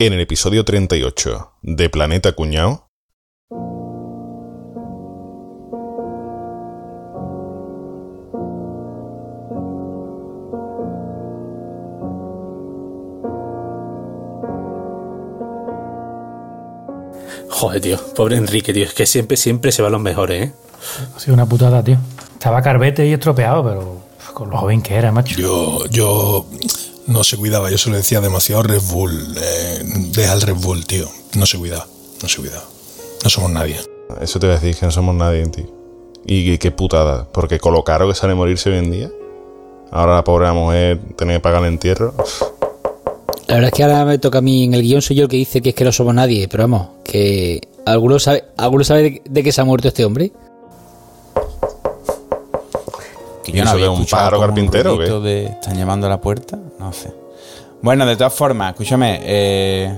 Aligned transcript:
En 0.00 0.12
el 0.12 0.20
episodio 0.20 0.64
38 0.64 1.54
de 1.60 1.90
Planeta 1.90 2.30
Cuñao. 2.30 2.88
Joder, 17.50 17.80
tío. 17.80 17.98
Pobre 18.14 18.36
Enrique, 18.36 18.72
tío. 18.72 18.84
Es 18.84 18.94
que 18.94 19.04
siempre, 19.04 19.36
siempre 19.36 19.72
se 19.72 19.82
van 19.82 19.90
los 19.90 20.00
mejores, 20.00 20.50
¿eh? 20.50 20.52
Ha 21.16 21.18
sido 21.18 21.34
una 21.34 21.46
putada, 21.46 21.82
tío. 21.82 21.96
Estaba 22.34 22.62
carbete 22.62 23.04
y 23.04 23.14
estropeado, 23.14 23.64
pero 23.64 24.00
con 24.32 24.48
lo 24.48 24.58
joven 24.58 24.80
que 24.80 24.94
era, 24.94 25.10
macho. 25.10 25.34
Yo, 25.40 25.86
yo 25.86 26.46
no 27.08 27.24
se 27.24 27.36
cuidaba, 27.36 27.70
yo 27.70 27.78
se 27.78 27.90
lo 27.90 27.96
decía 27.96 28.20
demasiado 28.20 28.62
Red 28.62 28.82
Bull. 28.90 29.34
Eh, 29.40 29.82
deja 30.12 30.34
el 30.34 30.42
Red 30.42 30.56
Bull, 30.56 30.86
tío. 30.86 31.08
No 31.36 31.46
se 31.46 31.58
cuidaba, 31.58 31.86
no 32.22 32.28
se 32.28 32.38
cuidaba. 32.38 32.64
No 33.24 33.30
somos 33.30 33.50
nadie. 33.50 33.76
Eso 34.20 34.38
te 34.38 34.46
voy 34.46 34.56
a 34.56 34.58
decir, 34.58 34.76
que 34.76 34.86
no 34.86 34.92
somos 34.92 35.14
nadie, 35.14 35.46
tío. 35.46 35.66
Y 36.26 36.44
qué, 36.44 36.58
qué 36.58 36.70
putada, 36.70 37.26
porque 37.32 37.58
con 37.58 37.72
lo 37.72 37.82
caro 37.82 38.06
que 38.08 38.14
sale 38.14 38.34
morirse 38.34 38.70
hoy 38.70 38.78
en 38.78 38.90
día. 38.90 39.10
Ahora 39.90 40.16
la 40.16 40.24
pobre 40.24 40.52
mujer 40.52 41.00
tiene 41.16 41.34
que 41.34 41.40
pagar 41.40 41.62
el 41.62 41.68
entierro. 41.68 42.14
La 43.46 43.54
verdad 43.54 43.70
es 43.72 43.74
que 43.74 43.82
ahora 43.82 44.04
me 44.04 44.18
toca 44.18 44.38
a 44.38 44.42
mí, 44.42 44.64
en 44.64 44.74
el 44.74 44.82
guion 44.82 45.00
soy 45.00 45.16
yo 45.16 45.22
el 45.22 45.28
que 45.30 45.38
dice 45.38 45.62
que 45.62 45.70
es 45.70 45.74
que 45.74 45.84
no 45.84 45.92
somos 45.92 46.14
nadie, 46.14 46.46
pero 46.48 46.64
vamos, 46.64 46.88
que 47.02 47.62
¿alguno 47.86 48.18
sabe, 48.18 48.44
¿alguno 48.58 48.84
sabe 48.84 49.02
de, 49.02 49.22
de 49.24 49.42
qué 49.42 49.50
se 49.50 49.62
ha 49.62 49.64
muerto 49.64 49.88
este 49.88 50.04
hombre? 50.04 50.30
¿Y 53.52 53.60
eso 53.60 53.76
de 53.76 53.88
un 53.88 54.04
pájaro 54.06 54.36
como 54.38 54.48
un 54.48 54.54
carpintero, 54.54 54.98
qué? 54.98 55.04
de- 55.28 55.44
¿Están 55.46 55.76
llamando 55.76 56.06
a 56.06 56.10
la 56.10 56.20
puerta? 56.20 56.58
No 56.78 56.92
sé. 56.92 57.12
Bueno, 57.82 58.06
de 58.06 58.16
todas 58.16 58.34
formas, 58.34 58.72
escúchame. 58.72 59.20
eh, 59.22 59.96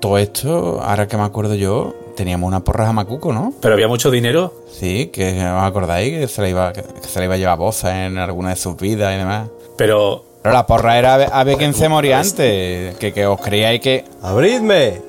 todo 0.00 0.18
esto, 0.18 0.80
ahora 0.82 1.08
que 1.08 1.16
me 1.16 1.22
acuerdo 1.22 1.54
yo, 1.54 1.94
teníamos 2.16 2.46
una 2.46 2.60
porra 2.62 2.88
a 2.88 2.92
Macuco, 2.92 3.32
¿no? 3.32 3.54
Pero 3.60 3.74
había 3.74 3.88
mucho 3.88 4.10
dinero. 4.10 4.52
Sí, 4.70 5.06
que 5.06 5.42
os 5.42 5.62
acordáis 5.62 6.10
que 6.18 6.28
se 6.28 6.42
le 6.42 6.50
iba, 6.50 6.72
que 6.72 6.82
se 7.08 7.18
le 7.20 7.24
iba 7.24 7.34
a 7.34 7.38
llevar 7.38 7.56
boza 7.58 8.04
en 8.06 8.18
alguna 8.18 8.50
de 8.50 8.56
sus 8.56 8.76
vidas 8.76 9.14
y 9.14 9.18
demás. 9.18 9.48
Pero 9.78 10.22
Pero 10.42 10.52
la 10.54 10.66
porra 10.66 10.98
era 10.98 11.14
a 11.14 11.16
ver, 11.16 11.28
a 11.32 11.42
ver 11.44 11.56
quién 11.56 11.72
se 11.72 11.88
moría 11.88 12.18
antes. 12.20 12.94
Que, 12.98 13.12
que 13.14 13.26
os 13.26 13.40
creíais 13.40 13.80
que. 13.80 14.04
¡Abridme! 14.22 15.00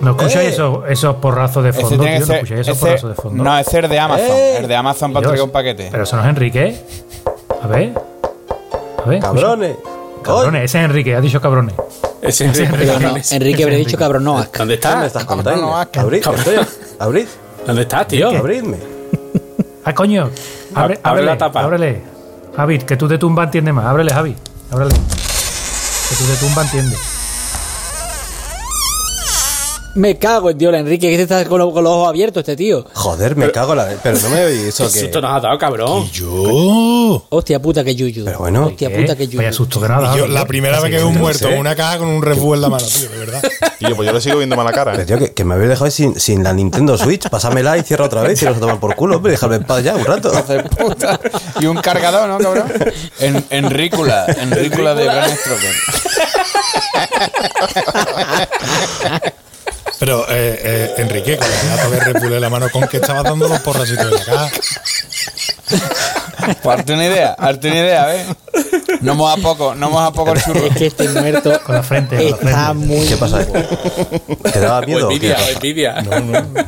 ¿No 0.00 0.10
escucháis 0.10 0.36
¡Eh! 0.36 0.48
esos, 0.48 0.78
esos 0.88 1.16
porrazos 1.16 1.64
de 1.64 1.72
fondo, 1.72 2.04
tío? 2.04 2.18
¿No 2.26 2.34
escucháis 2.34 2.50
esos 2.60 2.76
ese- 2.76 2.80
porrazos 2.86 3.10
de 3.10 3.14
fondo? 3.16 3.42
no, 3.44 3.58
ese 3.58 3.78
es 3.78 3.84
el 3.84 3.90
de 3.90 3.98
Amazon. 3.98 4.26
¡Eh! 4.36 4.56
El 4.58 4.68
de 4.68 4.76
Amazon 4.76 5.12
para 5.12 5.24
entregar 5.26 5.44
un 5.46 5.50
paquete. 5.52 5.88
Pero 5.90 6.02
eso 6.02 6.16
no 6.16 6.22
es 6.22 6.28
Enrique. 6.28 6.76
A 7.62 7.66
ver. 7.66 7.92
A 9.04 9.08
ver. 9.08 9.20
¡Cabrones! 9.20 9.70
escucha. 9.70 9.90
Cabrones, 10.22 10.64
ese 10.64 10.78
es 10.78 10.84
Enrique, 10.84 11.14
ha 11.14 11.20
dicho 11.20 11.40
cabrones. 11.40 11.74
ese 12.20 12.46
Ese 12.46 12.64
Enrique. 12.64 12.92
Pero 12.98 13.00
no, 13.12 13.16
Enrique 13.30 13.62
habría 13.62 13.78
dicho 13.78 13.96
cabrón, 13.96 14.24
no. 14.24 14.32
¿Dónde 14.34 14.50
¿Qué 14.52 14.64
me 14.64 14.74
estás? 14.74 15.06
estás 15.06 15.24
cabrón, 15.24 15.44
contando? 15.44 15.76
Abrid, 15.76 16.26
abrid, 16.98 17.26
¿Dónde 17.66 17.82
estás, 17.82 18.06
tío? 18.08 18.28
abridme. 18.30 18.76
Ah, 19.84 19.94
coño. 19.94 20.24
Abre, 20.74 20.94
Abre 20.94 21.00
ábrele, 21.04 21.26
la 21.26 21.38
tapa. 21.38 21.60
Ábrele. 21.62 22.02
Javi, 22.56 22.78
que 22.80 22.96
tú 22.96 23.06
de 23.06 23.18
tumba 23.18 23.44
entiendes 23.44 23.72
más. 23.72 23.86
Ábrele, 23.86 24.12
Javi. 24.12 24.34
Ábrele. 24.72 24.94
Que 24.94 26.14
tú 26.16 26.26
de 26.26 26.36
tumba 26.36 26.62
entiendes. 26.62 26.98
Me 29.96 30.16
cago 30.18 30.50
en 30.50 30.58
Dios, 30.58 30.74
Enrique, 30.74 31.08
que 31.10 31.16
te 31.16 31.22
estás 31.22 31.46
con, 31.48 31.58
los- 31.58 31.72
con 31.72 31.82
los 31.82 31.90
ojos 31.92 32.08
abiertos 32.10 32.42
este 32.42 32.54
tío. 32.54 32.84
Joder, 32.92 33.34
me 33.34 33.50
cago 33.50 33.72
en 33.72 33.78
la... 33.78 33.88
Pero 34.02 34.18
no 34.18 34.28
me 34.28 34.44
oís 34.44 34.62
eso 34.64 34.84
¿Qué 34.92 35.00
susto 35.00 35.22
nos 35.22 35.30
has 35.34 35.42
dado, 35.42 35.58
cabrón? 35.58 36.02
Y 36.02 36.10
yo. 36.10 37.24
Hostia 37.30 37.60
puta 37.62 37.82
que 37.82 37.94
yuyu. 37.96 38.24
Pero 38.26 38.38
bueno. 38.40 38.66
Hostia 38.66 38.90
¿Qué? 38.90 38.96
puta 39.00 39.16
que 39.16 39.26
yuyu. 39.26 39.38
Vaya 39.38 39.52
susto 39.54 39.80
que 39.80 39.88
nada. 39.88 40.14
y 40.14 40.18
yo 40.18 40.26
la 40.28 40.44
primera 40.44 40.80
vez 40.80 40.90
que 40.90 40.96
veo 40.98 41.08
un 41.08 41.16
muerto 41.18 41.48
en 41.48 41.58
una 41.58 41.74
caja 41.74 41.96
con 41.98 42.08
un 42.08 42.22
Red 42.22 42.36
Bull 42.38 42.56
en 42.56 42.60
la 42.62 42.68
mano, 42.68 42.84
tío, 42.86 43.08
de 43.08 43.18
verdad. 43.18 43.42
Tío, 43.78 43.94
pues 43.94 44.06
yo 44.06 44.12
le 44.14 44.20
sigo 44.22 44.38
viendo 44.38 44.56
mala 44.56 44.72
cara, 44.72 44.92
Pero 44.92 45.02
¿eh? 45.02 45.06
tío, 45.06 45.18
que, 45.18 45.32
que 45.34 45.44
me 45.44 45.52
habéis 45.54 45.68
dejado 45.70 45.90
sin, 45.90 46.18
sin 46.18 46.42
la 46.42 46.52
Nintendo 46.54 46.96
Switch. 46.96 47.28
Pásamela 47.28 47.76
y 47.76 47.82
cierra 47.82 48.06
otra 48.06 48.22
vez 48.22 48.40
y 48.42 48.46
nos 48.46 48.56
a 48.56 48.60
tomar 48.60 48.80
por 48.80 48.94
culo, 48.96 49.16
hombre. 49.16 49.32
Déjame 49.32 49.56
en 49.56 49.64
paz 49.64 49.82
ya 49.84 49.94
un 49.94 50.04
rato. 50.04 50.30
puta. 50.78 51.20
Y 51.60 51.66
un 51.66 51.76
cargador, 51.78 52.28
¿no, 52.28 52.38
cabrón? 52.38 52.72
En, 53.18 53.44
Enrícula, 53.50 54.24
Enrícula 54.26 54.94
de 54.94 55.04
Bram 55.04 55.30
Stoker. 55.30 55.74
Pero, 59.98 60.26
eh, 60.28 60.60
eh, 60.62 60.94
Enrique, 60.98 61.38
con 61.38 61.48
la 61.48 61.76
lata 61.76 61.88
de 61.88 62.00
Red 62.00 62.22
Bull 62.22 62.32
en 62.34 62.40
la 62.40 62.50
mano, 62.50 62.70
¿con 62.70 62.86
qué 62.86 62.98
estabas 62.98 63.24
dando 63.24 63.48
los 63.48 63.60
porracitos 63.60 64.04
en 64.04 64.10
la 64.12 64.24
caja? 64.24 64.50
Pues 66.62 66.78
hazte 66.78 66.92
una 66.92 67.06
idea, 67.06 67.34
hazte 67.38 67.68
una 67.68 67.76
idea, 67.80 68.06
¿ves? 68.06 68.26
No 69.00 69.14
moja 69.14 69.36
poco, 69.38 69.74
no 69.74 69.90
moja 69.90 70.12
poco 70.12 70.32
el 70.32 70.42
churro. 70.42 70.66
Es 70.66 70.76
que 70.76 70.86
este 70.86 71.08
muerto 71.08 71.60
Con 71.64 71.74
la 71.74 71.82
frente, 71.82 72.16
con 72.16 72.24
la 72.44 72.50
está 72.50 72.74
frente. 72.74 72.86
muy. 72.86 73.06
¿Qué 73.06 73.16
pasa? 73.16 73.46
¿Te 74.52 74.60
daba 74.60 74.82
miedo? 74.82 75.08
o 75.08 75.10
envidia, 75.10 75.36
o 75.38 75.48
envidia. 75.48 76.04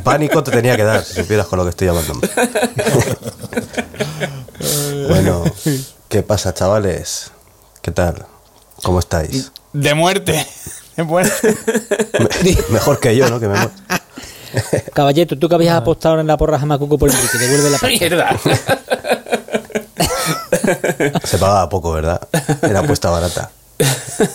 Pánico 0.03 0.43
te 0.43 0.51
tenía 0.51 0.77
que 0.77 0.85
dar, 0.85 1.05
si 1.05 1.15
supieras 1.15 1.47
con 1.47 1.59
lo 1.59 1.65
que 1.65 1.71
estoy 1.71 1.89
llamando. 1.89 2.15
bueno, 5.09 5.45
¿qué 6.09 6.23
pasa, 6.23 6.55
chavales? 6.55 7.31
¿Qué 7.83 7.91
tal? 7.91 8.27
¿Cómo 8.83 8.99
estáis? 8.99 9.53
De 9.73 9.95
muerte. 9.95 10.47
Me- 11.05 12.57
mejor 12.71 13.01
que 13.01 13.17
yo, 13.17 13.29
¿no? 13.29 13.39
Que 13.41 13.49
me 13.49 13.57
Caballero, 14.95 15.39
tú 15.39 15.49
que 15.49 15.55
habías 15.55 15.77
apostado 15.77 16.19
en 16.21 16.27
la 16.27 16.37
porra 16.37 16.59
Jamacuco 16.59 16.99
por 16.99 17.11
Enrique, 17.11 17.39
devuelve 17.39 17.71
la. 17.71 17.79
Mierda. 17.89 18.37
Se 21.25 21.39
pagaba 21.39 21.69
poco, 21.69 21.93
¿verdad? 21.93 22.21
Era 22.63 22.81
apuesta 22.81 23.11
barata. 23.11 23.51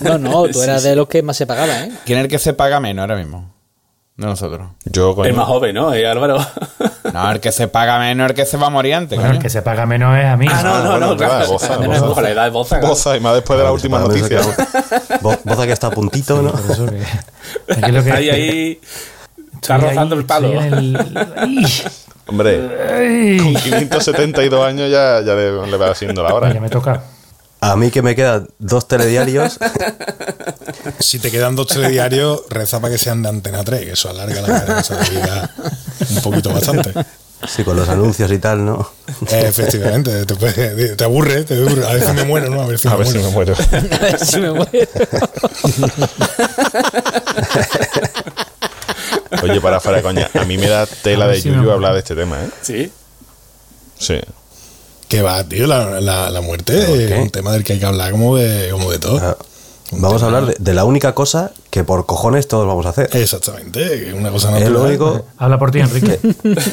No, 0.01 0.17
no, 0.17 0.47
tú 0.47 0.61
eras 0.61 0.83
de 0.83 0.95
los 0.95 1.07
que 1.07 1.21
más 1.23 1.35
se 1.35 1.45
pagaba, 1.47 1.73
¿eh? 1.83 1.91
¿Quién 2.05 2.19
es 2.19 2.25
el 2.25 2.29
que 2.29 2.39
se 2.39 2.53
paga 2.53 2.79
menos 2.79 3.01
ahora 3.03 3.15
mismo? 3.15 3.52
De 4.23 4.29
nosotros. 4.29 4.69
Yo, 4.85 5.13
coño. 5.15 5.29
El 5.29 5.35
más 5.35 5.47
joven, 5.47 5.75
¿no? 5.75 5.93
Eh, 5.93 6.07
Álvaro. 6.07 6.37
No, 7.13 7.31
el 7.31 7.41
que 7.41 7.51
se 7.51 7.67
paga 7.67 7.99
menos 7.99 8.25
es 8.25 8.29
el 8.29 8.35
que 8.37 8.45
se 8.45 8.55
va 8.55 8.67
a 8.67 8.69
morir 8.69 8.95
antes, 8.95 9.19
Bueno, 9.19 9.33
el 9.33 9.39
que 9.39 9.49
se 9.49 9.61
paga 9.61 9.85
menos 9.85 10.17
es 10.17 10.25
a 10.25 10.37
mí. 10.37 10.47
Ah, 10.49 10.61
no, 10.63 10.83
no, 10.83 10.91
bueno, 10.91 11.07
no, 11.07 11.17
claro. 11.17 11.33
verdad, 11.33 11.47
boza, 12.01 12.21
la 12.21 12.29
edad 12.29 12.43
de 12.45 12.49
boza. 12.49 12.79
Boza, 12.79 13.17
y 13.17 13.19
más 13.19 13.33
después 13.35 13.59
de 13.59 13.65
la 13.65 13.73
última 13.73 13.99
noticia. 13.99 14.39
Boza 15.21 15.65
que 15.65 15.73
está 15.73 15.87
a 15.87 15.91
puntito, 15.91 16.41
¿no? 16.41 16.53
Ahí, 18.13 18.29
ahí. 18.29 18.81
Está 19.55 19.77
rozando 19.77 20.15
el 20.15 20.25
palo. 20.25 20.49
Hombre, 22.27 23.37
con 23.43 23.53
572 23.55 24.65
años 24.65 24.89
ya, 24.89 25.19
ya 25.21 25.35
le, 25.35 25.67
le 25.67 25.77
va 25.77 25.93
siendo 25.93 26.23
la 26.23 26.33
hora. 26.33 26.53
Ya 26.53 26.61
me 26.61 26.69
toca. 26.69 27.03
A 27.63 27.75
mí 27.77 27.91
que 27.91 28.01
me 28.01 28.13
quedan 28.15 28.47
dos 28.59 28.87
telediarios. 28.87 29.57
Si 30.99 31.17
te 31.19 31.31
quedan 31.31 31.55
dos 31.55 31.67
telediarios, 31.67 32.41
reza 32.49 32.79
para 32.81 32.91
que 32.93 32.97
sean 32.97 33.21
de 33.21 33.29
Antena 33.29 33.63
3, 33.63 33.85
que 33.85 33.91
eso 33.91 34.09
alarga 34.09 34.41
la 34.41 34.59
de 34.59 35.09
vida 35.11 35.49
un 36.15 36.21
poquito 36.21 36.51
bastante. 36.53 36.91
Sí, 37.47 37.63
con 37.63 37.75
los 37.77 37.87
anuncios 37.87 38.29
y 38.31 38.37
tal, 38.39 38.65
¿no? 38.65 38.89
Eh, 39.29 39.45
efectivamente, 39.47 40.25
te, 40.25 40.35
puede- 40.35 40.95
te 40.95 41.03
aburre, 41.03 41.43
te 41.43 41.55
aburre. 41.55 41.85
A 41.87 41.93
ver 41.93 42.03
si 42.05 42.11
me 42.13 42.23
muero, 42.25 42.49
¿no? 42.49 42.61
A 42.63 42.65
ver 42.67 42.79
si 42.79 42.87
A 42.87 42.91
me 42.91 42.97
ver 42.97 43.07
si 43.07 43.17
muero. 43.19 43.29
me 43.29 43.31
muero. 43.31 43.55
A 43.95 43.97
ver 44.03 44.25
si 44.25 44.39
me 44.39 44.51
muero. 44.51 44.67
Oye, 49.41 49.61
para 49.61 49.79
fuera 49.79 49.97
de 49.97 50.03
coña, 50.03 50.29
a 50.33 50.43
mí 50.45 50.57
me 50.57 50.67
da 50.67 50.85
tela 50.85 51.27
de 51.27 51.41
si 51.41 51.49
yuyu 51.49 51.71
hablar 51.71 51.93
de 51.93 51.99
este 51.99 52.15
tema, 52.15 52.41
¿eh? 52.43 52.49
Sí. 52.61 52.91
Sí. 53.99 54.19
Que 55.13 55.21
va, 55.21 55.43
tío, 55.43 55.67
la, 55.67 56.01
la, 56.01 56.31
la 56.31 56.41
muerte 56.41 56.73
¿Por 56.87 56.97
es 56.99 57.19
un 57.19 57.29
tema 57.29 57.51
del 57.51 57.63
que 57.63 57.73
hay 57.73 57.79
que 57.79 57.85
hablar 57.85 58.09
como 58.09 58.35
de, 58.35 58.71
como 58.71 58.89
de 58.89 58.97
todo. 58.97 59.19
Ah, 59.21 59.37
Vamos 59.91 60.23
a 60.23 60.25
hablar 60.25 60.47
de, 60.47 60.55
de 60.57 60.73
la 60.73 60.85
única 60.85 61.13
cosa 61.13 61.51
que 61.73 61.83
por 61.83 62.05
cojones 62.05 62.47
todos 62.47 62.67
vamos 62.67 62.85
a 62.85 62.89
hacer. 62.89 63.09
Exactamente, 63.13 64.13
una 64.13 64.29
cosa 64.29 64.51
natural. 64.51 64.73
lo 64.73 64.83
único. 64.83 65.25
Habla 65.39 65.57
por 65.57 65.71
ti, 65.71 65.79
Enrique. 65.79 66.19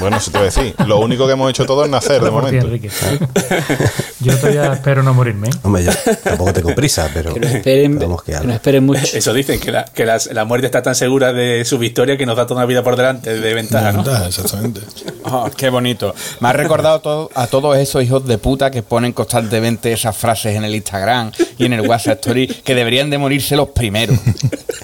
Bueno, 0.00 0.18
eso 0.18 0.30
te 0.30 0.38
voy 0.38 0.46
a 0.46 0.50
decir. 0.50 0.74
Lo 0.86 1.00
único 1.00 1.26
que 1.26 1.32
hemos 1.32 1.50
hecho 1.50 1.66
todos 1.66 1.84
es 1.86 1.90
nacer 1.90 2.20
de 2.20 2.28
Habla 2.28 2.30
por 2.30 2.50
ti, 2.50 2.56
momento. 2.56 2.66
Enrique. 2.68 2.88
Yo 4.20 4.36
todavía 4.36 4.72
espero 4.72 5.02
no 5.02 5.12
morirme. 5.14 5.48
Hombre, 5.62 5.84
yo 5.84 5.92
tampoco 6.22 6.52
tengo 6.52 6.74
prisa, 6.74 7.08
pero. 7.14 7.32
Que 7.34 7.40
no 7.40 7.46
esperen, 7.48 7.98
que 7.98 8.06
que 8.26 8.34
algo. 8.34 8.48
no 8.48 8.52
esperen 8.54 8.84
mucho. 8.86 9.16
Eso 9.16 9.32
dicen, 9.32 9.58
que, 9.60 9.70
la, 9.72 9.84
que 9.86 10.04
las- 10.04 10.26
la 10.32 10.44
muerte 10.44 10.66
está 10.66 10.82
tan 10.82 10.94
segura 10.94 11.32
de 11.32 11.64
su 11.64 11.78
victoria 11.78 12.16
que 12.16 12.26
nos 12.26 12.36
da 12.36 12.44
toda 12.46 12.58
una 12.60 12.66
vida 12.66 12.82
por 12.84 12.96
delante 12.96 13.38
de 13.40 13.54
ventaja, 13.54 13.92
¿no? 13.92 14.02
Exactamente. 14.26 14.80
Oh, 15.24 15.48
qué 15.56 15.68
bonito. 15.70 16.14
Me 16.40 16.48
ha 16.48 16.52
recordado 16.52 17.00
todo- 17.00 17.30
a 17.34 17.46
todos 17.46 17.76
esos 17.76 18.02
hijos 18.02 18.24
de 18.26 18.38
puta 18.38 18.70
que 18.70 18.82
ponen 18.82 19.12
constantemente 19.12 19.92
esas 19.92 20.16
frases 20.16 20.54
en 20.56 20.64
el 20.64 20.74
Instagram 20.74 21.32
y 21.56 21.64
en 21.66 21.72
el 21.72 21.80
WhatsApp 21.88 22.18
Story 22.20 22.46
que 22.48 22.74
deberían 22.74 23.10
de 23.10 23.18
morirse 23.18 23.56
los 23.56 23.68
primeros. 23.78 24.18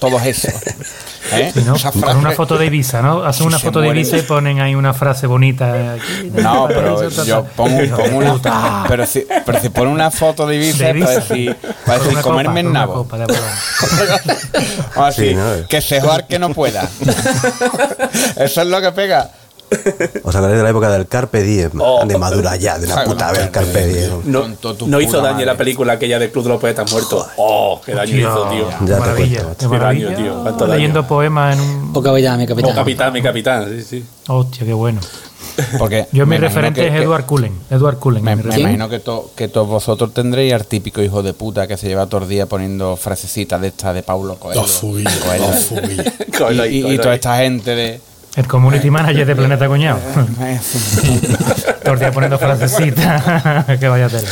Todos 0.01 0.25
esos. 0.25 0.53
¿Eh? 1.33 1.51
Si 1.55 1.63
no, 1.63 1.75
Esas 1.75 1.93
con 1.95 2.17
una 2.19 2.33
foto 2.33 2.59
de 2.59 2.67
Ibiza, 2.67 3.01
¿no? 3.01 3.25
Hacen 3.25 3.45
Si 3.45 3.49
una 3.49 3.59
foto 3.59 3.81
de. 3.81 3.89
Ibiza 3.89 4.19
y 4.19 4.23
ponen 4.23 4.61
ahí 4.61 4.75
una 4.75 4.93
frase 4.93 5.27
bonita. 5.27 5.95
aquí. 5.95 6.31
No, 6.33 6.67
pero 6.69 7.11
yo 7.25 7.45
pongo, 7.57 7.79
una. 8.13 8.85
Pero 8.89 9.07
si, 9.07 9.25
pero 9.45 9.61
si 9.61 9.69
pone 9.71 9.91
una 9.91 10.11
foto 10.11 10.47
de 10.47 10.57
Ibiza, 10.57 10.93
para 10.93 11.11
decir, 11.11 11.57
para 11.87 11.99
decir 11.99 12.21
comerme 12.21 12.63
copa, 12.63 12.69
el 12.69 12.73
nabo. 12.73 13.09
así, 15.07 15.29
Sí, 15.31 15.35
¿no? 15.35 15.67
que 15.69 15.81
se 15.81 16.01
joar 16.01 16.27
que 16.27 16.39
no 16.39 16.51
pueda. 16.51 16.89
Eso 18.37 18.61
es 18.63 18.67
lo 18.67 18.81
que 18.81 18.93
pega. 18.93 19.31
¿Os 20.23 20.35
acordáis 20.35 20.59
de 20.59 20.63
la 20.63 20.71
época 20.71 20.91
del 20.91 21.07
Carpe 21.07 21.43
Diem? 21.43 21.71
Oh. 21.81 22.05
De 22.07 22.17
madura 22.19 22.57
ya, 22.57 22.79
de 22.79 22.87
una 22.87 23.05
puta 23.05 23.33
vez, 23.33 23.51
Carpe 23.51 23.87
Diem. 23.87 24.23
No, 24.87 25.01
hizo 25.01 25.21
daño 25.21 25.41
en 25.41 25.47
la 25.47 25.57
película 25.57 25.95
aquella 25.95 26.19
del 26.19 26.31
Club 26.31 26.45
de 26.45 26.51
los 26.51 26.61
Poetas 26.61 26.91
Muertos. 26.93 27.27
Oh, 27.37 27.81
qué 27.85 27.93
daño 27.95 28.17
hizo, 28.17 28.49
tío. 28.49 28.69
Ya 28.71 28.95
te 28.95 29.01
maravilla, 29.01 29.43
cuento, 29.43 29.57
qué 29.59 29.65
macho. 29.67 29.69
maravilla. 29.71 30.09
Qué 30.09 30.15
daño, 30.15 30.25
tío, 30.25 30.43
cuánto 30.43 30.65
daño. 30.67 30.75
Leyendo 30.77 31.07
poemas 31.07 31.57
en 31.57 31.61
un. 31.63 31.91
O 31.95 32.03
capitán, 32.03 32.39
mi 32.39 32.45
Oh, 32.45 32.49
capitán. 32.49 32.75
capitán, 32.75 33.13
mi 33.13 33.23
capitán, 33.23 33.69
sí, 33.71 33.83
sí. 33.83 34.05
Hostia, 34.29 34.65
qué 34.67 34.73
bueno. 34.73 35.01
Porque 35.79 36.09
Yo 36.11 36.27
mi 36.27 36.37
referente 36.37 36.81
que- 36.81 36.89
es 36.89 36.93
que- 36.95 37.03
Edward 37.03 37.27
Cullen. 37.27 37.53
Edward 37.71 37.99
Cullen. 37.99 38.25
Me, 38.25 38.33
imagino 38.33 38.89
que, 38.89 38.99
to- 38.99 39.31
que 39.37 39.47
todos 39.47 39.69
vosotros 39.69 40.13
tendréis 40.13 40.53
al 40.53 40.67
típico 40.67 41.01
hijo 41.01 41.23
de 41.23 41.33
puta 41.33 41.69
que 41.69 41.77
se 41.77 41.87
lleva 41.87 42.07
todo 42.07 42.23
el 42.23 42.29
día 42.29 42.47
poniendo 42.47 42.97
frasecitas 42.97 43.61
de 43.61 43.69
estas 43.69 43.95
de 43.95 44.03
Paulo 44.03 44.35
Coelho. 44.37 44.65
Coelho. 46.39 46.67
Y, 46.67 46.79
y- 46.79 46.95
y 46.95 46.99
toda 46.99 47.15
esta 47.15 47.37
gente 47.39 47.75
de... 47.75 48.01
El 48.37 48.49
community 48.49 48.91
manager 48.91 49.27
de 49.27 49.37
Planeta 49.37 49.69
Coñado. 49.69 50.01
Todo 51.85 51.95
el 51.95 52.01
día 52.01 52.11
poniendo 52.11 52.39
frasecitas. 52.39 53.79
que 53.81 53.89
vaya 53.89 54.09
tela. 54.09 54.29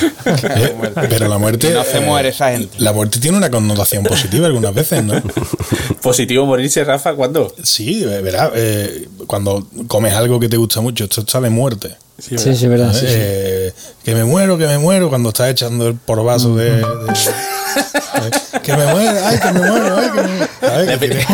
Eh, 0.56 0.92
Pero 1.08 1.28
la 1.28 1.38
muerte. 1.38 1.72
No 1.72 1.84
se 1.84 1.98
eh, 1.98 2.00
muere 2.00 2.30
esa 2.30 2.50
gente. 2.50 2.78
La 2.78 2.92
muerte 2.92 3.20
tiene 3.20 3.36
una 3.36 3.50
connotación 3.50 4.02
positiva 4.02 4.46
algunas 4.46 4.74
veces, 4.74 5.04
¿no? 5.04 5.22
Positivo 6.02 6.46
morirse, 6.46 6.82
Rafa, 6.82 7.14
¿cuándo? 7.14 7.54
Sí, 7.62 8.02
eh, 8.02 8.20
verá, 8.22 8.50
eh, 8.54 9.08
cuando 9.28 9.66
comes 9.86 10.14
algo 10.14 10.40
que 10.40 10.48
te 10.48 10.56
gusta 10.56 10.80
mucho, 10.80 11.04
esto 11.04 11.20
está 11.20 11.40
de 11.40 11.50
muerte. 11.50 11.96
Sí, 12.38 12.54
sí, 12.56 12.68
verdad. 12.68 12.92
sí, 12.92 13.00
sí. 13.00 13.06
Eh, 13.08 13.72
que 14.04 14.14
me 14.14 14.24
muero, 14.24 14.56
que 14.56 14.66
me 14.66 14.78
muero, 14.78 15.08
cuando 15.08 15.30
estás 15.30 15.50
echando 15.50 15.88
el 15.88 15.94
porvazo 15.96 16.54
de. 16.56 16.70
de- 16.76 16.82
de- 16.82 18.60
que 18.62 18.76
me 18.76 18.86
muero, 18.86 19.18
ay, 19.24 19.38
que 19.40 19.52
me 19.52 19.60
muero, 19.70 19.96
ay, 19.98 20.10
que 20.10 20.20
me 20.22 20.28
muero. 20.28 20.48
¿Sabes? 20.60 20.88
Que 20.90 20.98
tiene- 20.98 21.26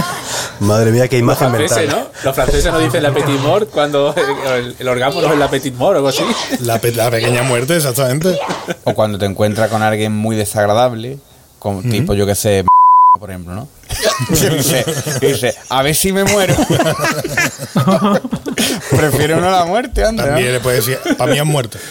Madre 0.60 0.90
mía, 0.90 1.06
qué 1.08 1.16
Los 1.16 1.22
imagen 1.22 1.50
franceses, 1.50 1.78
mental. 1.86 1.98
¿no? 2.14 2.20
Los 2.24 2.34
franceses 2.34 2.72
no 2.72 2.78
dicen 2.80 3.02
la 3.02 3.12
petit 3.12 3.38
mort 3.40 3.70
cuando 3.70 4.14
el, 4.56 4.74
el 4.78 4.88
orgasmo 4.88 5.20
no 5.20 5.32
es 5.32 5.38
la 5.38 5.48
petit 5.50 5.74
mort 5.74 5.94
o 5.94 5.96
algo 5.96 6.08
así. 6.08 6.22
la, 6.60 6.80
pe- 6.80 6.92
la 6.92 7.10
pequeña 7.10 7.42
muerte, 7.42 7.76
exactamente. 7.76 8.38
O 8.84 8.94
cuando 8.94 9.18
te 9.18 9.26
encuentras 9.26 9.70
con 9.70 9.82
alguien 9.82 10.12
muy 10.12 10.36
desagradable, 10.36 11.18
tipo, 11.90 12.14
yo 12.14 12.24
que 12.26 12.34
sé, 12.34 12.64
por 13.18 13.30
ejemplo, 13.30 13.54
¿no? 13.54 13.68
Dice, 15.20 15.54
a 15.68 15.82
ver 15.82 15.94
si 15.94 16.12
me 16.12 16.24
muero. 16.24 16.54
Prefiere 18.90 19.34
uno 19.34 19.50
la 19.50 19.64
muerte, 19.64 20.04
anda. 20.04 20.24
¿no? 20.24 20.28
También 20.30 20.52
le 20.52 20.60
puedes 20.60 20.86
decir, 20.86 21.16
para 21.16 21.32
mí 21.32 21.38
es 21.38 21.44
muerto. 21.44 21.78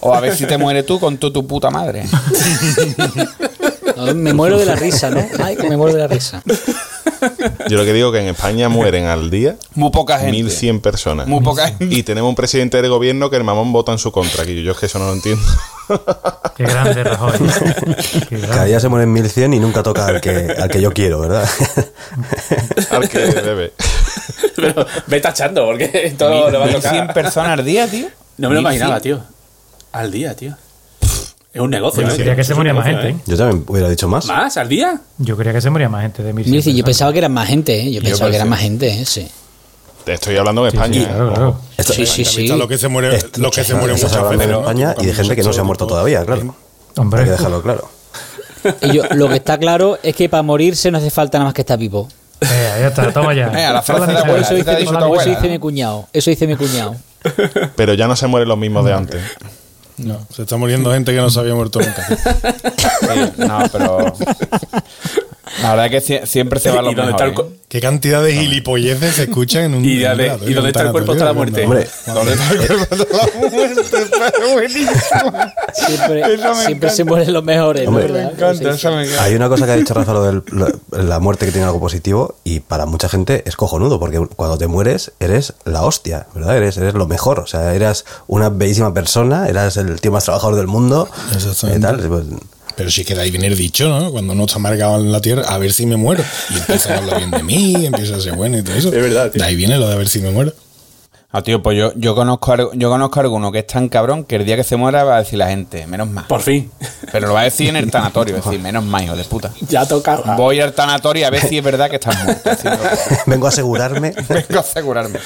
O 0.00 0.14
a 0.14 0.20
ver 0.20 0.36
si 0.36 0.46
te 0.46 0.58
mueres 0.58 0.84
tú 0.84 0.98
con 0.98 1.16
tu, 1.16 1.32
tu 1.32 1.46
puta 1.46 1.70
madre. 1.70 2.04
No, 3.96 4.14
me 4.14 4.32
muero 4.32 4.58
de 4.58 4.66
la 4.66 4.76
risa, 4.76 5.10
¿no? 5.10 5.24
Ay, 5.42 5.56
que 5.56 5.68
me 5.68 5.76
muero 5.76 5.94
de 5.94 6.00
la 6.00 6.08
risa. 6.08 6.42
Yo 7.68 7.76
lo 7.78 7.84
que 7.84 7.92
digo 7.92 8.08
es 8.08 8.14
que 8.14 8.20
en 8.20 8.28
España 8.34 8.68
mueren 8.68 9.06
al 9.06 9.30
día 9.30 9.56
Muy 9.74 9.90
poca 9.90 10.18
gente. 10.18 10.32
1100 10.32 10.80
personas. 10.80 11.26
Muy 11.28 11.40
poca 11.42 11.68
gente. 11.68 11.86
Y 11.94 12.02
tenemos 12.02 12.28
un 12.28 12.34
presidente 12.34 12.82
del 12.82 12.90
gobierno 12.90 13.30
que 13.30 13.36
el 13.36 13.44
mamón 13.44 13.72
vota 13.72 13.92
en 13.92 13.98
su 13.98 14.10
contra. 14.10 14.44
Que 14.44 14.56
yo, 14.56 14.62
yo 14.62 14.72
es 14.72 14.78
que 14.78 14.86
eso 14.86 14.98
no 14.98 15.06
lo 15.06 15.12
entiendo. 15.12 15.42
Qué 16.56 16.64
grande, 16.64 17.04
Rajoy. 17.04 17.32
Qué 18.28 18.40
Cada 18.40 18.64
día 18.64 18.80
se 18.80 18.88
mueren 18.88 19.12
1100 19.12 19.54
y 19.54 19.58
nunca 19.60 19.82
toca 19.82 20.06
al 20.06 20.20
que, 20.20 20.30
al 20.58 20.68
que 20.68 20.80
yo 20.80 20.92
quiero, 20.92 21.20
¿verdad? 21.20 21.48
al 22.90 23.08
que 23.08 23.18
debe. 23.18 23.72
Pero 24.56 24.86
ve 25.06 25.20
tachando, 25.20 25.64
porque 25.64 26.14
todo 26.18 26.50
le 26.50 26.58
va 26.58 26.64
a 26.64 26.68
100 26.68 26.80
tocar. 26.82 27.14
personas 27.14 27.58
al 27.58 27.64
día, 27.64 27.88
tío. 27.88 28.08
No 28.38 28.48
me 28.48 28.54
lo 28.56 28.60
1100. 28.60 28.60
imaginaba, 28.60 29.00
tío. 29.00 29.20
Al 29.92 30.10
día, 30.10 30.34
tío. 30.34 30.56
Es 31.52 31.60
un 31.60 31.70
negocio, 31.70 32.02
Yo 32.02 32.08
¿eh? 32.08 32.14
creía 32.16 32.34
que 32.36 32.44
se 32.44 32.52
Es 32.52 32.56
moría 32.58 32.72
más 32.72 32.86
gente, 32.86 33.08
¿eh? 33.10 33.16
Yo 33.26 33.36
también 33.36 33.64
hubiera 33.68 33.88
dicho 33.88 34.08
más. 34.08 34.24
¿Más? 34.26 34.56
¿Al 34.56 34.68
día? 34.68 35.00
Yo 35.18 35.36
creía 35.36 35.52
que 35.52 35.60
se 35.60 35.68
moría 35.70 35.88
más 35.88 36.02
gente 36.02 36.22
de 36.22 36.32
mil. 36.32 36.46
Mira, 36.46 36.62
sí, 36.62 36.74
yo 36.74 36.82
pensaba 36.84 37.12
que 37.12 37.18
eran 37.18 37.32
más 37.32 37.46
gente, 37.48 37.78
¿eh? 37.78 37.92
Yo 37.92 38.00
pensaba 38.02 38.30
que 38.30 38.36
eran 38.36 38.48
más 38.48 38.60
gente, 38.60 38.88
¿eh? 38.88 39.04
Sí. 39.04 39.28
Te 40.04 40.14
estoy 40.14 40.36
hablando 40.36 40.66
en 40.66 40.74
España. 40.74 41.04
claro, 41.08 41.32
claro. 41.32 41.56
Esto- 41.76 41.92
Sí, 41.92 42.06
sí, 42.06 42.24
sí. 42.24 42.48
Lo 42.48 42.66
que 42.66 42.78
se 42.78 42.88
muere, 42.88 43.14
esto- 43.16 43.40
lo 43.40 43.50
que 43.50 43.62
se 43.64 43.74
muere 43.74 43.92
muchas 43.92 44.10
veces. 44.30 44.38
de 44.38 44.46
¿no? 44.52 44.60
España 44.60 44.94
y 45.00 45.06
de 45.06 45.14
gente 45.14 45.36
que 45.36 45.42
no 45.42 45.52
se 45.52 45.60
ha 45.60 45.64
muerto 45.64 45.86
todavía, 45.86 46.24
claro. 46.24 46.40
Hay 46.42 46.50
Hombre, 46.96 47.24
que 47.24 47.30
dejarlo 47.30 47.62
claro. 47.62 47.88
Y 48.80 48.92
yo, 48.92 49.02
lo 49.14 49.28
que 49.28 49.36
está 49.36 49.58
claro 49.58 49.98
es 50.02 50.14
que 50.16 50.28
para 50.28 50.42
morirse 50.42 50.90
no 50.90 50.98
hace 50.98 51.10
falta 51.10 51.38
nada 51.38 51.46
más 51.48 51.54
que 51.54 51.60
estar 51.62 51.78
vivo. 51.78 52.08
eh, 52.40 52.46
ya 52.80 52.88
está, 52.88 53.12
toma 53.12 53.34
ya. 53.34 53.48
Eh, 53.58 53.64
a 53.64 53.72
la 53.74 53.82
frase 53.82 54.10
de 54.12 54.18
abuela. 54.18 54.38
Michelle. 54.38 54.60
Eso 54.60 54.70
dice, 55.30 55.48
mi, 55.48 55.58
cuñado. 55.58 56.08
Eso 56.12 56.30
dice 56.30 56.46
mi 56.46 56.56
cuñado. 56.56 56.96
Pero 57.76 57.94
ya 57.94 58.08
no 58.08 58.16
se 58.16 58.26
mueren 58.26 58.48
los 58.48 58.58
mismos 58.58 58.84
de 58.84 58.92
antes. 58.92 59.22
No, 59.98 60.26
se 60.34 60.42
está 60.42 60.56
muriendo 60.56 60.92
gente 60.92 61.12
que 61.12 61.18
no 61.18 61.30
se 61.30 61.40
había 61.40 61.54
muerto 61.54 61.80
nunca. 61.80 62.06
Sí, 63.02 63.32
no, 63.36 63.58
pero. 63.70 64.12
La 65.60 65.70
verdad 65.74 65.86
es 65.86 65.90
que 66.04 66.20
sie- 66.22 66.26
siempre 66.26 66.60
se 66.60 66.70
va 66.70 66.78
a 66.78 66.82
lo 66.82 66.92
¿Y 66.92 66.94
dónde 66.94 67.12
mejor. 67.12 67.28
está 67.28 67.42
el 67.42 67.46
¿eh? 67.48 67.58
¿Qué 67.68 67.80
cantidad 67.80 68.22
de 68.22 68.32
gilipolleces 68.34 69.14
se 69.16 69.22
escuchan 69.24 69.64
en 69.64 69.74
un. 69.74 69.84
¿Y, 69.84 69.98
dónde- 70.00 70.38
y 70.46 70.52
dónde 70.54 70.70
está 70.70 70.82
el 70.82 70.92
cuerpo 70.92 71.12
hasta 71.12 71.24
la 71.26 71.32
muerte? 71.32 71.64
Hombre, 71.64 71.86
¿Dónde 72.06 72.32
está 72.32 72.50
el 72.52 72.58
cuerpo 72.66 72.96
de 72.96 73.16
la 73.16 73.50
muerte? 73.50 73.80
Está 74.02 74.32
buenísimo. 74.52 75.32
Siempre, 75.74 76.38
siempre 76.66 76.90
se 76.90 77.04
mueren 77.04 77.32
los 77.32 77.44
mejores. 77.44 77.86
Hombre, 77.88 78.04
¿verdad? 78.06 78.26
Me 78.28 78.32
encanta, 78.34 78.70
eso 78.70 78.90
me 78.92 79.02
encanta. 79.04 79.22
Hay 79.24 79.34
una 79.34 79.48
cosa 79.48 79.66
que 79.66 79.72
ha 79.72 79.76
dicho 79.76 79.94
Rafa, 79.94 80.12
lo 80.12 80.22
de 80.22 80.42
la 80.90 81.18
muerte 81.20 81.46
que 81.46 81.52
tiene 81.52 81.66
algo 81.66 81.80
positivo, 81.80 82.36
y 82.44 82.60
para 82.60 82.86
mucha 82.86 83.08
gente 83.08 83.42
es 83.46 83.56
cojonudo, 83.56 83.98
porque 83.98 84.18
cuando 84.36 84.58
te 84.58 84.66
mueres 84.66 85.12
eres 85.20 85.54
la 85.64 85.82
hostia, 85.82 86.26
¿verdad? 86.34 86.56
Eres, 86.56 86.76
eres 86.76 86.94
lo 86.94 87.06
mejor, 87.06 87.40
o 87.40 87.46
sea, 87.46 87.74
eras 87.74 88.04
una 88.26 88.48
bellísima 88.48 88.92
persona, 88.94 89.48
eras 89.48 89.76
el 89.76 90.00
tío 90.00 90.12
más 90.12 90.24
trabajador 90.24 90.56
del 90.56 90.66
mundo, 90.66 91.08
Exactamente. 91.34 91.78
y 91.78 91.82
tal, 91.82 92.40
Pero 92.76 92.90
sí 92.90 93.04
que 93.04 93.14
de 93.14 93.22
ahí 93.22 93.30
viene 93.30 93.46
el 93.46 93.56
dicho, 93.56 93.88
¿no? 93.88 94.10
Cuando 94.10 94.32
uno 94.32 94.44
está 94.44 94.58
marcado 94.58 95.00
en 95.00 95.12
la 95.12 95.20
tierra, 95.20 95.42
a 95.42 95.58
ver 95.58 95.72
si 95.72 95.86
me 95.86 95.96
muero. 95.96 96.24
Y 96.50 96.58
empieza 96.58 96.94
a 96.94 96.98
hablar 96.98 97.18
bien 97.18 97.30
de 97.30 97.42
mí, 97.42 97.86
empieza 97.86 98.16
a 98.16 98.20
ser 98.20 98.34
bueno 98.34 98.58
y 98.58 98.62
todo 98.62 98.74
eso. 98.76 98.88
Es 98.88 99.02
verdad, 99.02 99.30
tío. 99.30 99.40
De 99.40 99.48
ahí 99.48 99.56
viene 99.56 99.78
lo 99.78 99.88
de 99.88 99.94
a 99.94 99.96
ver 99.96 100.08
si 100.08 100.20
me 100.20 100.30
muero. 100.30 100.52
Ah, 101.34 101.40
tío, 101.42 101.62
pues 101.62 101.78
yo, 101.78 101.92
yo 101.96 102.14
conozco 102.14 102.52
algo- 102.52 102.70
yo 102.74 102.90
conozco 102.90 103.18
a 103.18 103.22
alguno 103.22 103.50
que 103.50 103.60
es 103.60 103.66
tan 103.66 103.88
cabrón 103.88 104.24
que 104.24 104.36
el 104.36 104.44
día 104.44 104.54
que 104.56 104.64
se 104.64 104.76
muera 104.76 105.02
va 105.02 105.16
a 105.16 105.18
decir 105.20 105.38
la 105.38 105.48
gente, 105.48 105.86
menos 105.86 106.06
mal. 106.10 106.26
Por 106.26 106.42
fin. 106.42 106.70
Pero 107.10 107.26
lo 107.28 107.32
va 107.32 107.40
a 107.40 107.44
decir 107.44 107.70
en 107.70 107.76
el 107.76 107.90
tanatorio, 107.90 108.36
es 108.36 108.44
decir, 108.44 108.60
menos 108.60 108.84
mal, 108.84 109.02
hijo 109.04 109.16
de 109.16 109.24
puta. 109.24 109.50
Ya 109.68 109.86
toca. 109.86 110.16
Voy 110.36 110.60
al 110.60 110.74
tanatorio 110.74 111.26
a 111.26 111.30
ver 111.30 111.40
si 111.40 111.56
es 111.56 111.64
verdad 111.64 111.88
que 111.88 111.96
estás 111.96 112.22
muerto. 112.22 112.50
Vengo 113.26 113.46
a 113.46 113.48
asegurarme. 113.48 114.10
Vengo 114.28 114.56
a 114.56 114.60
asegurarme. 114.60 115.18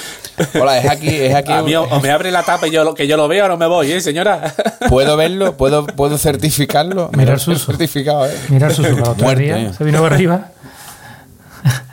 Hola, 0.60 0.78
es 0.78 0.88
aquí, 0.88 1.08
es 1.08 1.34
aquí. 1.34 1.50
A 1.52 1.62
mí 1.62 1.74
o, 1.74 1.82
o 1.82 2.00
me 2.00 2.10
abre 2.12 2.30
la 2.30 2.44
tapa 2.44 2.68
y 2.68 2.70
yo 2.70 2.84
lo, 2.84 2.94
que 2.94 3.08
yo 3.08 3.16
lo 3.16 3.26
veo 3.26 3.46
o 3.46 3.48
no 3.48 3.56
me 3.56 3.66
voy, 3.66 3.90
¿eh, 3.90 4.00
señora? 4.00 4.54
¿Puedo 4.88 5.16
verlo? 5.16 5.56
¿Puedo, 5.56 5.86
puedo 5.86 6.18
certificarlo? 6.18 7.10
Mira 7.16 7.22
el 7.22 7.26
Me 7.26 7.32
lo 7.32 7.34
he 7.34 7.38
suso. 7.40 7.66
certificado, 7.72 8.26
eh. 8.28 8.36
Mira 8.48 8.68
el 8.68 8.74
susurro 8.74 9.10
otro 9.10 9.24
Muerte, 9.24 9.42
día, 9.42 9.56
eh. 9.58 9.72
se 9.76 9.82
vino 9.82 10.04
arriba. 10.04 10.50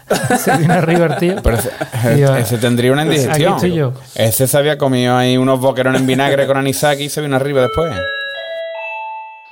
se 0.40 0.58
vino 0.58 0.74
arriba 0.74 1.06
el 1.06 1.18
tío. 1.18 1.36
Pero 1.44 1.58
ese, 1.58 1.72
yo, 2.20 2.36
ese 2.36 2.58
tendría 2.58 2.92
una 2.92 3.04
indigestión. 3.04 3.54
Aquí 3.54 3.66
estoy 3.68 3.80
yo. 3.80 3.94
Ese 4.16 4.48
se 4.48 4.58
había 4.58 4.78
comido 4.78 5.18
ahí 5.18 5.38
unos 5.38 5.60
boquerones 5.60 6.02
en 6.02 6.08
vinagre 6.08 6.48
con 6.48 6.58
anisaki 6.58 7.04
y 7.04 7.10
se 7.10 7.22
vino 7.22 7.36
arriba 7.36 7.62
después. 7.62 7.94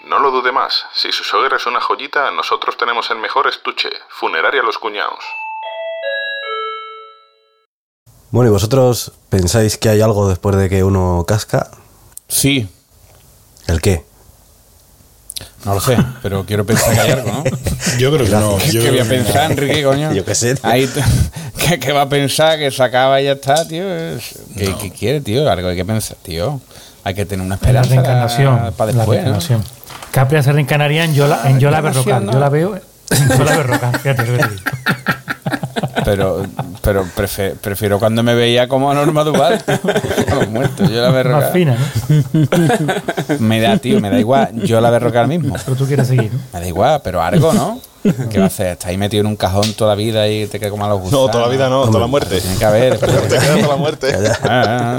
No 0.07 0.19
lo 0.19 0.31
dude 0.31 0.51
más. 0.51 0.85
Si 0.93 1.11
su 1.11 1.23
suegra 1.23 1.57
es 1.57 1.65
una 1.65 1.79
joyita, 1.79 2.31
nosotros 2.31 2.75
tenemos 2.77 3.09
el 3.11 3.17
mejor 3.17 3.47
estuche. 3.47 3.89
Funeraria 4.09 4.61
Los 4.61 4.77
Cuñaos. 4.77 5.23
Bueno, 8.29 8.49
¿y 8.49 8.53
vosotros 8.53 9.11
pensáis 9.29 9.77
que 9.77 9.89
hay 9.89 10.01
algo 10.01 10.29
después 10.29 10.55
de 10.55 10.69
que 10.69 10.83
uno 10.83 11.25
casca? 11.27 11.69
Sí, 12.27 12.69
¿El 13.67 13.81
qué? 13.81 14.03
No 15.65 15.73
lo 15.75 15.81
sé, 15.81 15.97
pero 16.21 16.45
quiero 16.45 16.65
pensar 16.65 16.93
que 16.93 16.99
hay 17.01 17.11
algo, 17.11 17.31
¿no? 17.31 17.43
Yo 17.99 18.11
creo 18.13 18.25
que 18.25 18.31
no. 18.31 18.57
¿Qué, 18.57 18.71
Yo 18.71 18.81
qué 18.81 18.89
voy 18.91 18.99
a 18.99 19.03
no. 19.03 19.09
pensar, 19.09 19.51
Enrique, 19.51 19.83
coño? 19.83 20.13
Yo 20.13 20.25
qué 20.25 20.35
sé. 20.35 20.55
Ahí 20.63 20.89
¿qué, 21.57 21.79
qué 21.79 21.91
va 21.91 22.03
a 22.03 22.09
pensar? 22.09 22.57
Que 22.57 22.71
se 22.71 22.81
acaba 22.83 23.21
y 23.21 23.25
ya 23.25 23.33
está, 23.33 23.67
tío. 23.67 23.83
¿Qué, 24.57 24.75
qué 24.81 24.91
quiere, 24.91 25.21
tío? 25.21 25.49
Algo 25.49 25.69
hay 25.69 25.75
que 25.75 25.85
pensar, 25.85 26.17
tío. 26.21 26.59
Hay 27.03 27.13
que 27.15 27.25
tener 27.25 27.45
una 27.45 27.55
En 27.55 27.73
la 27.73 27.81
esperanza 27.81 27.89
reencarnación. 27.95 28.73
para 28.77 28.91
la 28.91 28.97
después, 28.99 29.19
¿no? 29.19 29.23
reencarnación. 29.23 29.63
Capria 30.11 30.43
se 30.43 30.51
reencarnaría 30.51 31.03
en 31.05 31.13
Yola, 31.15 31.39
en 31.45 31.59
Yola 31.59 31.81
reencarnación, 31.81 32.05
Berrocal. 32.05 32.25
¿no? 32.25 32.31
Yo 32.33 32.39
la 32.39 32.49
veo 32.49 32.75
en 33.09 33.37
Yola 33.37 33.57
Berrocal. 33.57 33.99
Fíjate 33.99 34.25
lo 34.27 34.37
que 34.37 34.43
te 34.43 34.49
digo. 34.49 34.61
Pero, 36.05 36.45
pero 36.81 37.05
prefe- 37.15 37.55
prefiero 37.55 37.99
cuando 37.99 38.23
me 38.23 38.33
veía 38.35 38.67
como 38.67 38.93
Norma 38.93 39.23
Duval. 39.23 39.61
a 40.31 40.35
los 40.35 40.49
muertos. 40.49 40.89
Yo 40.89 41.01
la 41.01 41.23
Más 41.23 41.51
fina, 41.51 41.75
¿no? 42.09 43.37
Me 43.39 43.59
da, 43.61 43.77
tío, 43.77 43.99
me 43.99 44.09
da 44.09 44.19
igual. 44.19 44.61
Yo 44.63 44.81
la 44.81 44.89
verroca 44.89 45.25
mismo. 45.27 45.55
Pero 45.65 45.77
tú 45.77 45.85
quieres 45.85 46.07
seguir, 46.07 46.31
¿no? 46.33 46.39
Me 46.53 46.59
da 46.59 46.67
igual, 46.67 47.01
pero 47.03 47.21
algo, 47.21 47.53
¿no? 47.53 47.79
¿Qué 48.29 48.37
va 48.37 48.45
a 48.45 48.47
hacer? 48.47 48.67
Estás 48.67 48.89
ahí 48.89 48.97
metido 48.97 49.21
en 49.21 49.27
un 49.27 49.35
cajón 49.35 49.73
toda 49.73 49.91
la 49.91 49.95
vida 49.95 50.27
y 50.27 50.47
te 50.47 50.59
queda 50.59 50.69
como 50.69 50.85
a 50.85 50.89
los 50.89 51.01
gusanos. 51.01 51.25
No, 51.27 51.31
toda 51.31 51.45
la 51.45 51.51
vida 51.51 51.69
no, 51.69 51.85
toda 51.85 51.99
la 51.99 52.07
muerte. 52.07 52.41
Tiene 52.41 52.57
que 52.57 52.65
haber. 52.65 52.97
Te 52.99 53.05
queda 53.07 53.55
toda 53.55 53.67
la 53.67 53.75
muerte. 53.75 54.13
Ah, 54.43 54.97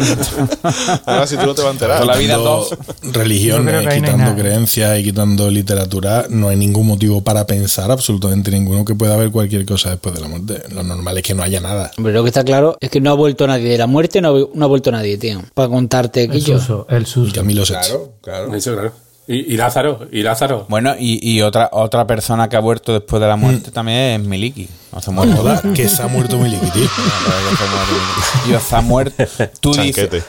ah, 0.64 1.00
Ahora 1.06 1.26
si 1.26 1.36
tú 1.36 1.46
no 1.46 1.54
te 1.54 1.62
vas 1.62 1.70
a 1.70 1.72
enterar. 1.72 2.00
Toda 2.00 2.14
la 2.14 2.18
vida 2.18 2.36
dos. 2.36 2.70
Yo 2.70 3.12
religiones, 3.12 3.82
que 3.82 3.88
hay 3.88 4.00
quitando 4.00 4.34
creencias 4.40 4.98
y 4.98 5.04
quitando 5.04 5.50
literatura, 5.50 6.26
no 6.28 6.48
hay 6.48 6.56
ningún 6.56 6.86
motivo 6.86 7.22
para 7.22 7.46
pensar 7.46 7.90
absolutamente 7.90 8.50
ninguno 8.50 8.84
que 8.84 8.94
pueda 8.94 9.14
haber 9.14 9.30
cualquier 9.30 9.64
cosa 9.66 9.90
después 9.90 10.14
de 10.14 10.20
la 10.20 10.28
muerte. 10.28 10.62
Lo 10.70 10.82
normal 10.82 11.18
es 11.18 11.22
que 11.24 11.34
no 11.34 11.42
haya 11.42 11.60
nada. 11.60 11.90
Hombre, 11.96 12.12
lo 12.12 12.22
que 12.22 12.28
está 12.28 12.44
claro 12.44 12.76
es 12.80 12.90
que 12.90 13.00
no 13.00 13.10
ha 13.10 13.14
vuelto 13.14 13.46
nadie 13.46 13.68
de 13.68 13.78
la 13.78 13.86
muerte, 13.86 14.20
no 14.20 14.28
ha, 14.36 14.48
no 14.54 14.64
ha 14.64 14.68
vuelto 14.68 14.90
nadie, 14.92 15.18
tío. 15.18 15.42
Para 15.54 15.68
contarte, 15.68 16.24
El 16.24 16.30
Quillo. 16.30 16.58
suso, 16.58 16.86
el 16.88 17.02
Y 17.02 17.06
suso. 17.06 17.32
Camilo. 17.34 17.64
Claro, 17.64 18.12
claro. 18.22 18.54
Eso, 18.54 18.72
claro. 18.74 18.92
Y, 19.32 19.54
y 19.54 19.56
Lázaro, 19.56 20.06
y 20.12 20.22
Lázaro. 20.22 20.66
Bueno, 20.68 20.94
y, 20.98 21.18
y 21.26 21.40
otra 21.40 21.70
otra 21.72 22.06
persona 22.06 22.48
que 22.50 22.56
ha 22.56 22.60
muerto 22.60 22.92
después 22.92 23.20
de 23.20 23.28
la 23.28 23.36
muerte 23.36 23.70
también 23.70 24.20
es 24.20 24.26
Miliki. 24.28 24.68
No 24.92 25.00
se 25.00 25.10
muere. 25.10 25.32
Joder, 25.32 25.72
que 25.72 25.88
se 25.88 26.02
ha 26.02 26.06
muerto 26.06 26.36
Miliki, 26.36 26.70
tío. 26.70 26.86
Dios, 28.46 28.62
se 28.62 28.76
ha 28.76 28.82
muerto. 28.82 29.24
Tú 29.60 29.72
Chanquete. 29.74 30.16
dices, 30.16 30.24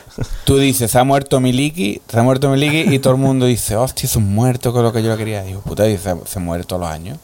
tú 0.45 0.57
dices, 0.57 0.89
se 0.89 0.97
ha 0.97 1.03
muerto 1.03 1.41
Miliki, 1.41 2.01
se 2.07 2.17
ha 2.17 2.23
muerto 2.23 2.49
Miliki, 2.49 2.95
y 2.95 2.99
todo 2.99 3.13
el 3.13 3.19
mundo 3.19 3.45
dice, 3.45 3.75
hostia, 3.75 4.07
es 4.07 4.15
un 4.15 4.33
muerto 4.33 4.71
con 4.71 4.83
lo 4.83 4.93
que 4.93 5.03
yo 5.03 5.09
lo 5.09 5.17
quería. 5.17 5.43
Digo, 5.43 5.59
puta, 5.59 5.83
dice, 5.83 6.15
se 6.25 6.39
muere 6.39 6.63
todos 6.63 6.81
los 6.83 6.89
años. 6.89 7.17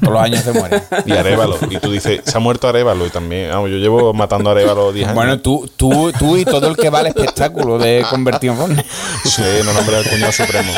Todos 0.00 0.12
los 0.12 0.22
años 0.22 0.40
se 0.44 0.52
muere. 0.52 0.82
Y 1.06 1.12
Arevalo. 1.12 1.56
Y 1.70 1.78
tú 1.78 1.90
dices, 1.90 2.20
se 2.24 2.36
ha 2.36 2.40
muerto 2.40 2.68
Arevalo. 2.68 3.06
Y 3.06 3.10
también, 3.10 3.50
vamos, 3.50 3.70
yo 3.70 3.76
llevo 3.76 4.12
matando 4.12 4.50
a 4.50 4.52
Arevalo 4.52 4.92
10 4.92 5.06
años. 5.06 5.14
Bueno, 5.16 5.40
tú, 5.40 5.68
tú, 5.76 6.12
tú 6.16 6.36
y 6.36 6.44
todo 6.44 6.68
el 6.68 6.76
que 6.76 6.90
va 6.90 7.00
al 7.00 7.06
espectáculo 7.08 7.78
de 7.78 8.04
convertido 8.08 8.54
en. 8.66 8.76
Sí, 9.24 9.42
no 9.64 9.72
nombre 9.72 9.96
al 9.96 10.04
cuñado 10.08 10.32
supremo. 10.32 10.72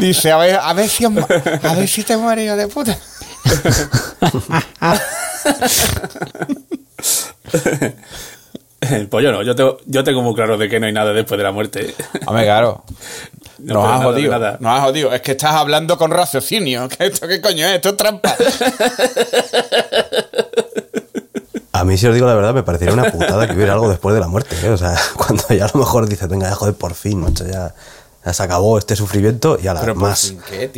Dice, 0.00 0.32
a 0.32 0.36
ver, 0.38 0.56
a 0.62 0.72
ver 0.72 0.88
si, 0.88 1.04
a 1.04 1.74
ver 1.74 1.88
si 1.88 2.02
te 2.02 2.16
mueres, 2.16 2.46
hijo 2.46 2.56
de 2.56 2.68
puta. 2.68 2.98
Pues 9.10 9.24
yo 9.24 9.32
no, 9.32 9.42
yo 9.42 9.56
tengo, 9.56 9.78
yo 9.86 10.04
tengo 10.04 10.22
muy 10.22 10.34
claro 10.34 10.58
de 10.58 10.68
que 10.68 10.78
no 10.78 10.86
hay 10.86 10.92
nada 10.92 11.12
después 11.12 11.38
de 11.38 11.44
la 11.44 11.52
muerte. 11.52 11.94
Hombre, 12.26 12.44
claro. 12.44 12.84
No, 13.58 13.74
Nos 13.74 13.90
has 13.90 14.02
jodido. 14.04 14.30
nada. 14.32 14.58
Nos 14.60 14.78
has 14.78 14.84
jodido. 14.84 15.12
Es 15.14 15.22
que 15.22 15.32
estás 15.32 15.52
hablando 15.52 15.96
con 15.96 16.10
raciocinio. 16.10 16.88
¿Qué, 16.98 17.06
esto 17.06 17.26
qué 17.26 17.40
coño 17.40 17.66
es? 17.66 17.76
Esto 17.76 17.90
es 17.90 17.96
trampa. 17.96 18.34
A 21.72 21.84
mí, 21.84 21.96
si 21.98 22.06
os 22.06 22.14
digo 22.14 22.26
la 22.26 22.34
verdad, 22.34 22.54
me 22.54 22.62
parecería 22.62 22.94
una 22.94 23.10
putada 23.10 23.46
que 23.46 23.54
hubiera 23.54 23.72
algo 23.72 23.88
después 23.88 24.14
de 24.14 24.20
la 24.20 24.28
muerte. 24.28 24.56
¿eh? 24.62 24.70
O 24.70 24.76
sea, 24.76 24.94
cuando 25.16 25.44
ya 25.48 25.64
a 25.64 25.70
lo 25.72 25.80
mejor 25.80 26.08
dices, 26.08 26.28
venga, 26.28 26.48
ya 26.48 26.54
joder, 26.54 26.74
por 26.74 26.94
fin, 26.94 27.20
macho, 27.20 27.46
ya, 27.46 27.74
ya 28.26 28.32
se 28.32 28.42
acabó 28.42 28.76
este 28.76 28.96
sufrimiento 28.96 29.56
y 29.62 29.68
a 29.68 29.74
la 29.74 29.80
Pero 29.80 29.94
más. 29.94 30.34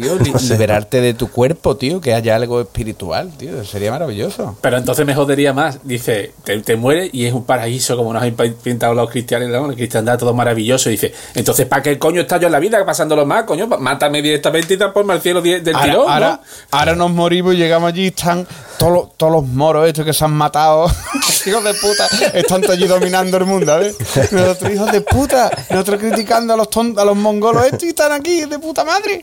Liberarte 0.51 1.01
de 1.01 1.15
tu 1.15 1.31
cuerpo, 1.31 1.77
tío. 1.77 2.01
Que 2.01 2.13
haya 2.15 2.37
algo 2.37 2.61
espiritual, 2.61 3.33
tío. 3.39 3.65
Sería 3.65 3.91
maravilloso. 3.91 4.57
Pero 4.61 4.77
entonces 4.77 5.07
me 5.07 5.15
jodería 5.15 5.53
más. 5.55 5.79
Dice, 5.83 6.33
te, 6.45 6.61
te 6.61 6.77
mueres 6.77 7.11
y 7.13 7.25
es 7.25 7.33
un 7.33 7.45
paraíso 7.45 7.97
como 7.97 8.13
nos 8.13 8.23
han 8.23 8.35
pintado 8.63 8.93
los 8.95 9.11
cristianos, 9.11 9.49
¿no? 9.49 9.67
La 9.69 9.75
cristiandad 9.75 10.19
todo 10.19 10.35
maravilloso. 10.35 10.91
Dice, 10.91 11.15
entonces, 11.35 11.67
¿para 11.67 11.83
qué 11.83 11.99
coño 11.99 12.21
está 12.21 12.37
yo 12.39 12.47
en 12.47 12.53
la 12.53 12.59
vida 12.59 12.85
pasándolo 12.85 13.25
más, 13.25 13.45
coño? 13.45 13.67
Mátame 13.67 14.21
directamente 14.21 14.75
y 14.75 14.77
transforma 14.77 15.15
al 15.15 15.23
cielo 15.23 15.41
del 15.41 15.75
Ahora, 15.75 15.85
tirón, 15.91 16.11
ahora, 16.11 16.31
¿no? 16.31 16.79
ahora 16.79 16.95
nos 16.95 17.11
morimos 17.11 17.55
y 17.55 17.57
llegamos 17.57 17.89
allí 17.89 18.05
y 18.05 18.07
están 18.09 18.47
todos 18.79 18.93
los, 18.93 19.17
todos 19.17 19.33
los 19.33 19.47
moros 19.47 19.87
estos 19.89 20.05
que 20.05 20.13
se 20.13 20.25
han 20.25 20.33
matado. 20.33 20.87
hijos 21.47 21.65
de 21.65 21.75
puta. 21.75 22.07
Están 22.35 22.61
todos 22.61 22.75
allí 22.77 22.87
dominando 22.87 23.37
el 23.39 23.45
mundo, 23.47 23.67
¿sabes? 23.67 23.97
Nosotros, 24.33 24.73
hijos 24.73 24.93
de 24.93 25.01
puta. 25.01 25.51
Nosotros 25.71 26.01
criticando 26.01 26.53
a 26.55 26.57
los, 26.57 26.69
ton- 26.71 26.99
a 26.99 27.05
los 27.05 27.17
mongolos 27.39 27.67
estos 27.67 27.85
y 27.85 27.89
están 27.89 28.13
aquí 28.13 28.45
de 28.45 28.59
puta 28.59 28.85
madre. 28.85 29.23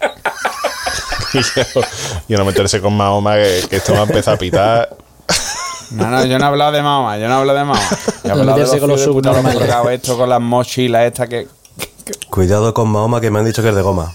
y 2.28 2.34
no 2.34 2.46
meterse 2.46 2.82
con 2.82 2.96
Mahoma, 2.96 3.36
que, 3.36 3.66
que 3.70 3.76
esto 3.78 3.94
va 3.94 4.00
a 4.00 4.04
empezar 4.04 4.36
a 4.36 4.38
pitar. 4.38 4.98
No, 5.92 6.10
no, 6.10 6.26
yo 6.26 6.40
no 6.40 6.46
he 6.46 6.48
hablado 6.48 6.72
de 6.72 6.82
Mahoma, 6.82 7.18
yo 7.18 7.28
no 7.28 7.36
he 7.36 7.40
hablado 7.40 7.60
de 7.60 7.66
Mahoma. 7.66 7.90
Yo 8.24 8.30
he 8.30 8.32
hablado 8.32 8.58
de 8.58 8.64
los 8.64 8.76
con 8.78 8.90
los 8.90 9.04
subnormales. 9.04 9.70
estos 9.92 10.18
con 10.18 10.30
las 10.30 10.42
mochilas 10.42 11.06
estas 11.06 11.30
que... 11.30 11.48
Cuidado 12.30 12.74
con 12.74 12.90
Mahoma, 12.90 13.22
que 13.22 13.30
me 13.30 13.38
han 13.40 13.46
dicho 13.46 13.62
que 13.62 13.70
es 13.70 13.76
de 13.76 13.84
goma. 13.84 14.12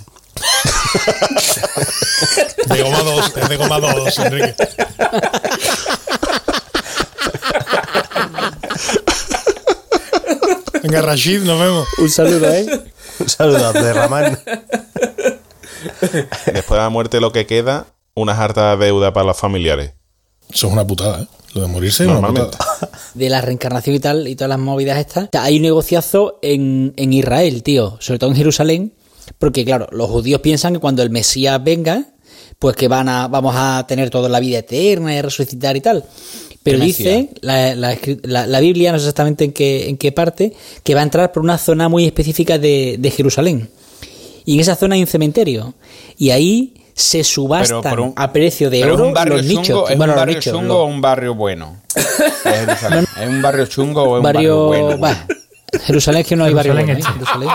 De 2.66 2.82
goma 2.82 2.98
2, 2.98 3.32
es 3.36 3.48
de 3.48 3.56
goma 3.56 3.78
2, 3.78 4.18
Enrique. 4.18 4.56
Venga, 10.82 11.02
Rashid, 11.02 11.42
nos 11.42 11.60
vemos. 11.60 11.86
Un 11.98 12.10
saludo, 12.10 12.52
¿eh? 12.52 12.66
Un 13.24 13.28
saludo 13.28 13.66
a 13.66 13.68
Abderramán. 13.68 14.38
Después 16.46 16.68
de 16.68 16.76
la 16.76 16.88
muerte, 16.90 17.20
lo 17.20 17.32
que 17.32 17.46
queda, 17.46 17.86
unas 18.14 18.38
hartas 18.38 18.78
deudas 18.78 19.12
para 19.12 19.26
los 19.26 19.36
familiares. 19.36 19.92
Eso 20.52 20.66
es 20.66 20.72
una 20.72 20.86
putada, 20.86 21.22
¿eh? 21.22 21.26
Lo 21.54 21.62
de 21.62 21.66
morirse 21.68 22.04
es 22.04 22.08
una 22.08 22.20
Normalmente. 22.20 22.56
putada. 22.56 22.90
de 23.14 23.28
la 23.28 23.40
reencarnación 23.40 23.96
y 23.96 24.00
tal, 24.00 24.28
y 24.28 24.36
todas 24.36 24.50
las 24.50 24.58
movidas 24.58 24.98
estas. 24.98 25.24
O 25.24 25.28
sea, 25.32 25.44
hay 25.44 25.56
un 25.56 25.62
negociazo 25.62 26.38
en, 26.42 26.92
en 26.96 27.12
Israel, 27.12 27.62
tío, 27.62 27.96
sobre 28.00 28.18
todo 28.18 28.30
en 28.30 28.36
Jerusalén, 28.36 28.94
porque 29.38 29.64
claro, 29.64 29.88
los 29.90 30.08
judíos 30.10 30.40
piensan 30.40 30.74
que 30.74 30.78
cuando 30.80 31.02
el 31.02 31.10
Mesías 31.10 31.62
venga, 31.62 32.04
pues 32.58 32.76
que 32.76 32.88
van 32.88 33.08
a, 33.08 33.26
vamos 33.26 33.54
a 33.56 33.84
tener 33.88 34.10
toda 34.10 34.28
la 34.28 34.38
vida 34.38 34.58
eterna 34.58 35.14
y 35.14 35.22
resucitar 35.22 35.76
y 35.76 35.80
tal. 35.80 36.04
Pero 36.62 36.78
¿Qué 36.78 36.84
dice 36.84 37.28
la, 37.40 37.74
la, 37.74 37.96
la- 38.22 38.46
la 38.46 38.60
Biblia, 38.60 38.92
no 38.92 38.98
sé 38.98 39.04
exactamente 39.04 39.44
en 39.44 39.52
qué, 39.52 39.88
en 39.88 39.96
qué 39.96 40.12
parte, 40.12 40.52
que 40.84 40.94
va 40.94 41.00
a 41.00 41.04
entrar 41.04 41.32
por 41.32 41.42
una 41.42 41.56
zona 41.58 41.88
muy 41.88 42.04
específica 42.04 42.58
de, 42.58 42.96
de 42.98 43.10
Jerusalén. 43.10 43.70
Y 44.44 44.54
en 44.54 44.60
esa 44.60 44.76
zona 44.76 44.94
hay 44.94 45.00
un 45.00 45.06
cementerio. 45.06 45.74
Y 46.18 46.30
ahí 46.30 46.74
se 46.94 47.24
subastan 47.24 47.98
un- 47.98 48.12
a 48.16 48.30
precio 48.32 48.68
de 48.68 48.84
oro 48.84 48.94
es 48.94 49.00
un 49.00 49.14
barrio 49.14 49.36
los 49.38 49.46
chungo, 49.46 49.60
nichos. 49.60 49.90
¿es 49.90 49.96
Bueno, 49.96 50.12
un 50.12 50.18
barrio 50.18 50.34
nichos, 50.36 50.52
chungo 50.52 50.74
o 50.80 50.84
un 50.84 51.00
barrio 51.00 51.34
bueno? 51.34 51.76
Es 51.94 52.06
Jerusalén. 52.42 53.06
¿Es 53.20 53.28
un 53.28 53.42
barrio 53.42 53.66
chungo 53.66 54.02
o 54.02 54.16
es 54.16 54.18
un 54.18 54.22
barrio, 54.22 54.66
bueno? 54.66 54.98
va. 54.98 55.26
Jerusalén 55.86 56.20
es 56.22 56.26
que 56.26 56.36
no 56.36 56.44
hay 56.44 56.52
barrio 56.52 56.74
bueno, 56.74 56.92
¿eh? 56.92 57.00
Jerusalén. 57.02 57.48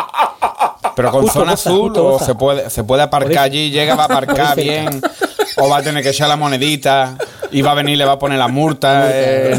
Pero 0.95 1.11
con 1.11 1.21
Justo 1.23 1.39
zona 1.39 1.51
goza, 1.51 1.69
azul 1.69 1.93
o 1.97 2.19
se 2.19 2.33
puede, 2.35 2.69
se 2.69 2.83
puede 2.85 3.03
aparcar 3.03 3.39
allí, 3.43 3.69
llega, 3.69 3.95
va 3.95 4.03
a 4.03 4.05
aparcar 4.05 4.55
bien, 4.55 5.01
o 5.57 5.69
va 5.69 5.77
a 5.77 5.83
tener 5.83 6.03
que 6.03 6.09
echar 6.09 6.27
la 6.27 6.35
monedita 6.35 7.17
y 7.51 7.61
va 7.61 7.71
a 7.71 7.75
venir 7.75 7.93
y 7.93 7.97
le 7.97 8.05
va 8.05 8.13
a 8.13 8.19
poner 8.19 8.37
la 8.37 8.47
multa 8.47 9.09
eh, 9.11 9.57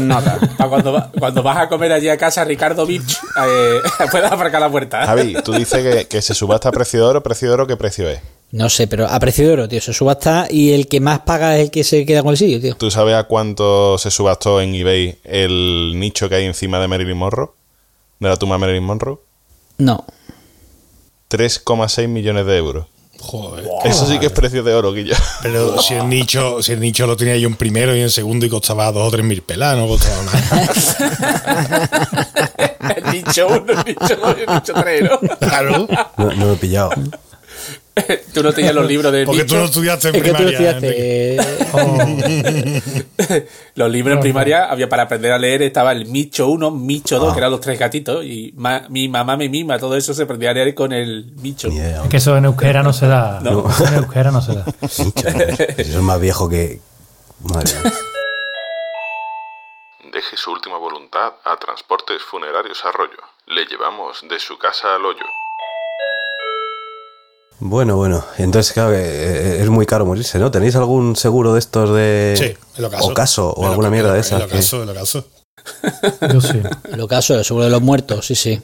cuando, 0.69 0.91
va- 0.93 1.11
cuando 1.17 1.41
vas 1.43 1.57
a 1.57 1.69
comer 1.69 1.91
allí 1.93 2.09
a 2.09 2.17
casa, 2.17 2.43
Ricardo 2.43 2.85
Beach, 2.85 3.17
eh, 3.47 3.79
puedes 4.11 4.31
aparcar 4.31 4.61
la 4.61 4.69
puerta. 4.69 5.05
Javi, 5.05 5.35
tú 5.43 5.53
dices 5.53 5.81
que, 5.83 6.07
que 6.07 6.21
se 6.21 6.33
subasta 6.33 6.69
a 6.69 6.71
precio 6.71 6.99
de 7.01 7.05
oro. 7.05 7.23
¿Precio 7.23 7.47
de 7.47 7.53
oro 7.53 7.67
qué 7.67 7.75
precio 7.77 8.09
es? 8.09 8.19
No 8.51 8.69
sé, 8.69 8.87
pero 8.87 9.07
a 9.07 9.19
precio 9.19 9.45
de 9.47 9.53
oro, 9.53 9.67
tío. 9.67 9.81
Se 9.81 9.93
subasta 9.93 10.47
y 10.49 10.71
el 10.73 10.87
que 10.87 10.99
más 11.01 11.19
paga 11.19 11.55
es 11.57 11.63
el 11.65 11.71
que 11.71 11.83
se 11.83 12.05
queda 12.05 12.21
con 12.21 12.31
el 12.31 12.37
sitio, 12.37 12.61
tío. 12.61 12.75
¿Tú 12.75 12.89
sabes 12.91 13.15
a 13.15 13.23
cuánto 13.23 13.97
se 13.97 14.09
subastó 14.11 14.61
en 14.61 14.73
eBay 14.75 15.17
el 15.23 15.93
nicho 15.97 16.29
que 16.29 16.35
hay 16.35 16.45
encima 16.45 16.79
de 16.79 16.87
Marilyn 16.87 17.17
Monroe? 17.17 17.49
De 18.19 18.29
la 18.29 18.37
tumba 18.37 18.55
de 18.55 18.59
Marilyn 18.59 18.83
Monroe. 18.83 19.17
No. 19.79 20.05
3,6 21.29 22.07
millones 22.07 22.45
de 22.45 22.57
euros. 22.57 22.85
Joder. 23.19 23.65
Eso 23.83 24.05
sí 24.07 24.19
que 24.19 24.27
es 24.27 24.31
precio 24.31 24.63
de 24.63 24.73
oro, 24.73 24.93
Guillo. 24.93 25.15
Pero 25.41 25.81
si 25.81 25.95
el 25.95 26.07
nicho, 26.07 26.61
si 26.61 26.73
el 26.73 26.79
nicho 26.79 27.07
lo 27.07 27.17
tenía 27.17 27.37
yo 27.37 27.47
en 27.47 27.55
primero 27.55 27.95
y 27.95 28.01
en 28.01 28.09
segundo 28.09 28.45
y 28.45 28.49
costaba 28.49 28.91
dos 28.91 29.07
o 29.07 29.11
tres 29.11 29.25
mil 29.25 29.41
pelas, 29.41 29.77
no 29.77 29.87
costaba 29.87 30.23
nada. 30.23 30.69
El 32.95 33.03
nicho 33.11 33.47
uno, 33.47 33.73
el 33.73 33.85
nicho 33.85 34.15
dos 34.15 34.35
y 34.37 34.41
el 34.41 34.55
nicho 34.55 34.73
tres, 34.73 35.03
¿no? 35.03 35.19
Claro. 35.39 35.87
No, 36.17 36.31
no 36.33 36.45
lo 36.45 36.53
he 36.53 36.55
pillado. 36.55 36.91
Tú 38.33 38.43
no 38.43 38.53
tenías 38.53 38.73
los 38.75 38.85
libros 38.87 39.11
del 39.11 39.25
Porque 39.25 39.43
tú 39.45 39.55
no 39.55 39.65
estudiaste 39.65 40.09
en 40.09 40.15
Es 40.15 40.21
que 40.23 40.33
tú 40.33 40.43
lo 40.43 40.47
primaria. 40.49 40.71
Enrique. 40.71 41.35
estudiaste. 41.37 43.47
Los 43.75 43.91
libros 43.91 44.15
en 44.15 44.19
primaria 44.21 44.65
había 44.65 44.89
para 44.89 45.03
aprender 45.03 45.31
a 45.31 45.37
leer 45.37 45.61
estaba 45.61 45.91
el 45.91 46.05
Micho 46.05 46.47
1, 46.47 46.71
Micho 46.71 47.19
2, 47.19 47.33
que 47.33 47.39
eran 47.39 47.51
los 47.51 47.61
tres 47.61 47.77
gatitos, 47.79 48.23
y 48.25 48.53
ma- 48.57 48.85
mi 48.89 49.07
mamá 49.07 49.37
me 49.37 49.49
mima, 49.49 49.77
todo 49.79 49.95
eso 49.95 50.13
se 50.13 50.23
aprendía 50.23 50.51
a 50.51 50.53
leer 50.53 50.73
con 50.73 50.91
el 50.93 51.31
Micho. 51.41 51.69
Es 51.69 52.09
que 52.09 52.17
eso 52.17 52.35
en 52.37 52.45
euskera 52.45 52.83
no 52.83 52.93
se 52.93 53.07
da. 53.07 53.39
No. 53.41 53.65
En 53.87 53.93
euskera 53.95 54.31
no 54.31 54.41
se 54.41 54.55
da. 54.55 54.65
Eso 54.81 55.11
es 55.77 55.95
más 56.01 56.19
viejo 56.19 56.49
que. 56.49 56.79
Madre 57.41 57.71
mía. 57.83 57.93
Deje 60.11 60.37
su 60.37 60.51
última 60.51 60.77
voluntad 60.77 61.33
a 61.43 61.55
Transportes 61.57 62.21
Funerarios 62.23 62.83
Arroyo. 62.85 63.17
Le 63.47 63.65
llevamos 63.65 64.23
de 64.27 64.39
su 64.39 64.57
casa 64.57 64.95
al 64.95 65.05
hoyo. 65.05 65.23
Bueno, 67.59 67.95
bueno. 67.95 68.23
Entonces, 68.37 68.71
claro, 68.73 68.91
que 68.91 68.97
eh, 68.99 69.61
es 69.63 69.69
muy 69.69 69.85
caro 69.85 70.05
morirse, 70.05 70.37
¿no? 70.39 70.51
¿Tenéis 70.51 70.75
algún 70.75 71.15
seguro 71.15 71.53
de 71.53 71.59
estos 71.59 71.93
de. 71.95 72.35
Sí, 72.37 72.53
el 72.77 72.85
ocaso. 72.85 73.07
Ocaso 73.07 73.49
o 73.51 73.63
El 73.65 73.69
alguna 73.71 73.89
mierda 73.89 74.09
de 74.13 74.19
el 74.19 74.25
esas? 74.25 74.39
que- 74.43 74.45
ocaso, 74.53 74.83
el 74.83 74.89
ocaso. 74.89 75.25
Yo 76.33 76.39
sí. 76.41 76.61
Lo 76.95 77.07
caso, 77.07 77.35
el 77.35 77.43
seguro 77.43 77.65
de 77.65 77.71
los 77.71 77.81
muertos, 77.81 78.25
sí, 78.27 78.35
sí. 78.35 78.61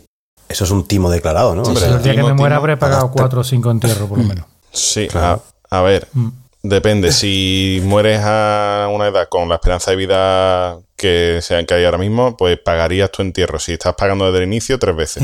Eso 0.47 0.63
es 0.63 0.71
un 0.71 0.87
timo 0.87 1.09
declarado, 1.09 1.55
¿no? 1.55 1.63
Hombre, 1.63 1.81
sea, 1.83 1.95
El 1.95 2.03
día 2.03 2.15
que 2.15 2.23
me 2.23 2.33
muera 2.33 2.57
habré 2.57 2.77
pagado 2.77 3.09
cuatro 3.11 3.41
o 3.41 3.43
cinco 3.43 3.71
entierros, 3.71 4.07
por 4.07 4.19
lo 4.19 4.25
menos. 4.25 4.45
Sí, 4.71 5.07
Claro. 5.07 5.43
a, 5.71 5.79
a 5.79 5.81
ver, 5.81 6.07
Mm. 6.13 6.29
depende. 6.61 7.11
Si 7.11 7.81
mueres 7.83 8.21
a 8.23 8.89
una 8.93 9.07
edad 9.07 9.27
con 9.29 9.49
la 9.49 9.55
esperanza 9.55 9.91
de 9.91 9.97
vida 9.97 10.77
que, 10.95 11.39
sea, 11.41 11.65
que 11.65 11.73
hay 11.73 11.85
ahora 11.85 11.97
mismo, 11.97 12.37
pues 12.37 12.59
pagarías 12.63 13.11
tu 13.11 13.21
entierro. 13.23 13.57
Si 13.59 13.73
estás 13.73 13.95
pagando 13.95 14.25
desde 14.25 14.39
el 14.39 14.43
inicio, 14.45 14.77
tres 14.77 14.95
veces. 14.95 15.23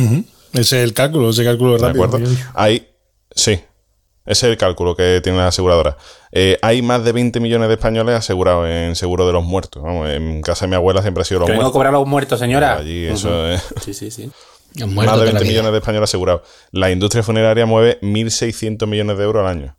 Ese 0.54 0.78
es 0.80 0.84
el 0.84 0.94
cálculo, 0.94 1.30
ese 1.30 1.44
cálculo 1.44 1.76
es 1.76 1.82
¿De 1.82 1.88
rápido. 1.88 2.06
acuerdo? 2.06 2.28
Hay, 2.56 2.88
sí, 3.36 3.52
ese 4.26 4.46
es 4.48 4.52
el 4.52 4.58
cálculo 4.58 4.96
que 4.96 5.22
tiene 5.24 5.38
la 5.40 5.48
aseguradora. 5.48 5.98
Eh, 6.32 6.58
hay 6.62 6.82
más 6.82 7.04
de 7.04 7.12
20 7.12 7.40
millones 7.40 7.68
de 7.68 7.74
españoles 7.76 8.16
asegurados 8.16 8.68
en 8.70 8.96
seguro 8.96 9.26
de 9.26 9.34
los 9.34 9.44
muertos. 9.44 9.82
Vamos, 9.82 10.10
en 10.10 10.42
casa 10.42 10.66
de 10.66 10.70
mi 10.70 10.76
abuela 10.76 11.02
siempre 11.02 11.22
ha 11.22 11.26
sido 11.26 11.40
los 11.42 11.48
Que 11.48 11.54
muertos. 11.56 11.74
cobrar 11.74 11.94
a 11.96 11.98
los 11.98 12.08
muertos, 12.08 12.40
señora. 12.40 12.78
Allí 12.78 13.06
eso 13.06 13.30
Ujú. 13.30 13.38
es. 13.54 13.64
Sí, 13.84 13.94
sí, 13.94 14.12
sí. 14.12 14.32
Los 14.76 14.88
Más 14.88 14.96
muertos 14.96 15.20
de 15.22 15.26
de 15.26 15.26
la 15.34 15.40
20 15.40 15.44
vida. 15.44 15.52
millones 15.52 15.72
de 15.72 15.78
españoles 15.80 16.10
asegurados. 16.10 16.42
La 16.72 16.92
industria 16.92 17.24
funeraria 17.24 17.66
mueve 17.66 18.00
1.600 18.02 18.86
millones 18.86 19.18
de 19.18 19.24
euros 19.24 19.42
al 19.42 19.48
año. 19.58 19.76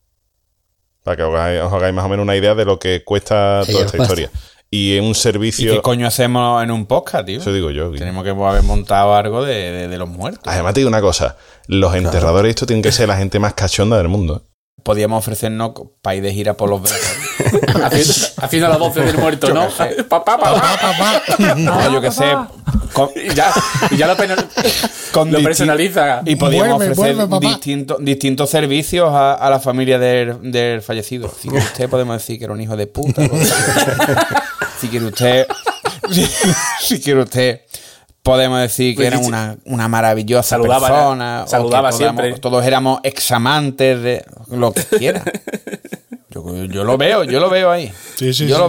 Para 1.04 1.16
que 1.16 1.23
os 1.23 1.33
hagáis, 1.33 1.61
os 1.62 1.73
hagáis 1.73 1.95
más 1.95 2.04
o 2.04 2.09
menos 2.09 2.25
una 2.25 2.35
idea 2.37 2.54
de 2.57 2.64
lo 2.64 2.78
que 2.80 3.04
cuesta 3.04 3.62
Sí, 3.64 3.71
toda 3.73 3.85
esta 3.87 3.99
pasa. 3.99 4.12
historia. 4.14 4.30
Y 4.71 4.99
un 4.99 5.07
¿Y 5.11 5.15
servicio. 5.15 5.73
qué 5.73 5.83
coño 5.83 6.07
hacemos 6.07 6.62
en 6.62 6.71
un 6.71 6.87
podcast, 6.87 7.27
tío? 7.27 7.41
Eso 7.41 7.53
digo 7.53 7.71
yo. 7.71 7.91
Tenemos 7.93 8.23
que 8.25 8.31
haber 8.31 8.62
montado 8.62 9.15
algo 9.15 9.45
de, 9.45 9.73
de- 9.73 9.89
de 9.89 9.99
los 9.99 10.09
muertos. 10.09 10.43
Además, 10.47 10.75
te 10.75 10.81
digo 10.81 10.89
una 10.89 11.00
cosa: 11.00 11.37
los 11.67 11.95
enterradores, 11.95 12.50
esto 12.50 12.67
tienen 12.67 12.83
que 12.83 12.93
ser 12.93 13.09
la 13.09 13.17
gente 13.17 13.39
más 13.39 13.55
cachonda 13.55 13.97
del 13.99 14.09
mundo. 14.09 14.45
Podíamos 14.85 15.19
ofrecernos 15.19 15.73
para 16.00 16.17
ir 16.17 16.23
de 16.23 16.33
gira 16.33 16.55
por 16.57 16.71
los 16.71 16.81
brazos. 16.81 17.00
haciendo, 17.85 18.15
haciendo 18.39 18.69
la 18.69 18.77
voz 18.79 18.95
del 18.95 19.19
muerto, 19.19 19.53
¿no? 19.53 19.69
Papá, 20.09 20.39
papá. 20.39 21.23
No, 21.57 21.93
yo 21.93 22.00
qué 22.00 22.11
sé. 22.11 22.25
Con, 22.92 23.11
Y 23.14 23.35
ya, 23.35 23.52
y 23.90 23.97
ya 23.97 24.06
lo, 24.06 24.16
penal- 24.16 24.47
con 25.12 25.30
lo 25.30 25.38
disti- 25.38 25.44
personaliza. 25.44 26.23
Y 26.25 26.37
podíamos 26.37 26.76
Vuelve, 26.78 26.92
ofrecer 26.92 27.26
vuelve, 27.26 27.47
distintos, 27.49 27.97
distintos 28.00 28.50
servicios 28.50 29.09
a, 29.12 29.35
a 29.35 29.49
la 29.50 29.61
familia 29.61 29.99
del, 29.99 30.50
del 30.50 30.82
fallecido. 30.82 31.32
Si 31.40 31.49
quiere 31.49 31.64
usted, 31.64 31.88
podemos 31.88 32.16
decir 32.18 32.38
que 32.38 32.44
era 32.44 32.52
un 32.54 32.61
hijo 32.61 32.76
de 32.76 32.87
puta. 32.87 33.23
si 34.80 34.88
quiere 34.88 35.06
usted. 35.06 35.47
si 36.80 37.00
quiere 37.00 37.20
usted. 37.23 37.61
Podemos 38.23 38.61
decir 38.61 38.92
que 38.94 38.97
Pues 38.97 39.06
era 39.09 39.18
una, 39.18 39.56
una 39.64 39.88
maravillosa 39.88 40.50
Saludaba, 40.50 40.88
persona. 40.88 41.40
o 41.40 41.44
que 41.44 41.50
saludaba 41.50 41.88
podamos- 41.90 41.97
siempre. 41.97 42.38
Todos 42.38 42.66
éramos 42.66 43.00
examantes 43.02 44.02
de 44.02 44.25
lo 44.50 44.73
que 44.73 44.82
quiera. 44.85 45.23
Yo, 46.69 46.85
lo 46.85 46.97
veo, 46.99 47.25
yo 47.25 47.40
lo 47.40 47.49
veo 47.50 47.71
ahí. 47.71 47.92
Sí, 48.16 48.33
sí, 48.35 48.47
yo 48.47 48.57
sí, 48.57 48.62
lo 48.62 48.69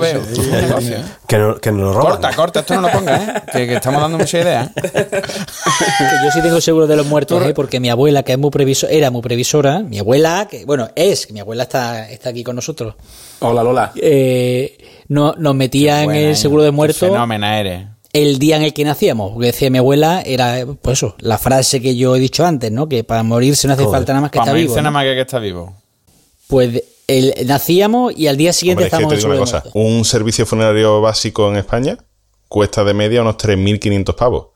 sí, 0.81 0.89
veo. 0.89 1.03
Que, 1.27 1.38
no, 1.38 1.55
que 1.57 1.71
lo 1.71 1.93
roban. 1.93 2.11
Corta, 2.13 2.35
corta, 2.35 2.59
esto 2.61 2.75
no 2.75 2.81
lo 2.81 2.91
pongas, 2.91 3.21
¿eh? 3.21 3.33
Que, 3.51 3.67
que 3.67 3.75
estamos 3.75 4.01
dando 4.01 4.17
mucha 4.17 4.39
idea. 4.39 4.71
¿eh? 4.75 4.91
Que 5.11 6.15
yo 6.25 6.31
sí 6.33 6.41
tengo 6.41 6.59
seguro 6.61 6.88
de 6.88 6.95
los 6.95 7.05
muertos, 7.07 7.45
¿eh? 7.45 7.53
porque 7.53 7.79
mi 7.79 7.89
abuela, 7.89 8.23
que 8.23 8.33
es 8.33 8.38
muy 8.38 8.50
previso, 8.51 8.88
era 8.88 9.11
muy 9.11 9.21
previsora, 9.21 9.79
mi 9.79 10.00
abuela, 10.00 10.47
que 10.50 10.65
bueno, 10.65 10.89
es, 10.95 11.31
mi 11.31 11.39
abuela 11.39 11.63
está, 11.63 12.09
está 12.09 12.29
aquí 12.29 12.43
con 12.43 12.55
nosotros, 12.55 12.95
Hola, 13.39 13.63
Lola. 13.63 13.91
eh, 13.95 14.77
no, 15.07 15.33
nos 15.38 15.55
metía 15.55 16.03
en 16.03 16.11
el 16.11 16.35
seguro 16.35 16.63
de 16.63 16.71
muertos 16.71 17.00
Fenómena 17.00 17.59
eres. 17.59 17.85
el 18.13 18.39
día 18.39 18.55
en 18.57 18.63
el 18.63 18.73
que 18.73 18.83
nacíamos. 18.85 19.31
Porque 19.33 19.47
decía 19.47 19.69
mi 19.69 19.77
abuela, 19.79 20.21
era 20.25 20.65
pues 20.81 21.00
eso, 21.00 21.15
la 21.19 21.38
frase 21.38 21.81
que 21.81 21.95
yo 21.95 22.15
he 22.15 22.19
dicho 22.19 22.45
antes, 22.45 22.71
¿no? 22.71 22.88
Que 22.88 23.03
para 23.03 23.23
morirse 23.23 23.67
no 23.67 23.73
hace 23.73 23.83
Joder. 23.83 23.97
falta 24.00 24.13
nada 24.13 24.21
más 24.21 24.31
que 24.31 24.38
Para 24.39 24.51
estar 24.51 24.55
vivo. 24.55 24.69
morirse 24.69 24.81
¿no? 24.81 24.83
nada 24.83 24.91
más 24.91 25.03
que 25.05 25.15
que 25.15 25.21
está 25.21 25.39
vivo. 25.39 25.75
Pues 26.47 26.83
el, 27.17 27.33
nacíamos 27.47 28.13
y 28.17 28.27
al 28.27 28.37
día 28.37 28.53
siguiente 28.53 28.83
Hombre, 28.85 28.87
es 28.87 28.91
que 28.91 29.15
estábamos 29.15 29.23
en 29.35 29.39
cosa: 29.39 29.61
muertos. 29.63 29.71
un 29.75 30.05
servicio 30.05 30.45
funerario 30.45 31.01
básico 31.01 31.49
en 31.49 31.57
España 31.57 31.97
cuesta 32.47 32.83
de 32.83 32.93
media 32.93 33.21
unos 33.21 33.37
3.500 33.37 34.15
pavos. 34.15 34.47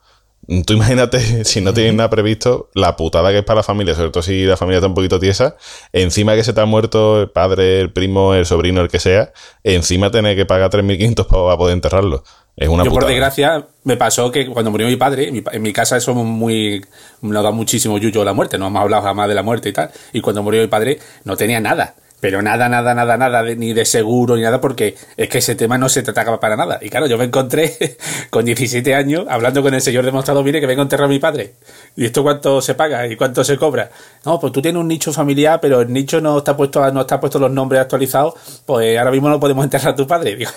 Tú 0.66 0.74
imagínate, 0.74 1.44
si 1.46 1.60
no 1.62 1.74
tienes 1.74 1.96
nada 1.96 2.10
previsto, 2.10 2.70
la 2.76 2.96
putada 2.96 3.32
que 3.32 3.40
es 3.40 3.44
para 3.44 3.58
la 3.62 3.64
familia, 3.64 3.96
sobre 3.96 4.12
todo 4.12 4.22
si 4.22 4.44
la 4.44 4.56
familia 4.58 4.78
está 4.78 4.88
un 4.88 4.94
poquito 4.94 5.20
tiesa, 5.20 5.56
encima 5.92 6.36
que 6.36 6.44
se 6.44 6.54
te 6.54 6.62
ha 6.62 6.66
muerto 6.66 7.22
el 7.22 7.32
padre, 7.32 7.80
el 7.82 7.92
primo, 7.92 8.36
el 8.36 8.46
sobrino, 8.46 8.82
el 8.82 8.90
que 8.90 9.00
sea, 9.00 9.34
encima 9.64 10.12
tener 10.12 10.36
que 10.36 10.46
pagar 10.46 10.70
3.500 10.70 11.26
pavos 11.26 11.48
para 11.48 11.58
poder 11.58 11.74
enterrarlo. 11.74 12.24
Es 12.58 12.70
una 12.70 12.84
Yo, 12.86 12.92
por 12.92 13.06
desgracia, 13.08 13.68
me 13.84 13.98
pasó 13.98 14.32
que 14.32 14.46
cuando 14.48 14.70
murió 14.72 14.88
mi 14.88 14.96
padre, 14.98 15.32
mi 15.32 15.42
pa- 15.42 15.52
en 15.52 15.62
mi 15.64 15.74
casa 15.74 16.00
somos 16.00 16.26
muy. 16.26 16.86
Nos 17.22 17.44
da 17.44 17.52
muchísimo 17.52 17.98
yuyo 17.98 18.24
la 18.24 18.32
muerte, 18.34 18.58
no 18.58 18.68
hemos 18.68 18.82
hablado 18.82 19.04
jamás 19.04 19.28
de 19.28 19.36
la 19.36 19.42
muerte 19.44 19.70
y 19.70 19.74
tal. 19.74 19.90
Y 20.14 20.22
cuando 20.22 20.42
murió 20.44 20.62
mi 20.62 20.68
padre, 20.68 21.00
no 21.26 21.36
tenía 21.36 21.60
nada. 21.60 21.96
Pero 22.26 22.42
nada, 22.42 22.68
nada, 22.68 22.96
nada, 22.96 23.18
nada, 23.18 23.44
de- 23.44 23.56
ni 23.56 23.72
de 23.74 23.86
seguro 23.86 24.36
ni 24.36 24.42
nada, 24.42 24.60
porque 24.60 24.96
es 25.16 25.30
que 25.30 25.38
ese 25.38 25.54
tema 25.54 25.78
no 25.78 25.90
se 25.90 26.02
trataba 26.02 26.40
para 26.40 26.56
nada. 26.56 26.80
Y 26.82 26.90
claro, 26.90 27.06
yo 27.06 27.20
me 27.20 27.26
encontré 27.26 27.98
con 28.32 28.44
17 28.46 28.96
años 28.96 29.26
hablando 29.30 29.62
con 29.62 29.74
el 29.76 29.82
señor 29.82 30.06
demostrado, 30.06 30.42
mire 30.44 30.60
que 30.60 30.66
vengo 30.66 30.82
a 30.82 30.86
enterrar 30.86 31.06
a 31.06 31.10
mi 31.10 31.20
padre. 31.20 31.54
¿Y 31.96 32.06
esto 32.06 32.24
cuánto 32.24 32.62
se 32.62 32.74
paga? 32.74 33.06
¿Y 33.06 33.16
cuánto 33.16 33.44
se 33.44 33.58
cobra? 33.58 33.92
No, 34.26 34.40
pues 34.40 34.52
tú 34.52 34.60
tienes 34.62 34.80
un 34.80 34.88
nicho 34.88 35.14
familiar, 35.14 35.60
pero 35.62 35.82
el 35.82 35.94
nicho 35.94 36.20
no 36.20 36.40
está 36.40 36.58
puesto, 36.58 36.84
a- 36.84 36.90
no 36.92 37.02
está 37.02 37.20
puesto 37.20 37.38
los 37.38 37.52
nombres 37.52 37.80
actualizados, 37.82 38.34
pues 38.66 38.98
ahora 38.98 39.12
mismo 39.12 39.30
no 39.30 39.40
podemos 39.40 39.64
enterrar 39.64 39.90
a 39.94 39.96
tu 39.96 40.08
padre. 40.08 40.36
Digo, 40.38 40.50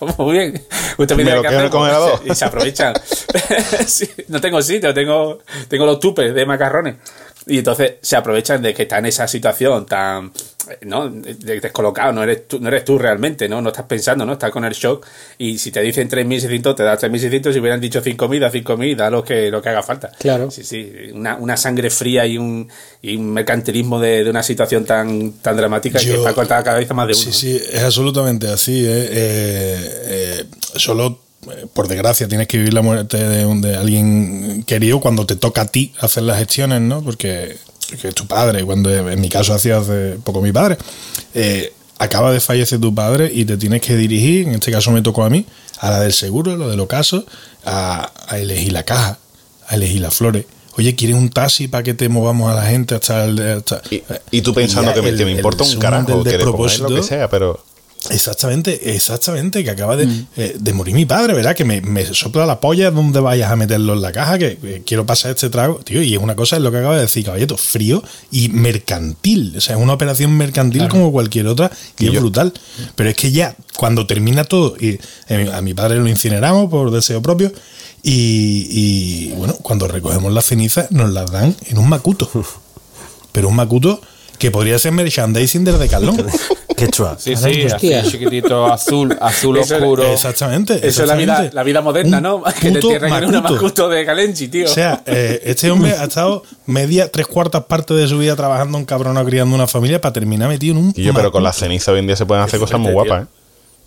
pues 0.00 0.18
muy 0.18 0.32
bien. 0.32 0.60
Usted 0.98 1.14
Me 1.16 1.22
dirá 1.22 1.36
lo 1.36 1.42
el 1.42 1.46
hacer, 1.46 1.70
congelador. 1.70 2.20
y 2.24 2.34
se 2.34 2.44
aprovechan. 2.44 2.94
Sí, 3.86 4.08
no 4.28 4.40
tengo 4.40 4.60
sitio, 4.62 4.92
tengo, 4.94 5.38
tengo 5.68 5.86
los 5.86 5.98
tupes 6.00 6.34
de 6.34 6.46
macarrones. 6.46 6.96
Y 7.46 7.58
entonces 7.58 7.94
se 8.00 8.14
aprovechan 8.16 8.62
de 8.62 8.72
que 8.72 8.82
está 8.82 8.98
en 8.98 9.06
esa 9.06 9.26
situación 9.26 9.84
tan 9.86 10.30
¿no? 10.82 11.08
De- 11.10 11.34
descolocado, 11.60 12.12
no 12.12 12.22
eres 12.22 12.46
tú, 12.46 12.60
no 12.60 12.68
eres 12.68 12.84
tú 12.84 12.96
realmente, 12.96 13.48
¿no? 13.48 13.60
No 13.60 13.70
estás 13.70 13.84
pensando, 13.86 14.24
¿no? 14.24 14.34
Estás 14.34 14.52
con 14.52 14.64
el 14.64 14.72
shock 14.72 15.04
y 15.38 15.58
si 15.58 15.72
te 15.72 15.80
dicen 15.80 16.08
3.600, 16.08 16.76
te 16.76 16.84
das 16.84 17.02
3.600, 17.02 17.52
si 17.52 17.58
hubieran 17.58 17.80
dicho 17.80 18.00
5.000, 18.00 18.38
da 18.38 18.52
5.000, 18.52 18.94
da 18.96 19.10
lo 19.10 19.24
que, 19.24 19.50
lo 19.50 19.60
que 19.60 19.68
haga 19.70 19.82
falta. 19.82 20.12
Claro. 20.20 20.52
Sí, 20.52 20.62
sí, 20.62 20.92
una, 21.14 21.34
una 21.34 21.56
sangre 21.56 21.90
fría 21.90 22.24
y 22.26 22.38
un, 22.38 22.68
y 23.02 23.16
un 23.16 23.32
mercantilismo 23.32 23.98
de, 23.98 24.22
de 24.22 24.30
una 24.30 24.44
situación 24.44 24.84
tan, 24.84 25.32
tan 25.42 25.56
dramática 25.56 25.98
que 25.98 26.14
está 26.14 26.32
cortada 26.34 26.62
cada 26.62 26.78
vez 26.78 26.88
más 26.94 27.08
de 27.08 27.14
uno. 27.14 27.22
Sí, 27.22 27.32
sí, 27.32 27.56
es 27.72 27.82
absolutamente 27.82 28.46
así. 28.46 28.84
¿eh? 28.86 29.08
Eh, 29.10 30.02
eh, 30.06 30.44
solo, 30.76 31.18
por 31.74 31.88
desgracia, 31.88 32.28
tienes 32.28 32.46
que 32.48 32.58
vivir 32.58 32.74
la 32.74 32.82
muerte 32.82 33.16
de, 33.16 33.46
un- 33.46 33.60
de 33.60 33.76
alguien 33.76 34.62
querido 34.66 35.00
cuando 35.00 35.26
te 35.26 35.36
toca 35.36 35.62
a 35.62 35.66
ti 35.66 35.92
hacer 36.00 36.22
las 36.24 36.38
gestiones, 36.38 36.80
¿no? 36.80 37.02
Porque 37.02 37.56
que 38.00 38.08
es 38.08 38.14
tu 38.14 38.26
padre, 38.26 38.64
cuando 38.64 38.90
en 39.10 39.20
mi 39.20 39.28
caso 39.28 39.52
hacía 39.52 39.78
hace 39.78 40.16
poco 40.24 40.40
mi 40.40 40.50
padre. 40.52 40.78
eh, 41.34 41.72
acaba 41.98 42.32
de 42.32 42.40
fallecer 42.40 42.80
tu 42.80 42.92
padre 42.94 43.30
y 43.32 43.44
te 43.44 43.56
tienes 43.56 43.80
que 43.80 43.94
dirigir, 43.96 44.48
en 44.48 44.54
este 44.54 44.72
caso 44.72 44.90
me 44.90 45.02
tocó 45.02 45.22
a 45.24 45.30
mí, 45.30 45.46
a 45.78 45.90
la 45.90 46.00
del 46.00 46.12
seguro, 46.12 46.56
lo 46.56 46.68
del 46.68 46.80
ocaso, 46.80 47.24
a, 47.64 48.10
a 48.28 48.38
elegir 48.38 48.72
la 48.72 48.82
caja, 48.84 49.18
a 49.68 49.74
elegir 49.76 50.00
las 50.00 50.12
flores. 50.14 50.46
Oye, 50.78 50.96
¿quieres 50.96 51.16
un 51.16 51.28
taxi 51.28 51.68
para 51.68 51.84
que 51.84 51.92
te 51.94 52.08
movamos 52.08 52.50
a 52.50 52.54
la 52.54 52.62
gente 52.64 52.94
hasta 52.96 53.24
el... 53.24 53.38
hasta- 53.58 53.82
Y, 53.90 54.02
y 54.32 54.40
tú 54.42 54.52
pensando 54.54 54.90
ya 54.90 54.94
que 54.94 55.02
me, 55.02 55.10
el- 55.10 55.16
me 55.16 55.22
el 55.32 55.36
importa 55.36 55.62
un 55.64 55.68
carajo, 55.78 56.06
que 56.24 56.38
le 56.38 56.44
pongáis 56.52 56.78
lo 56.80 56.88
que 56.88 57.02
sea, 57.06 57.28
pero... 57.28 57.62
Exactamente, 58.10 58.94
exactamente, 58.94 59.62
que 59.62 59.70
acaba 59.70 59.96
de, 59.96 60.08
eh, 60.36 60.56
de 60.58 60.72
morir 60.72 60.94
mi 60.94 61.06
padre, 61.06 61.34
¿verdad? 61.34 61.54
Que 61.54 61.64
me, 61.64 61.80
me 61.80 62.04
sopla 62.12 62.46
la 62.46 62.58
polla 62.60 62.90
donde 62.90 63.20
vayas 63.20 63.50
a 63.52 63.56
meterlo 63.56 63.92
en 63.94 64.02
la 64.02 64.10
caja, 64.12 64.38
que 64.38 64.58
eh, 64.62 64.82
quiero 64.84 65.06
pasar 65.06 65.30
este 65.32 65.50
trago, 65.50 65.76
tío, 65.84 66.02
y 66.02 66.14
es 66.14 66.20
una 66.20 66.34
cosa, 66.34 66.56
es 66.56 66.62
lo 66.62 66.70
que 66.72 66.78
acaba 66.78 66.96
de 66.96 67.02
decir 67.02 67.24
Caballeto, 67.24 67.56
frío 67.56 68.02
y 68.30 68.48
mercantil, 68.48 69.54
o 69.56 69.60
sea, 69.60 69.76
es 69.76 69.82
una 69.82 69.92
operación 69.92 70.36
mercantil 70.36 70.88
como 70.88 71.12
cualquier 71.12 71.46
otra 71.46 71.70
y, 71.98 72.04
Y 72.04 72.08
es 72.08 72.14
yo- 72.14 72.20
brutal. 72.20 72.52
Pero 72.96 73.10
es 73.10 73.16
que 73.16 73.30
ya, 73.30 73.54
cuando 73.76 74.06
termina 74.06 74.44
todo, 74.44 74.74
y 74.80 74.98
eh, 75.28 75.50
a 75.52 75.60
mi 75.62 75.74
padre 75.74 75.98
lo 75.98 76.08
incineramos 76.08 76.68
por 76.70 76.90
deseo 76.90 77.22
propio, 77.22 77.52
y, 78.02 78.66
y, 78.70 79.32
bueno, 79.36 79.54
cuando 79.62 79.86
recogemos 79.86 80.32
las 80.32 80.46
cenizas 80.46 80.90
nos 80.90 81.12
las 81.12 81.30
dan 81.30 81.54
en 81.68 81.78
un 81.78 81.88
macuto, 81.88 82.28
pero 83.30 83.48
un 83.48 83.54
macuto 83.56 84.00
que 84.42 84.50
podría 84.50 84.76
ser 84.76 84.90
merchandising 84.90 85.64
del 85.64 85.78
Decathlon. 85.78 86.16
Qué 86.76 86.88
chua. 86.88 87.16
Sí, 87.16 87.36
sí, 87.36 87.64
así 87.72 88.10
chiquitito, 88.10 88.66
azul, 88.66 89.16
azul 89.20 89.56
Eso- 89.58 89.76
oscuro. 89.76 90.02
Exactamente. 90.04 90.84
Eso 90.84 91.02
es 91.02 91.08
la 91.08 91.14
vida, 91.14 91.48
la 91.52 91.62
vida 91.62 91.80
moderna, 91.80 92.16
Un 92.16 92.22
¿no? 92.24 92.42
Que 92.60 92.68
entierran 92.68 93.22
en 93.22 93.28
una 93.28 93.40
macuto. 93.40 93.88
de 93.88 94.04
Galenchi, 94.04 94.48
tío. 94.48 94.64
O 94.64 94.68
sea, 94.68 95.00
eh, 95.06 95.40
este 95.44 95.70
hombre 95.70 95.92
ha 95.92 96.02
estado 96.02 96.42
media, 96.66 97.08
tres 97.12 97.28
cuartas 97.28 97.66
partes 97.66 97.96
de 97.96 98.08
su 98.08 98.18
vida 98.18 98.34
trabajando 98.34 98.78
en 98.78 98.84
cabrón 98.84 99.24
criando 99.24 99.54
una 99.54 99.68
familia 99.68 100.00
para 100.00 100.12
terminar 100.12 100.48
metido 100.48 100.72
en 100.76 100.86
un. 100.86 100.92
Y 100.96 101.04
yo, 101.04 101.14
pero 101.14 101.30
con 101.30 101.44
la 101.44 101.52
ceniza 101.52 101.92
hoy 101.92 102.00
en 102.00 102.08
día 102.08 102.16
se 102.16 102.26
pueden 102.26 102.42
hacer 102.42 102.58
cosas 102.58 102.80
muy 102.80 102.90
guapas, 102.92 103.22
¿eh? 103.22 103.26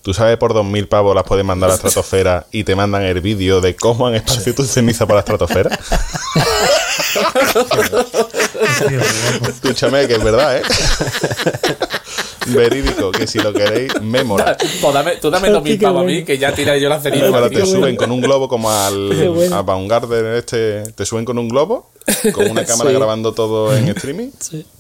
Tú 0.04 0.13
sabes, 0.13 0.38
por 0.38 0.54
2.000 0.54 0.88
pavos 0.88 1.15
las 1.15 1.24
puedes 1.26 1.44
mandar 1.44 1.70
a 1.70 1.74
la 1.74 1.76
estratosfera 1.78 2.46
y 2.52 2.63
te 2.63 2.76
mandan 2.76 3.02
el 3.02 3.20
vídeo 3.22 3.60
de 3.60 3.76
cómo 3.76 4.06
han 4.08 4.15
esparcido 4.15 4.56
tu 4.58 4.63
ceniza 4.63 5.06
para 5.06 5.15
la 5.15 5.20
estratosfera. 5.22 5.78
Escúchame, 9.50 10.08
que 10.08 10.13
es 10.15 10.24
verdad, 10.24 10.58
¿eh? 10.58 10.62
Verídico, 12.48 13.12
que 13.12 13.26
si 13.26 13.39
lo 13.39 13.52
queréis, 13.54 14.00
me 14.02 14.24
mola. 14.24 14.56
Pues 14.56 14.94
dame- 14.94 15.15
tú 15.20 15.32
dame 15.32 15.50
dos 15.50 15.63
mil 15.63 15.80
pavos 15.80 16.04
a 16.04 16.06
mí, 16.06 16.24
que 16.24 16.38
ya 16.38 16.54
tiraré 16.54 16.80
yo 16.80 16.89
la 16.89 17.00
ceniza. 17.02 17.26
Pero 17.32 17.50
te 17.50 17.65
suben 17.65 17.96
con 17.96 18.12
un 18.12 18.22
globo 18.22 18.48
como 18.48 18.70
al 18.72 19.52
a 19.52 19.62
Baumgartner 19.63 20.26
este, 20.36 20.84
te 20.94 21.06
suben 21.08 21.26
con 21.26 21.39
un 21.39 21.50
globo, 21.50 21.89
con 22.34 22.48
una 22.52 22.63
cámara 22.63 22.91
Sí. 22.91 22.96
grabando 22.96 23.34
todo 23.34 23.76
en 23.76 23.88
streaming 23.89 24.30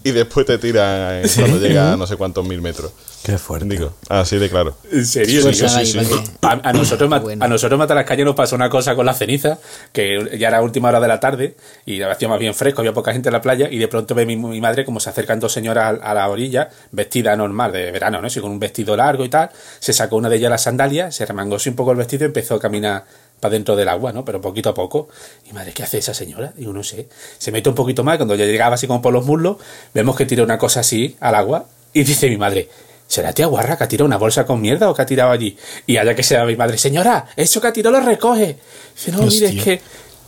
y 0.03 0.11
después 0.11 0.45
te 0.45 0.59
tiran 0.59 1.23
cuando 1.35 1.57
llega 1.57 1.93
a 1.93 1.97
no 1.97 2.05
sé 2.05 2.17
cuántos 2.17 2.45
mil 2.45 2.61
metros. 2.61 2.91
Qué 3.25 3.39
fuerte. 3.39 3.67
Digo, 3.67 3.91
así 4.07 4.37
de 4.37 4.49
claro. 4.51 4.77
¿En 4.91 5.03
serio? 5.03 5.41
Pues 5.41 5.57
Sí, 5.57 5.67
sí, 5.67 6.05
sí. 6.05 6.15
A, 6.43 6.59
a 6.69 6.73
nosotros, 6.73 7.09
Bueno. 7.23 7.43
a 7.43 7.47
nosotros 7.47 7.75
Mata 7.79 7.95
las 7.95 8.05
Calles 8.05 8.23
nos 8.23 8.35
pasó 8.35 8.55
una 8.55 8.69
cosa 8.69 8.93
con 8.95 9.03
la 9.03 9.15
ceniza, 9.15 9.57
que 9.91 10.37
ya 10.37 10.49
era 10.49 10.61
última 10.61 10.89
hora 10.89 10.99
de 10.99 11.07
la 11.07 11.19
tarde 11.19 11.55
y 11.87 12.03
hacía 12.03 12.27
más 12.27 12.37
bien 12.37 12.53
fresco, 12.53 12.81
había 12.81 12.93
poca 12.93 13.11
gente 13.13 13.29
en 13.29 13.33
la 13.33 13.41
playa 13.41 13.67
y 13.71 13.79
de 13.79 13.87
pronto 13.87 14.13
ve 14.13 14.27
mi, 14.27 14.35
mi 14.35 14.61
madre 14.61 14.85
como 14.85 14.99
se 14.99 15.09
acercan 15.09 15.39
dos 15.39 15.51
señoras 15.51 15.99
a, 16.03 16.11
a 16.11 16.13
la 16.13 16.29
orilla, 16.29 16.69
vestida 16.91 17.35
normal 17.35 17.71
de 17.71 17.91
verano, 17.91 18.21
¿no? 18.21 18.29
Sí, 18.29 18.39
con 18.39 18.51
un 18.51 18.59
vestido 18.59 18.95
largo 18.95 19.25
y 19.25 19.29
tal. 19.29 19.49
Se 19.79 19.91
sacó 19.91 20.17
una 20.17 20.29
de 20.29 20.35
ellas 20.35 20.51
las 20.51 20.61
sandalias, 20.61 21.15
se 21.15 21.25
remangóse 21.25 21.67
un 21.71 21.75
poco 21.75 21.93
el 21.93 21.97
vestido 21.97 22.25
y 22.25 22.27
empezó 22.27 22.53
a 22.53 22.59
caminar 22.59 23.05
para 23.39 23.53
dentro 23.53 23.75
del 23.75 23.89
agua, 23.89 24.13
¿no? 24.13 24.23
Pero 24.23 24.39
poquito 24.39 24.69
a 24.69 24.75
poco. 24.75 25.09
Y 25.49 25.53
madre, 25.53 25.73
¿qué 25.73 25.81
hace 25.81 25.97
esa 25.97 26.13
señora? 26.13 26.53
Digo, 26.55 26.73
no 26.73 26.83
sé. 26.83 27.07
Se 27.39 27.51
mete 27.51 27.69
un 27.69 27.75
poquito 27.75 28.03
más, 28.03 28.17
cuando 28.17 28.35
ya 28.35 28.45
llegaba 28.45 28.75
así 28.75 28.85
como 28.85 29.01
por 29.01 29.13
los 29.13 29.25
muslos, 29.25 29.57
vemos 29.95 30.15
que 30.15 30.27
tira 30.27 30.43
una 30.43 30.59
cosa 30.59 30.81
así 30.81 31.17
al 31.19 31.33
agua 31.33 31.65
y 31.91 32.03
dice 32.03 32.29
mi 32.29 32.37
madre, 32.37 32.69
¿será 33.07 33.33
tía 33.33 33.45
guarra 33.47 33.77
que 33.77 33.83
ha 33.83 33.87
tirado 33.87 34.05
una 34.05 34.17
bolsa 34.17 34.45
con 34.45 34.61
mierda 34.61 34.89
o 34.89 34.93
que 34.93 35.01
ha 35.01 35.05
tirado 35.05 35.31
allí? 35.31 35.57
Y 35.87 35.97
allá 35.97 36.15
que 36.15 36.23
sea 36.23 36.45
mi 36.45 36.55
madre, 36.55 36.77
señora, 36.77 37.25
eso 37.35 37.61
que 37.61 37.67
ha 37.67 37.73
tirado 37.73 37.99
lo 37.99 38.05
recoge. 38.05 38.57
Dice, 38.95 39.11
no, 39.11 39.19
mire, 39.23 39.45
es 39.47 39.51
Hostia. 39.57 39.63
que 39.63 39.81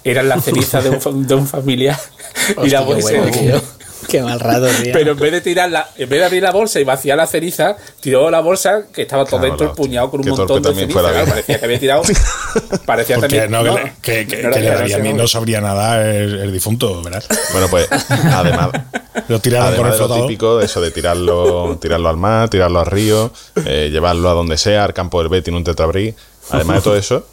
eran 0.03 0.29
las 0.29 0.43
cenizas 0.43 0.83
de 0.83 0.89
un, 0.91 1.27
de 1.27 1.35
un 1.35 1.47
familiar. 1.47 1.99
y 2.63 2.69
la 2.69 2.81
Hostia, 2.81 3.21
bolsa. 3.21 3.41
bueno. 3.41 3.61
Qué 4.11 4.21
mal 4.21 4.39
rato, 4.39 4.67
tío. 4.81 4.93
Pero 4.93 5.11
en 5.11 5.19
vez 5.19 5.31
de 5.31 5.41
tirar 5.41 5.69
la, 5.71 5.89
en 5.97 6.07
vez 6.09 6.19
de 6.19 6.25
abrir 6.25 6.43
la 6.43 6.51
bolsa 6.51 6.79
y 6.79 6.83
vaciar 6.83 7.17
la 7.17 7.27
ceniza, 7.27 7.75
tiró 7.99 8.29
la 8.29 8.39
bolsa 8.39 8.83
que 8.93 9.03
estaba 9.03 9.25
todo 9.25 9.39
Claro, 9.39 9.51
dentro 9.51 9.67
hostia. 9.67 9.83
empuñado 9.83 10.11
con 10.11 10.19
un 10.21 10.29
montón 10.29 10.61
de 10.63 10.73
ceniza. 10.73 10.99
claro, 10.99 11.25
parecía 11.27 11.59
que 11.59 11.65
había 11.65 11.79
tirado. 11.79 12.01
Parecía 12.85 13.15
Porque 13.17 13.39
también. 13.39 13.51
no, 13.51 13.63
que, 13.63 13.69
no, 13.69 13.77
le- 13.77 13.93
que, 14.01 14.27
que- 14.27 14.43
no 14.43 14.51
que 14.51 14.59
le 14.59 14.67
era- 14.67 14.77
daría 14.79 14.95
a 14.95 14.99
mí 14.99 15.13
no 15.13 15.27
sabría 15.27 15.61
nada 15.61 16.09
el, 16.09 16.39
el 16.39 16.51
difunto, 16.51 17.01
¿verdad? 17.03 17.23
Bueno, 17.51 17.67
pues 17.69 17.87
además, 18.11 18.69
Lo 19.27 19.39
tiraron 19.39 19.75
con 19.75 19.87
el 19.87 19.91
de 19.93 19.97
lo 19.99 20.21
típico 20.21 20.57
de 20.57 20.65
eso 20.65 20.79
de 20.79 20.91
tirarlo, 20.91 21.77
tirarlo 21.81 22.07
al 22.07 22.17
mar, 22.17 22.49
tirarlo 22.49 22.79
al 22.79 22.85
río, 22.85 23.31
eh, 23.65 23.89
llevarlo 23.91 24.29
a 24.29 24.33
donde 24.33 24.57
sea, 24.57 24.83
al 24.85 24.93
campo 24.93 25.19
del 25.19 25.27
Betty 25.29 25.49
en 25.49 25.57
un 25.57 25.63
tetrabrí. 25.63 26.13
Además 26.51 26.77
de 26.77 26.81
todo 26.83 26.95
eso, 26.95 27.25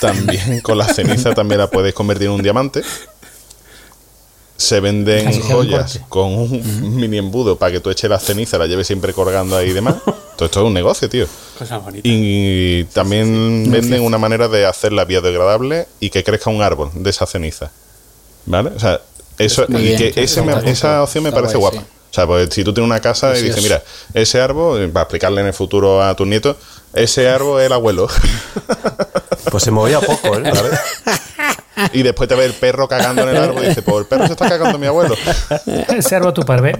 también 0.00 0.60
con 0.60 0.78
la 0.78 0.84
ceniza 0.86 1.34
también 1.34 1.58
la 1.58 1.68
puedes 1.68 1.94
convertir 1.94 2.26
en 2.28 2.34
un 2.34 2.42
diamante. 2.42 2.82
Se 4.56 4.78
venden 4.80 5.26
Así 5.28 5.40
joyas 5.40 6.00
con 6.08 6.32
un 6.32 6.96
mini 6.96 7.18
embudo 7.18 7.56
para 7.56 7.72
que 7.72 7.80
tú 7.80 7.90
eches 7.90 8.08
la 8.08 8.20
ceniza, 8.20 8.56
la 8.56 8.66
lleves 8.66 8.86
siempre 8.86 9.12
colgando 9.12 9.56
ahí 9.56 9.70
y 9.70 9.72
demás. 9.72 9.96
Todo 10.36 10.46
esto 10.46 10.60
es 10.60 10.66
un 10.66 10.74
negocio, 10.74 11.08
tío. 11.08 11.26
Cosa 11.58 11.78
bonita. 11.78 12.02
Y 12.08 12.84
también 12.92 13.68
venden 13.70 14.02
una 14.02 14.16
manera 14.18 14.46
de 14.48 14.64
hacerla 14.66 15.04
biodegradable 15.04 15.86
y 16.00 16.10
que 16.10 16.22
crezca 16.24 16.50
un 16.50 16.62
árbol 16.62 16.90
de 16.94 17.10
esa 17.10 17.26
ceniza. 17.26 17.70
¿Vale? 18.46 18.70
O 18.76 18.78
sea, 18.78 19.00
eso, 19.38 19.64
Muy 19.68 19.80
y 19.82 19.84
bien, 19.96 20.12
que 20.12 20.22
ese 20.22 20.42
me- 20.42 20.70
esa 20.70 21.02
opción 21.02 21.24
me 21.24 21.30
está 21.30 21.40
parece 21.40 21.56
guay, 21.58 21.72
guapa. 21.72 21.86
sí. 21.86 21.92
O 22.10 22.14
sea, 22.14 22.26
pues 22.28 22.48
si 22.54 22.62
tú 22.62 22.72
tienes 22.72 22.88
una 22.88 23.00
casa 23.00 23.36
y 23.36 23.42
dices, 23.42 23.60
mira, 23.60 23.82
ese 24.12 24.40
árbol, 24.40 24.80
eh, 24.82 24.88
para 24.88 25.02
explicarle 25.02 25.40
en 25.40 25.48
el 25.48 25.52
futuro 25.52 26.00
a 26.00 26.14
tus 26.14 26.28
nietos, 26.28 26.56
ese 26.92 27.28
árbol 27.28 27.60
es 27.60 27.66
el 27.66 27.72
abuelo. 27.72 28.06
Pues 29.50 29.64
se 29.64 29.72
movía 29.72 29.98
poco, 30.00 30.36
¿eh? 30.38 30.42
¿Vale? 30.54 30.70
Y 31.92 32.02
después 32.02 32.28
te 32.28 32.34
ve 32.34 32.44
el 32.44 32.52
perro 32.52 32.88
cagando 32.88 33.22
en 33.22 33.30
el 33.30 33.36
árbol 33.36 33.64
y 33.64 33.68
dice, 33.68 33.82
pues 33.82 33.98
el 33.98 34.06
perro 34.06 34.26
se 34.26 34.32
está 34.32 34.48
cagando 34.48 34.78
mi 34.78 34.86
abuelo. 34.86 35.14
Ese 35.88 36.16
árbol 36.16 36.34
tu 36.34 36.42
parve. 36.42 36.76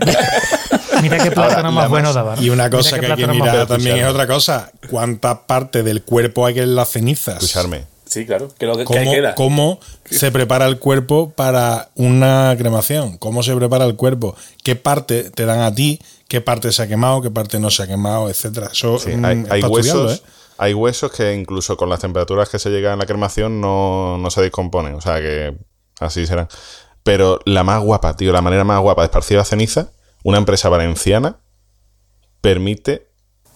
Mira 1.03 1.19
qué 1.19 1.31
plátano 1.31 1.73
más 1.73 1.89
bueno 1.89 2.13
daba. 2.13 2.37
Y 2.41 2.51
una 2.51 2.71
cosa 2.71 2.99
que 2.99 3.07
hay 3.07 3.27
mirar 3.27 3.67
también 3.67 3.99
es 3.99 4.07
otra 4.07 4.27
cosa. 4.27 4.71
¿Cuánta 4.91 5.47
parte 5.47 5.83
del 5.83 6.03
cuerpo 6.03 6.47
hay 6.47 6.61
en 6.61 6.75
las 6.75 6.91
cenizas? 6.91 7.37
Escucharme. 7.37 7.85
Sí, 8.07 8.27
claro. 8.27 8.49
Que 8.57 8.67
lo 8.67 8.77
que, 8.77 8.85
que 8.85 8.99
ahí 8.99 9.05
¿Cómo, 9.05 9.13
queda. 9.17 9.35
cómo 9.35 9.81
se 10.09 10.31
prepara 10.31 10.67
el 10.67 10.79
cuerpo 10.79 11.31
para 11.31 11.89
una 11.97 12.55
cremación? 12.57 13.17
¿Cómo 13.19 13.43
se 13.43 13.57
prepara 13.57 13.87
el 13.87 13.97
cuerpo? 13.97 14.37
¿Qué 14.63 14.77
parte 14.77 15.31
te 15.31 15.47
dan 15.47 15.61
a 15.61 15.75
ti? 15.75 16.01
¿Qué 16.29 16.41
parte 16.41 16.71
se 16.71 16.83
ha 16.83 16.87
quemado? 16.87 17.23
¿Qué 17.23 17.31
parte 17.31 17.59
no 17.59 17.71
se 17.71 17.83
ha 17.83 17.87
quemado? 17.87 18.29
Etcétera. 18.29 18.69
Eso 18.73 18.99
Sí, 18.99 19.11
mm, 19.17 19.25
hay, 19.25 19.39
es 19.41 19.51
hay 19.51 19.61
para 19.63 19.73
estudiarlo, 19.73 20.05
huesos, 20.05 20.21
¿eh? 20.21 20.23
Hay 20.59 20.75
huesos 20.75 21.13
que 21.13 21.35
incluso 21.35 21.77
con 21.77 21.89
las 21.89 22.01
temperaturas 22.01 22.49
que 22.49 22.59
se 22.59 22.71
llegan 22.71 22.95
en 22.95 22.99
la 23.01 23.07
cremación 23.07 23.61
no, 23.61 24.19
no 24.19 24.31
se 24.31 24.43
descomponen. 24.43 24.95
O 24.95 25.01
sea 25.01 25.21
que 25.21 25.57
así 26.01 26.27
serán. 26.27 26.49
Pero 27.03 27.41
la 27.45 27.65
más 27.65 27.83
guapa, 27.83 28.17
tío, 28.17 28.33
la 28.33 28.43
manera 28.43 28.65
más 28.65 28.81
guapa 28.81 29.03
de 29.03 29.07
esparcir 29.07 29.37
la 29.37 29.45
ceniza, 29.45 29.91
una 30.23 30.39
empresa 30.39 30.69
valenciana 30.69 31.39
permite 32.41 33.09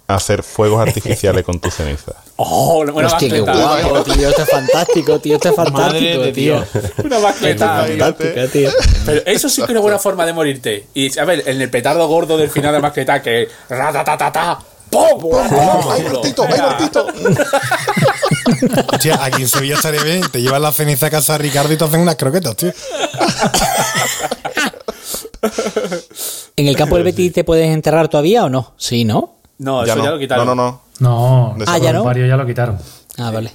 hacer 0.09 0.43
fuegos 0.43 0.81
artificiales 0.81 1.45
con 1.45 1.61
tu 1.61 1.71
ceniza. 1.71 2.13
Oh, 2.41 2.79
una 2.79 3.09
Hostia, 3.09 3.29
qué 3.29 3.41
guapo, 3.41 4.05
tío. 4.05 4.29
Esto 4.29 4.43
es 4.43 4.49
fantástico, 4.49 5.19
tío. 5.19 5.35
Esto 5.35 5.49
es 5.49 5.57
Madre 5.57 5.73
fantástico, 5.73 6.23
de 6.23 6.33
tío. 6.33 6.65
Una 7.05 7.19
mascleta. 7.19 7.85
Fantástica, 7.85 8.47
tío. 8.47 8.71
Pero 9.07 9.23
eso 9.27 9.49
sí 9.49 9.57
que 9.57 9.65
es 9.65 9.71
una 9.71 9.81
buena 9.81 9.99
forma 9.99 10.25
de 10.25 10.33
morirte. 10.33 10.87
Y 10.95 11.19
a 11.19 11.25
ver, 11.25 11.43
en 11.47 11.61
el 11.61 11.69
petardo 11.69 12.07
gordo 12.07 12.39
del 12.39 12.49
final 12.49 12.73
de 12.73 12.81
mascleta 12.81 13.21
que 13.21 13.49
ratatatata. 13.69 14.61
¡Pum! 14.91 15.21
¡Pum! 15.21 15.35
¡Ay, 15.91 16.03
Martito! 16.11 16.45
¡Ay, 16.49 16.59
Martito! 16.61 17.07
Hostia, 18.93 19.19
aquí 19.23 19.43
en 19.43 19.49
Sevilla 19.49 19.75
estaría 19.75 20.03
bien. 20.03 20.23
Te 20.31 20.41
llevas 20.41 20.61
la 20.61 20.73
ceniza 20.73 21.07
a 21.07 21.11
casa 21.11 21.35
de 21.35 21.39
Ricardo 21.41 21.73
y 21.73 21.77
te 21.77 21.85
hacen 21.85 22.01
unas 22.01 22.17
croquetas, 22.17 22.57
tío. 22.57 22.73
¿En 26.57 26.67
el 26.69 26.77
campo 26.77 26.97
del 26.97 27.05
Betis 27.05 27.33
te 27.33 27.45
puedes 27.45 27.69
enterrar 27.71 28.09
todavía 28.09 28.45
o 28.45 28.49
no? 28.49 28.73
Sí, 28.77 29.05
¿no? 29.05 29.35
No, 29.59 29.85
Ya 29.85 29.93
eso 29.93 29.99
no. 29.99 30.05
ya 30.05 30.11
lo 30.13 30.19
quitaron. 30.19 30.47
No, 30.47 30.55
no, 30.55 30.63
no. 30.71 30.81
No, 31.01 31.55
De 31.59 31.65
Ah, 31.69 31.79
ya 31.79 31.93
no. 31.93 32.05
varios 32.05 32.29
ya 32.29 32.37
lo 32.37 32.47
quitaron. 32.47 32.79
Ah, 33.19 33.31
vale. 33.31 33.53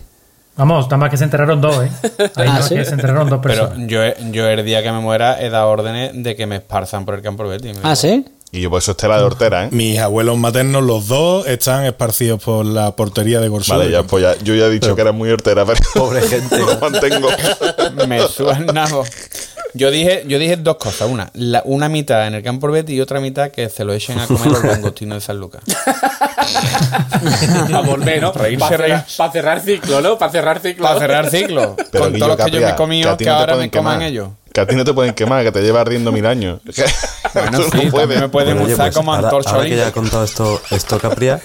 Vamos, 0.56 0.86
nada 0.86 0.98
más 0.98 1.10
que 1.10 1.18
se 1.18 1.24
enteraron 1.24 1.60
dos, 1.62 1.84
¿eh? 1.84 1.90
Ahí 2.36 2.48
Ah, 2.50 2.60
no, 2.60 2.64
¿sí? 2.64 2.76
que 2.76 2.86
se 2.86 2.92
enteraron 2.94 3.28
dos 3.30 3.40
Pero 3.42 3.70
personas. 3.70 3.88
yo, 3.90 4.00
yo 4.32 4.48
el 4.48 4.64
día 4.64 4.84
que 4.84 4.92
me 4.92 5.00
muera 5.00 5.42
he 5.42 5.50
dado 5.50 5.68
órdenes 5.70 6.12
de 6.14 6.36
que 6.36 6.46
me 6.46 6.58
esparzan 6.58 7.06
por 7.06 7.16
el 7.16 7.22
campo 7.22 7.48
del 7.48 7.60
Betis. 7.60 7.80
Ah, 7.84 7.96
¿sí? 7.96 8.26
Y 8.56 8.62
yo, 8.62 8.70
pues 8.70 8.84
eso 8.84 8.92
es 8.92 8.98
tela 8.98 9.18
de 9.18 9.24
hortera, 9.24 9.66
¿eh? 9.66 9.70
Mis 9.72 9.98
abuelos 9.98 10.38
maternos, 10.38 10.84
los 10.84 11.08
dos, 11.08 11.48
están 11.48 11.86
esparcidos 11.86 12.40
por 12.44 12.64
la 12.68 12.96
portería 12.96 13.40
de 13.40 13.48
Gorsó. 13.48 13.76
Vale, 13.80 13.90
ya, 13.90 14.04
pues 14.04 14.22
ya, 14.22 14.36
yo 14.44 14.54
ya 14.54 14.66
he 14.66 14.70
dicho 14.70 14.94
que 14.96 15.02
era 15.02 15.12
muy 15.12 15.32
hortera, 15.32 15.66
pero 15.66 15.80
Pobre 15.96 16.22
gente. 16.22 16.60
lo 16.60 16.78
mantengo. 16.80 17.30
Me 18.08 18.20
suena. 18.28 18.86
Yo 19.74 19.90
dije, 19.90 20.24
yo 20.28 20.38
dije 20.38 20.56
dos 20.58 20.76
cosas. 20.78 21.10
Una, 21.10 21.32
la- 21.34 21.64
una 21.66 21.90
mitad 21.90 22.28
en 22.28 22.36
el 22.36 22.44
campo 22.44 22.68
Betis 22.68 22.96
y 22.96 23.02
otra 23.02 23.20
mitad 23.20 23.50
que 23.50 23.70
se 23.70 23.84
lo 23.84 23.92
echen 23.92 24.20
a 24.20 24.28
comer 24.28 24.46
los 24.52 24.64
langostinos 24.64 25.16
de 25.16 25.22
San 25.22 25.40
Lucas. 25.40 25.64
Para 27.72 27.82
volver, 27.82 28.22
¿no? 28.22 28.32
Para 28.34 28.50
cerrar, 28.68 28.80
reírse. 28.90 29.18
pa' 29.18 29.32
cerrar 29.32 29.62
ciclo, 29.62 30.02
¿no? 30.02 30.18
Para 30.20 30.32
cerrar 30.32 30.60
ciclo. 30.60 30.84
Para 30.84 31.00
cerrar 31.00 31.30
ciclo. 31.32 31.76
Pero, 31.92 32.04
con 32.06 32.14
todos 32.20 32.38
los 32.38 32.46
que 32.46 32.52
yo 32.52 32.62
me 32.62 32.70
he 32.70 32.76
comido, 32.76 33.10
a 33.10 33.18
que, 33.18 33.26
no 33.26 33.32
te 33.32 33.40
ahora 33.40 33.56
me 33.56 33.72
coman 33.72 33.94
quemar. 33.98 34.08
ellos. 34.10 34.30
Que 34.54 34.62
a 34.62 34.68
ti 34.68 34.76
no 34.76 34.86
te 34.86 34.94
pueden 34.94 35.14
quemar, 35.16 35.44
que 35.44 35.52
te 35.52 35.62
lleva 35.62 35.82
ardiendo 35.82 36.12
mil 36.12 36.26
años. 36.26 36.62
Bueno, 37.34 37.58
sí, 37.64 37.86
no 37.86 37.90
puedes. 37.92 38.22
me 38.22 38.30
pueden 38.30 38.58
Bueno, 38.60 38.72
usar 38.74 38.86
pues, 38.86 38.96
como 38.96 39.12
ahora, 39.12 39.28
antorcha 39.30 39.50
ahora 39.50 39.64
que 39.64 39.70
ya 39.72 39.76
ha 39.76 39.86
olímpica. 39.88 40.00
contado 40.02 40.24
esto, 40.24 40.62
esto 40.70 41.00
Capria, 41.00 41.42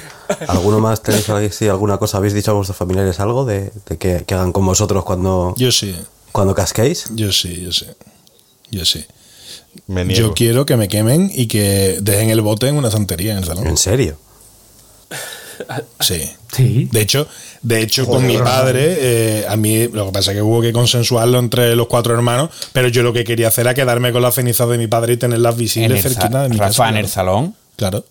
¿alguno 0.47 0.81
más 0.81 1.03
tenéis 1.03 1.27
alguna 1.63 1.97
cosa? 1.97 2.19
¿Habéis 2.19 2.35
dicho 2.35 2.51
a 2.51 2.55
vuestros 2.55 2.77
familiares 2.77 3.19
algo 3.21 3.47
de, 3.47 3.73
de 3.87 3.97
que, 3.97 4.23
que 4.27 4.35
hagan 4.35 4.53
con 4.53 4.67
vosotros 4.67 5.03
cuando, 5.05 5.55
Yo 5.57 5.73
sí, 5.73 5.97
cuando 6.31 6.55
casquéis? 6.55 7.07
yo 7.15 7.33
sí, 7.33 7.63
yo 7.63 7.73
sí. 7.73 7.87
Yo 8.71 8.85
sí. 8.85 9.03
Me 9.87 10.05
niego. 10.05 10.29
Yo 10.29 10.35
quiero 10.35 10.67
que 10.67 10.77
me 10.77 10.89
quemen 10.89 11.31
y 11.35 11.47
que 11.49 11.97
dejen 12.03 12.29
el 12.29 12.43
bote 12.43 12.69
en 12.69 12.77
una 12.77 12.91
santería 12.91 13.33
en 13.33 13.39
el 13.39 13.45
salón. 13.47 13.67
¿En 13.67 13.79
serio? 13.79 14.19
Sí. 16.01 16.23
Sí. 16.53 16.89
De 16.91 17.01
hecho, 17.01 17.27
de 17.63 17.83
hecho 17.83 18.07
con 18.07 18.27
mi 18.27 18.37
padre, 18.39 18.97
eh, 18.99 19.47
a 19.49 19.57
mí 19.57 19.89
lo 19.89 20.07
que 20.07 20.13
pasa 20.13 20.31
es 20.33 20.37
que 20.37 20.43
hubo 20.43 20.61
que 20.63 20.73
consensuarlo 20.73 21.39
entre 21.39 21.77
los 21.77 21.87
cuatro 21.89 22.15
hermanos, 22.15 22.51
pero 22.73 22.89
yo 22.89 23.03
lo 23.03 23.13
que 23.13 23.25
quería 23.25 23.49
hacer 23.49 23.63
era 23.67 23.75
quedarme 23.75 24.13
con 24.13 24.23
las 24.23 24.35
cenizas 24.35 24.69
de 24.69 24.79
mi 24.79 24.87
padre 24.87 25.15
y 25.15 25.17
tenerlas 25.19 25.55
En 25.55 25.59
visibles 25.61 26.03
cerquita 26.03 26.43
de 26.45 26.49
mi 26.49 26.57
Rafa, 26.57 26.69
casa. 26.69 26.89
en 26.89 26.97
el 26.97 27.05
claro. 27.05 27.09
salón. 27.15 27.55
Claro. 27.77 28.05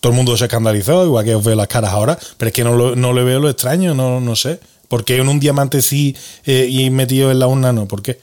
Todo 0.00 0.10
el 0.12 0.16
mundo 0.16 0.36
se 0.36 0.44
escandalizó, 0.44 1.04
igual 1.06 1.24
que 1.24 1.34
os 1.34 1.44
veo 1.44 1.54
las 1.54 1.68
caras 1.68 1.92
ahora, 1.92 2.18
pero 2.36 2.48
es 2.48 2.52
que 2.54 2.64
no, 2.64 2.74
lo- 2.74 2.94
no 2.96 3.12
le 3.12 3.22
veo 3.24 3.40
lo 3.40 3.48
extraño, 3.48 3.94
no, 3.94 4.20
no 4.20 4.36
sé. 4.36 4.58
¿Por 4.88 5.04
qué 5.04 5.16
en 5.16 5.28
un 5.28 5.40
diamante 5.40 5.80
sí 5.82 6.14
eh, 6.44 6.66
y 6.68 6.90
metido 6.90 7.30
en 7.30 7.38
la 7.38 7.46
urna 7.46 7.72
no? 7.72 7.86
¿Por 7.86 8.02
qué? 8.02 8.18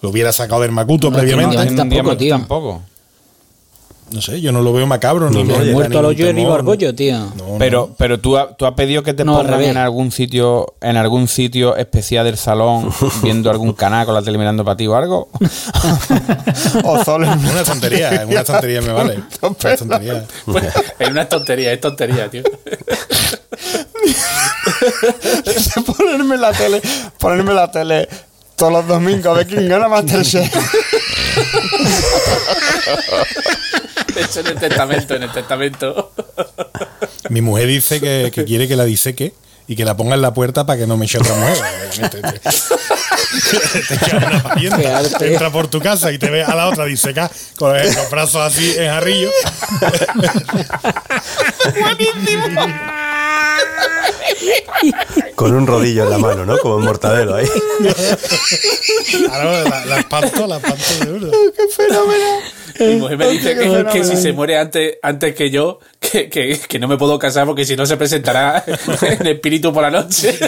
Lo 0.00 0.10
hubiera 0.10 0.32
sacado 0.32 0.62
del 0.62 0.72
Macuto 0.72 1.10
No, 1.10 1.16
previamente. 1.18 1.56
no, 1.56 1.62
En 1.62 1.68
un 1.70 1.76
tampoco, 1.76 1.94
diamante 1.94 2.24
tío. 2.24 2.34
Tampoco. 2.36 2.82
No 4.08 4.22
sé, 4.22 4.40
yo 4.40 4.52
no 4.52 4.62
lo 4.62 4.72
veo 4.72 4.86
macabro. 4.86 5.28
ni 5.30 5.36
No, 5.36 5.44
no, 5.44 5.54
genera 5.54 5.72
Muerto 5.72 5.98
a 5.98 6.02
los 6.02 6.14
yo 6.16 6.26
y 6.30 6.34
temor, 6.34 6.60
Orgullo, 6.60 6.94
tío. 6.94 7.18
no, 7.18 7.34
no. 7.36 7.58
Pero, 7.58 7.90
pero 7.98 8.20
tú, 8.20 8.36
ha- 8.36 8.56
tú 8.56 8.64
has 8.64 8.72
pedido 8.74 9.02
que 9.02 9.14
te 9.14 9.24
No, 9.24 9.36
pongan 9.38 9.60
en 9.62 9.76
algún 9.76 10.12
sitio, 10.12 10.74
en 10.80 10.96
algún 10.96 11.26
sitio 11.26 11.76
especial 11.76 12.24
del 12.24 12.36
salón, 12.36 12.92
viendo 13.22 13.50
algún 13.50 13.72
canal 13.72 14.06
con 14.06 14.14
la 14.14 14.22
tele 14.22 14.38
mirando 14.38 14.64
para 14.64 14.76
ti 14.76 14.86
o 14.86 14.94
algo. 14.94 15.28
o 16.84 17.04
solo 17.04 17.26
en 17.32 17.38
Una 17.46 17.64
tontería, 17.64 18.24
una 18.28 18.44
tontería 18.44 18.80
me 18.80 18.92
vale. 18.92 19.18
Tontería. 19.40 20.24
Pues, 20.44 20.64
es 21.00 21.08
una 21.10 21.28
tontería, 21.28 21.72
es 21.72 21.80
tontería, 21.80 22.30
tío. 22.30 22.42
ponerme 25.84 26.36
la 26.36 26.52
tele, 26.52 26.80
ponerme 27.18 27.54
la 27.54 27.70
tele 27.70 28.08
todos 28.54 28.72
los 28.72 28.86
domingos 28.86 29.26
a 29.26 29.32
ver 29.32 29.46
quién 29.46 29.68
gana 29.68 29.88
Masterchef. 29.88 30.50
En 34.36 34.46
el 34.46 34.58
testamento, 34.58 35.14
en 35.14 35.22
el 35.22 35.32
testamento. 35.32 36.12
Mi 37.30 37.40
mujer 37.40 37.68
dice 37.68 38.00
que, 38.00 38.30
que 38.32 38.44
quiere 38.44 38.68
que 38.68 38.76
la 38.76 38.84
diseque 38.84 39.34
y 39.66 39.76
que 39.76 39.84
la 39.84 39.96
ponga 39.96 40.14
en 40.14 40.22
la 40.22 40.32
puerta 40.32 40.64
para 40.64 40.78
que 40.78 40.86
no 40.86 40.96
me 40.96 41.06
eche 41.06 41.18
otra 41.18 41.34
mujer. 41.34 41.56
Obviamente, 43.36 43.60
te- 43.88 43.96
te 43.96 44.04
queda 44.06 44.26
una 44.28 44.42
parienta. 44.42 44.76
Qué 44.78 44.86
arte. 44.88 45.32
Entra 45.32 45.50
por 45.50 45.68
tu 45.68 45.80
casa 45.80 46.12
y 46.12 46.18
te 46.18 46.30
ve 46.30 46.42
a 46.42 46.54
la 46.54 46.68
otra 46.68 46.84
disecar 46.84 47.30
con 47.58 47.72
los 47.76 48.10
brazos 48.10 48.42
así 48.42 48.74
en 48.76 48.88
jarrillo. 48.88 49.30
Con 55.34 55.54
un 55.54 55.66
rodillo 55.66 56.04
en 56.04 56.10
la 56.10 56.18
mano, 56.18 56.44
¿no? 56.46 56.58
Como 56.58 56.78
en 56.78 56.84
mortadelo 56.84 57.34
ahí. 57.36 57.46
Claro, 59.26 59.68
la, 59.68 59.84
la 59.86 59.98
espanto, 59.98 60.46
la 60.46 60.56
espanto 60.56 61.04
de 61.04 61.12
uno. 61.12 61.30
Mi 62.78 62.94
mujer 62.96 63.16
me 63.18 63.28
dice 63.28 63.54
que, 63.56 63.84
que 63.92 64.04
si 64.04 64.16
se 64.16 64.32
muere 64.32 64.58
antes, 64.58 64.96
antes 65.02 65.34
que 65.34 65.50
yo, 65.50 65.78
que, 66.00 66.28
que, 66.28 66.58
que 66.58 66.78
no 66.78 66.88
me 66.88 66.96
puedo 66.96 67.18
casar 67.18 67.46
porque 67.46 67.64
si 67.64 67.76
no 67.76 67.86
se 67.86 67.96
presentará 67.96 68.64
en 69.02 69.26
espíritu 69.26 69.72
por 69.72 69.82
la 69.82 69.90
noche. 69.90 70.38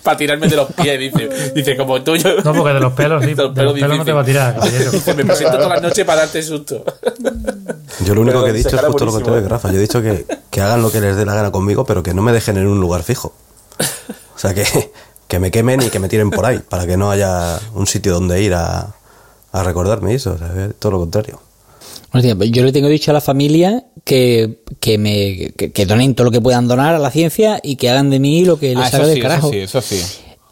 Para 0.02 0.16
tirarme 0.16 0.48
de 0.48 0.56
los 0.56 0.72
pies, 0.72 0.98
dice. 0.98 1.52
Dice, 1.54 1.76
como 1.76 2.02
tú, 2.02 2.16
yo. 2.16 2.36
No, 2.42 2.54
porque 2.54 2.74
de 2.74 2.80
los 2.80 2.92
pelos, 2.92 3.24
sí. 3.24 3.34
De 3.34 3.42
los 3.42 3.54
De 3.54 3.62
los 3.62 3.74
pelos 3.74 3.80
pelos 3.80 3.98
no 3.98 4.04
te 4.04 4.12
va 4.12 4.20
a 4.20 4.24
tirar, 4.24 4.54
caballero. 4.54 4.90
Dice, 4.90 5.14
me 5.14 5.24
presento 5.24 5.56
todas 5.56 5.68
las 5.68 5.82
noches 5.82 6.04
para 6.04 6.20
darte 6.22 6.42
susto. 6.42 6.84
Yo 8.04 8.14
lo 8.14 8.22
único 8.22 8.40
Pero 8.40 8.44
que 8.44 8.50
he 8.50 8.54
dicho 8.54 8.76
es 8.76 8.82
justo 8.82 9.04
lo 9.04 9.10
buenísimo, 9.10 9.12
contrario 9.12 9.42
que 9.42 9.48
Rafa. 9.48 9.70
Yo 9.70 9.78
he 9.78 9.80
dicho 9.80 10.00
que, 10.00 10.24
que 10.50 10.60
hagan 10.60 10.80
lo 10.80 10.90
que 10.90 11.00
les 11.00 11.16
dé 11.16 11.26
la 11.26 11.34
gana 11.34 11.50
conmigo, 11.50 11.84
pero 11.84 12.02
que 12.02 12.14
no 12.14 12.22
me 12.22 12.32
dejen 12.32 12.56
en 12.56 12.66
un 12.66 12.80
lugar 12.80 13.02
fijo. 13.02 13.34
O 14.34 14.38
sea, 14.38 14.54
que, 14.54 14.64
que 15.28 15.38
me 15.38 15.50
quemen 15.50 15.82
y 15.82 15.90
que 15.90 15.98
me 15.98 16.08
tiren 16.08 16.30
por 16.30 16.46
ahí, 16.46 16.60
para 16.60 16.86
que 16.86 16.96
no 16.96 17.10
haya 17.10 17.58
un 17.74 17.86
sitio 17.86 18.14
donde 18.14 18.40
ir 18.40 18.54
a, 18.54 18.94
a 19.52 19.62
recordarme 19.62 20.14
eso. 20.14 20.32
o 20.32 20.38
sea, 20.38 20.70
todo 20.78 20.92
lo 20.92 20.98
contrario. 21.00 21.40
Pues 22.12 22.50
yo 22.50 22.64
le 22.64 22.72
tengo 22.72 22.88
dicho 22.88 23.10
a 23.12 23.14
la 23.14 23.20
familia 23.20 23.84
que, 24.04 24.62
que 24.80 24.98
me 24.98 25.52
que, 25.56 25.70
que 25.70 25.86
donen 25.86 26.14
todo 26.14 26.24
lo 26.24 26.30
que 26.30 26.40
puedan 26.40 26.66
donar 26.66 26.94
a 26.94 26.98
la 26.98 27.10
ciencia 27.10 27.60
y 27.62 27.76
que 27.76 27.88
hagan 27.88 28.10
de 28.10 28.18
mí 28.18 28.44
lo 28.44 28.58
que 28.58 28.74
les 28.74 28.92
Ah, 28.92 28.96
haga 28.96 29.06
del 29.06 29.14
sí, 29.14 29.20
eso 29.20 29.28
carajo. 29.28 29.50
sí, 29.50 29.58
eso 29.58 29.80
sí. 29.80 30.02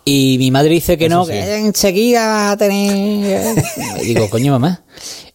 Y 0.05 0.37
mi 0.39 0.51
madre 0.51 0.71
dice 0.71 0.97
que 0.97 1.07
Eso 1.07 1.17
no, 1.17 1.25
sí. 1.27 1.33
que 1.33 1.57
enseguida 1.57 2.27
vas 2.29 2.53
a 2.53 2.57
tener. 2.57 3.57
Y 4.03 4.07
digo, 4.15 4.31
coño, 4.31 4.53
mamá. 4.53 4.83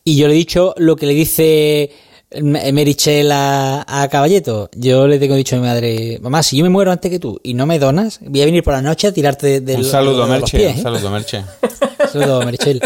Y 0.03 0.15
yo 0.15 0.27
le 0.27 0.33
he 0.33 0.38
dicho 0.38 0.73
lo 0.77 0.95
que 0.95 1.05
le 1.05 1.13
dice 1.13 1.91
M- 2.31 2.71
Merichel 2.71 3.31
a, 3.31 3.86
a 3.88 4.07
Caballeto. 4.07 4.69
Yo 4.75 5.07
le 5.07 5.19
tengo 5.19 5.36
dicho 5.36 5.55
a 5.57 5.59
mi 5.59 5.65
madre, 5.67 6.17
mamá, 6.21 6.41
si 6.41 6.57
yo 6.57 6.63
me 6.63 6.69
muero 6.69 6.91
antes 6.91 7.12
que 7.12 7.19
tú 7.19 7.39
y 7.43 7.53
no 7.53 7.65
me 7.67 7.77
donas, 7.79 8.19
voy 8.25 8.41
a 8.41 8.45
venir 8.45 8.63
por 8.63 8.73
la 8.73 8.81
noche 8.81 9.07
a 9.07 9.12
tirarte 9.12 9.45
de, 9.47 9.62
de 9.62 9.75
Un 9.75 9.83
saludo, 9.86 10.23
de 10.25 10.31
Merche. 10.31 10.57
pies, 10.57 10.73
Un 10.73 10.79
¿eh? 10.79 10.83
saludo, 10.83 11.12
Merche. 11.12 11.43
Saludo, 12.12 12.41
Merichel. 12.45 12.79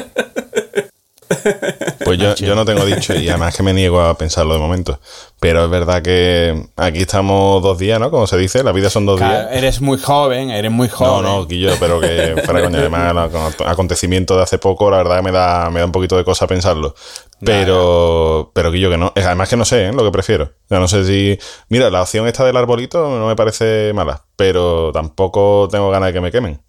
Pues 2.03 2.17
yo, 2.19 2.35
yo 2.35 2.55
no 2.55 2.63
tengo 2.65 2.85
dicho 2.85 3.13
y 3.13 3.27
además 3.29 3.55
que 3.55 3.63
me 3.63 3.73
niego 3.73 3.99
a 4.01 4.17
pensarlo 4.17 4.53
de 4.53 4.59
momento. 4.59 4.99
Pero 5.39 5.65
es 5.65 5.69
verdad 5.69 6.01
que 6.01 6.67
aquí 6.77 6.99
estamos 6.99 7.61
dos 7.61 7.77
días, 7.77 7.99
¿no? 7.99 8.09
Como 8.11 8.27
se 8.27 8.37
dice, 8.37 8.63
la 8.63 8.71
vida 8.71 8.89
son 8.89 9.05
dos 9.05 9.17
Claro, 9.17 9.33
días. 9.49 9.49
eres 9.51 9.81
muy 9.81 9.99
joven, 9.99 10.49
eres 10.49 10.71
muy 10.71 10.87
No, 10.87 10.93
joven. 10.95 11.23
no, 11.23 11.45
Guillo, 11.45 11.71
pero 11.79 11.99
que 11.99 12.41
fuera 12.45 12.61
coña. 12.61 12.79
Además, 12.79 13.11
el 13.11 13.17
acon- 13.17 13.65
acontecimiento 13.67 14.35
de 14.37 14.43
hace 14.43 14.57
poco, 14.57 14.89
la 14.89 14.97
verdad 14.97 15.21
me 15.21 15.31
da, 15.31 15.69
me 15.69 15.79
da 15.81 15.85
un 15.85 15.91
poquito 15.91 16.15
de 16.17 16.23
cosa 16.23 16.47
pensarlo. 16.47 16.95
Pero, 17.39 18.51
pero 18.53 18.71
Guillo, 18.71 18.89
que 18.89 18.97
no. 18.97 19.13
Además 19.15 19.49
que 19.49 19.57
no 19.57 19.65
sé, 19.65 19.87
¿eh? 19.87 19.93
Lo 19.93 20.03
que 20.03 20.11
prefiero. 20.11 20.53
Sea, 20.67 20.79
no 20.79 20.87
sé 20.87 21.05
si. 21.05 21.37
Mira, 21.69 21.89
la 21.89 22.01
opción 22.01 22.27
esta 22.27 22.43
del 22.45 22.57
arbolito 22.57 23.07
no 23.17 23.27
me 23.27 23.35
parece 23.35 23.91
mala, 23.93 24.25
pero 24.35 24.91
tampoco 24.91 25.67
tengo 25.71 25.89
ganas 25.91 26.07
de 26.07 26.13
que 26.13 26.21
me 26.21 26.31
quemen. 26.31 26.61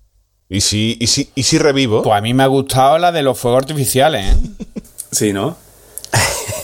Y 0.50 0.60
si, 0.62 0.96
y 0.98 1.06
si, 1.06 1.30
y 1.34 1.42
si 1.42 1.58
revivo. 1.58 2.02
Pues 2.02 2.16
a 2.16 2.20
mí 2.20 2.32
me 2.32 2.42
ha 2.42 2.46
gustado 2.46 2.98
la 2.98 3.12
de 3.12 3.22
los 3.22 3.38
fuegos 3.38 3.62
artificiales, 3.62 4.34
¿eh? 4.34 4.38
Sí, 5.10 5.32
¿no? 5.32 5.56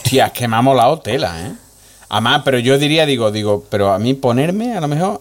Tía, 0.02 0.26
es 0.26 0.32
que 0.32 0.48
me 0.48 0.56
ha 0.56 0.62
molado 0.62 0.98
tela, 1.00 1.46
¿eh? 1.46 1.52
Además, 2.08 2.42
pero 2.44 2.58
yo 2.58 2.78
diría, 2.78 3.06
digo, 3.06 3.30
digo, 3.30 3.64
pero 3.70 3.92
a 3.92 3.98
mí 3.98 4.14
ponerme, 4.14 4.76
a 4.76 4.80
lo 4.80 4.88
mejor, 4.88 5.20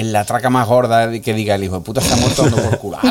en 0.00 0.12
la 0.12 0.24
traca 0.24 0.48
más 0.50 0.66
gorda 0.66 1.10
que 1.20 1.34
diga 1.34 1.54
el 1.56 1.64
hijo 1.64 1.76
de 1.78 1.80
puta 1.84 2.00
ha 2.00 2.16
muerto 2.16 2.42
dando 2.42 2.56
por 2.58 2.78
culo. 2.78 2.98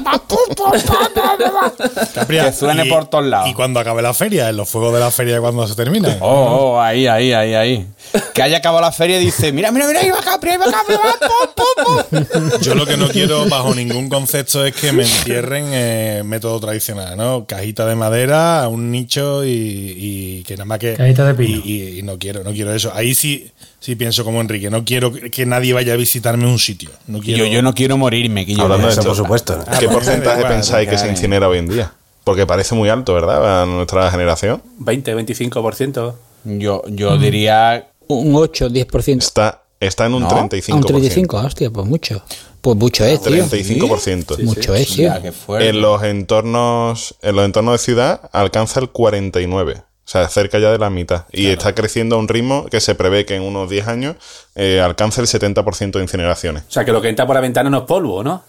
Que 2.28 2.52
suene 2.54 2.86
y- 2.86 2.89
por 2.89 3.08
todos 3.10 3.26
lados. 3.26 3.50
Y 3.50 3.54
cuando 3.54 3.80
acabe 3.80 4.02
la 4.02 4.13
feria, 4.13 4.50
en 4.50 4.58
los 4.58 4.69
fuegos 4.69 4.93
de 4.93 5.00
la 5.00 5.12
feria 5.12 5.39
cuando 5.39 5.67
se 5.67 5.76
termina. 5.76 6.17
Oh, 6.21 6.73
oh, 6.76 6.82
ahí, 6.82 7.08
ahí, 7.08 7.34
ahí, 7.34 7.54
ahí. 7.54 7.88
Que 8.34 8.41
haya 8.41 8.58
acabado 8.58 8.82
la 8.82 8.91
feria 8.91 9.19
y 9.19 9.26
dice, 9.26 9.52
mira, 9.52 9.71
mira, 9.71 9.88
mira, 9.88 10.02
ahí 10.02 10.10
va 10.10 10.21
Capri, 10.21 10.52
ahí 10.52 10.58
va 10.58 10.65
Capri, 10.71 10.95
va, 10.95 11.15
pum, 11.56 11.76
pum, 12.06 12.23
pum. 12.50 12.60
Yo 12.62 12.76
lo 12.76 12.86
que 12.86 12.97
no 12.97 13.08
quiero 13.10 13.47
bajo 13.47 13.73
ningún 13.73 14.10
concepto 14.10 14.65
es 14.65 14.76
que 14.76 14.91
me 14.91 15.04
entierren 15.04 15.65
eh, 15.71 16.21
método 16.26 16.60
tradicional, 16.60 17.17
¿no? 17.17 17.45
Cajita 17.45 17.86
de 17.86 17.95
madera, 17.95 18.67
un 18.69 18.91
nicho 18.91 19.43
y, 19.45 19.50
y 19.50 20.43
que 20.43 20.56
nada 20.56 20.65
más 20.65 20.80
que... 20.80 20.93
Cajita 20.95 21.26
de 21.26 21.34
pino. 21.34 21.62
Y, 21.63 21.71
y- 21.71 22.00
y 22.00 22.02
no 22.04 22.17
quiero, 22.17 22.43
no 22.43 22.52
quiero 22.52 22.73
eso. 22.73 22.91
Ahí 22.93 23.13
sí, 23.15 23.52
sí 23.80 23.96
pienso 23.96 24.24
como 24.24 24.42
Enrique, 24.42 24.70
no 24.70 24.84
quiero 24.84 25.12
que 25.12 25.46
nadie 25.46 25.74
vaya 25.74 25.94
a 25.94 25.96
visitarme 25.96 26.46
un 26.48 26.60
sitio. 26.60 26.90
No 27.08 27.20
quiero... 27.20 27.46
Yo, 27.46 27.52
yo 27.52 27.62
no 27.62 27.74
quiero 27.74 27.98
morirme, 27.98 28.46
que 28.46 28.54
yo 28.56 28.63
Hablando 28.63 28.88
de 28.88 28.94
Eso, 28.94 29.02
esto, 29.02 29.10
por 29.12 29.18
supuesto. 29.18 29.54
¿Qué 29.63 29.72
Ah, 29.72 29.78
pues, 29.80 29.88
porcentaje 29.92 30.44
pensáis 30.46 30.90
que 30.90 30.98
se 30.98 31.08
incinera 31.10 31.48
hoy 31.48 31.60
en 31.60 31.68
día? 31.70 31.94
Porque 32.24 32.46
parece 32.46 32.76
muy 32.76 32.90
alto, 32.90 33.13
¿verdad? 33.13 33.62
A 33.62 33.66
nuestra 33.66 34.12
generación. 34.12 34.62
20, 34.80 35.16
25%. 35.16 36.13
Yo, 36.44 36.84
yo 36.88 37.18
diría, 37.18 37.88
Un 38.08 38.36
8, 38.36 38.70
10%. 38.70 39.20
Está, 39.20 39.63
está 39.80 40.06
en 40.06 40.13
un 40.13 40.24
¿No? 40.24 40.30
35%. 40.30 40.72
A 40.72 40.76
un 40.76 40.84
35, 40.84 41.38
hostia, 41.38 41.70
pues 41.70 41.86
mucho. 41.88 42.22
Pues 42.62 42.76
mucho 42.76 43.06
es, 43.06 43.22
tío. 43.22 43.46
35%. 43.46 44.44
mucho 44.44 44.76
es, 44.76 44.96
tío. 44.96 45.13
qué. 45.22 45.32
En 45.70 45.82
los 45.82 46.04
entornos, 46.04 47.16
en 47.22 47.36
los 47.36 47.46
entornos 47.46 47.74
de 47.74 47.78
ciudad 47.80 48.30
alcanza 48.34 48.80
el 48.80 48.90
49. 48.90 49.84
O 50.08 50.10
sea, 50.10 50.30
cerca 50.30 50.58
ya 50.58 50.72
de 50.72 50.78
la 50.78 50.89
mitad. 50.89 51.26
Y 51.34 51.48
está 51.48 51.76
creciendo 51.76 52.15
a 52.15 52.20
un 52.20 52.30
ritmo 52.30 52.67
que 52.67 52.80
se 52.80 52.96
prevé 52.96 53.26
que 53.26 53.36
en 53.36 53.41
unos 53.43 53.70
10 53.70 53.88
años 53.88 54.15
eh, 54.56 54.80
alcance 54.80 55.20
el 55.20 55.28
70% 55.28 55.91
de 55.91 56.02
incineraciones. 56.02 56.63
O 56.70 56.72
sea, 56.72 56.86
que 56.86 56.93
lo 56.93 57.02
que 57.02 57.10
entra 57.10 57.26
por 57.28 57.36
la 57.36 57.41
ventana 57.41 57.70
no 57.70 57.80
es 57.80 57.84
polvo, 57.84 58.24
¿no? 58.24 58.41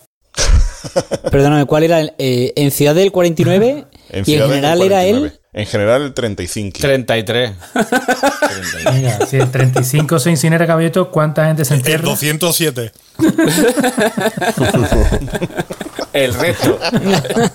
Perdóname, 1.33 1.65
¿cuál 1.65 1.83
era? 1.83 1.99
el- 2.01 2.13
eh, 2.19 2.53
en 2.55 2.71
Ciudad 2.71 2.95
del 2.95 3.11
49 3.11 3.87
En 4.11 4.23
y 4.25 4.35
en 4.35 4.43
el 4.43 4.49
general 4.49 4.83
era 4.83 4.99
49. 5.01 5.27
él. 5.27 5.41
En 5.53 5.67
general 5.67 6.03
el 6.03 6.15
35. 6.15 6.79
33. 6.79 7.51
Venga, 8.85 9.27
si 9.27 9.37
el 9.39 9.51
35 9.51 10.19
se 10.21 10.31
incinera 10.31 10.65
caballito, 10.67 11.11
¿cuánta 11.11 11.47
gente 11.47 11.65
se 11.65 11.75
El 11.75 11.81
entierra? 11.81 12.05
207. 12.05 12.93
El 16.13 16.35
resto. 16.35 16.79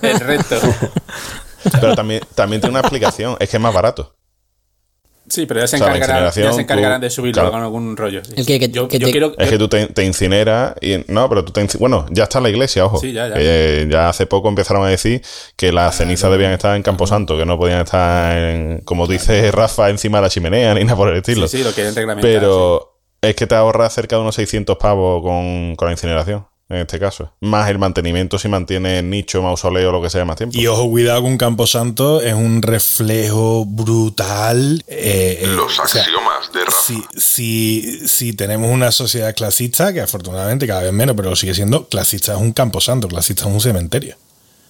El 0.02 0.20
resto. 0.20 0.56
Pero 1.72 1.96
también, 1.96 2.22
también 2.36 2.62
tiene 2.62 2.72
una 2.72 2.80
explicación. 2.82 3.36
Es 3.40 3.50
que 3.50 3.58
es 3.58 3.62
más 3.64 3.74
barato. 3.74 4.16
Sí, 5.30 5.46
pero 5.46 5.62
ya 5.62 5.68
se 5.68 5.78
O 5.78 5.80
sea, 5.80 5.88
encargarán, 5.88 6.18
ya 6.24 6.28
incineración, 6.28 6.56
se 6.56 6.62
encargarán 6.64 7.00
tú- 7.00 7.06
de 7.06 7.10
subirlo 7.10 7.34
claro. 7.42 7.52
con 7.52 7.62
algún 7.62 7.96
rollo. 7.98 8.24
sí. 8.26 8.34
El 8.36 8.46
que- 8.46 8.60
que- 8.60 8.70
yo, 8.70 8.90
que 8.90 9.00
yo 9.00 9.08
te- 9.08 9.12
quiero. 9.12 9.34
Es 9.38 9.46
yo- 9.46 9.52
que 9.52 9.58
tú 9.58 9.68
te, 9.70 9.88
te 9.88 10.04
incineras 10.04 10.76
y 10.82 11.06
no, 11.08 11.30
pero 11.30 11.46
tú 11.46 11.54
te 11.54 11.62
inci- 11.62 11.80
bueno, 11.80 12.06
ya 12.12 12.24
está 12.24 12.42
la 12.42 12.50
iglesia, 12.50 12.86
ojo. 12.86 13.00
Sí, 13.00 13.14
ya, 13.14 13.30
ya. 13.30 13.36
Eh, 13.38 13.88
ya 13.90 14.10
hace 14.10 14.26
poco 14.26 14.50
empezaron 14.50 14.86
a 14.86 14.90
decir 14.90 15.22
que 15.56 15.72
las 15.72 15.96
cenizas 15.96 16.30
debían 16.30 16.52
estar 16.52 16.76
en 16.76 16.84
Camposanto, 16.84 17.38
que 17.38 17.46
no 17.46 17.58
podían 17.58 17.80
estar 17.82 18.38
en, 18.38 18.82
como 18.82 19.08
dice 19.08 19.50
Rafa, 19.52 19.90
encima 19.90 20.18
de 20.18 20.24
la 20.24 20.30
chimenea 20.30 20.74
ni 20.76 20.84
nada 20.84 20.98
por 20.98 21.08
el 21.10 21.16
estilo. 21.18 21.48
sí, 21.48 21.60
sí, 21.60 21.64
lo 21.64 21.72
quieren 21.72 21.96
reglamentar. 21.96 22.30
pero 22.30 23.00
es 23.22 23.34
que 23.36 23.48
te 23.48 23.56
ahorras 23.56 23.94
cerca 23.94 24.18
de 24.18 24.22
unos 24.24 24.36
600 24.36 24.76
pavos 24.78 25.24
con, 25.24 25.76
con 25.78 25.88
la 25.88 25.94
incineración, 25.94 26.46
en 26.70 26.78
este 26.78 27.00
caso. 27.00 27.34
Más 27.42 27.70
el 27.70 27.78
mantenimiento 27.78 28.40
si 28.40 28.48
mantienes 28.48 29.04
nicho, 29.04 29.42
mausoleo, 29.42 29.92
lo 29.92 30.02
que 30.02 30.10
sea 30.10 30.26
más 30.26 30.38
tiempo. 30.38 30.58
Y 30.58 30.66
ojo, 30.68 30.90
cuidado 30.90 31.22
con 31.22 31.38
Camposanto, 31.38 32.22
es 32.22 32.34
un 32.34 32.62
reflejo 32.62 33.66
brutal. 33.66 34.84
eh, 34.88 35.40
eh, 35.42 35.48
Los 35.48 35.78
o 35.80 35.88
sea, 35.88 36.02
axiomas 36.02 36.52
de 36.54 36.66
Rafa. 36.66 36.78
si, 36.86 37.04
si, 37.18 38.08
si 38.08 38.34
tenemos 38.34 38.72
una 38.72 38.92
sociedad 38.92 39.36
clasista, 39.36 39.94
que 39.94 40.02
afortunadamente 40.02 40.66
cada 40.66 40.82
vez 40.84 40.94
menos, 40.94 41.16
pero 41.16 41.36
sigue 41.36 41.54
siendo, 41.54 41.88
clasista 41.88 42.34
es 42.34 42.40
un 42.40 42.54
camposanto, 42.54 43.08
clasista 43.08 43.44
es 43.44 43.50
un 43.50 43.62
cementerio. 43.62 44.16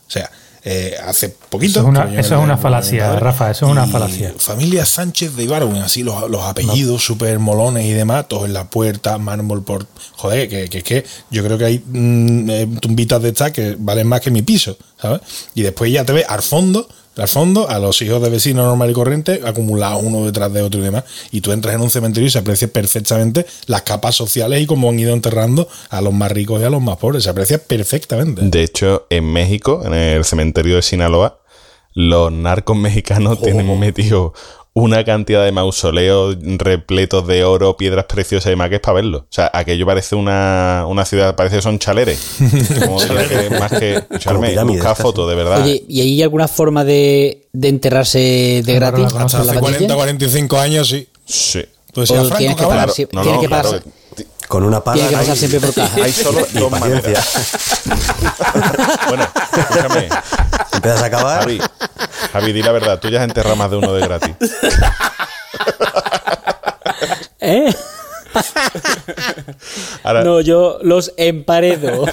O 0.07 0.11
sea, 0.11 0.29
eh, 0.65 0.95
hace 1.05 1.29
poquito. 1.49 1.79
Eso 1.79 1.81
es 1.81 1.85
una- 1.87 2.03
eso 2.19 2.35
es 2.53 2.59
falacia, 2.59 3.19
Rafa, 3.19 3.51
eso 3.51 3.65
es 3.65 3.71
una 3.71 3.85
falacia. 3.85 4.33
Familia 4.37 4.85
Sánchez 4.85 5.35
de 5.35 5.43
Ibarwen, 5.43 5.81
así 5.81 6.03
los, 6.03 6.29
los 6.29 6.41
apellidos 6.43 7.03
súper 7.03 7.37
molones 7.39 7.85
y 7.85 7.91
demás, 7.91 8.27
todos 8.29 8.45
en 8.45 8.53
la 8.53 8.69
puerta, 8.69 9.17
mármol 9.17 9.63
por. 9.63 9.85
Joder, 10.15 10.47
que, 10.47 10.69
que 10.69 10.77
es 10.77 10.83
que 10.83 11.05
yo 11.29 11.43
creo 11.43 11.57
que 11.57 11.65
hay 11.65 11.83
mm, 11.85 12.49
eh, 12.49 12.67
tumbitas 12.79 13.21
de 13.21 13.29
estas 13.29 13.51
que 13.51 13.75
valen 13.77 14.07
más 14.07 14.21
que 14.21 14.31
mi 14.31 14.41
piso, 14.41 14.77
¿sabes? 15.01 15.21
Y 15.53 15.63
después 15.63 15.91
ya 15.91 16.05
te 16.05 16.13
ves 16.13 16.25
al 16.29 16.41
fondo, 16.41 16.87
al 17.17 17.27
fondo, 17.27 17.69
a 17.69 17.79
los 17.79 18.01
hijos 18.01 18.21
de 18.21 18.29
vecinos 18.29 18.65
normal 18.65 18.89
y 18.89 18.93
corriente, 18.93 19.41
acumulados 19.45 20.01
uno 20.03 20.25
detrás 20.25 20.51
de 20.51 20.61
otro 20.61 20.79
y 20.79 20.83
demás. 20.83 21.03
Y 21.31 21.41
tú 21.41 21.51
entras 21.51 21.75
en 21.75 21.81
un 21.81 21.89
cementerio 21.89 22.27
y 22.27 22.31
se 22.31 22.39
aprecia 22.39 22.67
perfectamente 22.67 23.45
las 23.67 23.83
capas 23.83 24.15
sociales 24.15 24.61
y 24.61 24.65
cómo 24.65 24.89
han 24.89 24.99
ido 24.99 25.13
enterrando 25.13 25.67
a 25.89 26.01
los 26.01 26.13
más 26.13 26.31
ricos 26.31 26.61
y 26.61 26.63
a 26.63 26.69
los 26.69 26.81
más 26.81 26.97
pobres. 26.97 27.23
Se 27.23 27.29
aprecia 27.29 27.59
perfectamente. 27.59 28.41
De 28.43 28.63
hecho, 28.63 29.05
en 29.09 29.25
México, 29.25 29.83
en 29.85 29.93
el 29.93 30.25
cementerio 30.25 30.77
de 30.77 30.81
Sinaloa, 30.81 31.39
los 31.93 32.31
narcos 32.31 32.75
mexicanos 32.75 33.41
tienen 33.41 33.79
metido 33.79 34.33
una 34.75 35.03
cantidad 35.03 35.45
de 35.45 35.51
mausoleos 35.51 36.35
repletos 36.41 37.27
de 37.27 37.43
oro, 37.43 37.77
piedras 37.77 38.05
preciosas 38.05 38.47
y 38.47 38.49
demás 38.51 38.69
que 38.69 38.75
es 38.75 38.81
para 38.81 38.95
verlo. 38.95 39.17
O 39.19 39.27
sea, 39.29 39.51
aquello 39.53 39.85
parece 39.85 40.15
una, 40.15 40.85
una 40.87 41.05
ciudad, 41.05 41.35
parece 41.35 41.57
que 41.57 41.61
son 41.61 41.77
chaleres. 41.77 42.19
Como 42.85 42.97
que 42.97 43.49
más 43.59 43.71
que 43.71 43.93
escucharme, 43.95 44.55
buscar 44.63 44.95
fotos, 44.95 45.29
de 45.29 45.35
verdad. 45.35 45.61
Oye, 45.63 45.83
¿y 45.87 46.01
hay 46.01 46.21
alguna 46.23 46.47
forma 46.47 46.83
de, 46.83 47.47
de 47.53 47.67
enterrarse 47.69 48.63
de 48.65 48.73
gratis? 48.73 49.05
Hasta 49.05 49.39
hace 49.41 49.47
patilla? 49.53 49.59
40, 49.59 49.95
45 49.95 50.59
años, 50.59 50.87
sí. 50.89 51.07
sí. 51.25 51.63
Decías, 51.95 52.19
O 52.19 52.23
Franco, 52.25 52.37
tienes 52.37 52.55
que 52.57 52.63
pagar, 52.63 52.77
Claro, 52.77 52.93
sí, 52.93 53.07
no, 53.11 53.21
tiene 53.21 53.35
no, 53.35 53.41
que 53.41 53.47
claro. 53.47 53.69
pasar- 53.69 53.83
Con 54.47 54.63
una 54.63 54.83
pala. 54.83 54.95
Tiene 54.95 55.09
que 55.09 55.15
pasar 55.15 55.31
ahí, 55.31 55.37
siempre 55.37 55.59
por 55.59 55.73
caja. 55.73 56.03
Hay 56.03 56.11
solo 56.11 56.39
y 56.53 56.57
dos 56.59 56.69
paciencia. 56.71 57.01
maneras. 57.13 57.51
Bueno, 59.07 59.27
escúchame, 59.57 60.09
Empiezas 60.73 61.01
a 61.01 61.05
acabar. 61.05 61.39
Javi, 61.41 61.59
Javi, 62.31 62.53
di 62.53 62.61
la 62.63 62.71
verdad, 62.71 62.99
tú 62.99 63.09
ya 63.09 63.19
has 63.19 63.23
enterrado 63.25 63.55
más 63.55 63.69
de 63.71 63.77
uno 63.77 63.93
de 63.93 64.01
gratis. 64.01 64.35
¿Eh? 67.39 67.73
Ahora, 70.03 70.23
No, 70.23 70.41
yo 70.41 70.79
los 70.81 71.13
emparedo. 71.17 72.05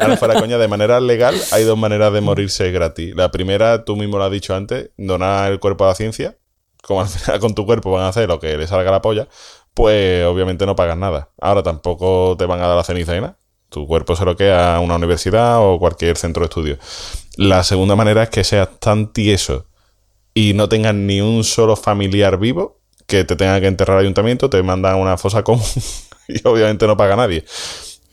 Ahora, 0.00 0.16
fuera 0.16 0.34
coña, 0.40 0.58
de 0.58 0.68
manera 0.68 1.00
legal 1.00 1.34
hay 1.52 1.64
dos 1.64 1.78
maneras 1.78 2.12
de 2.12 2.20
morirse 2.20 2.70
gratis. 2.70 3.14
La 3.14 3.30
primera, 3.30 3.84
tú 3.84 3.96
mismo 3.96 4.18
lo 4.18 4.24
has 4.24 4.32
dicho 4.32 4.54
antes, 4.54 4.90
donar 4.96 5.52
el 5.52 5.60
cuerpo 5.60 5.84
a 5.84 5.88
la 5.88 5.94
ciencia. 5.94 6.36
Como 6.82 7.00
al 7.02 7.08
final 7.08 7.38
con 7.40 7.54
tu 7.54 7.66
cuerpo 7.66 7.90
van 7.92 8.04
a 8.04 8.08
hacer 8.08 8.28
lo 8.28 8.40
que 8.40 8.56
les 8.56 8.70
salga 8.70 8.90
la 8.90 9.02
polla, 9.02 9.28
pues 9.78 10.24
obviamente 10.24 10.66
no 10.66 10.74
pagas 10.74 10.98
nada. 10.98 11.30
Ahora 11.40 11.62
tampoco 11.62 12.34
te 12.36 12.46
van 12.46 12.60
a 12.60 12.66
dar 12.66 12.76
la 12.76 12.82
ceniza 12.82 13.16
y 13.16 13.20
nada. 13.20 13.38
Tu 13.68 13.86
cuerpo 13.86 14.16
se 14.16 14.24
lo 14.24 14.34
queda 14.34 14.74
a 14.74 14.80
una 14.80 14.96
universidad 14.96 15.64
o 15.64 15.78
cualquier 15.78 16.16
centro 16.16 16.40
de 16.40 16.46
estudio. 16.46 16.78
La 17.36 17.62
segunda 17.62 17.94
manera 17.94 18.24
es 18.24 18.28
que 18.28 18.42
seas 18.42 18.68
tan 18.80 19.12
tieso 19.12 19.66
y 20.34 20.52
no 20.54 20.68
tengas 20.68 20.96
ni 20.96 21.20
un 21.20 21.44
solo 21.44 21.76
familiar 21.76 22.40
vivo 22.40 22.80
que 23.06 23.22
te 23.22 23.36
tenga 23.36 23.60
que 23.60 23.68
enterrar 23.68 23.98
al 23.98 24.02
ayuntamiento, 24.02 24.50
te 24.50 24.60
mandan 24.64 24.94
a 24.94 24.96
una 24.96 25.16
fosa 25.16 25.44
común 25.44 25.62
y 26.26 26.40
obviamente 26.42 26.84
no 26.88 26.96
paga 26.96 27.14
nadie. 27.14 27.44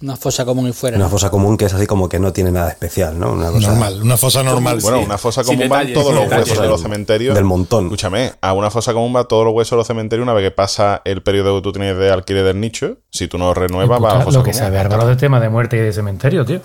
Una 0.01 0.17
fosa 0.17 0.43
común 0.43 0.67
y 0.67 0.73
fuera. 0.73 0.97
Una 0.97 1.07
fosa 1.07 1.29
común 1.29 1.55
que 1.55 1.65
es 1.65 1.73
así 1.73 1.87
como 1.87 2.09
que 2.09 2.19
no 2.19 2.33
tiene 2.33 2.51
nada 2.51 2.69
especial, 2.69 3.17
¿no? 3.17 3.31
Una 3.31 3.49
cosa 3.49 3.69
Normal, 3.69 4.01
una 4.03 4.17
fosa 4.17 4.43
normal. 4.43 4.79
Bueno, 4.81 4.99
sí. 4.99 5.05
una 5.05 5.17
fosa 5.17 5.43
común 5.43 5.69
van 5.69 5.87
detalles, 5.87 5.93
todos 5.93 6.13
los 6.13 6.23
detalles. 6.25 6.49
huesos 6.49 6.63
de 6.63 6.69
los 6.69 6.81
cementerios. 6.81 7.35
Del 7.35 7.45
montón. 7.45 7.85
Escúchame, 7.85 8.33
a 8.41 8.53
una 8.53 8.69
fosa 8.69 8.93
común 8.93 9.15
va 9.15 9.23
todos 9.23 9.45
los 9.45 9.53
huesos 9.53 9.71
de 9.71 9.77
los 9.77 9.87
cementerios 9.87 10.23
una 10.25 10.33
vez 10.33 10.43
que 10.43 10.51
pasa 10.51 11.01
el 11.05 11.23
periodo 11.23 11.55
que 11.55 11.61
tú 11.61 11.71
tienes 11.71 11.97
de 11.97 12.11
alquiler 12.11 12.43
del 12.43 12.59
nicho. 12.59 12.97
Si 13.09 13.27
tú 13.29 13.37
no 13.37 13.53
renuevas, 13.53 14.01
va 14.01 14.11
a 14.11 14.17
la 14.17 14.25
fosa 14.25 14.39
lo 14.39 14.43
que 14.43 14.51
común. 14.51 14.63
sabe 14.65 14.79
Álvaro 14.79 15.07
de 15.07 15.15
tema 15.15 15.39
de 15.39 15.47
muerte 15.49 15.77
y 15.77 15.79
de 15.79 15.93
cementerio, 15.93 16.45
tío. 16.45 16.59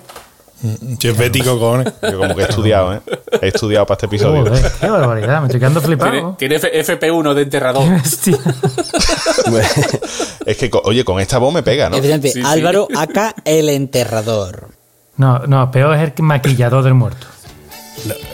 Si 0.99 1.09
es 1.09 1.17
bético, 1.17 1.59
cojones. 1.59 1.93
Yo 2.03 2.19
como 2.19 2.35
que 2.37 2.43
he 2.43 2.47
estudiado, 2.47 2.95
¿eh? 2.95 3.01
He 3.41 3.49
estudiado 3.49 3.87
para 3.87 3.97
este 3.97 4.07
episodio. 4.07 4.45
Joder, 4.47 4.73
qué 4.81 4.91
barbaridad, 4.91 5.41
me 5.41 5.47
estoy 5.47 5.61
quedando 5.61 5.81
Tiene, 5.81 5.97
flipado. 5.97 6.37
tiene 6.39 6.55
F- 6.57 6.99
FP1 6.99 7.35
de 7.35 7.43
enterrador. 7.43 7.85
Es 10.47 10.57
que, 10.57 10.71
oye, 10.85 11.05
con 11.05 11.21
esta 11.21 11.39
voz 11.39 11.53
me 11.55 11.63
pega, 11.63 11.89
¿no? 11.89 11.97
Efectivamente, 11.97 12.33
Sí, 12.33 12.41
sí. 12.43 12.47
Álvaro 12.47 12.89
acá 12.97 13.35
el 13.45 13.69
enterrador. 13.69 14.69
No, 15.17 15.41
no, 15.47 15.71
peor 15.71 15.95
es 15.97 16.13
el 16.17 16.23
maquillador 16.23 16.83
del 16.83 16.95
muerto. 16.95 17.27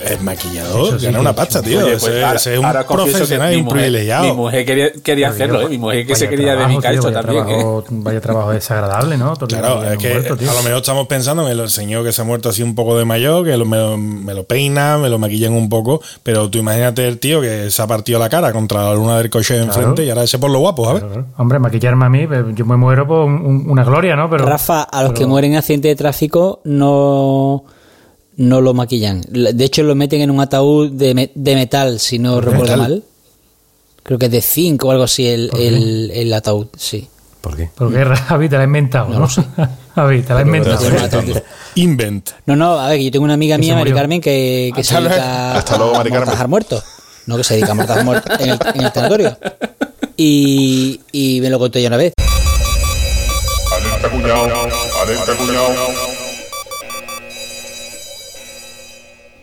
Es 0.05 0.22
maquillador, 0.22 0.98
sí 1.00 1.07
gana 1.07 1.20
una 1.20 1.35
pasta, 1.35 1.61
tío. 1.62 1.79
Oye, 1.85 1.94
ese, 1.94 2.07
pues 2.07 2.24
ahora- 2.24 2.37
ese 2.37 2.55
es 2.55 2.59
un 2.61 2.66
profesional 2.87 3.55
y 3.55 3.57
un 3.61 3.68
privilegiado. 3.68 4.24
Mi 4.24 4.33
mujer 4.33 4.64
quería, 4.66 4.92
quería 5.02 5.29
hacerlo, 5.31 5.62
¿eh? 5.62 5.68
Mi 5.68 5.79
mujer 5.79 6.07
que 6.07 6.14
se 6.16 6.29
quería 6.29 6.52
trabajo, 6.55 6.68
dedicar 6.70 6.92
tío, 6.92 7.00
esto 7.00 7.12
vaya 7.12 7.22
también. 7.44 7.61
¿eh? 7.61 7.83
Vaya 7.90 8.20
trabajo 8.20 8.50
desagradable, 8.52 9.16
¿no? 9.18 9.35
Todo 9.37 9.46
el 9.55 9.61
Claro, 9.61 9.85
es 9.85 9.98
que 9.98 10.11
muerto, 10.11 10.35
a 10.35 10.55
lo 10.55 10.62
mejor 10.62 10.76
estamos 10.79 11.07
pensando 11.07 11.48
en 11.50 11.59
el 11.59 11.68
señor 11.70 12.05
que 12.05 12.12
se 12.12 12.22
ha 12.22 12.24
muerto 12.24 12.48
así 12.48 12.62
un 12.62 12.74
poco 12.74 12.96
de 12.98 13.05
mayor, 13.05 13.44
que 13.44 13.57
lo- 13.57 13.64
me, 13.66 13.76
lo- 13.76 13.96
me 13.96 14.35
lo 14.35 14.44
peina, 14.44 14.98
me 14.98 15.09
lo 15.09 15.18
maquillan 15.18 15.52
un 15.52 15.68
poco, 15.68 16.00
pero 16.22 16.48
tú 16.50 16.59
imagínate 16.59 17.07
el 17.09 17.18
tío 17.18 17.40
que 17.40 17.70
se 17.70 17.83
ha 17.83 17.87
partido 17.87 18.18
la 18.18 18.29
cara 18.29 18.52
contra 18.52 18.85
la 18.85 18.94
luna 18.94 19.18
del 19.18 19.31
coche 19.31 19.55
de 19.55 19.62
enfrente 19.64 20.05
y 20.05 20.09
ahora 20.11 20.22
ese 20.24 20.38
por 20.38 20.50
lo 20.50 20.59
guapo, 20.61 20.85
¿sabes? 20.85 21.00
Claro, 21.02 21.14
claro. 21.14 21.29
Hombre, 21.38 21.59
maquillarme 21.59 22.05
a 22.05 22.09
mí, 22.09 22.20
eh, 22.20 22.44
yo 22.55 22.64
me 22.66 22.76
muero 22.76 23.07
por 23.07 23.24
un- 23.24 23.44
un- 23.44 23.70
una 23.70 23.85
gloria, 23.85 24.14
¿no? 24.16 24.31
Pero, 24.31 24.44
Rafa, 24.46 24.83
a 24.83 25.02
los 25.02 25.12
que 25.12 25.26
mueren 25.26 25.52
en 25.52 25.59
accidente 25.59 25.88
de 25.88 25.96
tráfico 25.96 26.61
no, 26.64 27.64
no 28.37 28.61
lo 28.61 28.75
maquillan. 28.75 29.22
De 29.31 29.64
hecho, 29.64 29.83
lo 29.83 29.94
meten 29.94 30.20
en 30.20 30.31
un 30.31 30.40
ataúd 30.40 30.90
de, 30.92 31.14
me- 31.14 31.31
de 31.35 31.55
metal, 31.55 31.99
si 32.01 32.18
no 32.18 32.40
recuerdo 32.40 32.62
metal? 32.77 32.79
mal. 32.79 33.03
Creo 34.03 34.18
que 34.18 34.27
es 34.27 34.33
de 34.33 34.40
zinc 34.42 34.85
o 34.85 34.90
algo 34.90 35.05
así 35.05 35.27
el, 35.27 35.51
el, 35.59 36.11
el 36.14 36.33
ataúd, 36.33 36.68
sí. 36.77 37.09
¿Por 37.40 37.57
qué? 37.57 37.70
Porque 37.75 38.05
Javi 38.29 38.49
te 38.49 38.57
la 38.57 38.62
ha 38.62 38.64
inventado, 38.64 39.09
¿no? 39.18 39.29
Javi, 39.94 40.22
te 40.22 40.33
la 40.35 40.38
ha 40.40 40.42
inventado. 40.42 40.81
Invent. 41.77 42.31
No, 42.46 42.57
no, 42.57 42.79
a 42.79 42.88
ver, 42.90 43.01
yo 43.01 43.11
tengo 43.11 43.25
una 43.25 43.35
amiga 43.35 43.57
se 43.57 43.61
mía, 43.61 43.75
Mari. 43.75 43.92
Carmen, 43.92 44.20
que, 44.20 44.70
que 44.75 44.83
se 44.85 44.94
Hasta 44.96 45.01
luego. 45.01 45.14
dedica 45.16 45.59
Hasta 45.59 45.77
luego, 45.79 45.92
Mari 45.94 46.09
a 46.09 46.12
Carmen. 46.12 46.20
mortajar 46.27 46.49
muertos. 46.49 46.85
No, 47.27 47.37
que 47.37 47.44
se 47.44 47.55
dedica 47.55 47.72
a 47.72 47.75
mortajar 47.75 48.05
muertos 48.05 48.40
en 48.40 48.51
el, 48.51 48.59
en 48.75 48.81
el 48.85 48.92
tanatorio. 48.92 49.37
Y, 50.16 51.01
y 51.12 51.40
me 51.40 51.51
lo 51.51 51.59
contó 51.59 51.79
ya 51.79 51.88
una 51.88 51.96
vez. 51.99 52.12
Alerta 53.77 54.11
cuñado, 54.11 54.44
alerta 55.03 55.33
cuñado. 55.37 55.75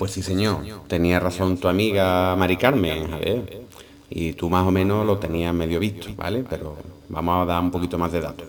Pues 0.03 0.11
sí, 0.11 0.21
señor. 0.21 0.57
Tenía 0.89 1.17
razón 1.17 1.55
tu 1.55 1.69
amiga 1.69 2.35
Mari 2.35 2.57
Carmen, 2.57 3.13
a 3.13 3.19
ver. 3.19 3.61
Y 4.09 4.33
tú 4.33 4.49
más 4.49 4.67
o 4.67 4.69
menos 4.69 5.05
lo 5.05 5.17
tenías 5.17 5.53
medio 5.53 5.79
visto, 5.79 6.09
¿vale? 6.17 6.43
Pero 6.49 6.75
vamos 7.07 7.41
a 7.41 7.45
dar 7.45 7.63
un 7.63 7.71
poquito 7.71 7.97
más 7.97 8.11
de 8.11 8.19
datos. 8.19 8.45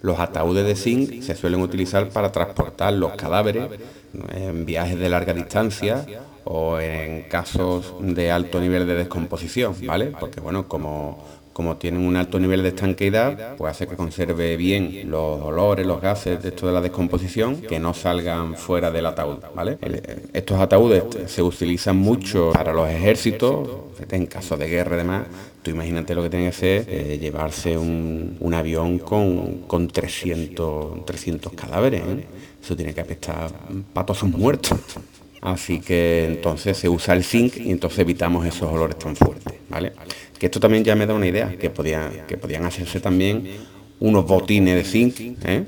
Los 0.00 0.20
ataúdes 0.20 0.64
de 0.64 0.76
zinc 0.76 1.22
se 1.22 1.34
suelen 1.34 1.60
utilizar 1.60 2.10
para 2.10 2.30
transportar 2.30 2.92
los 2.92 3.14
cadáveres 3.14 3.64
en 4.32 4.64
viajes 4.64 4.96
de 4.96 5.08
larga 5.08 5.34
distancia 5.34 6.06
o 6.44 6.78
en 6.78 7.22
casos 7.22 7.94
de 7.98 8.30
alto 8.30 8.60
nivel 8.60 8.86
de 8.86 8.94
descomposición, 8.94 9.74
¿vale? 9.86 10.12
Porque 10.20 10.38
bueno, 10.38 10.68
como, 10.68 11.18
como 11.58 11.76
tienen 11.76 12.06
un 12.06 12.14
alto 12.14 12.38
nivel 12.38 12.62
de 12.62 12.68
estanqueidad, 12.68 13.56
pues 13.56 13.72
hace 13.72 13.88
que 13.88 13.96
conserve 13.96 14.56
bien 14.56 15.10
los 15.10 15.42
olores, 15.42 15.84
los 15.84 16.00
gases 16.00 16.40
de 16.40 16.50
esto 16.50 16.68
de 16.68 16.72
la 16.72 16.80
descomposición, 16.80 17.62
que 17.62 17.80
no 17.80 17.94
salgan 17.94 18.54
fuera 18.54 18.92
del 18.92 19.06
ataúd, 19.06 19.38
¿vale? 19.56 19.76
Estos 20.32 20.60
ataúdes 20.60 21.02
se 21.26 21.42
utilizan 21.42 21.96
mucho 21.96 22.52
para 22.52 22.72
los 22.72 22.88
ejércitos, 22.88 23.70
en 24.08 24.26
caso 24.26 24.56
de 24.56 24.68
guerra 24.68 24.94
y 24.94 24.98
demás. 24.98 25.26
Tú 25.60 25.72
imagínate 25.72 26.14
lo 26.14 26.22
que 26.22 26.30
tiene 26.30 26.46
que 26.46 26.52
ser 26.52 26.84
eh, 26.86 27.18
llevarse 27.20 27.76
un, 27.76 28.36
un 28.38 28.54
avión 28.54 29.00
con, 29.00 29.62
con 29.62 29.88
300, 29.88 31.04
300 31.06 31.52
cadáveres, 31.54 32.02
¿eh? 32.02 32.24
Eso 32.62 32.76
tiene 32.76 32.94
que 32.94 33.00
apestar 33.00 33.50
patos 33.92 34.22
muertos. 34.22 34.78
Así 35.40 35.80
que 35.80 36.24
entonces 36.24 36.76
se 36.76 36.88
usa 36.88 37.14
el 37.14 37.24
zinc 37.24 37.56
y 37.56 37.70
entonces 37.70 38.00
evitamos 38.00 38.44
esos 38.46 38.70
olores 38.72 38.98
tan 38.98 39.14
fuertes, 39.14 39.54
¿vale? 39.68 39.92
Que 40.38 40.46
esto 40.46 40.60
también 40.60 40.84
ya 40.84 40.94
me 40.94 41.06
da 41.06 41.14
una 41.14 41.26
idea, 41.26 41.56
que 41.58 41.70
podían, 41.70 42.26
que 42.26 42.36
podían 42.36 42.64
hacerse 42.64 43.00
también 43.00 43.48
unos 44.00 44.26
botines 44.26 44.74
de 44.74 44.84
zinc, 44.84 45.44
¿eh? 45.44 45.64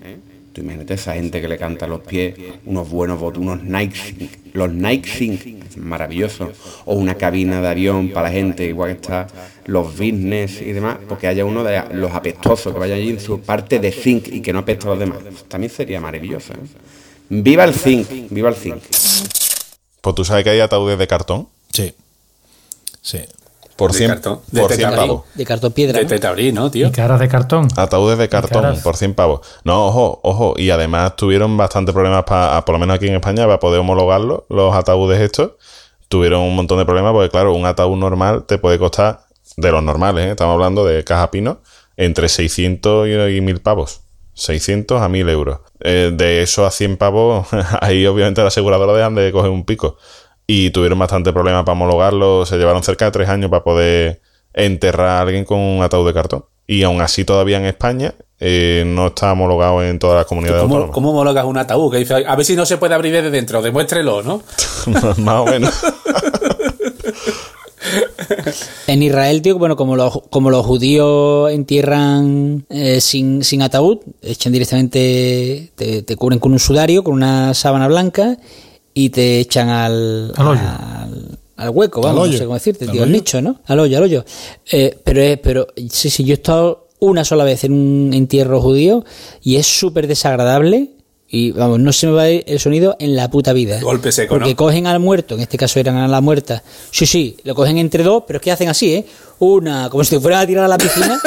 Tú 0.52 0.62
imagínate 0.62 0.94
esa 0.94 1.14
gente 1.14 1.40
que 1.40 1.46
le 1.46 1.56
canta 1.56 1.85
a 1.85 1.88
los 1.88 2.00
pies, 2.00 2.35
unos 2.64 2.90
buenos 2.90 3.20
botines, 3.20 3.48
unos 3.52 3.62
Nike 3.62 3.96
Zinc, 3.96 4.30
los 4.52 4.72
Nike 4.72 5.09
Zinc, 5.09 5.76
maravillosos, 5.76 6.48
o 6.87 6.94
una 6.94 7.14
cabina 7.14 7.61
de 7.61 7.68
avión 7.68 8.09
para 8.09 8.28
la 8.28 8.35
gente, 8.35 8.64
igual 8.64 8.90
que 8.90 8.96
está 8.96 9.28
los 9.66 9.96
business 9.96 10.61
y 10.61 10.72
demás, 10.72 10.98
porque 11.09 11.28
haya 11.28 11.44
uno 11.44 11.62
de 11.62 11.80
los 11.92 12.11
apestosos 12.11 12.72
que 12.72 12.80
vaya 12.80 12.96
allí 12.96 13.11
en 13.11 13.20
su 13.20 13.40
parte 13.40 13.78
de 13.78 13.92
zinc 13.92 14.26
y 14.26 14.42
que 14.42 14.52
no 14.52 14.61
apesta 14.61 14.88
a 14.88 14.90
los 14.90 14.98
demás. 14.98 15.18
También 15.46 15.70
sería 15.70 16.00
maravilloso. 16.00 16.52
¿eh? 16.52 16.56
Viva 17.28 17.62
el 17.62 17.74
zinc, 17.74 18.09
viva 18.30 18.48
el 18.48 18.56
zinc. 18.56 18.83
Pues 20.00 20.14
tú 20.16 20.24
sabes 20.24 20.42
que 20.42 20.50
hay 20.50 20.61
ataúdes 20.61 20.98
de 20.98 21.06
cartón. 21.06 21.46
Sí. 21.72 21.94
Sí. 23.00 23.20
Por 23.81 23.93
De 23.93 23.99
100, 23.99 24.11
cartón. 24.11 24.40
De 24.51 24.61
por 24.61 24.71
100 24.73 24.79
tetaurín. 24.79 25.09
pavos. 25.09 25.25
De 25.35 25.47
cartón 25.47 25.73
piedra. 25.73 25.99
De 25.99 26.05
¿no? 26.05 26.09
tetaurí, 26.11 26.53
¿no, 26.53 26.71
tío? 26.71 26.88
Y 26.88 26.93
caras 26.93 27.19
de 27.19 27.29
cartón. 27.29 27.66
Ataúdes 27.77 28.19
de 28.19 28.29
cartón 28.29 28.79
por 28.83 28.95
100 28.95 29.14
pavos. 29.14 29.40
No, 29.64 29.87
ojo, 29.87 30.21
ojo. 30.23 30.53
Y 30.59 30.69
además 30.69 31.16
tuvieron 31.16 31.57
bastante 31.57 31.90
problemas, 31.95 32.25
para, 32.25 32.62
por 32.66 32.75
lo 32.75 32.79
menos 32.79 32.97
aquí 32.97 33.07
en 33.07 33.14
España, 33.14 33.47
para 33.47 33.59
poder 33.59 33.81
homologarlo, 33.81 34.45
los 34.51 34.75
ataúdes 34.75 35.19
estos. 35.23 35.53
Tuvieron 36.09 36.43
un 36.43 36.55
montón 36.55 36.77
de 36.77 36.85
problemas 36.85 37.14
porque, 37.14 37.31
claro, 37.31 37.55
un 37.55 37.64
ataúd 37.64 37.97
normal 37.97 38.45
te 38.45 38.59
puede 38.59 38.79
costar, 38.79 39.21
de 39.57 39.73
los 39.73 39.83
normales, 39.83 40.27
¿eh? 40.27 40.31
estamos 40.33 40.53
hablando 40.53 40.85
de 40.85 41.03
caja 41.03 41.31
pino, 41.31 41.61
entre 41.97 42.29
600 42.29 43.09
y, 43.09 43.12
y 43.37 43.40
1000 43.40 43.61
pavos. 43.61 44.03
600 44.35 45.01
a 45.01 45.09
1000 45.09 45.29
euros. 45.31 45.61
Eh, 45.81 46.11
de 46.12 46.43
eso 46.43 46.66
a 46.66 46.71
100 46.71 46.99
pavos, 46.99 47.49
ahí 47.81 48.07
obviamente 48.07 48.43
la 48.43 48.49
aseguradora 48.49 48.93
dejan 48.93 49.14
de 49.14 49.33
coger 49.33 49.51
un 49.51 49.64
pico. 49.64 49.97
Y 50.52 50.70
tuvieron 50.70 50.98
bastante 50.98 51.32
problemas 51.32 51.62
para 51.62 51.74
homologarlo. 51.74 52.44
Se 52.44 52.56
llevaron 52.56 52.82
cerca 52.82 53.04
de 53.04 53.12
tres 53.12 53.28
años 53.28 53.50
para 53.50 53.62
poder 53.62 54.20
enterrar 54.52 55.06
a 55.06 55.20
alguien 55.20 55.44
con 55.44 55.60
un 55.60 55.80
ataúd 55.80 56.04
de 56.08 56.12
cartón. 56.12 56.44
Y 56.66 56.82
aún 56.82 57.00
así 57.00 57.24
todavía 57.24 57.58
en 57.58 57.66
España 57.66 58.14
eh, 58.40 58.82
no 58.84 59.06
está 59.06 59.30
homologado 59.30 59.84
en 59.84 60.00
todas 60.00 60.16
las 60.16 60.26
comunidades 60.26 60.62
¿Cómo, 60.62 60.74
autónomas. 60.74 60.94
¿Cómo 60.94 61.10
homologas 61.10 61.44
un 61.44 61.56
ataúd? 61.56 61.92
Que 61.92 61.98
dice, 61.98 62.26
a 62.26 62.34
ver 62.34 62.44
si 62.44 62.56
no 62.56 62.66
se 62.66 62.78
puede 62.78 62.96
abrir 62.96 63.12
desde 63.12 63.30
dentro, 63.30 63.62
demuéstrelo, 63.62 64.24
¿no? 64.24 64.42
Más 65.18 65.34
o 65.36 65.44
menos. 65.46 65.72
En 68.86 69.02
Israel, 69.02 69.42
tío, 69.42 69.56
bueno, 69.58 69.74
como 69.74 69.96
los, 69.96 70.20
como 70.30 70.50
los 70.50 70.66
judíos 70.66 71.50
entierran 71.50 72.66
eh, 72.68 73.00
sin, 73.00 73.42
sin 73.42 73.62
ataúd, 73.62 73.98
echan 74.20 74.52
directamente, 74.52 75.70
te, 75.74 76.02
te 76.02 76.16
cubren 76.16 76.38
con 76.38 76.52
un 76.52 76.58
sudario, 76.58 77.02
con 77.02 77.14
una 77.14 77.54
sábana 77.54 77.88
blanca 77.88 78.36
y 78.94 79.11
te 79.11 79.40
echan 79.40 79.68
al, 79.68 80.33
Al 80.37 80.46
hoyo. 80.48 80.61
al, 80.61 81.38
al 81.57 81.70
hueco, 81.70 82.00
vamos, 82.00 82.22
hoyo. 82.22 82.33
no 82.33 82.38
sé 82.38 82.44
cómo 82.44 82.55
decirte, 82.55 82.85
Al 82.87 82.90
tío, 82.92 83.03
al 83.03 83.09
hoyo. 83.09 83.16
nicho, 83.18 83.40
¿no? 83.42 83.61
Al 83.66 83.81
hoyo, 83.81 83.96
al 83.98 84.03
hoyo. 84.05 84.24
Eh, 84.70 84.98
pero 85.05 85.20
es, 85.22 85.38
pero 85.38 85.66
sí, 85.90 86.11
sí, 86.11 86.24
yo 86.24 86.33
he 86.33 86.35
estado 86.35 86.88
una 86.98 87.24
sola 87.24 87.44
vez 87.44 87.64
en 87.64 87.72
un 87.72 88.12
entierro 88.12 88.61
judío 88.61 89.05
y 89.42 89.57
es 89.57 89.66
súper 89.66 90.07
desagradable. 90.07 90.90
Y 91.33 91.53
vamos, 91.53 91.79
no 91.79 91.92
se 91.92 92.09
me 92.09 92.12
va 92.14 92.22
a 92.22 92.31
ir 92.31 92.42
el 92.48 92.59
sonido 92.59 92.96
en 92.98 93.14
la 93.14 93.31
puta 93.31 93.53
vida. 93.53 93.79
Golpe 93.81 94.11
seco, 94.11 94.35
Porque 94.35 94.50
¿no? 94.50 94.57
cogen 94.57 94.88
al 94.88 94.98
muerto, 94.98 95.37
en 95.37 95.42
este 95.42 95.57
caso 95.57 95.79
eran 95.79 95.96
a 95.96 96.09
la 96.09 96.20
muerta. 96.20 96.61
Sí, 96.90 97.07
sí, 97.07 97.37
lo 97.44 97.55
cogen 97.55 97.79
entre 97.79 98.03
dos, 98.03 98.24
pero 98.26 98.38
es 98.38 98.42
que 98.42 98.50
hacen 98.50 98.68
así, 98.68 98.94
¿eh? 98.94 99.07
Una, 99.38 99.88
como 99.90 100.03
si 100.03 100.11
te 100.16 100.20
fueran 100.20 100.40
a 100.40 100.46
tirar 100.48 100.64
a 100.64 100.68
la 100.68 100.76
piscina. 100.76 101.20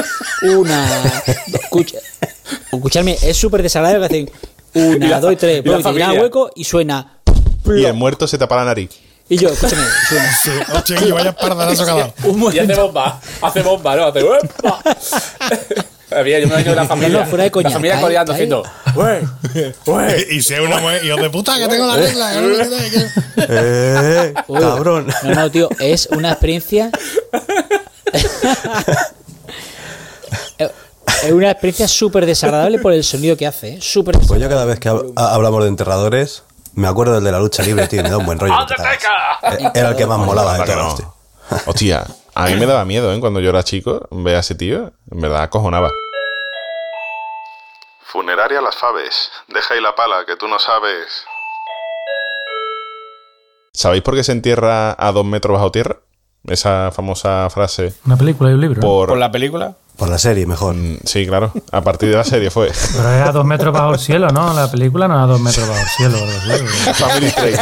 Una. 0.58 0.86
Escucha, 1.54 2.00
escuchadme, 2.72 3.16
es 3.24 3.38
súper 3.38 3.64
desagradable 3.64 4.02
que 4.10 4.14
hacen. 4.14 4.30
Una, 4.98 5.20
dos 5.22 5.32
y 5.32 5.36
tres. 5.38 5.64
y 5.66 5.70
la 6.00 6.12
hueco 6.14 6.50
y 6.54 6.66
suena. 6.66 7.20
Y 7.66 7.86
el 7.86 7.94
muerto 7.94 8.28
se 8.28 8.38
tapa 8.38 8.56
la 8.58 8.66
nariz. 8.66 8.90
Y 9.30 9.38
yo, 9.38 9.50
escúchame. 9.50 9.82
Sí, 10.44 10.50
hostia, 10.74 10.98
que 11.00 11.12
vaya 11.12 11.34
pardanazo 11.34 11.86
cada 11.86 12.14
Y 12.54 12.60
hace 12.60 12.76
bomba, 12.76 13.22
hace 13.42 13.62
bomba, 13.62 13.96
¿no? 13.96 14.06
Hace 14.08 14.20
¡Epa! 14.20 14.82
Había, 16.12 16.40
yo 16.40 16.48
me 16.48 16.54
imagino 16.54 16.76
la 16.76 16.86
familia. 16.86 17.20
No, 17.22 17.26
fuera 17.26 17.46
de 17.46 17.52
coña, 17.52 17.70
La 17.70 17.76
familia 17.76 18.00
coreando 18.02 18.34
haciendo. 18.34 18.64
Y 20.30 20.42
sea 20.44 20.62
una 20.62 20.78
mujer, 20.80 21.04
hijo 21.06 21.18
de 21.18 21.30
puta, 21.32 21.58
que 21.58 21.68
tengo 21.68 21.88
la 21.88 21.96
regla. 21.96 22.34
¡Eh! 23.38 24.34
Uy, 24.48 24.60
¡Cabrón! 24.60 25.08
No, 25.24 25.34
no, 25.34 25.50
tío, 25.52 25.70
es 25.80 26.08
una 26.12 26.32
experiencia. 26.34 26.92
es 31.24 31.32
una 31.32 31.52
experiencia 31.52 31.88
súper 31.88 32.26
desagradable 32.26 32.80
por 32.80 32.94
el 32.94 33.04
sonido 33.04 33.36
que 33.38 33.48
hace, 33.48 33.76
¿eh? 33.76 33.78
Súper 33.82 34.18
Pues 34.20 34.40
yo 34.42 34.50
cada 34.50 34.66
vez 34.66 34.80
que 34.80 34.90
hab- 34.90 35.14
ha- 35.16 35.34
hablamos 35.34 35.64
de 35.64 35.70
enterradores, 35.70 36.44
me 36.76 36.88
acuerdo 36.88 37.14
del 37.16 37.24
de 37.24 37.32
la 37.32 37.40
lucha 37.40 37.64
libre, 37.64 37.88
tío, 37.88 38.04
me 38.04 38.10
da 38.10 38.18
un 38.18 38.26
buen 38.26 38.40
rollo. 38.40 38.54
cagas. 38.68 39.60
Eh, 39.60 39.72
Era 39.74 39.90
el 39.90 39.96
que 39.96 40.06
más 40.06 40.20
molaba 40.20 40.54
de 40.54 40.60
¿Para 40.60 40.74
que 40.74 40.80
todos, 40.80 40.96
tío. 40.96 41.14
Hostia, 41.66 42.06
a 42.36 42.46
mí 42.48 42.56
me 42.56 42.66
daba 42.66 42.86
miedo, 42.86 43.14
¿eh? 43.14 43.20
Cuando 43.20 43.40
yo 43.40 43.50
era 43.50 43.64
chico, 43.64 44.08
ver 44.12 44.36
a 44.36 44.40
ese 44.40 44.56
tío, 44.56 44.92
en 45.12 45.22
verdad 45.22 45.44
acojonaba. 45.44 45.90
Funeraria 48.06 48.62
Las 48.62 48.76
Faves. 48.76 49.32
Deja 49.48 49.74
ahí 49.74 49.82
la 49.82 49.96
pala, 49.96 50.24
que 50.26 50.36
tú 50.36 50.48
no 50.48 50.60
sabes. 50.60 51.26
¿Sabéis 53.74 54.04
por 54.04 54.14
qué 54.16 54.24
se 54.24 54.32
entierra 54.32 54.96
a 54.98 55.12
dos 55.12 55.26
metros 55.26 55.56
bajo 55.56 55.72
tierra? 55.72 55.98
Esa 56.46 56.92
famosa 56.92 57.50
frase. 57.50 57.94
Una 58.06 58.18
película 58.18 58.52
y 58.52 58.54
un 58.54 58.62
libro. 58.62 58.82
Por, 58.82 59.10
¿Por 59.10 59.18
la 59.18 59.32
película? 59.32 59.76
Por 59.98 60.10
la 60.10 60.18
serie, 60.18 60.46
mejor. 60.48 60.76
Mm, 60.76 60.98
Sí, 61.06 61.26
claro. 61.28 61.54
A 61.72 61.82
partir 61.82 62.10
de 62.10 62.16
la 62.18 62.24
serie 62.24 62.50
fue. 62.50 62.72
Pero 62.96 63.12
es 63.14 63.28
a 63.28 63.32
dos 63.32 63.46
metros 63.46 63.74
bajo 63.74 63.94
el 63.94 64.00
cielo, 64.00 64.30
¿no? 64.30 64.54
La 64.54 64.70
película 64.72 65.08
no 65.08 65.16
es 65.18 65.24
a 65.24 65.28
dos 65.28 65.40
metros 65.40 65.68
bajo 65.68 65.80
el 65.82 65.88
cielo. 65.88 66.18
Family 66.96 67.32
Train. 67.32 67.56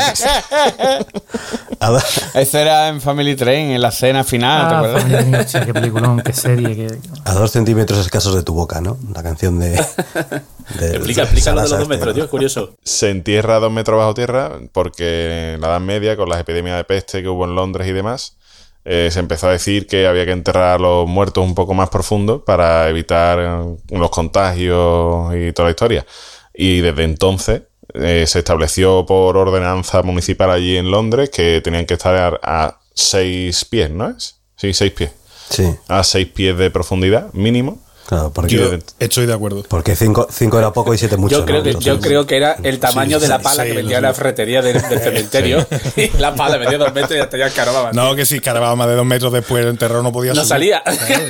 Eso 2.36 2.58
era 2.60 2.88
en 2.90 3.02
Family 3.02 3.36
Train, 3.36 3.72
en 3.72 3.82
la 3.82 3.90
escena 3.90 4.24
final, 4.24 4.68
¿te 4.68 4.74
Ah, 4.76 4.78
acuerdas? 4.80 5.66
qué 5.66 5.74
peliculón, 5.74 6.22
qué 6.22 6.34
serie. 6.34 6.76
Qué... 6.76 6.98
a 7.26 7.34
dos 7.34 7.52
centímetros 7.52 8.00
escasos 8.00 8.36
de 8.36 8.44
tu 8.44 8.54
boca, 8.54 8.82
¿no? 8.82 8.98
La 9.14 9.24
canción 9.24 9.60
de. 9.60 9.70
de- 9.72 9.82
Explica, 10.96 11.24
explica 11.24 11.52
lo 11.54 11.62
de 11.64 11.70
los 11.70 11.80
dos 11.80 11.88
metros, 11.90 12.14
tío, 12.14 12.24
es 12.26 12.30
curioso. 12.30 12.76
se 12.84 13.10
entierra 13.10 13.56
a 13.58 13.60
dos 13.60 13.72
metros 13.72 13.98
bajo 13.98 14.14
tierra 14.14 14.52
porque 14.72 15.54
en 15.56 15.62
la 15.62 15.68
Edad 15.68 15.80
Media, 15.82 16.16
con 16.16 16.30
las 16.30 16.40
epidemias 16.40 16.78
de 16.78 16.84
peste 16.84 17.22
que 17.22 17.30
hubo 17.30 17.46
en 17.46 17.56
Londres 17.56 17.88
y 17.88 17.92
demás, 17.94 18.38
eh, 18.84 19.10
se 19.12 19.20
empezó 19.20 19.48
a 19.48 19.52
decir 19.52 19.88
que 19.88 20.08
había 20.08 20.26
que 20.26 20.32
enterrar 20.32 20.76
a 20.76 20.80
los 20.80 21.08
muertos 21.08 21.46
un 21.46 21.56
poco 21.56 21.74
más 21.74 21.90
profundo 21.90 22.44
para 22.44 22.90
evitar 22.90 23.40
eh, 23.40 23.98
los 23.98 24.10
contagios 24.10 25.34
y 25.36 25.52
toda 25.54 25.68
la 25.68 25.72
historia. 25.72 26.06
Y 26.54 26.82
desde 26.82 27.04
entonces 27.04 27.64
eh, 27.94 28.26
se 28.28 28.40
estableció 28.40 29.06
por 29.06 29.38
ordenanza 29.38 30.02
municipal 30.02 30.50
allí 30.50 30.78
en 30.78 30.90
Londres 30.92 31.30
que 31.30 31.62
tenían 31.62 31.86
que 31.86 31.94
estar 31.94 32.40
a, 32.42 32.66
a 32.66 32.80
seis 32.94 33.66
pies, 33.66 33.92
¿no 33.92 34.10
es? 34.10 34.40
Sí, 34.56 34.74
seis 34.74 34.92
pies. 34.92 35.12
Sí, 35.50 35.66
A 35.88 36.04
seis 36.04 36.28
pies 36.28 36.58
de 36.58 36.70
profundidad 36.70 37.32
mínimo. 37.34 37.80
Claro, 38.12 38.32
porque, 38.34 38.56
Yo 38.56 38.70
estoy 39.00 39.26
de 39.26 39.34
acuerdo. 39.34 39.64
porque 39.70 39.96
cinco, 39.96 40.28
cinco 40.30 40.60
era 40.60 40.74
poco 40.74 40.94
y 40.94 40.98
siete 40.98 41.16
mucho. 41.16 41.40
Yo 41.40 41.46
creo, 41.46 41.58
¿no? 41.60 41.64
que, 41.64 41.74
yo 41.80 42.00
creo 42.00 42.28
que 42.28 42.36
era 42.38 42.58
el 42.62 42.78
tamaño 42.80 43.18
Sí, 43.18 43.24
de 43.24 43.30
la 43.30 43.40
pala 43.40 43.64
sí, 43.64 43.70
que 43.70 43.76
vendía 43.78 43.98
en 43.98 44.04
la 44.04 44.14
ferretería 44.14 44.62
del, 44.62 44.82
del 44.82 45.00
cementerio. 45.00 45.66
Y 45.96 46.10
la 46.20 46.36
pala 46.36 46.58
medía 46.58 46.78
dos 46.78 46.94
metros 46.94 47.14
y 47.18 47.20
hasta 47.22 47.38
ya 47.38 47.48
escarbaba. 47.48 47.92
No, 47.94 48.14
que 48.16 48.26
si 48.26 48.40
cargaba 48.42 48.76
más 48.76 48.88
de 48.90 48.96
dos 48.96 49.06
metros 49.06 49.32
después 49.32 49.66
el 49.66 49.78
terror 49.78 50.04
no 50.04 50.12
podía 50.12 50.34
No 50.34 50.42
subir. 50.42 50.48
salía. 50.50 50.84
Claro, 50.84 51.28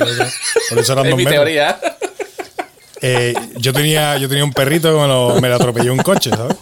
por 0.68 0.78
eso- 0.78 0.92
eran 0.92 1.06
es 1.06 1.10
dos 1.10 1.16
mi 1.16 1.24
metros. 1.24 1.32
teoría. 1.34 1.78
Eh, 3.04 3.34
yo, 3.56 3.72
tenía, 3.72 4.16
yo 4.18 4.28
tenía 4.28 4.44
un 4.44 4.52
perrito 4.52 4.92
que 4.94 5.00
me 5.00 5.08
lo, 5.08 5.40
me 5.40 5.48
lo 5.48 5.56
atropelló 5.56 5.92
un 5.92 5.98
coche, 5.98 6.30
¿sabes? 6.30 6.56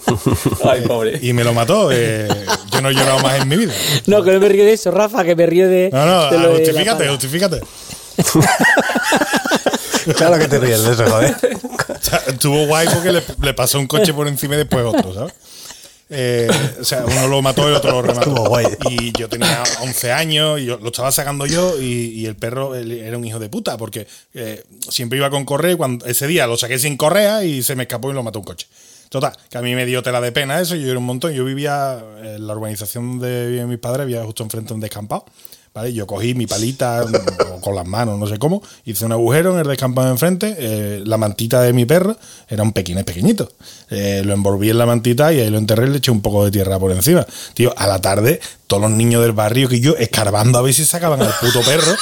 Ay, 0.64 0.80
pobre. 0.86 1.18
Y 1.20 1.34
me 1.34 1.44
lo 1.44 1.52
mató. 1.52 1.90
eh, 1.92 2.26
yo 2.72 2.80
no 2.80 2.88
he 2.88 2.94
llorado 2.94 3.18
más 3.18 3.40
en 3.42 3.46
mi 3.48 3.56
vida. 3.56 3.74
No, 4.06 4.22
que 4.22 4.32
no 4.32 4.40
me 4.40 4.48
río 4.48 4.64
de 4.64 4.72
eso, 4.72 4.90
Rafa, 4.90 5.22
que 5.22 5.36
me 5.36 5.44
río 5.44 5.68
de. 5.68 5.90
No, 5.92 6.06
no, 6.06 6.30
de 6.30 6.48
justifícate, 6.64 7.08
justifícate. 7.08 7.60
Claro 10.16 10.38
que 10.38 10.48
te 10.48 10.58
ríes 10.58 10.82
de 10.82 10.92
eso, 10.92 11.06
joder. 11.06 11.36
O 11.90 12.02
sea, 12.02 12.22
estuvo 12.28 12.66
guay 12.66 12.88
porque 12.88 13.12
le, 13.12 13.22
le 13.42 13.52
pasó 13.52 13.78
un 13.78 13.86
coche 13.86 14.14
por 14.14 14.26
encima 14.26 14.54
y 14.54 14.58
después 14.58 14.84
otro, 14.86 15.12
¿sabes? 15.12 15.34
Eh, 16.12 16.48
o 16.80 16.84
sea, 16.84 17.04
uno 17.06 17.28
lo 17.28 17.40
mató 17.40 17.70
y 17.70 17.72
otro 17.72 17.92
lo 17.92 18.02
remató. 18.02 18.30
Estuvo 18.30 18.48
guay. 18.48 18.66
Y 18.90 19.12
yo 19.16 19.28
tenía 19.28 19.62
11 19.82 20.12
años 20.12 20.60
y 20.60 20.64
yo, 20.64 20.78
lo 20.78 20.88
estaba 20.88 21.12
sacando 21.12 21.46
yo 21.46 21.80
y, 21.80 22.10
y 22.16 22.26
el 22.26 22.34
perro 22.34 22.74
él 22.74 22.90
era 22.90 23.16
un 23.16 23.24
hijo 23.24 23.38
de 23.38 23.48
puta 23.48 23.76
porque 23.76 24.08
eh, 24.34 24.64
siempre 24.88 25.18
iba 25.18 25.30
con 25.30 25.44
correa 25.44 25.72
y 25.72 25.76
cuando, 25.76 26.04
ese 26.06 26.26
día 26.26 26.48
lo 26.48 26.56
saqué 26.56 26.78
sin 26.80 26.96
correa 26.96 27.44
y 27.44 27.62
se 27.62 27.76
me 27.76 27.84
escapó 27.84 28.10
y 28.10 28.14
lo 28.14 28.24
mató 28.24 28.40
un 28.40 28.44
coche. 28.44 28.66
Total, 29.08 29.32
que 29.48 29.58
a 29.58 29.62
mí 29.62 29.74
me 29.74 29.86
dio 29.86 30.02
tela 30.02 30.20
de 30.20 30.32
pena 30.32 30.60
eso, 30.60 30.74
yo 30.74 30.88
era 30.88 30.98
un 30.98 31.06
montón. 31.06 31.32
Yo 31.32 31.44
vivía 31.44 32.02
en 32.22 32.46
la 32.46 32.54
urbanización 32.54 33.20
de 33.20 33.64
mis 33.66 33.78
padres, 33.78 34.06
vivía 34.06 34.24
justo 34.24 34.42
enfrente 34.42 34.68
de 34.68 34.74
un 34.74 34.80
descampado. 34.80 35.24
¿Vale? 35.72 35.92
Yo 35.92 36.04
cogí 36.04 36.34
mi 36.34 36.48
palita 36.48 37.04
o 37.52 37.60
con 37.60 37.76
las 37.76 37.86
manos, 37.86 38.18
no 38.18 38.26
sé 38.26 38.38
cómo, 38.38 38.60
hice 38.84 39.04
un 39.04 39.12
agujero 39.12 39.52
en 39.52 39.60
el 39.60 39.68
descampado 39.68 40.08
de 40.08 40.12
enfrente, 40.14 40.56
eh, 40.58 41.02
la 41.06 41.16
mantita 41.16 41.62
de 41.62 41.72
mi 41.72 41.84
perro 41.86 42.16
era 42.48 42.64
un 42.64 42.72
pequinés 42.72 43.04
pequeñito. 43.04 43.52
Eh, 43.88 44.22
lo 44.24 44.32
envolví 44.32 44.70
en 44.70 44.78
la 44.78 44.86
mantita 44.86 45.32
y 45.32 45.38
ahí 45.40 45.48
lo 45.48 45.58
enterré 45.58 45.86
y 45.86 45.90
le 45.90 45.98
eché 45.98 46.10
un 46.10 46.22
poco 46.22 46.44
de 46.44 46.50
tierra 46.50 46.78
por 46.78 46.90
encima. 46.90 47.24
Tío, 47.54 47.72
a 47.76 47.86
la 47.86 48.00
tarde, 48.00 48.40
todos 48.66 48.82
los 48.82 48.90
niños 48.90 49.22
del 49.22 49.32
barrio 49.32 49.68
que 49.68 49.78
yo 49.78 49.96
escarbando 49.96 50.58
a 50.58 50.62
ver 50.62 50.74
si 50.74 50.84
sacaban 50.84 51.22
al 51.22 51.32
puto 51.40 51.60
perro. 51.62 51.94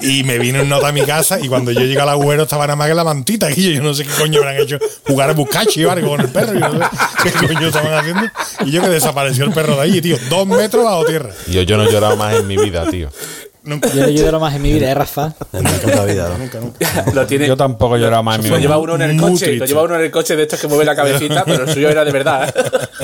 Y 0.00 0.24
me 0.24 0.38
vino 0.38 0.60
en 0.60 0.68
nota 0.68 0.88
a 0.88 0.92
mi 0.92 1.02
casa 1.02 1.38
y 1.40 1.48
cuando 1.48 1.70
yo 1.70 1.80
llegué 1.80 2.00
al 2.00 2.08
agujero 2.08 2.44
estaba 2.44 2.66
nada 2.66 2.76
más 2.76 2.88
que 2.88 2.94
la 2.94 3.04
mantita. 3.04 3.50
Y 3.50 3.74
yo, 3.74 3.82
no 3.82 3.94
sé 3.94 4.04
qué 4.04 4.10
coño 4.18 4.40
habrán 4.40 4.56
hecho. 4.56 4.78
Jugar 5.06 5.30
a 5.30 5.34
buscachi 5.34 5.84
o 5.84 5.90
algo 5.90 6.08
con 6.08 6.20
el 6.20 6.30
perro. 6.30 6.54
Yo 6.54 6.68
no 6.68 6.80
sé 6.80 6.96
qué 7.22 7.46
coño 7.46 7.68
estaban 7.68 7.92
haciendo. 7.94 8.22
Y 8.64 8.70
yo 8.70 8.82
que 8.82 8.88
desapareció 8.88 9.44
el 9.44 9.52
perro 9.52 9.76
de 9.76 9.82
allí, 9.82 10.00
tío. 10.00 10.16
Dos 10.28 10.46
metros 10.46 10.84
bajo 10.84 11.04
tierra. 11.04 11.30
Yo, 11.48 11.62
yo 11.62 11.76
no 11.76 11.84
he 11.84 11.92
llorado 11.92 12.16
más 12.16 12.34
en 12.34 12.46
mi 12.46 12.56
vida, 12.56 12.83
tío. 12.86 13.08
Nunca. 13.64 13.88
Yo 13.94 14.02
no 14.02 14.08
lloro 14.10 14.40
más 14.40 14.54
en 14.54 14.60
mi 14.60 14.74
vida, 14.74 14.90
¿eh, 14.90 14.94
Rafa? 14.94 15.32
En 15.54 15.64
mi 15.64 15.70
puta 15.70 16.04
vida, 16.04 16.28
¿no? 16.28 16.36
Nunca, 16.36 16.60
nunca. 16.60 17.04
Lo 17.14 17.26
tiene. 17.26 17.46
Yo 17.48 17.56
tampoco 17.56 17.96
he 17.96 17.98
llorado 17.98 18.22
más 18.22 18.36
en 18.36 18.42
mi 18.42 18.48
Lo 18.50 18.56
vida. 18.56 18.62
lleva 18.62 18.76
uno 18.76 18.94
en 18.96 19.00
el 19.02 19.14
Muy 19.14 19.30
coche, 19.32 19.56
lo 19.56 19.64
lleva 19.64 19.82
uno 19.84 19.94
en 19.94 20.02
el 20.02 20.10
coche 20.10 20.36
de 20.36 20.42
estos 20.42 20.60
que 20.60 20.66
mueve 20.68 20.84
la 20.84 20.94
cabecita, 20.94 21.44
pero 21.46 21.64
el 21.64 21.72
suyo 21.72 21.88
era 21.88 22.04
de 22.04 22.12
verdad. 22.12 22.54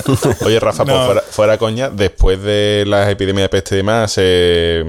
Oye, 0.45 0.61
Rafa, 0.61 0.85
pues 0.85 0.97
fuera, 1.07 1.21
fuera 1.23 1.57
coña, 1.57 1.89
después 1.89 2.43
de 2.43 2.85
las 2.87 3.09
epidemias 3.09 3.45
de 3.45 3.49
peste 3.49 3.75
y 3.75 3.79
demás, 3.79 4.13
se, 4.13 4.85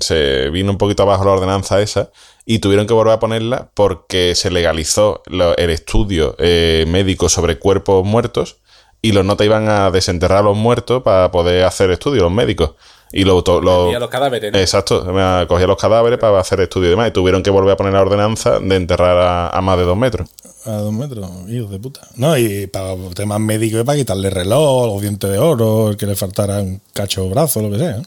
se 0.00 0.50
vino 0.50 0.70
un 0.72 0.76
poquito 0.76 1.04
abajo 1.04 1.24
la 1.24 1.30
ordenanza 1.30 1.80
esa 1.80 2.10
y 2.44 2.58
tuvieron 2.58 2.86
que 2.86 2.92
volver 2.92 3.14
a 3.14 3.18
ponerla 3.18 3.70
porque 3.72 4.34
se 4.34 4.50
legalizó 4.50 5.22
lo- 5.24 5.56
el 5.56 5.70
estudio 5.70 6.36
eh, 6.38 6.84
médico 6.86 7.30
sobre 7.30 7.58
cuerpos 7.58 8.04
muertos 8.04 8.58
y 9.00 9.12
los 9.12 9.24
notas 9.24 9.46
iban 9.46 9.70
a 9.70 9.90
desenterrar 9.90 10.40
a 10.40 10.42
los 10.42 10.56
muertos 10.58 11.02
para 11.02 11.30
poder 11.30 11.64
hacer 11.64 11.90
estudios, 11.90 12.22
los 12.24 12.32
médicos. 12.32 12.72
Y 13.16 13.22
lo, 13.24 13.44
to- 13.44 13.60
lo- 13.60 13.92
Y 13.92 13.94
a 13.94 14.00
los 14.00 14.10
cadáveres. 14.10 14.52
¿no? 14.52 14.58
Exacto, 14.58 15.04
me 15.04 15.46
cogía 15.46 15.68
los 15.68 15.76
cadáveres 15.76 16.18
para 16.18 16.40
hacer 16.40 16.58
estudios 16.60 16.88
y 16.88 16.90
demás 16.90 17.08
y 17.08 17.12
tuvieron 17.12 17.44
que 17.44 17.50
volver 17.50 17.74
a 17.74 17.76
poner 17.76 17.92
la 17.92 18.00
ordenanza 18.02 18.58
de 18.58 18.74
enterrar 18.74 19.16
a, 19.16 19.48
a 19.50 19.60
más 19.60 19.78
de 19.78 19.84
dos 19.84 19.96
metros. 19.96 20.28
A 20.66 20.72
dos 20.78 20.92
metros, 20.92 21.30
hijos 21.48 21.70
de 21.70 21.78
puta. 21.78 22.00
No, 22.16 22.36
y 22.36 22.66
para 22.66 22.94
temas 23.14 23.38
médicos 23.38 23.80
y 23.82 23.84
para 23.84 23.98
quitarle 23.98 24.30
reloj, 24.30 24.86
los 24.86 25.00
dientes 25.00 25.30
de 25.30 25.38
oro, 25.38 25.90
el 25.90 25.96
que 25.96 26.06
le 26.06 26.16
faltara 26.16 26.58
un 26.58 26.80
cacho 26.92 27.22
de 27.22 27.30
brazo, 27.30 27.62
lo 27.62 27.70
que 27.70 27.78
sea. 27.78 28.02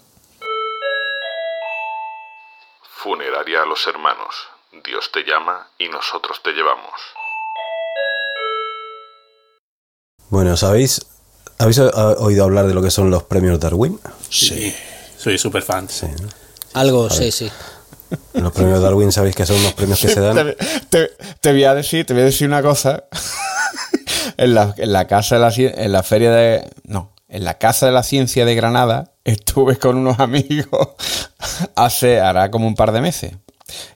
Funeraria 3.01 3.61
a 3.61 3.65
los 3.65 3.87
hermanos. 3.87 4.35
Dios 4.83 5.09
te 5.13 5.23
llama 5.23 5.67
y 5.79 5.87
nosotros 5.87 6.41
te 6.43 6.51
llevamos. 6.51 6.91
Bueno, 10.29 10.57
¿sabéis? 10.57 11.05
¿Habéis 11.59 11.79
oído 11.79 12.43
hablar 12.43 12.67
de 12.67 12.73
lo 12.73 12.81
que 12.81 12.91
son 12.91 13.09
los 13.09 13.23
premios 13.23 13.59
Darwin? 13.59 13.99
Sí. 14.29 14.75
Soy 15.27 15.37
súper 15.37 15.61
fan. 15.61 15.87
Algo, 16.73 17.09
sí, 17.09 17.31
sí. 17.31 17.51
Los 18.33 18.53
premios 18.53 18.81
Darwin, 18.81 19.11
¿sabéis 19.11 19.35
que 19.35 19.45
son 19.45 19.57
unos 19.57 19.73
premios 19.73 19.99
que 19.99 20.07
se 20.07 20.21
dan? 20.21 20.35
Te, 20.89 21.07
te- 21.07 21.11
te 21.41 21.51
voy 21.51 21.65
a 21.65 21.73
decir, 21.75 22.05
te 22.05 22.13
voy 22.13 22.21
a 22.21 22.25
decir 22.25 22.47
una 22.47 22.61
cosa. 22.61 23.03
en, 24.37 24.53
la, 24.55 24.73
en 24.77 24.93
la 24.93 25.05
casa 25.07 25.35
de 25.37 25.41
la 25.41 25.53
en 25.83 25.91
la 25.91 26.03
feria 26.03 26.31
de 26.31 26.69
no, 26.85 27.11
en 27.27 27.43
la 27.43 27.55
casa 27.57 27.85
de 27.87 27.91
la 27.91 28.03
ciencia 28.03 28.45
de 28.45 28.55
Granada 28.55 29.11
estuve 29.25 29.75
con 29.77 29.97
unos 29.97 30.19
amigos 30.21 30.89
hace 31.75 32.21
hará 32.21 32.49
como 32.51 32.67
un 32.67 32.75
par 32.75 32.93
de 32.93 33.01
meses 33.01 33.33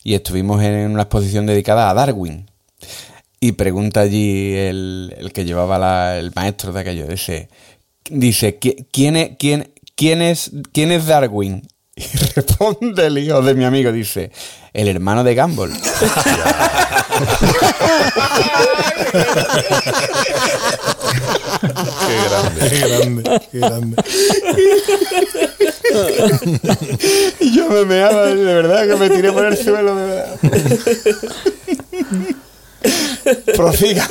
y 0.04 0.16
estuvimos 0.16 0.62
en 0.64 0.92
una 0.92 1.04
exposición 1.04 1.46
dedicada 1.46 1.90
a 1.90 1.94
Darwin. 1.94 2.50
Y 3.40 3.54
pregunta 3.54 4.02
allí 4.02 4.54
el, 4.56 5.16
el 5.18 5.32
que 5.32 5.46
llevaba 5.46 5.80
la- 5.80 6.18
el 6.18 6.32
maestro 6.36 6.74
de 6.74 6.82
aquello, 6.82 7.08
dice, 7.08 7.48
dice, 8.10 8.60
"¿Qui- 8.60 8.86
¿quién 8.92 9.16
es, 9.16 9.32
quién, 9.40 9.72
quién 10.02 10.24
es, 10.24 10.50
quién 10.74 10.92
es 10.92 11.06
Darwin? 11.06 11.62
Y 11.96 12.04
responde 12.34 13.06
el 13.06 13.18
hijo 13.20 13.42
de 13.44 13.54
mi 13.54 13.66
amigo, 13.66 13.92
dice, 13.92 14.32
el 14.74 14.88
hermano 14.88 15.24
de 15.24 15.36
Gumball. 15.36 15.72
Qué 22.08 22.16
grande. 22.30 22.70
Qué 22.70 22.80
grande, 22.80 23.42
qué 23.52 23.60
grande. 23.60 23.96
Y 27.42 27.56
yo 27.56 27.70
me 27.70 27.86
meaba, 27.86 28.26
de 28.28 28.36
verdad, 28.36 28.88
que 28.88 28.96
me 28.96 29.10
tiré 29.10 29.32
por 29.32 29.46
el 29.46 29.58
suelo, 29.58 29.96
de 29.96 30.06
verdad. 30.08 30.36
Prosiga. 33.56 34.10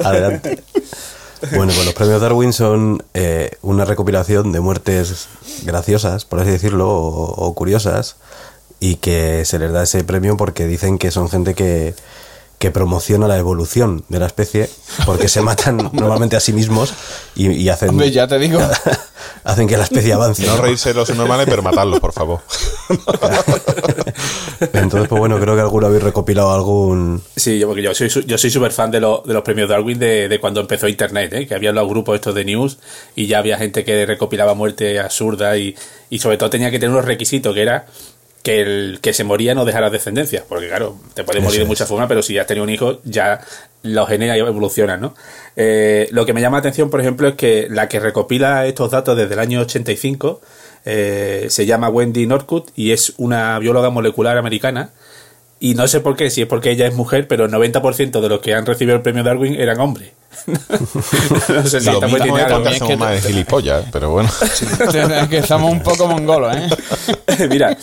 Adelante. 0.00 0.64
Bueno, 1.56 1.72
pues 1.74 1.84
los 1.84 1.94
premios 1.94 2.20
Darwin 2.20 2.52
son 2.52 3.02
eh, 3.14 3.50
una 3.62 3.84
recopilación 3.84 4.52
de 4.52 4.60
muertes 4.60 5.28
graciosas, 5.64 6.24
por 6.24 6.40
así 6.40 6.50
decirlo, 6.50 6.88
o, 6.88 7.46
o 7.46 7.54
curiosas, 7.54 8.16
y 8.78 8.96
que 8.96 9.44
se 9.44 9.58
les 9.58 9.72
da 9.72 9.82
ese 9.82 10.04
premio 10.04 10.36
porque 10.36 10.66
dicen 10.66 10.98
que 10.98 11.10
son 11.10 11.28
gente 11.28 11.54
que, 11.54 11.94
que 12.62 12.70
promociona 12.70 13.26
la 13.26 13.38
evolución 13.38 14.04
de 14.08 14.20
la 14.20 14.26
especie, 14.26 14.70
porque 15.04 15.26
se 15.26 15.42
matan 15.42 15.78
normalmente 15.92 16.36
a 16.36 16.40
sí 16.40 16.52
mismos 16.52 16.94
y, 17.34 17.50
y 17.50 17.68
hacen, 17.68 17.88
Hombre, 17.88 18.12
ya 18.12 18.28
te 18.28 18.38
digo. 18.38 18.60
hacen 19.44 19.66
que 19.66 19.76
la 19.76 19.82
especie 19.82 20.12
avance. 20.12 20.46
No 20.46 20.54
¿no? 20.54 20.62
reírse 20.62 20.90
de 20.90 20.94
los 20.94 21.10
normales, 21.10 21.46
pero 21.50 21.60
matarlos, 21.62 21.98
por 21.98 22.12
favor. 22.12 22.40
Entonces, 24.72 25.08
pues 25.08 25.18
bueno, 25.18 25.38
creo 25.40 25.54
que 25.54 25.60
alguno 25.60 25.86
habéis 25.86 26.02
recopilado 26.02 26.52
algún... 26.52 27.22
Sí, 27.36 27.58
yo, 27.58 27.66
porque 27.68 27.82
yo 27.82 27.94
soy, 27.94 28.08
yo 28.26 28.38
soy 28.38 28.50
súper 28.50 28.72
fan 28.72 28.90
de, 28.90 29.00
lo- 29.00 29.22
de 29.26 29.34
los 29.34 29.42
premios 29.42 29.68
Darwin 29.68 29.98
de, 29.98 30.28
de 30.28 30.40
cuando 30.40 30.60
empezó 30.60 30.88
Internet, 30.88 31.32
¿eh? 31.32 31.46
que 31.46 31.54
había 31.54 31.72
los 31.72 31.88
grupos 31.88 32.14
estos 32.16 32.34
de 32.34 32.44
news 32.44 32.78
y 33.16 33.26
ya 33.26 33.38
había 33.38 33.58
gente 33.58 33.84
que 33.84 34.06
recopilaba 34.06 34.54
muerte 34.54 35.00
absurda 35.00 35.56
y, 35.56 35.74
y 36.10 36.18
sobre 36.18 36.36
todo 36.36 36.50
tenía 36.50 36.70
que 36.70 36.78
tener 36.78 36.92
unos 36.94 37.04
requisitos 37.06 37.54
que 37.54 37.62
era 37.62 37.86
que 38.42 38.60
el 38.60 38.98
que 39.00 39.12
se 39.12 39.22
moría 39.22 39.54
no 39.54 39.64
dejara 39.64 39.88
descendencia. 39.88 40.44
Porque 40.48 40.66
claro, 40.68 40.96
te 41.14 41.22
puedes 41.22 41.42
morir 41.42 41.60
de 41.60 41.64
muchas 41.66 41.86
formas, 41.88 42.08
pero 42.08 42.22
si 42.24 42.34
ya 42.34 42.40
has 42.40 42.46
tenido 42.48 42.64
un 42.64 42.70
hijo, 42.70 42.98
ya 43.04 43.40
los 43.84 44.08
genes 44.08 44.36
evolucionan, 44.36 45.00
¿no? 45.00 45.14
Eh, 45.54 46.08
lo 46.10 46.26
que 46.26 46.32
me 46.32 46.40
llama 46.40 46.56
la 46.56 46.60
atención, 46.60 46.90
por 46.90 47.00
ejemplo, 47.00 47.28
es 47.28 47.34
que 47.36 47.68
la 47.70 47.88
que 47.88 48.00
recopila 48.00 48.66
estos 48.66 48.90
datos 48.90 49.16
desde 49.16 49.34
el 49.34 49.38
año 49.38 49.60
85 49.60 50.40
eh, 50.84 51.46
se 51.48 51.66
llama 51.66 51.88
Wendy 51.88 52.26
Norcutt 52.26 52.70
y 52.74 52.92
es 52.92 53.14
una 53.16 53.58
bióloga 53.58 53.90
molecular 53.90 54.36
americana. 54.38 54.90
Y 55.62 55.76
no 55.76 55.86
sé 55.86 56.00
por 56.00 56.16
qué, 56.16 56.28
si 56.28 56.42
es 56.42 56.48
porque 56.48 56.72
ella 56.72 56.88
es 56.88 56.94
mujer, 56.94 57.28
pero 57.28 57.44
el 57.44 57.52
90% 57.52 58.20
de 58.20 58.28
los 58.28 58.40
que 58.40 58.52
han 58.52 58.66
recibido 58.66 58.96
el 58.96 59.02
premio 59.02 59.22
Darwin 59.22 59.54
eran 59.54 59.78
hombres. 59.78 60.10
no 61.48 61.66
sé 61.68 61.80
si 61.80 61.86
Lo 61.86 62.00
mismo 62.00 62.18
tiene 62.18 62.40
es 62.40 62.46
algo. 62.46 62.72
somos 62.72 62.98
más 62.98 63.22
de 63.22 63.28
gilipollas, 63.28 63.84
pero 63.92 64.10
bueno. 64.10 64.28
Es 64.42 65.28
que 65.28 65.38
estamos 65.38 65.70
un 65.70 65.80
poco 65.80 66.08
mongolos, 66.08 66.56
¿eh? 66.56 66.68
Mira, 67.48 67.78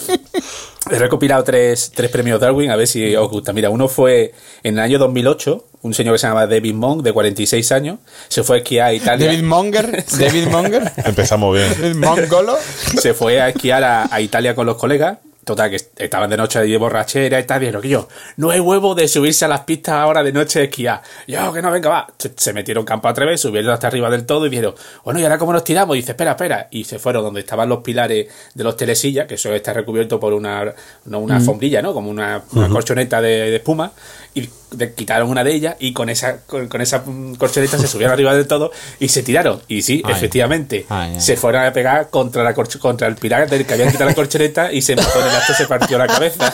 he 0.92 1.00
recopilado 1.00 1.42
tres, 1.46 1.90
tres 1.96 2.12
premios 2.12 2.42
Darwin, 2.42 2.70
a 2.70 2.76
ver 2.76 2.86
si 2.86 3.16
os 3.16 3.30
gusta. 3.30 3.54
Mira, 3.54 3.70
uno 3.70 3.88
fue 3.88 4.34
en 4.62 4.74
el 4.74 4.80
año 4.82 5.00
2008, 5.00 5.66
un 5.82 5.94
señor 5.94 6.16
que 6.16 6.20
se 6.20 6.28
llama 6.28 6.48
David 6.48 6.74
Monk, 6.74 7.02
de 7.02 7.14
46 7.14 7.72
años, 7.72 8.00
se 8.28 8.44
fue 8.44 8.58
a 8.58 8.60
esquiar 8.60 8.88
a 8.88 8.94
Italia. 8.94 9.28
David 9.28 9.44
Monger, 9.44 10.06
David 10.20 10.48
Monger, 10.48 10.92
Empezamos 11.06 11.56
bien. 11.56 11.70
David 11.80 11.96
Mongolo. 11.96 12.58
se 13.02 13.14
fue 13.14 13.40
a 13.40 13.48
esquiar 13.48 13.86
a, 13.86 14.14
a 14.14 14.20
Italia 14.20 14.54
con 14.54 14.66
los 14.66 14.76
colegas. 14.76 15.20
Total, 15.50 15.68
que 15.72 15.78
estaban 15.98 16.30
de 16.30 16.38
noche 16.38 16.60
de 16.60 16.78
borrachera 16.78 17.40
y 17.40 17.44
tal. 17.44 17.60
Dijeron 17.60 17.82
que 17.82 17.90
yo, 17.90 18.08
no 18.38 18.52
hay 18.52 18.60
huevo 18.60 18.94
de 18.94 19.08
subirse 19.08 19.46
a 19.46 19.48
las 19.48 19.62
pistas 19.62 19.96
ahora 19.96 20.22
de 20.22 20.32
noche 20.32 20.60
de 20.60 20.66
esquiar. 20.66 21.02
Yo, 21.26 21.52
que 21.52 21.60
no, 21.60 21.72
venga, 21.72 21.90
va. 21.90 22.08
Se, 22.36 22.54
metieron 22.54 22.86
campo 22.86 23.08
a 23.08 23.14
través, 23.16 23.42
subieron 23.42 23.72
hasta 23.72 23.88
arriba 23.88 24.12
del 24.12 24.28
todo 24.28 24.46
y 24.46 24.52
dijeron, 24.52 24.76
bueno, 25.04 25.20
¿y 25.20 25.24
ahora 25.24 25.40
cómo 25.40 25.52
nos 25.52 25.64
tiramos? 25.64 25.96
Y 25.96 26.02
dice, 26.02 26.12
espera, 26.12 26.32
espera. 26.34 26.68
Y 26.70 26.84
se 26.84 27.00
fueron 27.00 27.24
donde 27.24 27.40
estaban 27.40 27.68
los 27.68 27.80
pilares 27.80 28.28
de 28.54 28.64
los 28.64 28.78
telesillas, 28.78 29.26
que 29.26 29.36
eso 29.36 29.52
está 29.52 29.74
recubierto 29.74 30.20
por 30.20 30.34
una, 30.34 30.72
no, 31.06 31.18
una 31.18 31.38
alfombrilla, 31.38 31.82
¿no? 31.82 31.96
Como 31.96 32.12
una, 32.12 32.44
una 32.52 32.70
colchoneta 32.70 33.20
de, 33.20 33.50
de 33.50 33.56
espuma. 33.56 33.92
Y 34.36 34.48
de- 34.72 34.94
quitaron 34.94 35.30
una 35.30 35.44
de 35.44 35.54
ellas 35.54 35.76
y 35.80 35.94
con 35.94 36.10
esa, 36.10 36.42
con, 36.46 36.68
con 36.68 36.82
esa 36.82 37.04
colchoneta 37.38 37.78
se 37.78 37.88
subieron 37.88 38.14
arriba 38.14 38.34
del 38.36 38.48
todo 38.48 38.72
y 39.00 39.10
se 39.10 39.24
tiraron. 39.24 39.62
Y 39.68 39.82
sí, 39.82 40.02
Ay. 40.06 40.14
efectivamente, 40.14 40.86
Ay, 40.90 41.14
ay. 41.16 41.22
se 41.22 41.36
fueron 41.38 41.64
a 41.66 41.74
pegar 41.74 42.10
contra 42.10 42.44
la 42.44 42.54
corch- 42.56 42.80
contra 42.80 43.08
el 43.08 43.16
pilar 43.16 43.50
del 43.50 43.66
que 43.66 43.74
habían 43.74 43.92
quitado 43.92 44.10
la 44.10 44.16
colchoneta 44.16 44.72
y 44.72 44.82
se 44.82 44.96
mató 44.96 45.20
en 45.22 45.28
el 45.28 45.36
acto, 45.36 45.54
se 45.54 45.66
partió 45.68 45.98
la 45.98 46.08
cabeza. 46.08 46.52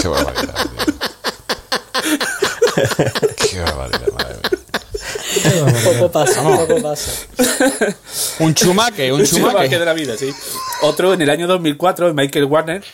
Qué 0.00 0.08
barbaridad. 0.08 0.54
tío. 0.54 0.94
Qué 3.50 3.60
barbaridad, 3.60 4.08
madre 4.14 4.36
mía. 4.36 4.44
Poco 5.84 6.10
pasa, 6.10 6.42
poco 6.42 6.82
pasa. 6.82 7.10
Un 8.40 8.54
chumaque, 8.54 9.12
un 9.12 9.20
Un 9.20 9.26
chumaque 9.26 9.52
chumaque. 9.54 9.78
de 9.78 9.84
la 9.84 9.92
vida, 9.92 10.16
sí. 10.16 10.32
Otro 10.82 11.12
en 11.14 11.22
el 11.22 11.30
año 11.30 11.46
2004, 11.46 12.14
Michael 12.14 12.44
Warner. 12.46 12.84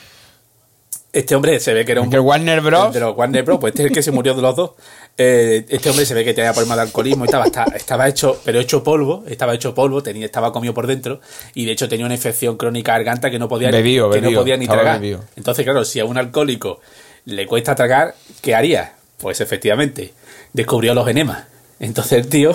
Este 1.15 1.37
hombre 1.37 1.61
se 1.61 1.73
ve 1.73 1.85
que 1.85 1.93
era 1.93 2.01
un. 2.01 2.11
Que 2.11 2.19
Warner 2.19 2.61
Bros. 2.61 2.93
De 2.93 2.99
los 2.99 3.17
Warner 3.17 3.45
Bros. 3.45 3.61
Pues 3.61 3.71
este 3.71 3.85
es 3.85 3.89
el 3.89 3.95
que 3.95 4.03
se 4.03 4.11
murió 4.11 4.35
de 4.35 4.43
los 4.43 4.57
dos. 4.57 4.73
Eh, 5.17 5.65
este 5.69 5.89
hombre 5.89 6.05
se 6.05 6.13
ve 6.13 6.25
que 6.25 6.35
tenía 6.35 6.53
problemas 6.53 6.77
de 6.77 6.83
alcoholismo 6.83 7.25
y 7.25 7.29
estaba, 7.29 7.47
estaba, 7.77 8.09
hecho, 8.09 8.41
pero 8.45 8.59
hecho 8.59 8.83
polvo, 8.83 9.23
estaba 9.29 9.55
hecho 9.55 9.77
polvo, 9.77 10.03
tenía, 10.03 10.27
estaba 10.27 10.53
comido 10.53 10.75
por 10.75 10.89
dentro 10.89 11.21
y 11.55 11.67
de 11.67 11.71
hecho 11.73 11.89
tenía 11.89 12.05
una 12.05 12.17
infección 12.17 12.57
crónica 12.57 12.95
garganta 12.95 13.31
que 13.31 13.39
no 13.39 13.49
podía, 13.49 13.71
Bebido, 13.71 14.11
que 14.11 14.21
no 14.21 14.33
podía 14.33 14.57
ni 14.57 14.67
tragar. 14.67 15.01
bebido. 15.01 15.23
Entonces, 15.37 15.65
claro, 15.65 15.85
si 15.85 16.01
a 16.01 16.05
un 16.05 16.19
alcohólico 16.19 16.81
le 17.27 17.47
cuesta 17.47 17.77
tragar, 17.77 18.17
¿qué 18.43 18.57
haría? 18.57 18.95
Pues 19.19 19.41
efectivamente, 19.41 20.13
descubrió 20.53 20.95
los 20.95 21.07
enemas. 21.07 21.45
Entonces 21.79 22.25
el 22.25 22.29
tío 22.29 22.55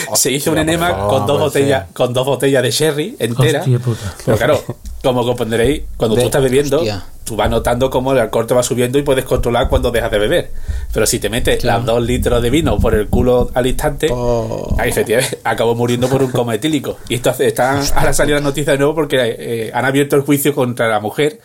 se 0.14 0.30
hizo 0.32 0.52
un 0.52 0.58
enema 0.58 0.90
favor, 0.90 1.08
con 1.18 1.26
dos 1.26 1.40
botellas, 1.40 1.86
con 1.92 2.12
dos 2.12 2.26
botellas 2.26 2.62
de 2.62 2.70
sherry. 2.70 3.16
Hostia 3.36 3.78
puta. 3.78 4.14
Pero 4.24 4.36
claro, 4.36 4.64
como 5.02 5.24
comprenderéis, 5.24 5.82
cuando 5.96 6.16
De- 6.16 6.22
tú 6.22 6.26
estás 6.28 6.42
bebiendo, 6.42 6.76
hostia. 6.78 7.04
tú 7.24 7.36
vas 7.36 7.48
notando 7.50 7.88
cómo 7.90 8.12
el 8.12 8.18
alcohol 8.18 8.46
te 8.46 8.54
va 8.54 8.62
subiendo 8.62 8.98
y 8.98 9.02
puedes 9.02 9.24
controlar 9.24 9.68
cuando 9.68 9.90
dejas 9.90 10.10
de 10.10 10.18
beber. 10.18 10.50
Pero 10.92 11.06
si 11.06 11.18
te 11.18 11.28
metes 11.30 11.62
las 11.64 11.84
dos 11.84 12.02
litros 12.02 12.42
de 12.42 12.50
vino 12.50 12.78
por 12.78 12.94
el 12.94 13.06
culo 13.08 13.50
al 13.54 13.66
instante, 13.66 14.08
Oh. 14.10 14.74
ahí 14.78 14.90
efectivamente 14.90 15.38
acabó 15.44 15.74
muriendo 15.74 16.08
por 16.08 16.22
un 16.22 16.30
coma 16.30 16.54
etílico. 16.54 16.96
Y 17.08 17.14
esto 17.16 17.30
hace- 17.30 17.46
están, 17.46 17.82
ahora 17.94 18.12
salió 18.12 18.34
la 18.34 18.40
noticia 18.40 18.72
de 18.72 18.78
nuevo 18.78 18.94
porque 18.94 19.16
eh, 19.38 19.70
han 19.72 19.84
abierto 19.84 20.16
el 20.16 20.22
juicio 20.22 20.54
contra 20.54 20.88
la 20.88 21.00
mujer 21.00 21.40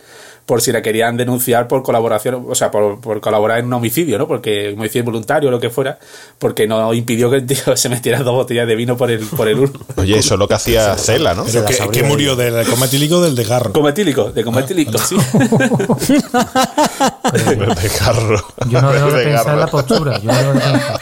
por 0.46 0.62
si 0.62 0.72
la 0.72 0.82
querían 0.82 1.16
denunciar 1.16 1.68
por 1.68 1.84
colaboración, 1.84 2.46
o 2.50 2.56
sea, 2.56 2.70
por, 2.70 3.00
por 3.00 3.22
colaborar 3.22 3.60
en 3.60 3.68
un 3.68 3.74
homicidio, 3.74 4.18
¿no? 4.18 4.28
Porque 4.28 4.72
un 4.74 4.80
homicidio 4.80 5.02
involuntario 5.02 5.48
o 5.50 5.52
lo 5.52 5.60
que 5.60 5.70
fuera, 5.70 6.00
porque 6.38 6.68
no 6.68 6.94
impidió 6.94 7.30
que 7.30 7.38
el 7.38 7.46
tío 7.46 7.78
se 7.78 7.90
metiera 7.90 8.20
dos 8.20 8.34
botellas 8.34 8.68
de 8.68 8.76
vino 8.76 8.98
por 8.98 9.10
el, 9.10 9.20
por 9.26 9.48
el 9.48 9.60
uno. 9.60 9.72
Oye, 9.96 10.18
eso 10.18 10.34
es 10.34 10.40
lo 10.40 10.48
que 10.48 10.56
hacía 10.56 10.98
Cela, 10.98 11.34
¿no? 11.34 11.46
Pero 11.46 11.66
que, 11.92 12.04
murió 12.04 12.36
del 12.36 12.66
coma 12.68 12.88
etílico 12.88 13.18
o 13.18 13.22
del 13.22 13.36
desgarro. 13.36 13.72
Coma 13.72 13.92
etílico, 13.92 14.32
de 14.32 14.44
coma 14.44 14.62
etílico, 14.62 14.98
sí. 14.98 15.16
de 17.34 17.90
carro. 17.98 18.44
Yo 18.68 18.82
no 18.82 18.92
dejo 18.92 19.12
de 19.12 19.24
pensar 19.24 19.54
en 19.54 19.60
la 19.60 19.68
postura. 19.68 20.20
Yo 20.20 20.32
no 20.32 20.38
dejo 20.38 20.54
de 20.54 20.60
pensar. 20.60 21.00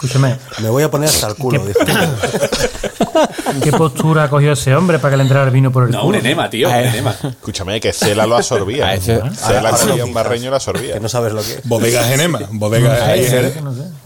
Escúchame, 0.00 0.36
Me 0.62 0.68
voy 0.68 0.84
a 0.84 0.90
poner 0.92 1.08
hasta 1.08 1.26
el 1.26 1.34
culo. 1.34 1.64
dice. 1.66 1.80
¿qué 3.64 3.72
postura 3.72 4.30
cogió 4.30 4.52
ese 4.52 4.72
hombre 4.76 5.00
para 5.00 5.10
que 5.12 5.16
le 5.16 5.22
entrara 5.24 5.46
el 5.46 5.50
vino 5.50 5.72
por 5.72 5.84
el 5.86 5.90
No, 5.90 5.98
un 6.02 6.06
culo? 6.06 6.18
enema, 6.18 6.48
tío, 6.48 6.68
un 6.68 6.74
Ah, 6.74 6.82
eh. 6.82 6.88
enema. 6.88 7.16
Escúchame, 7.20 7.80
que 7.80 7.92
Cela 7.92 8.24
lo 8.24 8.36
absorbía. 8.36 8.96
Cela 9.00 9.70
cogía 9.72 10.04
un 10.04 10.14
barreño 10.14 10.46
y 10.46 10.50
lo 10.50 10.54
absorbía. 10.54 10.94
Que 10.94 11.00
no 11.00 11.08
sabes 11.08 11.32
lo 11.32 11.42
que 11.42 11.54
es. 11.54 11.60
Bodegas 11.68 12.08
enema. 12.12 12.38
Bodegas 12.52 13.02
Ahí 13.02 13.24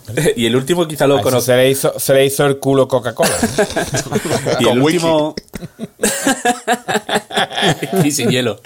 Y 0.37 0.47
el 0.47 0.57
último 0.57 0.87
quizá 0.89 1.07
lo 1.07 1.21
conoce. 1.21 1.47
se, 1.47 1.57
le 1.57 1.71
hizo, 1.71 1.99
se 1.99 2.15
le 2.15 2.25
hizo 2.27 2.47
el 2.47 2.59
culo 2.59 2.89
Coca-Cola. 2.89 3.31
Y 4.61 4.65
el 4.65 4.69
Con 4.71 4.83
último. 4.83 5.35
y 8.05 8.11
sin 8.11 8.31
hielo. 8.31 8.61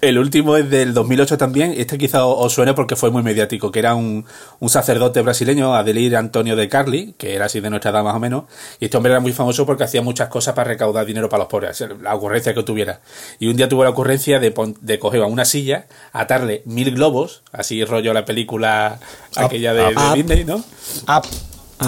El 0.00 0.18
último 0.18 0.56
es 0.56 0.68
del 0.70 0.94
2008 0.94 1.38
también. 1.38 1.74
Este 1.76 1.98
quizá 1.98 2.24
os 2.26 2.52
suene 2.52 2.74
porque 2.74 2.96
fue 2.96 3.10
muy 3.10 3.22
mediático. 3.22 3.70
Que 3.70 3.78
era 3.78 3.94
un, 3.94 4.24
un 4.60 4.68
sacerdote 4.68 5.20
brasileño, 5.22 5.74
Adelir 5.74 6.16
Antonio 6.16 6.56
de 6.56 6.68
Carli, 6.68 7.14
que 7.18 7.34
era 7.34 7.46
así 7.46 7.60
de 7.60 7.70
nuestra 7.70 7.90
edad 7.90 8.04
más 8.04 8.14
o 8.14 8.20
menos. 8.20 8.44
Y 8.80 8.86
este 8.86 8.96
hombre 8.96 9.12
era 9.12 9.20
muy 9.20 9.32
famoso 9.32 9.66
porque 9.66 9.84
hacía 9.84 10.02
muchas 10.02 10.28
cosas 10.28 10.54
para 10.54 10.68
recaudar 10.68 11.06
dinero 11.06 11.28
para 11.28 11.44
los 11.44 11.50
pobres. 11.50 11.82
La 12.02 12.14
ocurrencia 12.14 12.54
que 12.54 12.62
tuviera. 12.62 13.00
Y 13.38 13.48
un 13.48 13.56
día 13.56 13.68
tuvo 13.68 13.84
la 13.84 13.90
ocurrencia 13.90 14.38
de, 14.38 14.50
pon- 14.50 14.76
de 14.80 14.98
coger 14.98 15.22
a 15.22 15.26
una 15.26 15.44
silla, 15.44 15.86
atarle 16.12 16.62
mil 16.66 16.94
globos, 16.94 17.42
así 17.52 17.84
rollo 17.84 18.12
la 18.12 18.24
película 18.24 18.98
aquella 19.36 19.72
de, 19.74 19.94
de. 19.94 20.14
Disney, 20.14 20.44
¿no? 20.44 20.62
Up. 21.08 21.26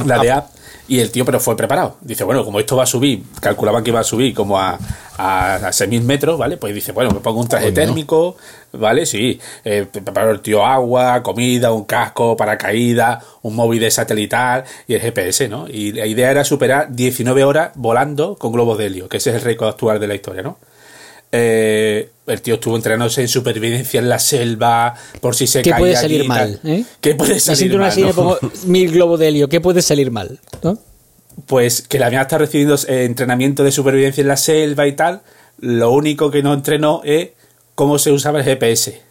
la 0.07 0.19
de 0.19 0.31
app. 0.31 0.51
Y 0.89 1.01
el 1.01 1.11
tío, 1.11 1.25
pero 1.25 1.41
fue 1.41 1.57
preparado. 1.57 1.97
Dice, 2.01 2.23
bueno, 2.23 2.45
como 2.45 2.61
esto 2.61 2.77
va 2.77 2.85
a 2.85 2.87
subir, 2.87 3.25
calculaban 3.41 3.83
que 3.83 3.91
iba 3.91 3.99
a 3.99 4.05
subir 4.05 4.33
como 4.35 4.59
a, 4.59 4.79
a, 5.17 5.55
a 5.57 5.71
6.000 5.73 6.03
metros, 6.03 6.39
¿vale? 6.39 6.59
Pues 6.59 6.75
dice, 6.75 6.93
bueno, 6.93 7.11
me 7.11 7.19
pongo 7.19 7.41
un 7.41 7.49
traje 7.49 7.73
térmico, 7.73 8.37
¿vale? 8.73 9.05
Sí. 9.05 9.41
Eh, 9.65 9.87
preparó 9.91 10.31
el 10.31 10.41
tío 10.41 10.65
agua, 10.65 11.25
comida, 11.25 11.73
un 11.73 11.85
casco, 11.85 12.37
paracaídas, 12.37 13.25
un 13.43 13.57
móvil 13.57 13.81
de 13.81 13.91
satelital 13.91 14.63
y 14.87 14.95
el 14.95 15.01
GPS, 15.01 15.49
¿no? 15.49 15.67
Y 15.69 15.93
la 15.93 16.07
idea 16.07 16.31
era 16.31 16.45
superar 16.45 16.95
19 16.95 17.43
horas 17.43 17.73
volando 17.75 18.37
con 18.37 18.53
globos 18.53 18.79
de 18.79 18.87
helio, 18.87 19.09
que 19.09 19.17
ese 19.17 19.31
es 19.31 19.37
el 19.37 19.43
récord 19.43 19.71
actual 19.71 19.99
de 19.99 20.07
la 20.07 20.15
historia, 20.15 20.43
¿no? 20.43 20.59
Eh, 21.33 22.11
el 22.27 22.43
tío 22.43 22.55
estuvo 22.55 22.77
entrenándose 22.77 23.21
en 23.21 23.29
supervivencia 23.29 24.01
en 24.01 24.09
la 24.09 24.19
selva, 24.19 24.95
por 25.21 25.35
si 25.37 25.47
se 25.47 25.63
¿Qué 25.63 25.71
caía 25.71 25.81
puede 25.81 25.97
aquí 25.97 26.03
salir 26.03 26.25
y 26.25 26.29
mal? 26.29 26.61
¿eh? 26.65 26.85
¿Qué 27.01 27.15
puede 27.15 27.39
salir 27.41 27.75
una 27.75 27.85
mal? 27.87 27.93
silla 27.93 28.07
y 28.07 28.11
no? 28.11 28.15
pongo 28.15 28.39
mil 28.67 28.93
globos 28.93 29.21
de 29.21 29.29
helio. 29.29 29.49
¿Qué 29.49 29.61
puede 29.61 29.83
salir 29.83 30.11
mal? 30.11 30.41
¿No? 30.63 30.79
pues 31.47 31.83
que 31.83 31.99
la 31.99 32.07
habían 32.07 32.23
estado 32.23 32.41
recibiendo 32.41 32.77
eh, 32.89 33.05
entrenamiento 33.05 33.63
de 33.63 33.71
supervivencia 33.71 34.23
en 34.23 34.29
la 34.29 34.37
selva 34.37 34.87
y 34.87 34.93
tal, 34.93 35.21
lo 35.59 35.91
único 35.91 36.31
que 36.31 36.43
no 36.43 36.55
entrenó 36.55 37.03
es 37.05 37.31
cómo 37.75 37.99
se 37.99 38.11
usaba 38.11 38.39
el 38.39 38.45
GPS. 38.45 39.03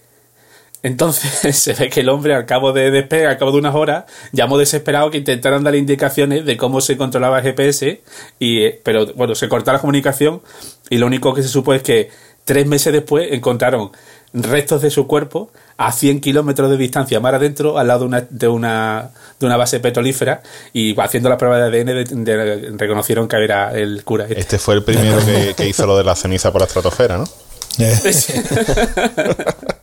Entonces 0.81 1.55
se 1.57 1.73
ve 1.73 1.89
que 1.89 2.01
el 2.01 2.09
hombre 2.09 2.33
al 2.35 2.45
cabo 2.45 2.73
de 2.73 2.91
despegar, 2.91 3.31
al 3.31 3.37
cabo 3.37 3.51
de 3.51 3.59
unas 3.59 3.75
horas, 3.75 4.05
llamó 4.31 4.57
desesperado 4.57 5.11
que 5.11 5.19
intentaran 5.19 5.63
darle 5.63 5.79
indicaciones 5.79 6.45
de 6.45 6.57
cómo 6.57 6.81
se 6.81 6.97
controlaba 6.97 7.39
el 7.39 7.43
GPS, 7.43 8.01
y, 8.39 8.63
eh, 8.63 8.81
pero 8.83 9.13
bueno, 9.13 9.35
se 9.35 9.47
cortó 9.47 9.71
la 9.71 9.79
comunicación 9.79 10.41
y 10.89 10.97
lo 10.97 11.07
único 11.07 11.33
que 11.33 11.41
se 11.43 11.49
supo 11.49 11.73
es 11.73 11.81
que 11.83 12.09
tres 12.43 12.65
meses 12.67 12.93
después 12.93 13.27
encontraron 13.31 13.91
restos 14.33 14.81
de 14.81 14.89
su 14.91 15.07
cuerpo 15.07 15.49
a 15.77 15.91
100 15.93 16.19
kilómetros 16.19 16.69
de 16.69 16.77
distancia 16.77 17.19
mar 17.19 17.35
adentro 17.35 17.77
al 17.79 17.87
lado 17.87 18.01
de 18.01 18.05
una, 18.05 18.21
de 18.29 18.47
una, 18.49 19.09
de 19.39 19.45
una 19.45 19.55
base 19.57 19.79
petrolífera 19.79 20.41
y 20.73 20.99
haciendo 20.99 21.29
la 21.29 21.37
prueba 21.37 21.57
de 21.57 21.63
ADN 21.81 21.85
de- 22.03 22.03
de- 22.35 22.71
reconocieron 22.77 23.27
que 23.29 23.37
era 23.43 23.73
el 23.73 24.03
cura. 24.03 24.25
este. 24.25 24.39
Este 24.39 24.59
fue 24.59 24.75
el 24.75 24.83
primero 24.83 25.17
que, 25.25 25.53
que 25.55 25.67
hizo 25.67 25.85
lo 25.87 25.97
de 25.97 26.03
la 26.03 26.15
ceniza 26.15 26.51
por 26.51 26.61
la 26.61 26.67
estratosfera, 26.67 27.17
¿no? 27.17 27.23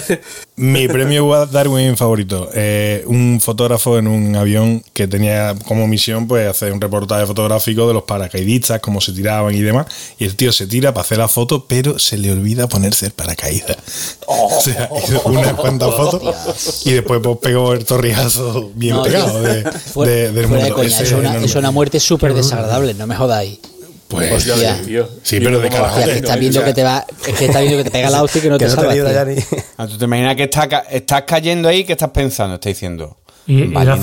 Mi 0.56 0.88
premio 0.88 1.46
Darwin 1.46 1.96
favorito. 1.96 2.48
eh, 2.54 3.04
un 3.06 3.40
fotógrafo 3.42 3.98
en 3.98 4.06
un 4.08 4.34
avión 4.36 4.82
que 4.94 5.06
tenía 5.06 5.54
como 5.66 5.86
misión 5.86 6.26
pues 6.26 6.48
hacer 6.48 6.72
un 6.72 6.80
reportaje 6.80 7.26
fotográfico 7.26 7.86
de 7.86 7.94
los 7.94 8.04
paracaidistas, 8.04 8.80
cómo 8.80 9.00
se 9.00 9.12
tiraban 9.12 9.54
y 9.54 9.60
demás. 9.60 9.86
Y 10.18 10.24
el 10.24 10.34
tío 10.36 10.52
se 10.52 10.66
tira 10.66 10.94
para 10.94 11.02
hacer 11.04 11.18
la 11.18 11.28
foto, 11.28 11.66
pero 11.68 11.98
se 11.98 12.16
le 12.16 12.32
olvida 12.32 12.68
ponerse 12.68 13.06
el 13.06 13.12
paracaídas. 13.12 13.76
O 14.28 14.60
sea, 14.60 14.88
hizo 15.06 15.22
unas 15.26 15.52
cuantas 15.54 15.94
fotos 15.94 16.82
y 16.84 16.92
después 16.92 17.20
pues, 17.22 17.38
pegó 17.40 17.72
el 17.74 17.84
torrijazo 17.84 18.70
bien 18.74 18.96
No, 18.96 19.02
pegado 19.02 19.40
de, 19.42 19.62
de- 19.62 20.32
del 20.32 20.50
de 20.50 20.70
coña, 20.70 21.00
es 21.00 21.12
una, 21.12 21.36
es 21.36 21.54
una 21.54 21.70
muerte 21.70 22.00
súper 22.00 22.34
desagradable, 22.34 22.94
no 22.94 23.06
me 23.06 23.14
jodáis. 23.16 23.58
Pues 24.08 24.32
Hostia. 24.48 24.78
sí, 25.22 25.40
pero 25.40 25.58
de 25.58 25.68
carajo. 25.68 26.00
que 26.04 26.12
estás 26.12 26.38
viendo 26.38 26.64
que 26.64 26.72
te 26.74 26.82
va, 26.84 27.04
es 27.26 27.34
que 27.34 27.46
estás 27.46 27.60
viendo 27.62 27.78
que 27.78 27.84
te 27.84 27.90
pega 27.90 28.08
la 28.10 28.22
hostia 28.22 28.38
y 28.38 28.42
que 28.42 28.48
no 28.50 28.58
que 28.58 28.64
te 28.66 28.70
no 28.70 28.76
te 28.76 28.80
salva. 28.80 28.94
libra 28.94 29.10
tío. 29.10 29.34
ya 29.44 29.56
ni. 29.56 29.62
Ah, 29.78 29.86
¿Tú 29.88 29.98
te 29.98 30.04
imaginas 30.04 30.36
que 30.36 30.42
estás, 30.44 30.68
estás 30.90 31.22
cayendo 31.22 31.68
ahí? 31.68 31.84
¿Qué 31.84 31.92
estás 31.92 32.10
pensando? 32.10 32.54
Está 32.54 32.68
diciendo. 32.68 33.16
Y, 33.48 33.62
y 33.62 33.66
la 33.68 33.96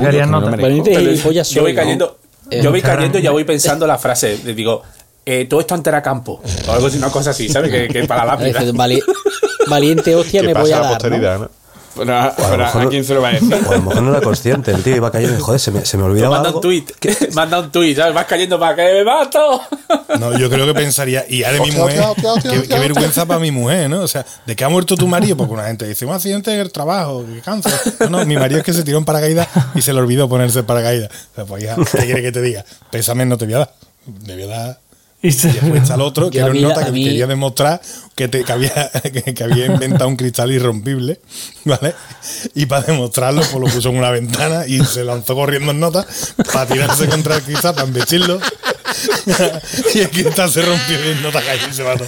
que 0.00 0.06
harían 0.06 0.26
que 0.26 0.30
no 0.32 0.40
yo 1.54 1.62
voy 1.62 1.70
soy, 1.72 1.72
¿no? 1.72 1.82
cayendo, 1.82 2.18
Eh, 2.50 2.60
yo 2.62 2.70
voy 2.70 2.82
cayendo 2.82 3.18
y 3.18 3.22
ya 3.22 3.30
voy 3.32 3.44
pensando 3.44 3.86
la 3.86 3.98
frase. 3.98 4.38
le 4.44 4.54
Digo, 4.54 4.82
eh, 5.26 5.46
todo 5.50 5.60
esto 5.60 5.74
antes 5.74 5.90
era 5.90 6.02
campo. 6.02 6.40
O 6.66 6.72
algo 6.72 6.86
así, 6.86 6.96
una 6.98 7.10
cosa 7.10 7.30
así, 7.30 7.48
¿sabes? 7.48 7.70
Que, 7.70 7.88
que 7.88 8.04
para 8.06 8.24
la 8.24 8.36
lápida. 8.36 8.60
vali- 8.72 9.02
Valiente 9.68 10.14
hostia 10.14 10.40
Que 10.40 10.46
me 10.48 10.54
voy 10.54 10.72
a 10.72 10.78
dar. 10.80 11.02
¿no? 11.40 11.50
Pero, 11.98 12.14
a- 12.16 12.34
lo 12.38 12.56
mejor 12.58 12.80
¿A 12.80 12.84
no- 12.84 12.90
quién 12.90 13.04
se 13.04 13.14
lo 13.14 13.20
va 13.22 13.28
a 13.28 13.32
decir? 13.32 13.54
O 13.66 13.70
a 13.72 13.76
lo 13.76 13.82
mejor 13.82 14.02
no 14.02 14.10
era 14.12 14.20
consciente, 14.20 14.70
el 14.70 14.82
tío 14.82 14.96
iba 14.96 15.10
cayendo 15.10 15.36
y 15.36 15.40
joder, 15.40 15.60
se 15.60 15.70
me, 15.70 15.84
se 15.84 15.96
me 15.96 16.04
olvidaba 16.04 16.36
Manda 16.36 16.48
algo. 16.48 16.58
un 16.58 16.62
tuit, 16.62 16.90
manda 17.34 17.60
un 17.60 17.70
tuit, 17.72 17.96
¿sabes? 17.96 18.14
Vas 18.14 18.26
cayendo 18.26 18.58
para 18.58 18.76
que 18.76 18.82
me 18.82 19.04
mato. 19.04 19.60
No, 20.18 20.38
yo 20.38 20.48
creo 20.48 20.66
que 20.66 20.74
pensaría, 20.74 21.24
y 21.28 21.44
ahora 21.44 21.58
mi 21.60 21.68
Hostia, 21.78 22.08
mujer, 22.08 22.66
qué, 22.68 22.78
vergüenza 22.78 23.26
para 23.26 23.40
mi 23.40 23.50
mujer, 23.50 23.90
¿no? 23.90 24.00
O 24.02 24.08
sea, 24.08 24.24
¿de 24.46 24.56
qué 24.56 24.64
ha 24.64 24.68
muerto 24.68 24.96
tu 24.96 25.06
marido? 25.08 25.36
Porque 25.36 25.52
una 25.54 25.64
gente 25.66 25.86
dice, 25.86 26.06
un 26.06 26.12
accidente 26.14 26.52
en 26.54 26.60
el 26.60 26.72
trabajo, 26.72 27.24
que 27.26 27.40
cáncer. 27.40 27.72
No, 28.00 28.08
no, 28.10 28.24
mi 28.26 28.36
marido 28.36 28.58
es 28.60 28.64
que 28.64 28.72
se 28.72 28.82
tiró 28.84 28.98
en 28.98 29.04
paracaídas 29.04 29.48
y 29.74 29.82
se 29.82 29.92
le 29.92 30.00
olvidó 30.00 30.28
ponerse 30.28 30.60
el 30.60 30.64
paracaídas. 30.64 31.10
O 31.32 31.34
sea, 31.34 31.44
pues 31.44 31.62
hija, 31.64 31.76
¿qué 31.92 31.98
quiere 32.06 32.22
que 32.22 32.32
te 32.32 32.40
diga? 32.42 32.64
Pésame, 32.90 33.26
no 33.26 33.36
te 33.36 33.44
voy 33.44 33.54
a 33.54 33.58
dar. 33.58 33.72
Te 34.24 34.34
voy 34.34 34.42
a 34.44 34.46
dar. 34.46 34.78
Y 35.20 35.32
se- 35.32 35.48
Y 35.48 35.52
después 35.52 35.82
está 35.82 35.94
el 35.96 36.00
otro, 36.02 36.30
que 36.30 36.38
era 36.38 36.46
un 36.50 36.60
nota 36.62 36.84
que 36.84 36.92
mí- 36.92 37.04
quería 37.04 37.26
demostrar 37.26 37.80
que, 38.14 38.28
te- 38.28 38.44
que 38.44 38.52
había, 38.52 38.90
que, 39.02 39.34
que 39.34 39.44
había 39.44 39.66
inventado 39.66 40.08
un 40.08 40.16
cristal 40.16 40.52
irrompible, 40.52 41.20
¿vale? 41.64 41.94
Y 42.54 42.66
para 42.66 42.82
demostrarlo, 42.86 43.40
pues 43.42 43.54
lo 43.54 43.66
puso 43.66 43.88
en 43.90 43.96
una 43.98 44.10
ventana 44.10 44.66
y 44.66 44.84
se 44.84 45.02
lanzó 45.04 45.34
corriendo 45.34 45.72
en 45.72 45.80
nota 45.80 46.06
para 46.52 46.66
tirarse 46.66 47.08
contra 47.08 47.36
el 47.36 47.42
cristal, 47.42 47.74
para 47.74 47.86
embestirlo. 47.86 48.40
y 49.94 49.98
el 49.98 50.10
cristal 50.10 50.50
se 50.50 50.62
rompió 50.62 51.04
y 51.04 51.08
el 51.08 51.22
nota 51.22 51.40
cayó 51.42 51.68
y 51.70 51.74
se 51.74 51.82
mató. 51.84 52.06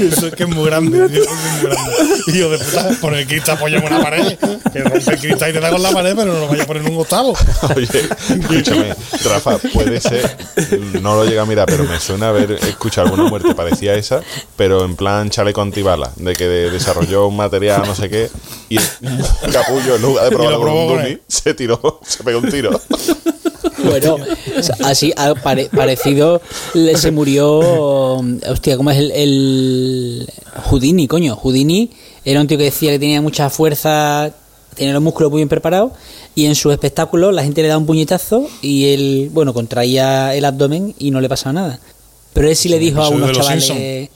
Eso 0.00 0.26
es 0.28 0.34
que 0.34 0.42
es 0.44 0.48
muy 0.48 0.66
grande, 0.66 1.08
tío, 1.08 1.22
es 1.22 1.28
muy 1.30 1.60
grande. 1.62 1.92
Y 2.28 2.38
yo 2.38 2.50
de 2.50 2.58
puta, 2.58 2.90
por 3.00 3.14
el 3.14 3.26
cristal 3.26 3.56
apoyamos 3.56 3.90
una 3.90 4.02
pared, 4.02 4.38
que 4.72 4.78
rompe 4.82 5.10
el 5.12 5.18
cristal 5.18 5.50
y 5.50 5.52
te 5.52 5.60
da 5.60 5.70
con 5.70 5.82
la 5.82 5.90
pared, 5.92 6.14
pero 6.16 6.32
no 6.32 6.40
lo 6.40 6.48
vaya 6.48 6.62
a 6.62 6.66
poner 6.66 6.84
en 6.86 6.92
un 6.94 7.00
octavo. 7.00 7.34
Oye, 7.74 7.88
escúchame, 8.28 8.94
Rafa, 9.24 9.58
puede 9.58 10.00
ser, 10.00 10.36
no 11.02 11.14
lo 11.16 11.24
llega 11.24 11.42
a 11.42 11.46
mirar, 11.46 11.66
pero 11.66 11.84
me 11.84 11.98
suena 12.00 12.28
haber 12.28 12.52
escuchado 12.52 13.08
alguna 13.08 13.28
muerte 13.28 13.54
parecida 13.54 13.92
a 13.92 13.96
esa, 13.96 14.22
pero 14.56 14.84
en 14.84 14.96
plan 14.96 15.30
chaleco 15.30 15.62
antibalas, 15.62 16.12
de 16.16 16.34
que 16.34 16.46
de- 16.46 16.70
desarrolló 16.70 17.26
un 17.26 17.36
material 17.36 17.82
no 17.86 17.94
sé 17.94 18.08
qué, 18.08 18.30
y 18.68 18.76
el 18.78 19.52
capullo 19.52 19.96
en 19.96 20.02
lugar 20.02 20.24
de 20.24 20.30
probarlo 20.30 20.58
lo 20.58 20.64
con 20.64 20.72
un 20.76 20.88
dummy, 20.96 21.18
se 21.28 21.54
tiró, 21.54 22.00
se 22.06 22.22
pegó 22.24 22.38
un 22.40 22.50
tiro. 22.50 22.80
Bueno, 23.84 24.16
así 24.84 25.12
a- 25.16 25.34
pare- 25.34 25.68
parecido 25.74 26.40
le- 26.74 26.96
se 26.96 27.10
murió. 27.10 27.58
Hostia, 28.48 28.76
¿cómo 28.76 28.90
es 28.90 28.98
el, 28.98 29.10
el 29.12 30.28
Houdini, 30.70 31.06
coño? 31.06 31.36
Houdini 31.36 31.90
era 32.24 32.40
un 32.40 32.46
tío 32.46 32.58
que 32.58 32.64
decía 32.64 32.90
que 32.92 32.98
tenía 32.98 33.20
mucha 33.22 33.48
fuerza, 33.50 34.30
tenía 34.74 34.92
los 34.94 35.02
músculos 35.02 35.30
muy 35.30 35.38
bien 35.40 35.48
preparados 35.48 35.92
y 36.34 36.46
en 36.46 36.54
sus 36.54 36.72
espectáculos 36.72 37.32
la 37.34 37.42
gente 37.42 37.62
le 37.62 37.68
daba 37.68 37.78
un 37.78 37.86
puñetazo 37.86 38.48
y 38.62 38.86
él, 38.92 39.30
bueno, 39.32 39.54
contraía 39.54 40.34
el 40.34 40.44
abdomen 40.44 40.94
y 40.98 41.10
no 41.10 41.20
le 41.20 41.28
pasaba 41.28 41.52
nada. 41.52 41.78
Pero 42.32 42.48
él 42.48 42.56
sí 42.56 42.68
le 42.68 42.78
dijo 42.78 43.00
a 43.00 43.08
unos 43.08 43.30
chavales. 43.32 44.10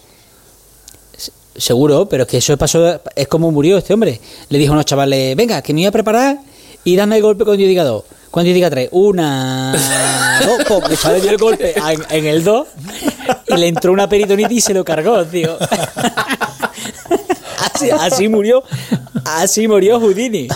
Seguro, 1.57 2.09
pero 2.09 2.22
es 2.22 2.28
que 2.28 2.36
eso 2.38 2.57
pasó, 2.57 3.01
es 3.16 3.28
como 3.28 3.51
murió 3.51 3.76
este 3.78 3.92
hombre. 3.92 4.20
Le 4.48 4.59
dijo 4.59 4.72
a 4.72 4.74
unos 4.74 4.86
chavales, 4.86 5.36
venga, 5.36 5.61
que 5.62 5.74
me 5.74 5.80
voy 5.80 5.86
a 5.86 5.90
preparar 5.92 6.38
y 6.84 6.96
dame 6.96 7.16
el 7.16 7.22
golpe 7.22 7.44
cuando 7.44 7.61
yo 7.62 7.68
diga 7.68 7.84
dos. 7.84 8.05
Diga 8.33 8.70
tres, 8.70 8.89
una, 8.93 9.72
dos, 10.47 10.64
pum, 10.64 10.83
le 11.12 11.20
dio 11.20 11.31
el 11.31 11.37
golpe 11.37 11.74
en, 12.11 12.26
el 12.26 12.43
dos 12.43 12.68
y 13.49 13.57
le 13.57 13.68
entró 13.68 13.93
una 13.93 14.09
peritonitis 14.09 14.59
y 14.59 14.61
se 14.61 14.72
lo 14.72 14.85
cargó, 14.85 15.24
tío. 15.26 15.59
Así, 17.74 17.91
así 17.91 18.28
murió, 18.28 18.62
así 19.24 19.68
murió 19.68 20.01
Houdini. 20.01 20.49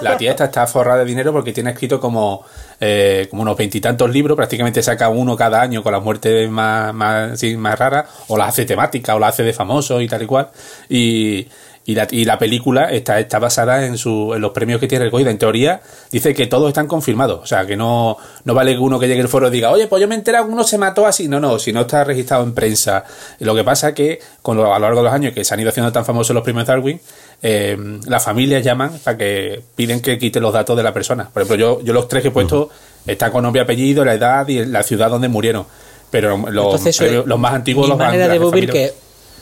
La 0.00 0.16
tía 0.16 0.32
está 0.32 0.66
forrada 0.66 1.00
de 1.00 1.04
dinero 1.04 1.32
porque 1.32 1.52
tiene 1.52 1.70
escrito 1.70 2.00
como, 2.00 2.44
eh, 2.80 3.26
como 3.30 3.42
unos 3.42 3.56
veintitantos 3.56 4.10
libros, 4.10 4.34
prácticamente 4.34 4.82
saca 4.82 5.10
uno 5.10 5.36
cada 5.36 5.60
año 5.60 5.82
con 5.82 5.92
las 5.92 6.02
muertes 6.02 6.50
más, 6.50 6.94
más, 6.94 7.38
sí, 7.38 7.56
más 7.56 7.78
raras, 7.78 8.06
o 8.28 8.36
las 8.38 8.48
hace 8.48 8.64
temáticas, 8.64 9.14
o 9.14 9.18
las 9.18 9.34
hace 9.34 9.42
de 9.42 9.52
famosos 9.52 10.02
y 10.02 10.08
tal 10.08 10.22
y 10.22 10.26
cual. 10.26 10.48
Y, 10.88 11.48
y, 11.84 11.94
la, 11.96 12.06
y 12.10 12.24
la 12.24 12.38
película 12.38 12.90
está, 12.92 13.18
está 13.18 13.38
basada 13.38 13.84
en, 13.86 13.98
su, 13.98 14.32
en 14.34 14.40
los 14.40 14.52
premios 14.52 14.78
que 14.80 14.86
tiene 14.86 15.06
recogida. 15.06 15.30
En 15.30 15.38
teoría, 15.38 15.80
dice 16.10 16.32
que 16.34 16.46
todos 16.46 16.68
están 16.68 16.86
confirmados. 16.86 17.40
O 17.42 17.46
sea, 17.46 17.66
que 17.66 17.76
no, 17.76 18.16
no 18.44 18.54
vale 18.54 18.72
que 18.74 18.78
uno 18.78 18.98
que 19.00 19.08
llegue 19.08 19.20
al 19.22 19.28
foro 19.28 19.48
y 19.48 19.50
diga, 19.50 19.70
oye, 19.70 19.86
pues 19.88 20.00
yo 20.00 20.06
me 20.08 20.14
he 20.14 20.18
enterado 20.18 20.46
que 20.46 20.52
uno 20.52 20.62
se 20.64 20.78
mató 20.78 21.06
así. 21.06 21.26
No, 21.28 21.40
no, 21.40 21.58
si 21.58 21.72
no 21.72 21.80
está 21.82 22.04
registrado 22.04 22.44
en 22.44 22.54
prensa. 22.54 23.04
Lo 23.40 23.54
que 23.54 23.64
pasa 23.64 23.88
es 23.88 23.94
que 23.94 24.20
con 24.42 24.56
lo- 24.56 24.72
a 24.72 24.78
lo 24.78 24.86
largo 24.86 25.00
de 25.00 25.04
los 25.06 25.12
años 25.12 25.32
que 25.34 25.44
se 25.44 25.54
han 25.54 25.60
ido 25.60 25.70
haciendo 25.70 25.90
tan 25.92 26.04
famosos 26.04 26.34
los 26.34 26.44
premios 26.44 26.66
Darwin, 26.66 27.00
eh, 27.42 27.76
las 28.06 28.22
familias 28.22 28.62
llaman 28.62 28.92
para 29.02 29.18
que 29.18 29.60
piden 29.74 30.00
que 30.00 30.18
quite 30.18 30.38
los 30.40 30.52
datos 30.52 30.76
de 30.76 30.82
la 30.84 30.92
persona. 30.92 31.28
Por 31.32 31.42
ejemplo, 31.42 31.56
yo, 31.78 31.82
yo 31.84 31.92
los 31.92 32.06
tres 32.06 32.22
que 32.22 32.28
he 32.28 32.32
puesto 32.32 32.70
están 33.06 33.32
con 33.32 33.42
nombre 33.42 33.60
apellido, 33.60 34.04
la 34.04 34.14
edad 34.14 34.46
y 34.46 34.64
la 34.64 34.84
ciudad 34.84 35.10
donde 35.10 35.26
murieron. 35.28 35.66
Pero 36.12 36.36
los, 36.36 36.46
Entonces, 36.76 36.94
los 37.26 37.38
más 37.40 37.54
antiguos 37.54 37.88
los 37.88 37.98
van 37.98 38.12
de 38.28 38.38
vivir 38.38 38.70
que 38.72 38.92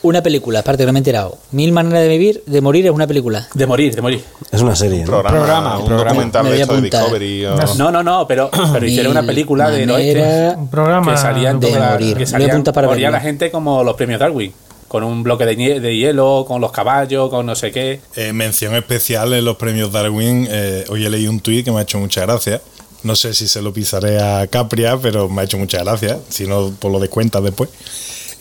una 0.02 0.22
película, 0.22 0.60
aparte 0.60 0.86
no 0.86 0.92
me 0.92 0.98
he 0.98 1.00
enterado. 1.00 1.38
Mil 1.52 1.72
maneras 1.72 2.02
de 2.02 2.08
vivir, 2.08 2.42
de 2.46 2.60
morir 2.60 2.86
es 2.86 2.92
una 2.92 3.06
película. 3.06 3.46
De 3.54 3.66
morir, 3.66 3.94
de 3.94 4.00
morir. 4.02 4.24
Es 4.50 4.60
una 4.62 4.74
serie, 4.74 5.00
¿no? 5.00 5.06
Programa, 5.06 5.30
Programa, 5.38 5.78
un 5.78 5.84
programa. 5.86 6.10
documental 6.10 6.44
Me 6.44 6.50
de 6.50 6.60
esto 6.62 6.74
de. 6.74 7.00
Discovery. 7.00 7.46
o- 7.46 7.74
No, 7.76 7.90
no, 7.90 8.02
no, 8.02 8.26
pero, 8.26 8.50
pero 8.72 8.86
hicieron 8.86 9.12
una 9.12 9.22
película 9.22 9.70
oeste. 9.90 10.20
maneras 10.20 10.56
Un 10.56 10.68
programa 10.70 11.12
que 11.12 11.18
salían 11.18 11.60
de 11.60 11.70
las- 11.72 11.92
morir. 11.92 12.16
que 12.16 12.26
salían- 12.26 12.62
para 12.72 12.86
moría 12.88 13.10
la 13.10 13.20
gente 13.20 13.50
como 13.50 13.84
los 13.84 13.94
premios 13.96 14.20
Darwin 14.20 14.52
con 14.88 15.04
un 15.04 15.22
bloque 15.22 15.46
de, 15.46 15.78
de 15.80 15.96
hielo 15.96 16.44
con 16.48 16.60
los 16.60 16.72
caballos 16.72 17.30
con 17.30 17.46
no 17.46 17.54
sé 17.54 17.70
qué 17.70 18.00
Eh, 18.16 18.32
mención 18.32 18.74
especial 18.74 19.32
en 19.34 19.44
los 19.44 19.56
premios 19.56 19.92
Darwin. 19.92 20.48
eh, 20.50 20.84
hoy 20.88 21.04
he 21.06 21.10
leído 21.10 21.30
un 21.30 21.38
tuit 21.40 21.64
que 21.64 21.70
me 21.70 21.78
ha 21.78 21.82
hecho 21.82 21.98
mucha 22.00 22.22
gracia. 22.22 22.60
No 23.02 23.14
sé 23.16 23.32
si 23.32 23.46
se 23.48 23.62
lo 23.62 23.72
pisaré 23.72 24.20
a 24.20 24.46
Capria, 24.48 24.98
pero 25.00 25.28
me 25.28 25.42
ha 25.42 25.44
hecho 25.44 25.56
mucha 25.58 25.78
gracia. 25.84 26.18
Si 26.28 26.46
no, 26.46 26.72
pues 26.78 26.92
lo 26.92 26.98
descuentas 27.00 27.42
después. 27.42 27.70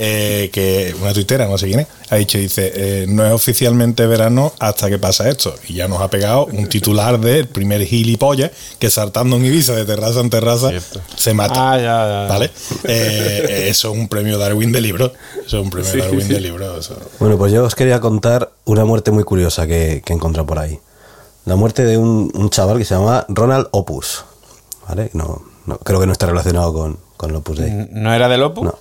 Eh, 0.02 0.50
que 0.54 0.96
una 1.02 1.12
tuitera, 1.14 1.46
no 1.46 1.58
sé 1.58 1.68
quién 1.68 1.82
es, 1.82 1.88
ha 2.10 2.16
dicho, 2.16 2.38
dice, 2.38 2.72
eh, 2.74 3.06
no 3.10 3.26
es 3.26 3.34
oficialmente 3.34 4.08
verano 4.08 4.54
hasta 4.58 4.88
que 4.90 4.98
pasa 4.98 5.28
esto. 5.28 5.54
Y 5.68 5.74
ya 5.74 5.90
nos 5.90 6.00
ha 6.02 6.10
pegado 6.10 6.46
un 6.46 6.68
titular 6.70 7.20
del 7.20 7.48
primer 7.50 7.84
gilipollas 7.86 8.52
que 8.80 8.90
saltando 8.90 9.36
en 9.36 9.44
Ibiza 9.46 9.74
de 9.76 9.84
terraza 9.84 10.22
en 10.22 10.30
terraza 10.30 10.70
Cierto. 10.70 11.02
se 11.18 11.34
mata. 11.34 11.74
Ah, 11.74 11.78
ya, 11.78 11.84
ya. 11.84 12.28
¿Vale? 12.30 12.50
Eh, 12.86 13.66
eso 13.70 13.92
es 13.92 13.98
un 13.98 14.08
premio 14.08 14.38
Darwin 14.38 14.72
de 14.72 14.80
libro. 14.80 15.12
Eso 15.46 15.58
es 15.58 15.64
un 15.66 15.70
premio 15.70 15.92
Darwin 16.02 16.28
de 16.30 16.40
libro. 16.40 16.80
eso. 16.80 16.96
Bueno, 17.20 17.38
pues 17.38 17.52
yo 17.52 17.66
os 17.66 17.76
quería 17.76 18.00
contar 18.00 18.54
una 18.64 18.86
muerte 18.86 19.12
muy 19.12 19.26
curiosa 19.26 19.68
que, 19.68 20.02
que 20.06 20.14
he 20.14 20.16
encontrado 20.16 20.48
por 20.48 20.60
ahí. 20.60 20.80
La 21.44 21.58
muerte 21.58 21.84
de 21.84 21.98
un, 21.98 22.32
un 22.34 22.50
chaval 22.50 22.78
que 22.78 22.86
se 22.86 22.96
llama 22.96 23.26
Ronald 23.28 23.68
Opus. 23.72 24.24
¿Vale? 24.88 25.10
No, 25.12 25.42
no- 25.66 25.78
creo 25.80 26.00
que 26.00 26.06
no 26.06 26.14
está 26.14 26.26
relacionado 26.26 26.72
con, 26.74 26.98
con 27.18 27.32
el 27.32 27.36
Opus 27.36 27.58
Dei. 27.58 27.88
¿No 27.92 28.14
era 28.14 28.30
del 28.30 28.44
Opus? 28.44 28.64
No. 28.64 28.76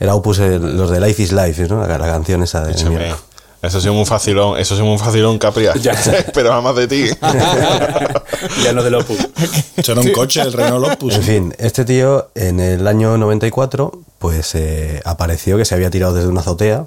Era 0.00 0.14
Opus 0.14 0.38
el- 0.40 0.76
los 0.76 0.90
de 0.90 1.00
Life 1.00 1.22
is 1.22 1.32
Life, 1.32 1.68
¿no? 1.68 1.86
La, 1.86 1.98
la 1.98 2.06
canción 2.06 2.42
esa 2.42 2.64
de 2.64 2.74
mierda. 2.88 3.16
Eso 3.62 3.80
sí 3.80 3.88
es 3.88 3.94
un 3.94 4.04
facilón, 4.04 4.58
eso 4.58 4.74
sí 4.76 4.82
es 4.82 4.86
un 4.86 4.98
facilón, 4.98 5.38
Capria. 5.38 5.72
Ya. 5.80 5.92
Esperaba 6.26 6.60
más 6.60 6.76
de 6.76 6.86
ti. 6.86 7.04
ya 8.64 8.72
no 8.72 8.82
de 8.82 8.90
los 8.90 9.06
pu- 9.06 9.30
Eso 9.76 9.92
era 9.92 10.00
un 10.00 10.12
coche, 10.12 10.40
el 10.42 10.52
Renault 10.52 10.92
Opus. 10.94 11.14
En 11.14 11.22
fin, 11.22 11.54
este 11.58 11.84
tío 11.84 12.28
en 12.34 12.60
el 12.60 12.86
año 12.86 13.16
94 13.18 13.92
pues 14.18 14.54
eh, 14.54 15.00
apareció 15.04 15.56
que 15.58 15.64
se 15.64 15.74
había 15.74 15.90
tirado 15.90 16.14
desde 16.14 16.28
una 16.28 16.40
azotea, 16.40 16.86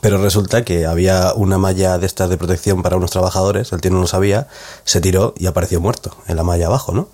pero 0.00 0.18
resulta 0.22 0.64
que 0.64 0.86
había 0.86 1.32
una 1.34 1.58
malla 1.58 1.98
de 1.98 2.06
estas 2.06 2.28
de 2.28 2.36
protección 2.36 2.82
para 2.82 2.96
unos 2.96 3.10
trabajadores, 3.12 3.72
el 3.72 3.80
tío 3.80 3.90
no 3.92 4.00
lo 4.00 4.06
sabía, 4.08 4.48
se 4.84 5.00
tiró 5.00 5.34
y 5.38 5.46
apareció 5.46 5.80
muerto 5.80 6.16
en 6.28 6.36
la 6.36 6.42
malla 6.42 6.66
abajo, 6.66 6.92
¿no? 6.92 7.08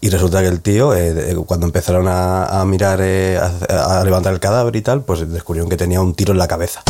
Y 0.00 0.10
resulta 0.10 0.42
que 0.42 0.48
el 0.48 0.60
tío, 0.60 0.92
eh, 0.94 1.14
de- 1.14 1.36
cuando 1.36 1.66
empezaron 1.66 2.08
a, 2.08 2.44
a 2.60 2.64
mirar, 2.66 2.98
eh, 3.02 3.38
a, 3.70 4.00
a 4.00 4.04
levantar 4.04 4.34
el 4.34 4.40
cadáver 4.40 4.76
y 4.76 4.82
tal, 4.82 5.02
pues 5.02 5.30
descubrieron 5.32 5.70
que 5.70 5.76
tenía 5.78 6.00
un 6.02 6.14
tiro 6.14 6.32
en 6.32 6.38
la 6.38 6.46
cabeza. 6.48 6.82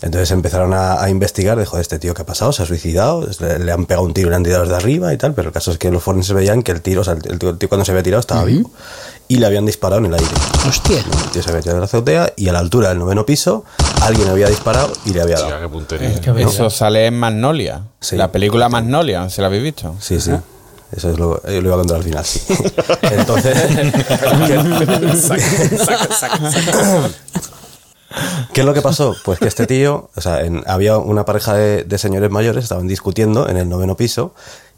Entonces 0.00 0.30
empezaron 0.30 0.72
a, 0.74 1.02
a 1.02 1.10
investigar, 1.10 1.58
dijo, 1.58 1.76
este 1.76 1.98
tío, 1.98 2.14
¿qué 2.14 2.22
ha 2.22 2.26
pasado? 2.26 2.52
¿Se 2.52 2.62
ha 2.62 2.66
suicidado? 2.66 3.28
Le, 3.40 3.58
le 3.58 3.72
han 3.72 3.84
pegado 3.84 4.06
un 4.06 4.14
tiro 4.14 4.28
y 4.28 4.30
le 4.30 4.36
han 4.36 4.44
tirado 4.44 4.62
desde 4.62 4.76
arriba 4.76 5.12
y 5.12 5.16
tal, 5.18 5.34
pero 5.34 5.48
el 5.48 5.52
caso 5.52 5.72
es 5.72 5.78
que 5.78 5.90
los 5.90 6.02
forenses 6.02 6.34
veían 6.36 6.62
que 6.62 6.70
el 6.70 6.80
tiro, 6.82 7.00
o 7.00 7.04
sea, 7.04 7.14
el 7.14 7.38
tío, 7.38 7.50
el 7.50 7.58
tío 7.58 7.68
cuando 7.68 7.84
se 7.84 7.90
había 7.90 8.04
tirado 8.04 8.20
estaba 8.20 8.44
vivo. 8.44 8.70
Y 9.26 9.36
le 9.36 9.46
habían 9.46 9.66
disparado 9.66 9.98
en 10.00 10.06
el 10.06 10.14
aire. 10.14 10.30
Hostia. 10.66 10.98
El 11.00 11.30
tío 11.32 11.42
se 11.42 11.50
había 11.50 11.60
tirado 11.62 11.76
de 11.78 11.80
la 11.80 11.84
azotea 11.86 12.32
y 12.36 12.48
a 12.48 12.52
la 12.52 12.60
altura 12.60 12.90
del 12.90 12.98
noveno 13.00 13.26
piso 13.26 13.64
alguien 14.02 14.28
había 14.28 14.48
disparado 14.48 14.90
y 15.04 15.12
le 15.12 15.20
había 15.20 15.34
dado. 15.34 15.48
Hostia, 15.48 15.60
qué 15.62 15.68
puntería. 15.68 16.20
Qué 16.20 16.30
bestia. 16.30 16.54
Eso 16.54 16.70
sale 16.70 17.06
en 17.06 17.18
Magnolia. 17.18 17.82
Sí. 18.00 18.16
La 18.16 18.30
película 18.32 18.68
Magnolia, 18.68 19.28
¿se 19.28 19.40
la 19.42 19.48
habéis 19.48 19.64
visto? 19.64 19.96
Sí, 20.00 20.20
sí. 20.20 20.30
Eso 20.92 21.10
es 21.10 21.18
lo, 21.18 21.42
eh, 21.44 21.60
lo 21.60 21.68
iba 21.68 21.74
a 21.74 21.78
contar 21.78 21.98
al 21.98 22.04
final, 22.04 22.24
sí. 22.24 22.40
Entonces, 23.02 23.56
¿Qué 28.52 28.60
es 28.60 28.66
lo 28.66 28.72
que 28.72 28.82
pasó? 28.82 29.14
Pues 29.24 29.38
que 29.38 29.48
este 29.48 29.66
tío, 29.66 30.10
o 30.16 30.20
sea, 30.20 30.40
había 30.66 30.98
una 30.98 31.24
pareja 31.24 31.54
de, 31.54 31.84
de 31.84 31.98
señores 31.98 32.30
mayores, 32.30 32.64
estaban 32.64 32.88
discutiendo 32.88 33.48
en 33.48 33.58
el 33.58 33.68
noveno 33.68 33.96
piso 33.96 34.34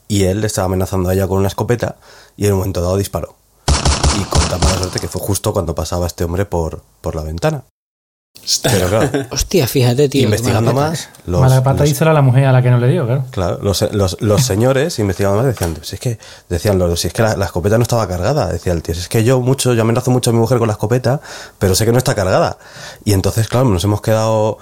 y 0.08 0.24
él 0.24 0.40
le 0.40 0.48
estaba 0.48 0.66
amenazando 0.66 1.08
a 1.08 1.14
ella 1.14 1.28
con 1.28 1.38
una 1.38 1.48
escopeta 1.48 1.96
y 2.36 2.46
en 2.46 2.52
un 2.52 2.58
momento 2.58 2.82
dado 2.82 2.96
disparó. 2.96 3.36
Y 4.20 4.24
con 4.24 4.42
tan 4.48 4.61
mala 4.61 4.76
suerte 4.76 4.98
que 4.98 5.06
fue 5.06 5.20
justo 5.20 5.52
cuando 5.52 5.74
pasaba 5.74 6.08
este 6.08 6.24
hombre 6.24 6.44
por, 6.44 6.82
por 7.00 7.14
la 7.14 7.22
ventana. 7.22 7.62
Pero 8.62 8.89
claro, 8.89 9.11
Hostia, 9.31 9.66
fíjate, 9.66 10.09
tío. 10.09 10.22
investigando 10.24 10.72
más, 10.72 11.09
los, 11.26 11.41
Mala 11.41 11.62
pata 11.62 11.83
los- 11.83 11.91
hizo 11.91 12.05
la 12.07 12.22
mujer 12.22 12.47
a 12.47 12.53
la 12.53 12.62
que 12.62 12.70
no 12.70 12.78
le 12.78 12.89
dio, 12.89 13.05
claro. 13.07 13.24
Claro, 13.31 13.59
los, 13.62 13.83
los- 13.93 14.16
los 14.20 14.43
señores 14.43 14.99
investigando 14.99 15.37
más 15.39 15.47
decían, 15.47 15.76
si 15.83 15.97
es 15.97 16.01
que, 16.01 16.18
decían 16.49 16.78
los, 16.78 16.99
si 17.01 17.09
es 17.09 17.12
que 17.12 17.22
la, 17.22 17.37
la 17.37 17.45
escopeta 17.47 17.76
no 17.76 17.83
estaba 17.83 18.09
cargada, 18.09 18.51
decía 18.51 18.72
el 18.72 18.83
tío, 18.83 18.95
si 18.95 19.03
es 19.03 19.09
que 19.09 19.24
yo 19.24 19.41
mucho, 19.41 19.74
yo 19.74 19.83
amenazo 19.83 20.11
mucho 20.11 20.31
a 20.31 20.33
mi 20.33 20.39
mujer 20.41 20.59
con 20.59 20.68
la 20.68 20.72
escopeta, 20.72 21.20
pero 21.59 21.74
sé 21.74 21.85
que 21.85 21.93
no 21.93 21.99
está 21.99 22.14
cargada. 22.14 22.57
Y 23.05 23.12
entonces, 23.12 23.47
claro, 23.47 23.66
nos 23.66 23.85
hemos 23.85 24.01
quedado 24.01 24.59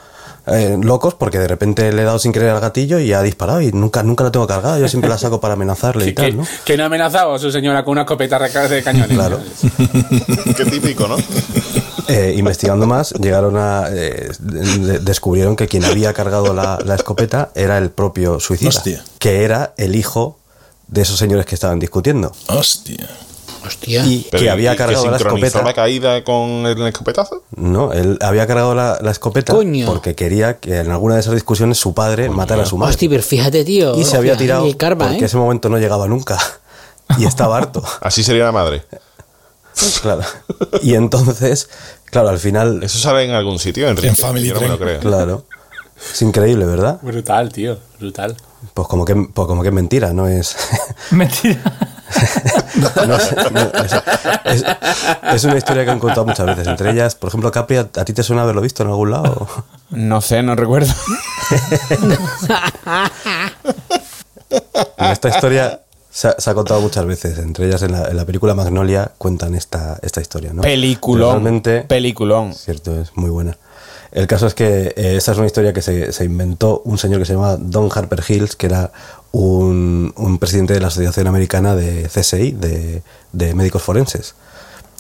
eh, 0.49 0.77
locos 0.83 1.15
porque 1.15 1.39
de 1.39 1.47
repente 1.47 1.93
le 1.93 2.03
he 2.03 2.05
dado 2.05 2.19
sin 2.19 2.33
querer 2.33 2.51
al 2.51 2.61
gatillo 2.61 2.99
y 2.99 3.13
ha 3.13 3.23
disparado 3.23 3.61
y 3.63 3.71
nunca, 3.73 4.03
nunca 4.03 4.25
la 4.25 4.33
tengo 4.33 4.47
cargada, 4.47 4.79
yo 4.79 4.89
siempre 4.89 5.09
la 5.09 5.19
saco 5.19 5.41
para 5.41 5.55
amenazarle 5.55 6.09
y 6.09 6.13
tal, 6.15 6.37
¿no? 6.39 6.47
que 6.65 6.77
no 6.77 6.83
ha 6.83 6.87
amenazado 6.87 7.35
a 7.35 7.39
su 7.39 7.51
señora 7.51 7.85
con 7.85 7.93
una 7.93 8.03
escopeta 8.03 8.39
de 8.39 8.83
cañones. 8.83 9.17
Claro. 9.17 9.41
Qué 10.57 10.65
típico, 10.65 11.07
¿no? 11.07 11.17
Eh, 12.09 12.35
investigando 12.37 12.87
más, 12.87 13.13
llegaron 13.13 13.57
a. 13.57 13.89
eh, 13.91 14.31
de- 14.41 14.99
descubrieron 15.01 15.57
que 15.57 15.69
quien 15.69 15.85
había 15.85 16.13
cargado 16.15 16.55
la, 16.55 16.79
la 16.85 16.95
escopeta 16.95 17.51
era 17.55 17.77
el 17.79 17.91
propio 17.91 18.41
suicida. 18.41 18.71
Hostia. 18.71 19.05
Que 19.19 19.45
era 19.45 19.75
el 19.77 19.95
hijo 19.95 20.39
de 20.87 21.03
esos 21.03 21.19
señores 21.19 21.45
que 21.47 21.55
estaban 21.55 21.79
discutiendo. 21.79 22.33
Hostia. 22.49 23.09
Hostia. 23.67 24.05
Y 24.07 24.27
Pero, 24.31 24.43
que 24.43 24.51
había 24.51 24.73
¿y 24.73 24.77
cargado 24.77 25.11
la 25.11 25.19
sincronizó 25.19 25.47
escopeta. 25.49 25.69
la 25.69 25.75
caída 25.75 26.25
con 26.25 26.41
el 26.67 26.81
escopetazo? 26.87 27.43
No, 27.57 27.93
él 27.93 28.17
había 28.23 28.47
cargado 28.47 28.75
la, 28.75 28.99
la 29.03 29.11
escopeta 29.11 29.53
Coño. 29.53 29.85
porque 29.87 30.15
quería 30.15 30.59
que 30.59 30.79
en 30.79 30.91
alguna 30.91 31.15
de 31.17 31.21
esas 31.21 31.35
discusiones 31.35 31.77
su 31.77 31.93
padre 31.93 32.31
matara 32.31 32.63
a 32.63 32.67
su 32.67 32.79
madre. 32.79 32.93
Hostia, 32.93 33.11
pero 33.11 33.23
fíjate, 33.23 33.65
tío. 33.65 33.99
y 33.99 34.05
se 34.05 34.17
había 34.17 34.37
tirado 34.37 34.65
el 34.65 34.77
karma, 34.79 35.09
porque 35.09 35.25
¿eh? 35.25 35.27
ese 35.27 35.37
momento 35.37 35.69
no 35.69 35.77
llegaba 35.79 36.07
nunca. 36.09 36.39
Y 37.19 37.25
estaba 37.27 37.59
harto. 37.59 37.83
Así 38.01 38.23
sería 38.23 38.45
la 38.45 38.53
madre. 38.53 38.85
Claro. 40.03 40.23
Y 40.83 40.95
entonces, 40.95 41.69
claro, 42.07 42.29
al 42.29 42.39
final. 42.39 42.83
¿Eso 42.83 42.99
sale 42.99 43.25
en 43.25 43.31
algún 43.33 43.59
sitio, 43.59 43.89
Enrique? 43.89 44.09
En 44.09 44.17
Family 44.17 44.49
Yo 44.49 44.55
no 44.55 44.61
me 44.61 44.69
lo 44.69 44.79
Train. 44.79 44.99
creo. 44.99 45.11
Claro. 45.11 45.45
Es 46.13 46.23
increíble, 46.23 46.65
¿verdad? 46.65 46.99
Brutal, 47.03 47.53
tío. 47.53 47.79
Brutal. 47.99 48.37
Pues 48.75 48.87
como 48.89 49.05
que, 49.05 49.15
pues 49.15 49.47
como 49.49 49.63
que 49.63 49.69
es 49.69 49.75
mentira, 49.75 50.13
no 50.13 50.27
es. 50.29 50.57
Mentira. 51.11 51.59
No 53.07 53.19
sé, 53.21 53.37
no, 53.53 53.61
es, 53.61 53.93
es- 54.45 54.65
es 55.35 55.45
una 55.45 55.57
historia 55.59 55.85
que 55.85 55.91
han 55.91 55.99
contado 55.99 56.25
muchas 56.25 56.47
veces. 56.47 56.67
Entre 56.67 56.91
ellas, 56.93 57.15
por 57.15 57.29
ejemplo, 57.29 57.51
Capri, 57.51 57.77
¿a, 57.77 57.81
a 57.81 58.05
ti 58.05 58.13
te 58.15 58.23
suena 58.23 58.43
haberlo 58.43 58.61
visto 58.63 58.83
en 58.83 58.89
algún 58.89 59.11
lado? 59.11 59.47
No 59.91 60.21
sé, 60.23 60.43
no 60.43 60.55
recuerdo. 60.55 60.93
En 64.97 65.07
esta 65.07 65.29
historia 65.29 65.81
se 66.19 66.27
ha, 66.27 66.35
se 66.37 66.51
ha 66.51 66.55
contado 66.55 66.81
muchas 66.81 67.07
veces. 67.07 67.39
Entre 67.39 67.69
ellas, 67.69 67.81
en 67.83 67.93
la, 67.93 68.09
en 68.09 68.17
la 68.17 68.25
película 68.25 68.53
Magnolia 68.53 69.13
cuentan 69.19 69.55
esta, 69.55 70.01
esta 70.03 70.21
historia. 70.21 70.53
¿no? 70.53 70.63
Peliculón. 70.63 71.31
Realmente, 71.31 71.83
Peliculón. 71.83 72.55
cierto, 72.55 73.01
es 73.01 73.17
muy 73.17 73.31
buena. 73.31 73.57
El 74.11 74.27
caso 74.27 74.49
es 74.49 74.55
que 74.55 74.95
eh, 74.97 75.15
esta 75.17 75.31
es 75.31 75.39
una 75.39 75.47
historia 75.47 75.73
que 75.73 75.81
se, 75.81 76.13
se 76.13 76.25
inventó 76.25 76.83
un 76.85 76.99
señor 76.99 77.21
que 77.21 77.25
se 77.25 77.35
llama 77.35 77.57
Don 77.57 77.89
Harper 77.95 78.25
Hills, 78.27 78.57
que 78.57 78.67
era 78.67 78.91
un, 79.31 80.13
un 80.17 80.39
presidente 80.39 80.75
de 80.75 80.81
la 80.81 80.89
Asociación 80.89 81.29
Americana 81.29 81.77
de 81.77 82.09
CSI, 82.13 82.51
de, 82.51 83.03
de 83.33 83.55
médicos 83.55 83.83
forenses. 83.83 84.35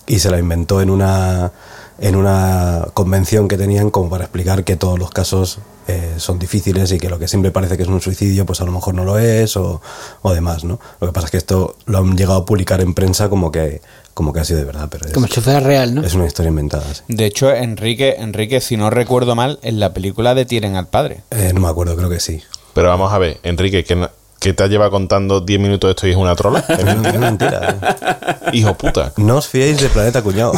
Y 0.06 0.20
se 0.20 0.30
la 0.30 0.38
inventó 0.38 0.80
en 0.82 0.88
una, 0.88 1.50
en 1.98 2.14
una 2.14 2.86
convención 2.94 3.48
que 3.48 3.56
tenían 3.56 3.90
como 3.90 4.08
para 4.08 4.22
explicar 4.22 4.62
que 4.62 4.76
todos 4.76 5.00
los 5.00 5.10
casos 5.10 5.58
eh, 5.88 6.14
son 6.18 6.38
difíciles 6.38 6.92
y 6.92 6.98
que 6.98 7.08
lo 7.08 7.18
que 7.18 7.26
siempre 7.26 7.50
parece 7.50 7.76
que 7.76 7.82
es 7.82 7.88
un 7.88 8.00
suicidio, 8.00 8.44
pues 8.46 8.60
a 8.60 8.64
lo 8.64 8.72
mejor 8.72 8.94
no 8.94 9.04
lo 9.04 9.18
es 9.18 9.56
o, 9.56 9.80
o 10.22 10.32
demás, 10.34 10.62
¿no? 10.64 10.78
Lo 11.00 11.06
que 11.08 11.12
pasa 11.12 11.26
es 11.26 11.30
que 11.30 11.36
esto 11.38 11.76
lo 11.86 11.98
han 11.98 12.16
llegado 12.16 12.40
a 12.40 12.44
publicar 12.46 12.80
en 12.80 12.94
prensa 12.94 13.28
como 13.28 13.50
que, 13.50 13.80
como 14.14 14.32
que 14.32 14.40
ha 14.40 14.44
sido 14.44 14.58
de 14.58 14.66
verdad, 14.66 14.88
pero 14.90 15.06
es, 15.06 15.12
Como 15.12 15.26
si 15.26 15.40
fuera 15.40 15.60
real, 15.60 15.94
¿no? 15.94 16.04
es 16.04 16.14
una 16.14 16.26
historia 16.26 16.50
inventada. 16.50 16.84
sí. 16.92 17.02
De 17.08 17.24
hecho, 17.26 17.50
Enrique, 17.52 18.16
Enrique, 18.18 18.60
si 18.60 18.76
no 18.76 18.90
recuerdo 18.90 19.34
mal, 19.34 19.58
en 19.62 19.80
la 19.80 19.94
película 19.94 20.34
detienen 20.34 20.76
al 20.76 20.88
padre. 20.88 21.22
Eh, 21.30 21.52
no 21.54 21.60
me 21.60 21.68
acuerdo, 21.68 21.96
creo 21.96 22.10
que 22.10 22.20
sí. 22.20 22.42
Pero 22.74 22.88
vamos 22.88 23.12
a 23.12 23.18
ver, 23.18 23.38
Enrique, 23.42 23.82
¿qué, 23.82 24.08
qué 24.38 24.52
te 24.52 24.68
lleva 24.68 24.90
contando 24.90 25.40
10 25.40 25.60
minutos 25.60 25.90
esto 25.90 26.06
y 26.06 26.10
es 26.10 26.16
una 26.16 26.34
trola? 26.36 26.64
Es 26.68 27.18
mentira. 27.18 27.78
¿eh? 27.80 28.56
Hijo 28.56 28.74
puta. 28.76 29.12
No 29.16 29.38
os 29.38 29.48
fiéis 29.48 29.80
de 29.80 29.88
Planeta 29.88 30.22
Cuñado. 30.22 30.52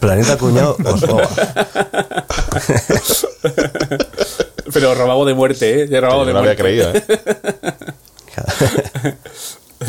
Planeta 0.00 0.36
Cuñado 0.38 0.76
os 0.84 1.00
roba. 1.02 1.28
Pero 4.72 4.94
robado 4.94 5.24
de 5.24 5.34
muerte, 5.34 5.82
¿eh? 5.82 5.86
De 5.86 6.00
robado 6.00 6.24
de 6.24 6.32
no 6.32 6.38
había 6.38 6.54
muerte. 6.54 6.62
creído, 6.62 6.92
¿eh? 6.94 7.02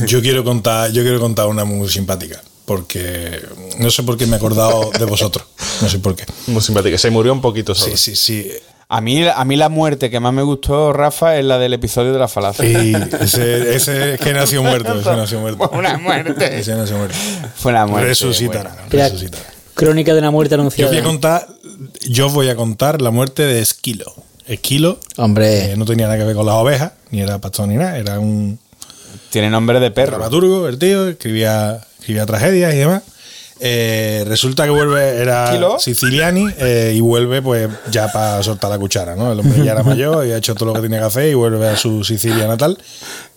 Yo 0.08 0.22
quiero 0.22 0.44
contar, 0.44 0.92
yo 0.92 1.04
quiero 1.04 1.20
contar 1.20 1.48
una 1.48 1.66
muy 1.66 1.88
simpática. 1.90 2.42
Porque 2.66 3.42
no 3.80 3.92
sé 3.92 4.04
por 4.04 4.18
qué 4.18 4.26
me 4.26 4.34
he 4.34 4.38
acordado 4.38 4.90
de 4.98 5.06
vosotros. 5.06 5.46
No 5.82 5.90
sé 5.90 6.00
por 6.00 6.16
qué. 6.16 6.26
Muy 6.48 6.62
simpático. 6.62 6.98
Se 6.98 7.10
murió 7.10 7.34
un 7.34 7.42
poquito 7.42 7.76
solo. 7.76 7.98
Sí, 7.98 8.16
sí, 8.16 8.44
sí. 8.44 8.52
A 8.96 9.02
mí, 9.02 9.26
a 9.28 9.44
mí 9.44 9.56
la 9.56 9.70
muerte 9.70 10.12
que 10.12 10.20
más 10.20 10.34
me 10.34 10.44
gustó, 10.44 10.94
Rafa, 10.94 11.40
es 11.40 11.46
la 11.46 11.58
del 11.58 11.74
episodio 11.74 12.14
de 12.14 12.20
la 12.20 12.28
falacia. 12.28 12.64
Y 12.64 12.94
ese, 13.22 13.76
ese 13.76 14.14
es 14.14 14.20
que 14.20 14.34
nació 14.34 14.62
muerto. 14.62 15.00
Ese 15.00 15.16
nació 15.16 15.40
muerto. 15.40 15.68
Una 15.74 15.98
muerte. 15.98 16.60
Ese 16.60 16.76
nació 16.76 16.98
muerto. 16.98 17.16
Fue 17.56 17.74
la 17.74 17.88
muerte. 17.88 18.10
Resucitará. 18.10 18.76
Crónica 19.74 20.14
de 20.14 20.20
una 20.20 20.30
muerte 20.30 20.54
Yo 20.56 20.62
anunciada. 20.62 20.92
voy 20.92 21.00
a 21.00 21.04
contar, 21.04 21.48
yo 22.08 22.30
voy 22.30 22.50
a 22.50 22.56
contar 22.56 23.02
la 23.02 23.10
muerte 23.10 23.42
de 23.48 23.62
Esquilo. 23.62 24.14
Esquilo 24.46 25.00
Hombre, 25.18 25.72
eh, 25.72 25.76
no 25.78 25.86
tenía 25.86 26.06
nada 26.06 26.20
que 26.20 26.26
ver 26.26 26.36
con 26.36 26.46
las 26.46 26.56
ovejas, 26.56 26.92
ni 27.10 27.22
era 27.22 27.40
pastor 27.40 27.68
ni 27.70 27.76
nada, 27.78 27.98
era 27.98 28.20
un 28.20 28.60
Tiene 29.32 29.50
nombre 29.50 29.80
de 29.80 29.90
perro. 29.90 30.18
dramaturgo, 30.18 30.68
el 30.68 30.78
tío, 30.78 31.08
escribía, 31.08 31.80
escribía 31.98 32.26
tragedias 32.28 32.74
y 32.76 32.78
demás. 32.78 33.02
Eh, 33.66 34.26
resulta 34.28 34.66
que 34.66 34.72
vuelve, 34.72 35.22
era 35.22 35.50
¿Kilo? 35.54 35.80
siciliani 35.80 36.48
eh, 36.58 36.92
y 36.98 37.00
vuelve 37.00 37.42
pues 37.42 37.70
ya 37.90 38.12
para 38.12 38.44
soltar 38.44 38.70
la 38.70 38.78
cuchara, 38.78 39.16
¿no? 39.16 39.32
El 39.32 39.40
hombre 39.40 39.64
ya 39.64 39.72
era 39.72 39.84
mayor 39.84 40.28
y 40.28 40.32
ha 40.34 40.38
hecho 40.38 40.54
todo 40.54 40.66
lo 40.66 40.74
que 40.74 40.82
tenía 40.82 41.00
que 41.00 41.06
hacer 41.06 41.30
y 41.30 41.34
vuelve 41.34 41.70
a 41.70 41.78
su 41.78 42.04
Sicilia 42.04 42.46
natal. 42.46 42.78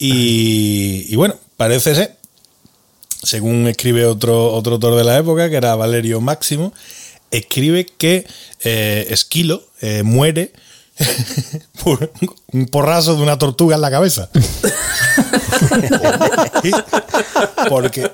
Y, 0.00 1.06
y 1.08 1.14
bueno, 1.14 1.36
parece 1.56 1.94
ser, 1.94 2.16
según 3.22 3.68
escribe 3.68 4.04
otro, 4.04 4.52
otro 4.52 4.72
autor 4.74 4.96
de 4.96 5.04
la 5.04 5.16
época, 5.16 5.48
que 5.48 5.58
era 5.58 5.76
Valerio 5.76 6.20
Máximo, 6.20 6.74
escribe 7.30 7.86
que 7.86 8.26
eh, 8.64 9.06
Esquilo 9.10 9.62
eh, 9.80 10.02
muere 10.02 10.50
por 11.84 12.10
un 12.52 12.66
porrazo 12.66 13.14
de 13.14 13.22
una 13.22 13.38
tortuga 13.38 13.76
en 13.76 13.82
la 13.82 13.92
cabeza. 13.92 14.28
Porque 17.68 18.10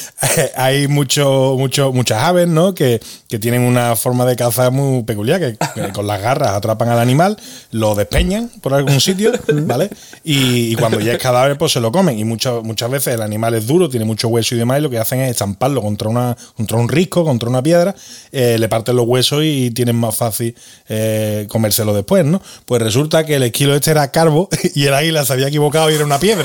hay 0.56 0.88
mucho, 0.88 1.56
mucho, 1.58 1.92
muchas 1.92 2.22
aves, 2.22 2.48
¿no? 2.48 2.74
Que, 2.74 3.00
que 3.28 3.38
tienen 3.38 3.62
una 3.62 3.96
forma 3.96 4.24
de 4.24 4.36
caza 4.36 4.70
muy 4.70 5.02
peculiar, 5.02 5.40
que, 5.40 5.56
que 5.74 5.92
con 5.92 6.06
las 6.06 6.20
garras 6.20 6.50
atrapan 6.50 6.88
al 6.88 6.98
animal, 6.98 7.36
lo 7.70 7.94
despeñan 7.94 8.50
por 8.60 8.74
algún 8.74 9.00
sitio, 9.00 9.32
¿vale? 9.66 9.90
Y, 10.24 10.72
y 10.72 10.74
cuando 10.76 11.00
ya 11.00 11.12
es 11.12 11.18
cadáver, 11.18 11.58
pues 11.58 11.72
se 11.72 11.80
lo 11.80 11.92
comen. 11.92 12.18
Y 12.18 12.24
muchas, 12.24 12.62
muchas 12.62 12.90
veces 12.90 13.14
el 13.14 13.22
animal 13.22 13.54
es 13.54 13.66
duro, 13.66 13.88
tiene 13.88 14.04
mucho 14.04 14.28
hueso 14.28 14.54
y 14.54 14.58
demás, 14.58 14.78
y 14.78 14.82
lo 14.82 14.90
que 14.90 14.98
hacen 14.98 15.20
es 15.20 15.30
estamparlo 15.30 15.82
contra, 15.82 16.08
una, 16.08 16.36
contra 16.56 16.78
un 16.78 16.88
risco, 16.88 17.24
contra 17.24 17.48
una 17.48 17.62
piedra, 17.62 17.94
eh, 18.30 18.56
le 18.58 18.68
parten 18.68 18.96
los 18.96 19.06
huesos 19.06 19.42
y 19.44 19.70
tienen 19.70 19.96
más 19.96 20.16
fácil 20.16 20.54
eh, 20.88 21.46
comérselo 21.48 21.94
después, 21.94 22.24
¿no? 22.24 22.40
Pues 22.66 22.82
resulta 22.82 23.24
que 23.24 23.36
el 23.36 23.42
esquilo 23.44 23.74
este 23.74 23.90
era 23.90 24.10
carbo 24.10 24.48
y 24.74 24.86
el 24.86 24.94
águila 24.94 25.24
se 25.24 25.32
había 25.32 25.48
equivocado 25.48 25.90
y 25.90 25.94
era 25.94 26.04
una 26.04 26.18
piedra. 26.18 26.41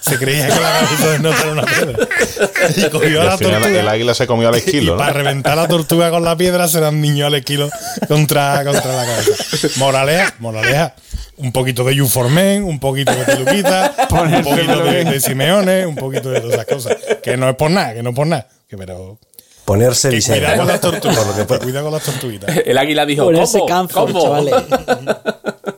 Se 0.00 0.18
creía 0.18 0.48
que 0.48 0.60
la 0.60 0.72
cabeza 0.80 1.10
de 1.10 1.18
nota 1.18 1.42
era 1.42 1.52
una 1.52 1.64
piedra. 1.64 1.98
Y 2.76 2.90
cogió 2.90 3.20
a 3.20 3.24
la 3.24 3.32
al 3.32 3.38
final 3.38 3.60
tortuga. 3.62 3.80
el 3.80 3.88
águila 3.88 4.14
se 4.14 4.26
comió 4.26 4.48
al 4.48 4.54
Y 4.54 4.58
esquilo, 4.58 4.92
¿no? 4.92 4.98
para 4.98 5.12
reventar 5.12 5.56
la 5.56 5.68
tortuga 5.68 6.10
con 6.10 6.24
la 6.24 6.36
piedra 6.36 6.68
se 6.68 6.80
dan 6.80 7.00
niños 7.00 7.26
al 7.26 7.34
esquilo 7.34 7.68
contra, 8.08 8.64
contra 8.64 8.96
la 8.96 9.06
cabeza. 9.06 9.68
Moraleja, 9.76 10.34
moraleja. 10.38 10.94
Un 11.36 11.52
poquito 11.52 11.84
de 11.84 11.94
Yuformen, 11.94 12.64
un 12.64 12.80
poquito 12.80 13.14
de 13.14 13.24
Peluquita, 13.24 13.94
un 14.10 14.42
poquito 14.42 14.82
de, 14.84 15.04
de 15.04 15.20
Simeone, 15.20 15.86
un 15.86 15.94
poquito 15.94 16.30
de 16.30 16.40
todas 16.40 16.54
esas 16.54 16.66
cosas. 16.66 16.96
Que 17.22 17.36
no 17.36 17.48
es 17.48 17.56
por 17.56 17.70
nada, 17.70 17.94
que 17.94 18.02
no 18.02 18.10
es 18.10 18.16
por 18.16 18.26
nada. 18.26 18.48
Que 18.68 18.76
pero. 18.76 19.18
Ponerse 19.64 20.08
Que 20.08 20.16
diseño. 20.16 20.38
cuidado 20.38 20.56
con 20.58 20.66
las 20.68 20.80
tortugas. 20.80 21.18
Cuidado 21.62 21.84
con 21.84 21.92
las 21.94 22.02
tortuguitas. 22.02 22.56
El 22.64 22.78
águila 22.78 23.04
dijo, 23.04 23.24
ponerse 23.24 23.58
¿Cómo? 23.92 24.38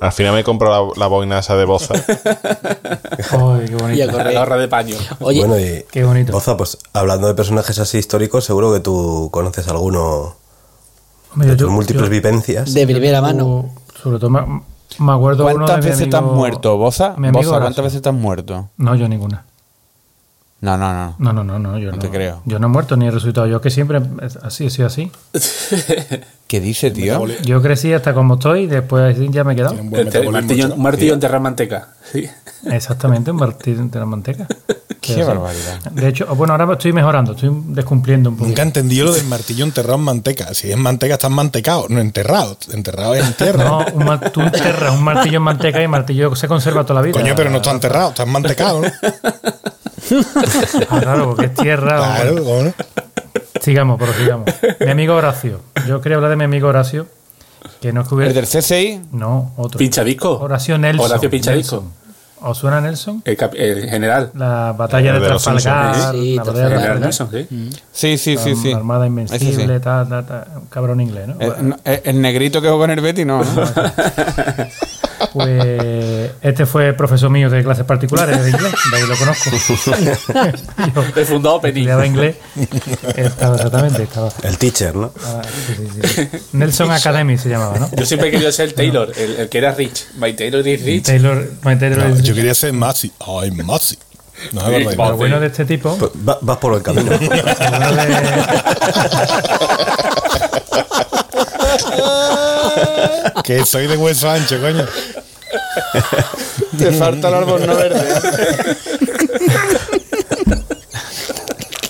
Al 0.00 0.12
final 0.12 0.34
me 0.34 0.42
compro 0.44 0.70
la, 0.70 0.92
la 1.00 1.06
boina 1.08 1.38
esa 1.40 1.56
de 1.56 1.64
boza. 1.66 1.94
Ay, 3.30 3.66
qué 3.66 3.72
Y 3.72 3.74
bonito. 3.74 4.18
La 4.22 4.32
gorra 4.32 4.56
de 4.56 4.68
paño. 4.68 4.96
Oye, 5.20 5.40
bueno, 5.44 5.58
y 5.58 5.84
Qué 5.90 6.04
bonito. 6.04 6.32
Boza, 6.32 6.56
pues 6.56 6.78
hablando 6.92 7.26
de 7.28 7.34
personajes 7.34 7.78
así 7.78 7.98
históricos, 7.98 8.44
seguro 8.44 8.72
que 8.72 8.80
tú 8.80 9.28
conoces 9.30 9.68
alguno 9.68 10.36
Hombre, 11.34 11.48
de 11.50 11.56
yo- 11.56 11.66
tus 11.66 11.74
múltiples 11.74 12.04
yo- 12.06 12.10
vivencias. 12.10 12.72
de 12.72 12.86
primera 12.86 13.20
mano. 13.20 13.70
Sobre 14.02 14.18
todo 14.18 14.30
me, 14.30 14.40
me 14.98 15.12
acuerdo 15.12 15.44
uno 15.44 15.52
de 15.52 15.54
¿Cuántas 15.56 15.84
mi 15.84 15.90
veces 15.90 16.08
te 16.10 16.16
has 16.16 16.22
muerto, 16.22 16.76
Boza? 16.78 17.14
mi 17.18 17.28
amigo 17.28 17.50
Boza. 17.50 17.60
¿cuántas 17.60 17.84
veces 17.84 18.00
te 18.02 18.08
has 18.08 18.14
muerto? 18.14 18.68
No, 18.78 18.94
yo 18.94 19.06
ninguna. 19.08 19.44
No, 20.62 20.76
no, 20.76 20.92
no. 20.92 21.14
No, 21.18 21.32
no, 21.32 21.42
no, 21.42 21.58
no, 21.58 21.78
yo 21.78 21.90
no, 21.90 21.98
te 21.98 22.10
creo. 22.10 22.42
Yo 22.44 22.58
no 22.58 22.66
he 22.66 22.70
muerto 22.70 22.94
ni 22.96 23.06
he 23.06 23.10
resucitado. 23.10 23.46
Yo 23.46 23.62
que 23.62 23.70
siempre 23.70 24.00
así, 24.42 24.66
he 24.66 24.70
sido 24.70 24.88
así. 24.88 25.10
¿Qué 26.46 26.60
dice, 26.60 26.90
tío? 26.90 27.26
Yo 27.42 27.62
crecí 27.62 27.92
hasta 27.94 28.12
como 28.12 28.34
estoy 28.34 28.62
y 28.62 28.66
después 28.66 29.16
ya 29.30 29.44
me 29.44 29.54
he 29.54 29.56
quedado. 29.56 29.76
Un 29.80 29.94
Este, 29.96 30.28
martillo, 30.28 30.74
un 30.74 30.82
martillo 30.82 31.14
enterrar 31.14 31.40
manteca. 31.40 31.88
Sí. 32.12 32.28
Exactamente, 32.70 33.30
un 33.30 33.38
martillo 33.38 33.82
de 33.84 33.98
la 33.98 34.04
manteca. 34.04 34.46
Qué 35.00 35.14
sí. 35.14 35.22
barbaridad. 35.22 35.80
De 35.92 36.08
hecho, 36.08 36.26
bueno, 36.34 36.52
ahora 36.52 36.70
estoy 36.74 36.92
mejorando, 36.92 37.32
estoy 37.32 37.50
descumpliendo 37.68 38.28
un 38.28 38.36
poco. 38.36 38.48
Nunca 38.48 38.60
entendí 38.60 39.00
lo 39.00 39.12
del 39.12 39.24
martillo 39.24 39.64
enterrado 39.64 39.94
en 39.96 40.04
manteca. 40.04 40.52
Si 40.52 40.70
es 40.70 40.76
manteca, 40.76 41.14
estás 41.14 41.30
mantecado, 41.30 41.86
no 41.88 42.00
enterrado. 42.00 42.58
Enterrado 42.70 43.14
es 43.14 43.26
en 43.26 43.32
tierra. 43.32 43.64
No, 43.64 43.78
un, 43.94 44.20
tú 44.30 44.42
enterras 44.42 44.92
un 44.94 45.02
martillo 45.02 45.38
en 45.38 45.42
manteca 45.42 45.80
y 45.80 45.84
el 45.84 45.88
martillo 45.88 46.36
se 46.36 46.48
conserva 46.48 46.82
toda 46.84 47.00
la 47.00 47.06
vida. 47.06 47.18
Coño, 47.18 47.32
pero 47.34 47.48
no 47.48 47.56
está 47.56 47.70
enterrado, 47.70 48.10
está 48.10 48.26
mantecado, 48.26 48.82
¿no? 48.82 48.88
Ah, 50.90 51.00
claro, 51.00 51.26
porque 51.28 51.46
es 51.46 51.54
tierra. 51.54 51.96
Claro, 51.98 52.32
bueno. 52.42 52.44
¿cómo 52.44 52.62
no? 52.64 52.74
Sigamos, 53.60 53.98
pero 54.00 54.12
sigamos. 54.14 54.50
Mi 54.80 54.90
amigo 54.90 55.14
Horacio. 55.14 55.60
Yo 55.86 56.00
quería 56.00 56.16
hablar 56.16 56.30
de 56.30 56.36
mi 56.36 56.44
amigo 56.44 56.68
Horacio, 56.68 57.06
que 57.80 57.92
no 57.92 58.00
es 58.02 58.08
que 58.08 58.14
hubiera- 58.14 58.30
¿El 58.30 58.34
del 58.34 58.46
CSI? 58.46 59.00
No, 59.12 59.52
otro. 59.56 59.78
¿Pinchadisco? 59.78 60.38
Horacio 60.40 60.78
Nelson. 60.78 61.04
Horacio 61.10 61.30
Pinchadisco. 61.30 61.76
Nelson. 61.76 62.00
¿Os 62.42 62.56
suena 62.56 62.80
Nelson? 62.80 63.20
El, 63.26 63.36
cap- 63.36 63.52
el 63.54 63.86
general. 63.90 64.30
La 64.34 64.72
batalla 64.76 65.10
El 65.10 65.16
de 65.20 65.26
de 65.26 65.28
los 65.28 65.42
Trafalgar. 65.42 66.12
Sí, 66.14 66.36
la 66.36 66.42
batalla 66.44 66.58
de 66.58 66.74
General 66.74 67.00
Trafalgar. 67.00 67.00
Nelson, 67.00 67.30
sí. 67.30 67.70
Sí, 67.92 68.16
sí, 68.18 68.36
sí, 68.38 68.56
sí. 68.56 68.70
La 68.70 68.78
Armada 68.78 69.06
Invencible, 69.06 69.74
sí. 69.76 69.82
tal, 69.82 70.08
tal, 70.08 70.24
tal. 70.26 70.46
Un 70.56 70.66
cabrón 70.66 71.00
inglés, 71.02 71.28
¿no? 71.28 71.36
El, 71.38 71.74
el- 71.84 72.00
el 72.04 72.22
negrito 72.22 72.62
que 72.62 72.70
jugó 72.70 72.86
en 72.86 72.92
el 72.92 73.00
Betty, 73.02 73.26
no. 73.26 73.44
¿no? 73.44 73.44
Pues 75.32 76.30
este 76.42 76.66
fue 76.66 76.92
profesor 76.92 77.30
mío 77.30 77.48
de 77.50 77.62
clases 77.62 77.84
particulares 77.84 78.42
de 78.42 78.50
inglés, 78.50 78.72
de 78.90 78.96
ahí 78.96 79.06
lo 79.06 79.16
conozco. 79.16 79.50
Yo 80.94 81.04
El 81.20 81.26
fundado 81.26 81.60
estudiaba 81.64 82.04
inglés. 82.06 82.36
Estaba 83.16 83.56
exactamente, 83.56 84.02
estaba. 84.02 84.32
El 84.42 84.58
teacher, 84.58 84.94
¿no? 84.96 85.12
ah, 85.24 85.42
sí, 85.66 85.74
sí, 85.76 86.08
sí. 86.08 86.28
Nelson 86.52 86.90
Academy 86.90 87.38
se 87.38 87.48
llamaba, 87.48 87.78
¿no? 87.78 87.90
Yo 87.96 88.04
siempre 88.06 88.28
he 88.28 88.32
querido 88.32 88.50
ser 88.52 88.72
Taylor, 88.72 89.12
el, 89.16 89.36
el 89.36 89.48
que 89.48 89.58
era 89.58 89.72
Rich. 89.72 90.06
My 90.18 90.32
Taylor 90.32 90.66
is 90.66 90.82
Rich. 90.84 91.04
Taylor, 91.04 91.48
my 91.64 91.76
Taylor 91.76 91.98
No, 92.08 92.16
is- 92.16 92.22
yo 92.22 92.34
quería 92.34 92.54
ser 92.54 92.72
Maxi. 92.72 93.12
Ay, 93.20 93.50
Maxi. 93.52 93.98
No 94.52 94.60
es 94.62 94.66
Sí, 94.78 94.84
verdad. 94.84 95.08
Lo 95.10 95.16
bueno 95.16 95.38
de 95.38 95.46
este 95.48 95.64
tipo, 95.66 95.96
Pues 95.98 96.10
va- 96.28 96.38
vas 96.40 96.56
por 96.58 96.74
el 96.74 96.82
camino. 96.82 97.12
lo 97.12 97.18
bueno 97.18 97.94
de- 97.94 98.50
Que 103.44 103.64
soy 103.64 103.86
de 103.86 103.96
hueso 103.96 104.30
ancho, 104.30 104.60
coño. 104.60 104.84
Te 106.78 106.92
falta 106.92 107.28
el 107.28 107.34
árbol 107.34 107.66
no 107.66 107.76
verde. 107.76 108.00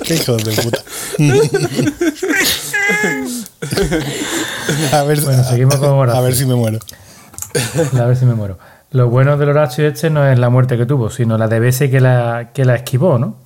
Qué 0.04 0.14
hijos 0.14 0.44
de 0.44 0.52
puta. 0.62 0.78
A 4.92 5.02
ver, 5.04 5.20
Bueno, 5.20 5.44
seguimos 5.44 5.76
con 5.76 5.90
Horacio. 5.90 6.20
a 6.20 6.24
ver 6.24 6.34
si 6.34 6.44
me 6.46 6.54
muero. 6.54 6.78
A 7.98 8.04
ver 8.04 8.16
si 8.16 8.24
me 8.24 8.34
muero. 8.34 8.58
Lo 8.92 9.08
bueno 9.08 9.36
del 9.36 9.50
Horacio 9.50 9.86
este 9.86 10.10
no 10.10 10.26
es 10.26 10.38
la 10.38 10.50
muerte 10.50 10.76
que 10.76 10.86
tuvo, 10.86 11.10
sino 11.10 11.38
la 11.38 11.46
de 11.46 11.60
veces 11.60 11.90
que 11.90 12.00
la, 12.00 12.50
que 12.52 12.64
la 12.64 12.74
esquivó, 12.74 13.18
¿no? 13.18 13.36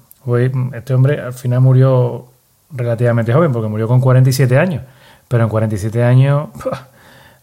Este 0.73 0.95
hombre 0.95 1.21
al 1.21 1.35
final 1.35 1.61
murió 1.61 2.27
relativamente 2.71 3.33
joven, 3.33 3.53
porque 3.53 3.69
murió 3.69 3.87
con 3.87 4.01
47 4.01 4.57
años. 4.59 4.83
Pero 5.29 5.45
en 5.45 5.51
47 5.51 6.03
años 6.03 6.49
¡pua! 6.63 6.89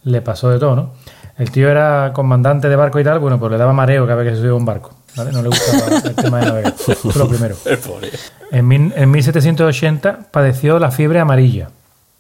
le 0.04 0.22
pasó 0.22 0.50
de 0.50 0.58
todo, 0.60 0.76
¿no? 0.76 0.94
El 1.42 1.50
tío 1.50 1.72
era 1.72 2.12
comandante 2.14 2.70
de 2.70 2.76
barco 2.76 3.00
y 3.00 3.04
tal, 3.04 3.18
bueno, 3.18 3.40
pues 3.40 3.52
le 3.52 3.58
daba 3.58 3.74
mareo 3.74 4.06
cada 4.06 4.18
vez 4.18 4.30
que 4.30 4.36
se 4.36 4.42
subía 4.42 4.52
a 4.52 4.56
un 4.58 4.64
barco. 4.64 4.94
¿vale? 5.16 5.32
No 5.32 5.42
le 5.42 5.48
gustaba 5.48 5.98
el 6.06 6.14
tema 6.14 6.40
de 6.40 6.46
navegar. 6.46 6.74
Fue 6.74 6.96
lo 7.16 7.28
primero. 7.28 7.56
En 8.52 9.12
1780 9.12 10.28
padeció 10.30 10.78
la 10.78 10.92
fiebre 10.92 11.20
amarilla. 11.20 11.70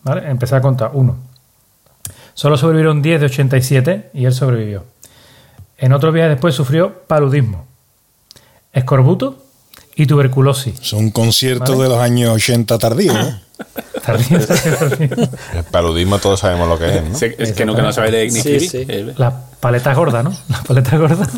¿vale? 0.01 0.27
Empecé 0.27 0.55
a 0.55 0.61
contar. 0.61 0.89
Uno. 0.93 1.17
Solo 2.33 2.57
sobrevivieron 2.57 3.03
10 3.03 3.19
de 3.19 3.25
87 3.27 4.09
y 4.15 4.25
él 4.25 4.33
sobrevivió. 4.33 4.85
En 5.77 5.93
otro 5.93 6.11
viaje 6.11 6.29
después 6.29 6.55
sufrió 6.55 7.03
paludismo, 7.05 7.67
escorbuto 8.73 9.45
y 9.95 10.05
tuberculosis. 10.05 10.79
Es 10.81 10.93
un 10.93 11.11
concierto 11.11 11.73
Vale. 11.73 11.83
de 11.83 11.89
los 11.89 11.99
años 11.99 12.35
80 12.35 12.77
tardío, 12.77 13.13
¿no? 13.13 13.39
Tardío, 14.03 14.39
tardío. 14.47 15.29
El 15.53 15.63
paludismo 15.69 16.17
todos 16.17 16.39
sabemos 16.39 16.67
lo 16.67 16.79
que 16.79 16.97
es, 16.97 17.03
¿no? 17.03 17.15
Es 17.37 17.53
que 17.53 17.65
no, 17.67 17.75
que 17.75 17.83
no 17.83 17.93
sabe 17.93 18.09
leer 18.09 18.31
ni 18.33 18.41
Sí, 18.41 18.59
sí. 18.59 18.85
Eh, 18.87 19.13
Las 19.15 19.35
paletas 19.59 19.95
gordas, 19.95 20.23
¿no? 20.23 20.35
Las 20.49 20.65
paletas 20.65 20.99
gordas. 20.99 21.29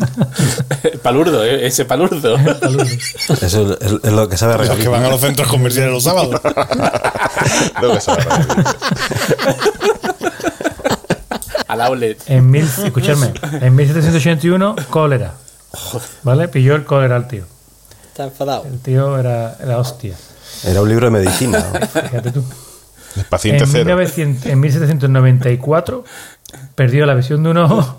palurdo, 1.02 1.44
eh, 1.44 1.66
ese 1.66 1.84
palurdo. 1.84 2.36
Eso 3.42 3.76
es, 3.78 3.92
es 4.02 4.12
lo 4.12 4.26
que 4.30 4.38
sabe 4.38 4.66
Los 4.66 4.78
que 4.78 4.88
van 4.88 5.04
a 5.04 5.10
los 5.10 5.20
centros 5.20 5.48
comerciales 5.48 5.92
los 5.92 6.04
sábados. 6.04 6.40
Lo 7.82 7.92
que 7.92 8.00
sabe. 8.00 8.22
Al 11.68 11.80
outlet. 11.82 12.18
En 12.26 12.50
mil, 12.50 12.64
escuchadme, 12.84 13.32
en 13.60 13.74
1781, 13.74 14.76
cólera. 14.88 15.34
¿Vale? 16.22 16.48
Pilló 16.48 16.74
el 16.76 16.84
cólera 16.84 17.16
al 17.16 17.28
tío. 17.28 17.44
Está 18.14 18.24
enfadado. 18.26 18.64
El 18.64 18.78
tío 18.78 19.18
era 19.18 19.56
la 19.66 19.76
hostia. 19.78 20.14
Era 20.64 20.82
un 20.82 20.88
libro 20.88 21.06
de 21.06 21.10
medicina. 21.10 21.58
¿no? 21.58 21.80
Fíjate 22.02 22.30
tú. 22.30 22.44
El 23.16 23.24
paciente 23.24 23.64
En, 23.64 23.70
cero. 23.70 23.84
1900 23.86 24.46
en 24.46 24.60
1794 24.60 26.04
perdió 26.76 27.06
la 27.06 27.14
visión 27.14 27.42
de 27.42 27.50
un 27.50 27.56
ojo 27.56 27.98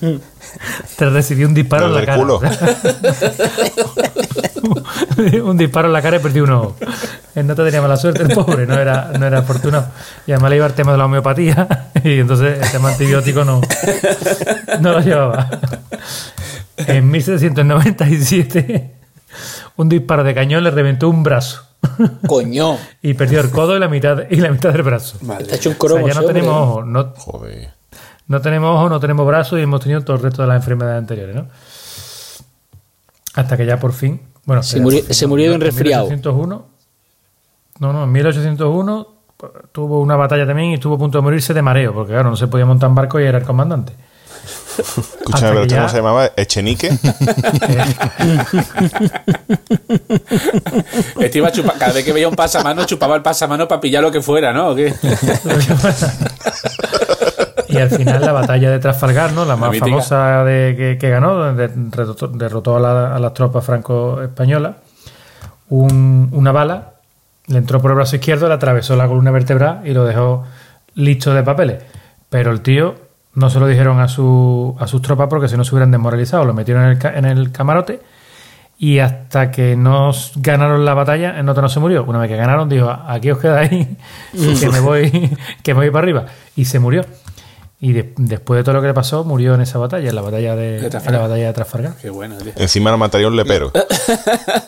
tras 0.96 1.12
recibir 1.12 1.46
un 1.46 1.52
disparo 1.52 1.88
en 1.88 1.94
la 1.96 2.06
cara. 2.06 2.16
culo. 2.16 2.40
un 5.44 5.58
disparo 5.58 5.88
en 5.88 5.92
la 5.92 6.00
cara 6.00 6.16
y 6.16 6.20
perdió 6.20 6.44
un 6.44 6.52
ojo. 6.52 6.76
Él 7.34 7.46
no 7.46 7.54
tenía 7.54 7.82
mala 7.82 7.98
suerte, 7.98 8.22
el 8.22 8.30
pobre, 8.30 8.66
no 8.66 8.78
era, 8.78 9.12
no 9.18 9.26
era 9.26 9.40
afortunado. 9.40 9.88
Y 10.26 10.32
además 10.32 10.48
le 10.48 10.56
iba 10.56 10.66
el 10.66 10.72
tema 10.72 10.92
de 10.92 10.98
la 10.98 11.04
homeopatía 11.04 11.90
y 12.02 12.20
entonces 12.20 12.58
el 12.58 12.70
tema 12.70 12.88
antibiótico 12.88 13.44
no, 13.44 13.60
no 14.80 14.92
lo 14.92 15.00
llevaba. 15.00 15.50
En 16.78 17.10
1797 17.10 18.91
un 19.76 19.88
disparo 19.88 20.24
de 20.24 20.34
cañón 20.34 20.64
le 20.64 20.70
reventó 20.70 21.08
un 21.08 21.22
brazo 21.22 21.62
Coño. 22.26 22.76
y 23.02 23.14
perdió 23.14 23.40
el 23.40 23.50
codo 23.50 23.76
y 23.76 23.80
la 23.80 23.88
mitad, 23.88 24.18
y 24.30 24.36
la 24.36 24.50
mitad 24.50 24.72
del 24.72 24.82
brazo. 24.82 25.18
Está 25.40 25.56
hecho 25.56 25.70
un 25.70 25.76
O 25.76 25.78
cromo. 25.78 26.06
sea, 26.06 26.08
ya 26.08 26.14
no 26.14 26.20
hombre, 26.26 26.34
tenemos 26.34 26.56
ojos, 26.68 26.86
no, 26.86 27.12
Joder. 27.16 27.70
no 28.28 28.40
tenemos 28.40 28.76
ojos, 28.76 28.90
no 28.90 29.00
tenemos 29.00 29.26
brazos 29.26 29.58
y 29.58 29.62
hemos 29.62 29.80
tenido 29.80 30.00
todo 30.02 30.16
el 30.16 30.22
resto 30.22 30.42
de 30.42 30.48
las 30.48 30.56
enfermedades 30.56 30.98
anteriores, 30.98 31.34
¿no? 31.34 31.46
Hasta 33.34 33.56
que 33.56 33.64
ya 33.66 33.78
por 33.78 33.92
fin. 33.92 34.20
Bueno, 34.44 34.62
Se 34.62 34.80
murió- 34.80 35.02
fin, 35.04 35.14
se 35.14 35.24
no, 35.24 35.28
murió 35.30 35.46
de 35.50 35.54
en 35.56 35.60
un 35.62 35.66
resfriado. 35.66 36.04
1801, 36.04 36.66
no, 37.78 37.92
no, 37.92 38.04
en 38.04 38.12
1801 38.12 39.08
pues, 39.36 39.52
tuvo 39.72 40.00
una 40.00 40.16
batalla 40.16 40.46
también 40.46 40.70
y 40.70 40.74
estuvo 40.74 40.94
a 40.96 40.98
punto 40.98 41.18
de 41.18 41.22
morirse 41.22 41.54
de 41.54 41.62
mareo, 41.62 41.94
porque 41.94 42.12
claro, 42.12 42.30
no 42.30 42.36
se 42.36 42.46
podía 42.48 42.66
montar 42.66 42.88
en 42.90 42.94
barco 42.94 43.18
y 43.20 43.24
era 43.24 43.38
el 43.38 43.44
comandante. 43.44 43.92
Escúchame, 44.78 45.34
Hasta 45.34 45.48
pero 45.48 45.54
que 45.60 45.62
¿este 45.62 45.74
ya- 45.74 45.80
¿cómo 45.80 45.88
se 45.90 45.96
llamaba? 45.96 46.30
¿Echenique? 46.36 46.90
Este 51.20 51.38
iba 51.38 51.48
a 51.48 51.52
chupar, 51.52 51.78
cada 51.78 51.92
vez 51.92 52.04
que 52.04 52.12
veía 52.12 52.28
un 52.28 52.34
pasamano, 52.36 52.84
chupaba 52.84 53.16
el 53.16 53.22
pasamano 53.22 53.66
para 53.68 53.80
pillar 53.80 54.02
lo 54.02 54.10
que 54.10 54.20
fuera, 54.20 54.52
¿no? 54.52 54.70
¿O 54.70 54.74
qué? 54.74 54.92
y 57.68 57.76
al 57.78 57.90
final 57.90 58.20
la 58.20 58.32
batalla 58.32 58.70
de 58.70 58.78
Trafalgar, 58.78 59.32
¿no? 59.32 59.44
La 59.44 59.56
más 59.56 59.70
famosa 59.78 60.44
de, 60.44 60.74
que, 60.76 60.98
que 60.98 61.10
ganó, 61.10 61.34
donde 61.34 61.68
derrotó, 61.68 62.28
derrotó 62.28 62.76
a, 62.76 62.80
la- 62.80 63.16
a 63.16 63.18
las 63.18 63.34
tropas 63.34 63.64
franco-españolas, 63.64 64.76
un- 65.68 66.28
una 66.32 66.52
bala 66.52 66.90
le 67.46 67.58
entró 67.58 67.80
por 67.80 67.90
el 67.90 67.96
brazo 67.96 68.16
izquierdo, 68.16 68.48
le 68.48 68.54
atravesó 68.54 68.94
la 68.96 69.06
columna 69.08 69.30
vertebral 69.30 69.80
y 69.84 69.92
lo 69.92 70.04
dejó 70.04 70.44
listo 70.94 71.34
de 71.34 71.42
papeles. 71.42 71.82
Pero 72.28 72.50
el 72.50 72.60
tío 72.62 72.94
no 73.34 73.48
se 73.50 73.58
lo 73.60 73.66
dijeron 73.66 73.98
a, 74.00 74.08
su, 74.08 74.76
a 74.78 74.86
sus 74.86 75.00
tropas 75.02 75.28
porque 75.28 75.48
si 75.48 75.56
no 75.56 75.64
se 75.64 75.74
hubieran 75.74 75.90
desmoralizado. 75.90 76.44
Lo 76.44 76.54
metieron 76.54 76.84
en 76.84 76.90
el, 76.90 76.98
ca- 76.98 77.14
en 77.16 77.24
el 77.24 77.50
camarote 77.52 78.00
y 78.78 78.98
hasta 78.98 79.50
que 79.50 79.76
no 79.76 80.10
ganaron 80.36 80.84
la 80.84 80.94
batalla, 80.94 81.38
el 81.38 81.46
nota 81.46 81.60
no 81.62 81.68
se 81.68 81.78
murió. 81.80 82.04
Una 82.04 82.18
vez 82.18 82.28
que 82.30 82.36
ganaron, 82.36 82.68
dijo, 82.68 82.90
aquí 82.90 83.30
os 83.30 83.38
quedáis, 83.38 83.86
que 84.60 84.68
me 84.68 84.80
voy, 84.80 85.36
que 85.62 85.72
me 85.74 85.80
voy 85.80 85.90
para 85.90 86.02
arriba. 86.04 86.24
Y 86.56 86.64
se 86.64 86.78
murió. 86.78 87.04
Y 87.80 87.92
de- 87.94 88.12
después 88.16 88.58
de 88.58 88.62
todo 88.64 88.74
lo 88.76 88.80
que 88.80 88.86
le 88.88 88.94
pasó, 88.94 89.24
murió 89.24 89.54
en 89.54 89.60
esa 89.60 89.76
batalla, 89.78 90.08
en 90.08 90.14
la 90.14 90.22
batalla 90.22 90.54
de, 90.54 90.72
De 90.78 90.84
en 90.84 90.90
Trafalgar. 90.90 91.20
la 91.22 91.28
batalla 91.28 91.46
de 91.46 91.52
Trafalgar. 91.52 91.92
Qué 92.00 92.10
bueno, 92.10 92.36
tío. 92.38 92.52
Encima 92.56 92.90
lo 92.92 92.98
mataría 92.98 93.26
un 93.28 93.34
lepero. 93.36 93.72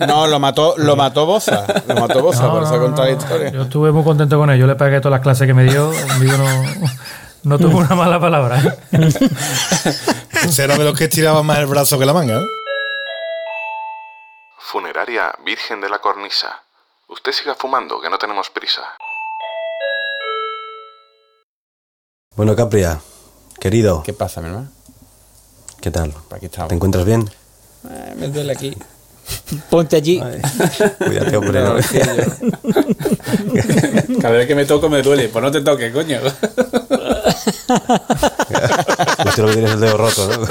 No, 0.07 0.27
lo 0.27 0.39
mató, 0.41 0.75
lo 0.79 0.97
mató 0.97 1.25
Boza. 1.27 1.65
Lo 1.89 1.95
mató 1.95 2.23
Boza, 2.23 2.43
No, 2.45 2.53
por 2.55 2.63
no, 2.63 2.89
no. 2.89 3.09
historia. 3.09 3.51
Yo 3.51 3.63
estuve 3.63 3.93
muy 3.93 4.03
contento 4.03 4.39
con 4.39 4.51
él. 4.51 4.59
Yo 4.59 4.67
le 4.67 4.75
pagué 4.75 5.01
todas 5.01 5.13
las 5.13 5.21
clases 5.21 5.47
que 5.47 5.55
me 5.55 5.65
dio. 5.65 5.91
No, 5.93 6.63
no 7.45 7.59
tuvo 7.59 7.79
una 7.79 7.95
mala 7.95 8.19
palabra. 8.19 8.59
¿eh? 8.93 9.09
Era 10.59 10.77
de 10.77 10.85
los 10.85 10.99
que 10.99 11.05
estiraba 11.05 11.43
más 11.43 11.59
el 11.59 11.67
brazo 11.67 11.99
que 11.99 12.07
la 12.07 12.13
manga, 12.13 12.41
¿no? 12.41 12.47
Funeraria 14.59 15.33
Virgen 15.45 15.81
de 15.81 15.89
la 15.89 15.99
Cornisa. 16.01 16.63
Usted 17.09 17.33
siga 17.33 17.55
fumando, 17.55 18.01
que 18.01 18.11
no 18.11 18.19
tenemos 18.19 18.51
prisa. 18.51 18.83
Bueno, 22.35 22.57
Capria, 22.57 23.01
querido, 23.61 24.03
¿Qué 24.03 24.13
pasa, 24.13 24.41
mi 24.41 24.49
hermano? 24.49 24.69
¿qué 25.81 25.91
tal? 25.91 26.15
Aquí 26.31 26.47
estamos. 26.47 26.71
¿Te 26.71 26.75
encuentras 26.75 27.05
bien? 27.05 27.31
Eh, 27.89 28.15
me 28.17 28.29
duele 28.29 28.53
aquí. 28.53 28.75
Ponte 29.71 29.97
allí. 29.97 30.21
Cuídate, 31.05 31.37
hombre. 31.37 31.61
¿no? 31.61 31.77
Cada 34.21 34.37
vez 34.37 34.47
que 34.47 34.55
me 34.55 34.65
toco 34.65 34.89
me 34.89 35.03
duele. 35.03 35.29
Pues 35.29 35.43
no 35.43 35.51
te 35.51 35.61
toques, 35.61 35.93
coño. 35.93 36.21
Justo 39.23 39.43
lo 39.43 39.49
que 39.49 39.55
tienes 39.55 39.73
el 39.73 39.81
dedo 39.81 39.97
roto, 39.97 40.29
¿no? 40.29 40.47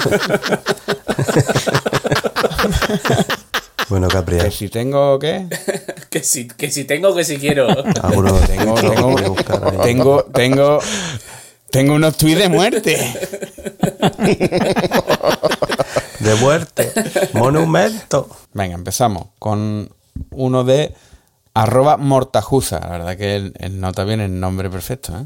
bueno, 3.89 4.07
Capri, 4.07 4.37
Que 4.37 4.51
si 4.51 4.69
tengo, 4.69 5.19
¿qué? 5.19 5.47
que, 6.09 6.23
si, 6.23 6.47
que 6.47 6.71
si 6.71 6.85
tengo, 6.85 7.15
que 7.15 7.23
si 7.23 7.37
quiero. 7.37 7.67
alguno 8.01 8.33
Tengo, 8.39 8.75
tengo, 8.75 9.17
ahí. 9.17 9.77
tengo, 9.83 10.23
tengo, 10.33 10.79
tengo 11.69 11.93
unos 11.93 12.17
tuits 12.17 12.39
de 12.39 12.49
muerte. 12.49 13.13
De 16.23 16.35
muerte. 16.35 16.93
Monumento. 17.33 18.29
Venga, 18.53 18.75
empezamos 18.75 19.27
con 19.39 19.93
uno 20.31 20.63
de 20.63 20.95
arroba 21.53 21.97
mortajuza. 21.97 22.79
La 22.79 22.87
verdad 22.87 23.17
que 23.17 23.35
él, 23.35 23.53
él 23.59 23.79
nota 23.79 24.05
bien 24.05 24.21
el 24.21 24.39
nombre 24.39 24.69
perfecto. 24.69 25.13
¿eh? 25.17 25.25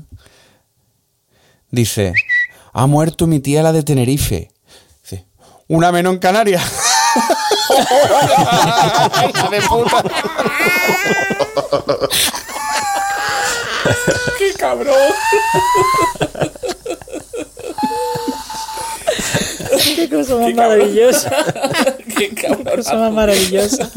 Dice, 1.69 2.13
ha 2.73 2.87
muerto 2.87 3.27
mi 3.27 3.39
tía 3.39 3.61
la 3.61 3.71
de 3.71 3.83
Tenerife. 3.83 4.51
Dice, 5.03 5.27
una 5.67 5.91
menos 5.91 6.13
en 6.13 6.19
Canarias. 6.19 6.63
Hija 9.29 9.49
de 9.49 9.61
puta. 9.61 10.03
¡Qué 14.37 14.53
cabrón! 14.57 14.95
Qué 19.95 20.09
cosa 20.09 20.35
más 20.35 20.53
maravillosa. 20.53 21.31
¡Qué! 22.17 22.35
Cosa 22.75 22.95
más 22.95 23.13
maravillosa. 23.13 23.89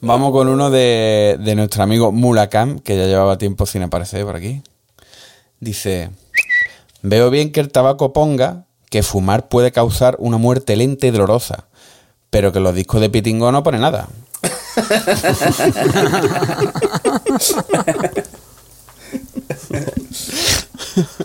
Vamos 0.00 0.32
con 0.32 0.48
uno 0.48 0.70
de, 0.70 1.36
de 1.40 1.54
nuestro 1.54 1.82
amigo 1.82 2.12
Mulacam, 2.12 2.78
que 2.78 2.96
ya 2.96 3.06
llevaba 3.06 3.38
tiempo 3.38 3.66
sin 3.66 3.82
aparecer 3.82 4.24
por 4.24 4.36
aquí. 4.36 4.62
Dice, 5.60 6.10
veo 7.02 7.30
bien 7.30 7.52
que 7.52 7.60
el 7.60 7.70
tabaco 7.70 8.12
ponga 8.12 8.66
que 8.90 9.02
fumar 9.02 9.48
puede 9.48 9.72
causar 9.72 10.16
una 10.18 10.36
muerte 10.36 10.76
lenta 10.76 11.06
y 11.06 11.10
dolorosa, 11.10 11.66
pero 12.30 12.52
que 12.52 12.60
los 12.60 12.74
discos 12.74 13.00
de 13.00 13.10
Pitingo 13.10 13.50
no 13.52 13.62
pone 13.62 13.78
nada. 13.78 14.08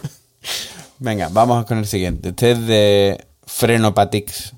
Venga, 1.03 1.29
vamos 1.31 1.65
con 1.65 1.79
el 1.79 1.87
siguiente. 1.87 2.29
Este 2.29 2.51
es 2.51 2.67
de 2.67 3.25
Frenopatix. 3.47 4.53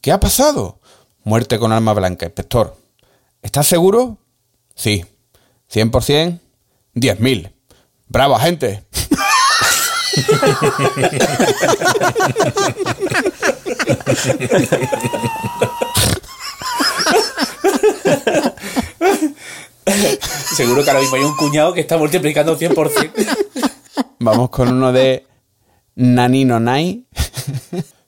¿Qué 0.00 0.10
ha 0.10 0.18
pasado? 0.18 0.80
Muerte 1.22 1.60
con 1.60 1.70
arma 1.70 1.92
blanca, 1.94 2.26
inspector. 2.26 2.76
¿Estás 3.40 3.68
seguro? 3.68 4.18
Sí. 4.74 5.06
¿100%? 5.72 6.40
10.000. 6.96 7.52
¡Bravo, 8.08 8.36
gente! 8.40 8.82
Seguro 20.56 20.82
que 20.82 20.90
ahora 20.90 21.02
mismo 21.02 21.14
hay 21.14 21.22
un 21.22 21.36
cuñado 21.36 21.72
que 21.72 21.82
está 21.82 21.96
multiplicando 21.96 22.58
100%. 22.58 23.67
Vamos 24.30 24.50
con 24.50 24.68
uno 24.68 24.92
de 24.92 25.24
Nanino 25.94 26.60
Nai. 26.60 27.06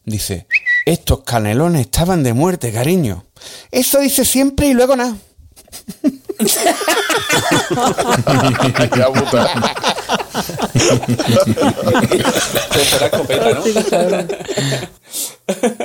Dice, 0.04 0.46
estos 0.84 1.22
canelones 1.22 1.80
estaban 1.80 2.22
de 2.22 2.34
muerte, 2.34 2.70
cariño. 2.72 3.24
Eso 3.70 4.00
dice 4.00 4.26
siempre 4.26 4.66
y 4.66 4.74
luego 4.74 4.96
nada. 4.96 5.16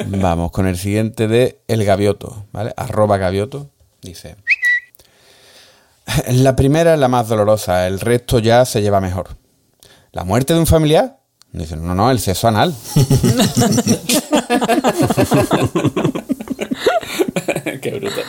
Vamos 0.07 0.51
con 0.51 0.67
el 0.67 0.77
siguiente 0.77 1.29
de 1.29 1.61
El 1.69 1.85
Gavioto, 1.85 2.45
¿vale? 2.51 2.73
Arroba 2.75 3.15
Gavioto. 3.15 3.69
Dice, 4.01 4.35
la 6.27 6.57
primera 6.57 6.95
es 6.95 6.99
la 6.99 7.07
más 7.07 7.29
dolorosa, 7.29 7.87
el 7.87 8.01
resto 8.01 8.39
ya 8.39 8.65
se 8.65 8.81
lleva 8.81 8.99
mejor. 8.99 9.29
¿La 10.15 10.23
muerte 10.23 10.53
de 10.53 10.59
un 10.61 10.65
familiar? 10.65 11.19
Dice, 11.51 11.75
no, 11.75 11.93
no, 11.93 12.09
el 12.09 12.21
sexo 12.21 12.47
anal. 12.47 12.73
Qué 17.81 17.91
bruto. 17.91 18.21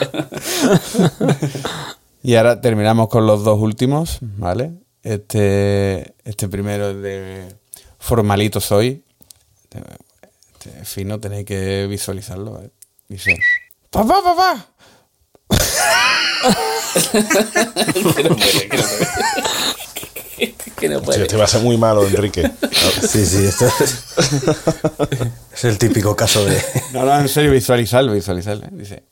Y 2.25 2.35
ahora 2.35 2.61
terminamos 2.61 3.09
con 3.09 3.25
los 3.25 3.45
dos 3.45 3.61
últimos, 3.61 4.19
¿vale? 4.21 4.73
Este, 5.05 6.17
este 6.25 6.49
primero 6.49 6.91
es 6.91 7.01
de 7.03 7.55
Formalito 8.01 8.61
Soy. 8.61 9.05
Este, 9.63 9.81
este 10.55 10.85
fino, 10.85 11.21
tenéis 11.21 11.47
que 11.47 11.87
visualizarlo, 11.87 12.55
¿vale? 12.55 12.73
Dice, 13.07 13.39
papá, 13.91 14.25
papá, 14.25 14.67
que 17.13 17.23
no 18.25 18.35
puede, 18.35 18.69
que 18.71 18.77
no 18.77 18.83
puede. 18.83 19.07
Que 20.77 20.89
no 20.89 21.01
Sí. 21.01 21.21
Este 21.21 21.37
va 21.37 21.45
a 21.45 21.49
ser 21.49 21.63
muy 21.63 21.77
malo, 21.77 22.07
Enrique. 22.07 22.51
Sí, 23.09 23.25
sí, 23.27 23.47
esto 23.47 23.67
es, 23.67 24.05
es 25.55 25.65
el 25.65 25.79
típico 25.79 26.17
caso 26.17 26.45
de. 26.45 26.63
No, 26.93 27.05
no, 27.05 27.19
en 27.19 27.29
serio, 27.29 27.51
visualizarlo, 27.51 28.13
visualizarlo. 28.13 28.67
¿eh? 28.67 28.71
Dice, 28.73 29.05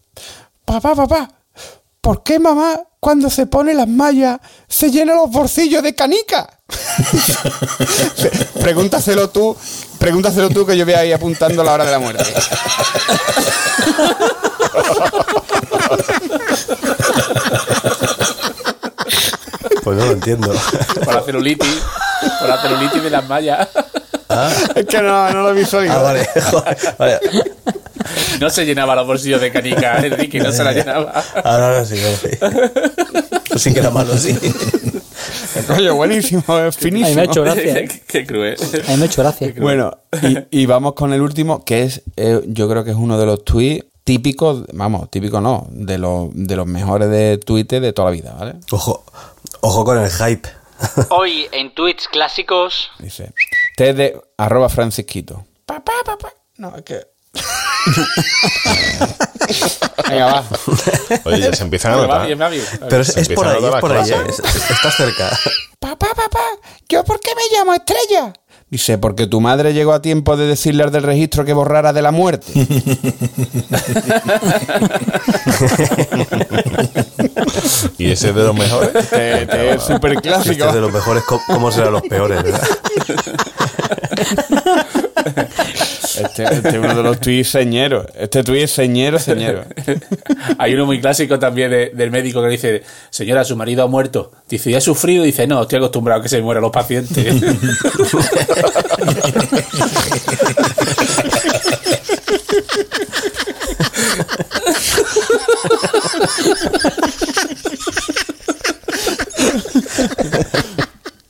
papá, 0.64 0.94
papá, 0.94 1.28
¿por 2.00 2.22
qué 2.22 2.38
mamá 2.38 2.80
cuando 3.00 3.30
se 3.30 3.46
pone 3.46 3.74
las 3.74 3.88
mallas 3.88 4.40
se 4.68 4.90
llena 4.90 5.14
los 5.14 5.30
bolsillos 5.30 5.82
de 5.82 5.94
canica? 5.94 6.48
pregúntaselo 8.60 9.28
tú, 9.30 9.56
pregúntaselo 9.98 10.48
tú 10.50 10.66
que 10.66 10.76
yo 10.76 10.84
voy 10.84 10.94
ahí 10.94 11.12
apuntando 11.12 11.62
la 11.62 11.72
hora 11.72 11.84
de 11.84 11.90
la 11.90 11.98
muerte. 11.98 12.24
Pues 19.84 19.98
no 19.98 20.06
lo 20.06 20.12
entiendo. 20.12 20.52
Por 21.04 21.14
la 21.14 21.22
celulitis. 21.22 21.82
Por 22.40 22.48
la 22.48 22.60
celulitis 22.62 23.02
de 23.02 23.10
las 23.10 23.28
mallas. 23.28 23.68
Es 24.74 24.86
que 24.86 25.02
no, 25.02 25.30
no 25.30 25.42
lo 25.42 25.54
visualizo. 25.54 25.94
Ah, 25.94 26.02
vale. 26.98 27.20
No 28.40 28.50
se 28.50 28.64
llenaba 28.66 28.94
los 28.96 29.06
bolsillos 29.06 29.40
de 29.40 29.52
canica, 29.52 29.98
Enrique, 30.04 30.40
no 30.40 30.50
se 30.52 30.64
la 30.64 30.72
llenaba. 30.72 31.22
Ahora, 31.44 31.84
sí, 31.84 31.96
ahora 32.02 32.16
sí. 32.16 32.28
Pues 33.48 33.62
sí 33.62 33.72
que 33.72 33.80
era 33.80 33.90
malo, 33.90 34.16
sí. 34.18 34.36
Coño, 35.68 35.94
buenísimo, 35.94 36.42
es 36.42 36.48
A 36.48 36.54
mí 36.56 36.58
me 36.58 36.66
ha 36.66 36.72
finísimo. 36.72 37.20
hecho 37.22 37.42
gracia. 37.42 37.78
¿eh? 37.78 37.88
Qué, 37.88 38.00
qué 38.06 38.26
cruel. 38.26 38.56
A 38.60 38.90
mí 38.90 38.96
me 38.96 39.02
ha 39.04 39.06
hecho 39.06 39.22
gracia. 39.22 39.54
Bueno, 39.58 39.96
y, 40.50 40.62
y 40.62 40.66
vamos 40.66 40.94
con 40.94 41.12
el 41.12 41.20
último, 41.20 41.64
que 41.64 41.82
es, 41.84 42.02
eh, 42.16 42.40
yo 42.46 42.68
creo 42.68 42.84
que 42.84 42.90
es 42.90 42.96
uno 42.96 43.18
de 43.18 43.26
los 43.26 43.44
tweets 43.44 43.86
típicos, 44.02 44.64
vamos, 44.72 45.10
típico 45.10 45.40
no, 45.40 45.66
de 45.70 45.96
los, 45.96 46.28
de 46.34 46.56
los 46.56 46.66
mejores 46.66 47.08
de 47.10 47.38
Twitter 47.38 47.80
de 47.80 47.92
toda 47.94 48.10
la 48.10 48.14
vida, 48.16 48.34
¿vale? 48.38 48.56
Ojo, 48.70 49.03
ojo 49.64 49.84
con 49.84 49.98
el 49.98 50.10
hype. 50.10 50.48
Hoy 51.10 51.48
en 51.52 51.74
tweets 51.74 52.08
clásicos. 52.08 52.90
Dice, 52.98 53.32
de 53.76 54.20
arroba 54.36 54.68
francisquito. 54.68 55.46
Papá, 55.66 55.92
papá. 56.04 56.32
No, 56.56 56.74
es 56.76 56.82
que... 56.82 57.06
Venga, 60.08 60.26
va. 60.26 60.44
Oye, 61.24 61.40
ya 61.40 61.52
se 61.52 61.64
empiezan 61.64 61.94
a 61.94 61.96
notar. 61.96 62.28
Pero 62.88 63.02
es, 63.02 63.08
Se 63.08 63.20
es 63.22 63.28
por 63.30 63.46
ahí, 63.46 63.64
es 63.64 63.74
por 63.76 63.92
ahí. 63.92 64.10
es- 64.28 64.38
estás 64.70 64.96
cerca. 64.96 65.38
Papá, 65.80 66.08
papá, 66.14 66.40
¿yo 66.88 67.04
por 67.04 67.20
qué 67.20 67.30
me 67.34 67.42
llamo 67.56 67.74
Estrella? 67.74 68.32
Dice, 68.74 68.98
porque 68.98 69.28
tu 69.28 69.40
madre 69.40 69.72
llegó 69.72 69.92
a 69.92 70.02
tiempo 70.02 70.36
de 70.36 70.48
decirle 70.48 70.82
al 70.82 70.90
del 70.90 71.04
registro 71.04 71.44
que 71.44 71.52
borrara 71.52 71.92
de 71.92 72.02
la 72.02 72.10
muerte. 72.10 72.50
Y 77.98 78.10
ese 78.10 78.30
es 78.30 78.34
de 78.34 78.42
los 78.42 78.54
mejores. 78.54 78.90
Este, 78.94 79.42
este 79.42 79.74
es 79.74 79.82
súper 79.82 80.12
Este 80.14 80.28
clásico. 80.28 80.64
es 80.66 80.74
de 80.74 80.80
los 80.80 80.92
mejores, 80.92 81.22
¿cómo 81.46 81.70
serán 81.70 81.92
los 81.92 82.02
peores? 82.02 82.42
verdad? 82.42 82.68
Este, 86.20 86.44
este 86.44 86.68
es 86.68 86.74
uno 86.76 86.94
de 86.94 87.02
los 87.02 87.20
tweets 87.20 87.48
señeros. 87.48 88.06
Este 88.18 88.42
tweet 88.44 88.64
es 88.64 88.70
señero, 88.70 89.18
señero. 89.18 89.64
Hay 90.58 90.74
uno 90.74 90.86
muy 90.86 91.00
clásico 91.00 91.38
también 91.38 91.70
de- 91.70 91.90
del 91.94 92.10
médico 92.10 92.42
que 92.42 92.48
dice, 92.48 92.82
señora, 93.10 93.44
su 93.44 93.56
marido 93.56 93.82
ha 93.82 93.86
muerto. 93.86 94.32
Dice, 94.48 94.70
¿y 94.70 94.74
ha 94.74 94.80
sufrido? 94.80 95.24
Dice, 95.24 95.46
no, 95.46 95.62
estoy 95.62 95.78
acostumbrado 95.78 96.20
a 96.20 96.22
que 96.22 96.28
se 96.28 96.40
mueran 96.42 96.62
los 96.62 96.72
pacientes. 96.72 97.26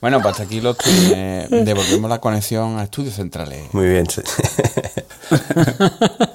Bueno, 0.04 0.20
pues 0.20 0.32
hasta 0.32 0.42
aquí 0.42 0.60
los. 0.60 0.76
Eh, 0.86 1.46
devolvemos 1.50 2.10
la 2.10 2.18
conexión 2.18 2.78
a 2.78 2.84
estudios 2.84 3.14
centrales. 3.14 3.72
Muy 3.72 3.86
bien. 3.86 4.06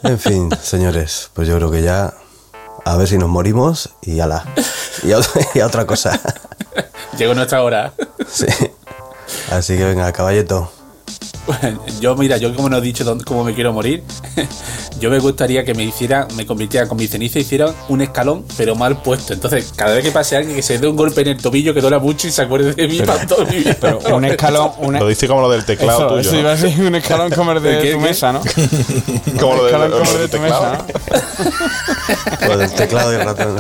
En 0.04 0.18
fin, 0.18 0.50
señores, 0.60 1.30
pues 1.36 1.48
yo 1.48 1.56
creo 1.58 1.70
que 1.70 1.84
ya. 1.84 2.12
A 2.84 2.98
ver 2.98 3.08
si 3.08 3.20
nos 3.20 3.30
morimos 3.30 3.92
y 4.02 4.20
ala. 4.22 4.44
Y 5.04 5.12
a, 5.12 5.20
y 5.54 5.60
a 5.60 5.68
otra 5.68 5.86
cosa. 5.86 6.20
Llegó 7.16 7.36
nuestra 7.36 7.62
hora. 7.62 7.94
Sí. 8.28 8.48
Así 9.52 9.78
que 9.78 9.84
venga, 9.84 10.12
caballeto. 10.14 10.72
Yo, 12.00 12.16
mira, 12.16 12.38
yo 12.38 12.56
como 12.56 12.70
no 12.70 12.78
he 12.78 12.82
dicho 12.82 13.04
dónde- 13.04 13.24
cómo 13.26 13.44
me 13.44 13.54
quiero 13.56 13.74
morir, 13.74 14.04
yo 15.00 15.10
me 15.10 15.20
gustaría 15.20 15.66
que 15.66 15.74
me 15.74 15.84
hiciera, 15.84 16.28
me 16.36 16.46
convirtiera 16.46 16.88
con 16.88 16.98
mi 16.98 17.08
ceniza, 17.08 17.40
hiciera 17.40 17.74
un 17.90 18.02
escalón, 18.02 18.46
pero 18.56 18.76
mal 18.76 19.02
puesto. 19.02 19.34
Entonces, 19.34 19.74
cada 19.76 19.96
vez 19.96 20.04
que 20.04 20.12
pase 20.12 20.38
alguien 20.38 20.56
que 20.56 20.62
se 20.62 20.78
dé 20.78 20.88
un 20.88 20.96
golpe 20.96 21.22
en 21.22 21.28
el 21.30 21.38
tobillo 21.42 21.74
que 21.74 21.82
duela 21.82 22.00
mucho 22.00 22.28
y 22.28 22.32
se 22.32 22.42
acuerde 22.44 22.74
de 22.74 22.88
mí 22.88 23.00
para 23.02 23.26
toda 23.26 23.46
mi 23.46 23.58
vida. 23.58 23.76
Pero 23.80 24.00
un 24.16 24.26
escalón, 24.26 24.72
un 24.80 24.94
Lo 25.00 25.08
dice 25.08 25.28
como 25.28 25.42
lo 25.42 25.50
del 25.50 25.66
teclado 25.66 26.00
eso, 26.00 26.08
tuyo. 26.10 26.20
eso 26.22 26.32
¿no? 26.34 26.40
iba 26.40 26.52
a 26.54 26.58
ser 26.58 26.80
un 26.82 26.96
escalón 26.96 27.32
como 27.32 27.52
el 27.54 27.64
de 27.64 27.80
¿Qué, 27.82 27.92
tu 27.94 27.98
qué? 28.00 28.04
mesa, 28.04 28.32
¿no? 28.32 28.42
Como 29.40 29.56
lo 29.56 29.64
del, 29.66 29.92
como 29.92 30.12
de 30.12 30.28
tu 30.28 30.38
teclado. 30.38 30.72
mesa, 30.72 30.86
Lo 32.48 32.58
del 32.58 32.72
teclado 32.74 33.12
y 33.12 33.16
el 33.16 33.26
ratón. 33.26 33.58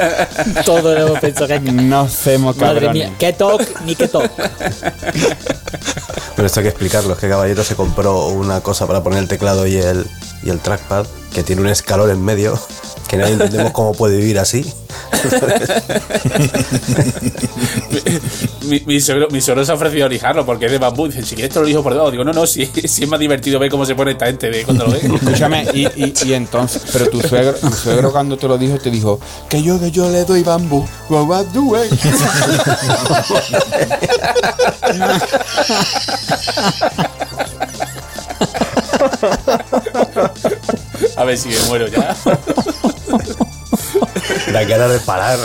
Todo 0.65 0.93
lo 0.95 1.07
hemos 1.07 1.19
pensado 1.19 1.47
que 1.47 1.59
¿no? 1.59 1.81
No 1.81 1.99
hacemos 2.01 2.55
Madre 2.57 2.81
cabrones. 2.85 3.07
mía, 3.09 3.15
qué 3.17 3.33
toc 3.33 3.61
ni 3.85 3.95
qué 3.95 4.07
toc. 4.07 4.29
Pero 6.35 6.45
esto 6.45 6.59
hay 6.61 6.63
que 6.63 6.69
explicarlo. 6.69 7.13
Es 7.13 7.19
que 7.19 7.27
Caballero 7.27 7.63
se 7.69 7.75
compró 7.75 8.29
una 8.29 8.61
cosa 8.61 8.87
para 8.87 9.03
poner 9.03 9.19
el 9.19 9.27
teclado 9.27 9.67
y 9.67 9.75
el, 9.75 10.07
y 10.41 10.49
el 10.49 10.59
trackpad 10.59 11.05
que 11.31 11.43
tiene 11.43 11.61
un 11.61 11.67
escalón 11.67 12.09
en 12.09 12.25
medio. 12.25 12.59
Que 13.07 13.17
nadie 13.17 13.33
entendemos 13.33 13.73
cómo 13.73 13.93
puede 13.93 14.17
vivir 14.17 14.39
así. 14.39 14.65
mi, 18.61 18.79
mi, 18.85 19.01
suegro, 19.01 19.27
mi 19.29 19.41
suegro 19.41 19.65
se 19.65 19.71
ha 19.71 19.75
ofrecido 19.75 20.07
a 20.07 20.09
lijarlo 20.09 20.47
porque 20.47 20.65
es 20.65 20.71
de 20.71 20.79
bambú. 20.79 21.07
Dice, 21.07 21.23
si 21.23 21.35
quieres 21.35 21.53
te 21.53 21.59
lo 21.59 21.65
lijo 21.65 21.83
por 21.83 21.93
debajo. 21.93 22.09
Digo, 22.09 22.23
no, 22.23 22.33
no, 22.33 22.47
si, 22.47 22.65
si 22.85 23.03
es 23.03 23.09
más 23.09 23.19
divertido 23.19 23.59
ver 23.59 23.69
cómo 23.69 23.85
se 23.85 23.93
pone 23.93 24.13
esta 24.13 24.25
gente 24.25 24.49
de 24.49 24.63
cuando 24.63 24.85
lo 24.85 24.91
ve. 24.91 25.01
Escúchame, 25.03 25.67
y, 25.73 25.85
y, 25.85 26.11
y 26.25 26.33
entonces, 26.33 26.81
pero 26.91 27.07
tu 27.09 27.21
suegro, 27.21 27.53
tu 27.53 27.71
suegro 27.71 28.11
cuando 28.11 28.35
te 28.35 28.47
lo 28.47 28.57
dijo, 28.57 28.79
te 28.79 28.89
dijo 28.89 29.19
que 29.47 29.61
yo, 29.61 29.79
que 29.79 29.91
yo 29.91 30.09
le 30.09 30.25
doy 30.25 30.41
bambú. 30.41 30.87
A 41.17 41.23
ver 41.23 41.37
si 41.37 41.49
me 41.49 41.59
muero 41.67 41.87
ya. 41.87 42.15
La 44.51 44.65
cara 44.67 44.87
de 44.87 44.99
parar. 44.99 45.39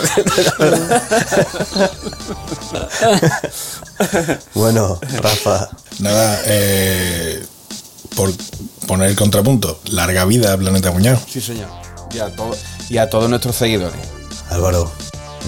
bueno, 4.54 4.98
Rafa. 5.20 5.68
Nada, 6.00 6.40
eh, 6.46 7.44
por 8.16 8.32
poner 8.86 9.10
el 9.10 9.16
contrapunto, 9.16 9.80
larga 9.86 10.24
vida 10.24 10.52
a 10.52 10.56
Planeta 10.58 10.90
Cuñado. 10.92 11.20
Sí, 11.28 11.40
señor. 11.40 11.68
Y 12.12 12.18
a, 12.18 12.34
todo- 12.34 12.56
y 12.88 12.98
a 12.98 13.08
todos 13.10 13.28
nuestros 13.28 13.56
seguidores. 13.56 13.98
Álvaro. 14.50 14.90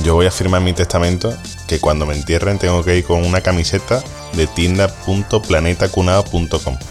Yo 0.05 0.15
voy 0.15 0.27
a 0.27 0.31
firmar 0.31 0.61
en 0.61 0.67
mi 0.67 0.73
testamento 0.73 1.35
que 1.67 1.81
cuando 1.81 2.07
me 2.07 2.15
entierren 2.15 2.59
tengo 2.59 2.85
que 2.85 2.97
ir 2.99 3.05
con 3.05 3.25
una 3.25 3.41
camiseta 3.41 4.03
de 4.35 4.47
tienda.planetacunao.com. 4.47 6.77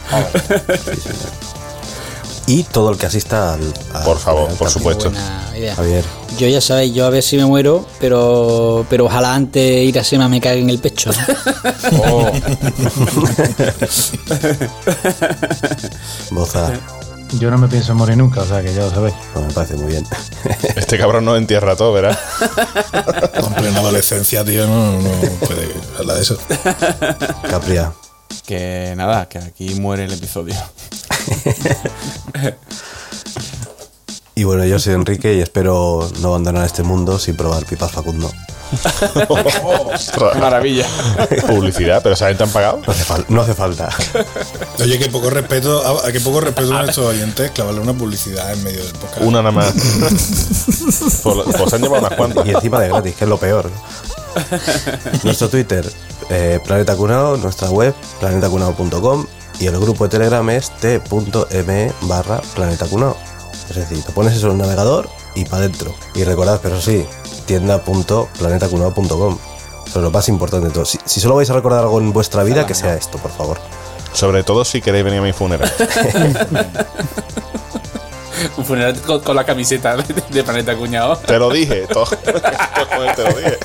Y 2.48 2.62
todo 2.62 2.92
el 2.92 2.98
que 3.00 3.08
asista 3.08 3.56
al. 3.56 3.74
al- 3.92 4.04
Por 4.04 4.20
favor, 4.20 4.52
al 4.52 4.56
por 4.56 4.70
supuesto. 4.70 5.10
Buena 5.10 5.52
idea. 5.58 5.76
Javier. 5.76 6.06
Yo 6.38 6.48
ya 6.48 6.62
sabéis, 6.62 6.94
yo 6.94 7.08
a 7.08 7.10
ver 7.10 7.24
si 7.24 7.38
me 7.38 7.46
muero, 7.46 7.88
pero 8.00 8.86
pero 8.88 9.06
ojalá 9.06 9.34
antes 9.34 9.64
de 9.64 9.84
ir 9.84 9.98
a 9.98 10.04
Sema 10.04 10.30
me 10.30 10.40
cague 10.40 10.62
en 10.62 10.70
el 10.70 10.78
pecho. 10.78 11.10
¿no? 11.12 11.18
Oh, 12.14 12.32
Boza. 16.30 16.72
Yo 17.34 17.52
no 17.52 17.58
me 17.58 17.68
pienso 17.68 17.94
morir 17.96 18.18
nunca, 18.18 18.42
o 18.42 18.46
sea 18.46 18.62
que 18.62 18.74
ya 18.74 18.82
lo 18.84 18.90
sabéis. 18.90 19.16
Pues 19.34 19.46
me 19.46 19.54
parece 19.54 19.76
muy 19.76 19.88
bien. 19.88 20.06
Este 20.76 20.98
cabrón 20.98 21.26
no 21.26 21.36
entierra 21.36 21.76
todo, 21.76 21.94
¿verdad? 21.94 22.18
En 23.36 23.54
plena 23.54 23.80
adolescencia, 23.80 24.44
tío, 24.46 24.68
no, 24.68 25.02
no 25.02 25.10
puede 25.46 25.74
hablar 25.98 26.16
de 26.18 26.22
eso. 26.22 26.38
Capria. 27.50 27.94
que 28.46 28.94
nada, 28.96 29.28
que 29.28 29.40
aquí 29.40 29.76
muere 29.76 30.06
el 30.06 30.14
episodio. 30.14 30.56
Y 34.38 34.44
bueno, 34.44 34.66
yo 34.66 34.80
soy 34.80 34.94
Enrique 34.94 35.34
y 35.36 35.40
espero 35.40 36.10
no 36.20 36.28
abandonar 36.30 36.66
este 36.66 36.84
mundo 36.84 37.18
sin 37.20 37.38
probar 37.38 37.66
pipas 37.66 37.92
Facundo. 37.92 38.30
Maravilla. 40.40 40.86
Publicidad, 41.48 42.02
pero 42.04 42.16
¿saben 42.18 42.36
te 42.36 42.44
han 42.44 42.50
pagado? 42.50 42.82
No 42.86 42.92
hace, 42.92 43.04
fal- 43.06 43.26
no 43.30 43.42
hace 43.42 43.54
falta. 43.54 43.90
Oye, 44.80 45.00
qué 45.00 45.08
poco 45.10 45.30
respeto, 45.30 45.82
a, 46.06 46.12
qué 46.12 46.20
poco 46.20 46.42
respeto 46.42 46.76
a 46.76 46.82
nuestros 46.82 47.08
oyentes 47.08 47.52
clavarle 47.52 47.80
una 47.80 47.94
publicidad 47.94 48.52
en 48.52 48.64
medio 48.64 48.84
del 48.84 48.92
podcast. 48.94 49.22
Una 49.22 49.42
nada 49.42 49.52
más. 49.52 49.74
Pues, 51.24 51.38
pues 51.58 51.74
han 51.74 51.82
llevado 51.82 52.06
unas 52.06 52.18
cuantas. 52.18 52.46
Y 52.46 52.52
encima 52.52 52.80
de 52.80 52.90
gratis, 52.90 53.16
que 53.16 53.24
es 53.24 53.30
lo 53.30 53.38
peor. 53.38 53.70
Nuestro 55.24 55.50
Twitter, 55.50 55.90
eh, 56.30 56.60
Planeta 56.66 56.96
Cunao, 56.96 57.38
nuestra 57.38 57.70
web, 57.72 57.94
planetacunao.com 58.20 59.26
y 59.60 59.66
el 59.68 59.80
grupo 59.80 60.04
de 60.04 60.10
Telegram 60.10 60.48
es 60.50 60.70
t.me 60.78 61.92
barra 62.02 62.42
Planeta 62.54 62.86
Cunao. 62.86 63.16
Es 63.70 63.76
decir, 63.76 64.04
te 64.04 64.12
pones 64.12 64.36
eso 64.36 64.48
en 64.48 64.54
el 64.54 64.58
navegador 64.60 65.10
y 65.36 65.46
para 65.46 65.58
adentro. 65.58 65.94
Y 66.14 66.24
recordad, 66.24 66.60
pero 66.62 66.80
sí, 66.82 67.06
tienda.planetacunao.com. 67.46 69.38
Eso 69.88 70.00
es 70.00 70.04
lo 70.04 70.12
más 70.12 70.28
importante 70.30 70.68
de 70.68 70.74
todo. 70.74 70.86
Si, 70.86 70.98
si 71.06 71.20
solo 71.20 71.36
vais 71.36 71.50
a 71.50 71.54
recordar 71.54 71.82
algo 71.82 72.00
en 72.00 72.12
vuestra 72.14 72.44
vida, 72.44 72.66
que 72.66 72.74
sea 72.76 72.96
esto, 72.96 73.18
por 73.18 73.32
favor. 73.32 73.58
Sobre 74.14 74.44
todo 74.44 74.64
si 74.66 74.82
queréis 74.82 75.04
venir 75.04 75.20
a 75.20 75.24
mi 75.24 75.34
funeral. 75.34 75.72
Un 78.58 78.66
funeral 78.66 79.00
con, 79.02 79.22
con 79.22 79.36
la 79.36 79.44
camiseta 79.46 79.96
de, 79.98 80.04
de 80.30 80.44
Planeta 80.44 80.76
Cuñado. 80.76 81.18
Te 81.18 81.40
lo 81.40 81.50
dije, 81.50 81.88
todo. 81.88 82.06
Te 82.26 83.24
lo 83.24 83.30
dije. 83.38 83.58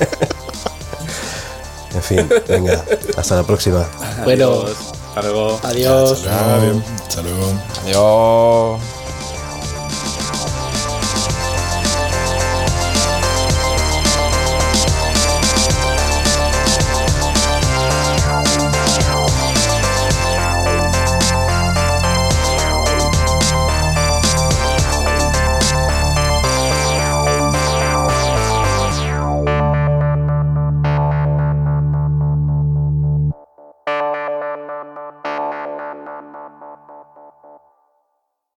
En 1.93 2.01
fin, 2.01 2.29
venga, 2.47 2.83
hasta 3.17 3.35
la 3.35 3.43
próxima. 3.43 3.85
Bueno, 4.23 4.63
Hasta 5.09 5.21
luego. 5.23 5.59
adiós. 5.63 6.25
Hasta 6.25 6.57
luego. 6.57 6.81
Hasta 7.07 7.21
luego. 7.21 7.53
Adiós. 7.83 8.81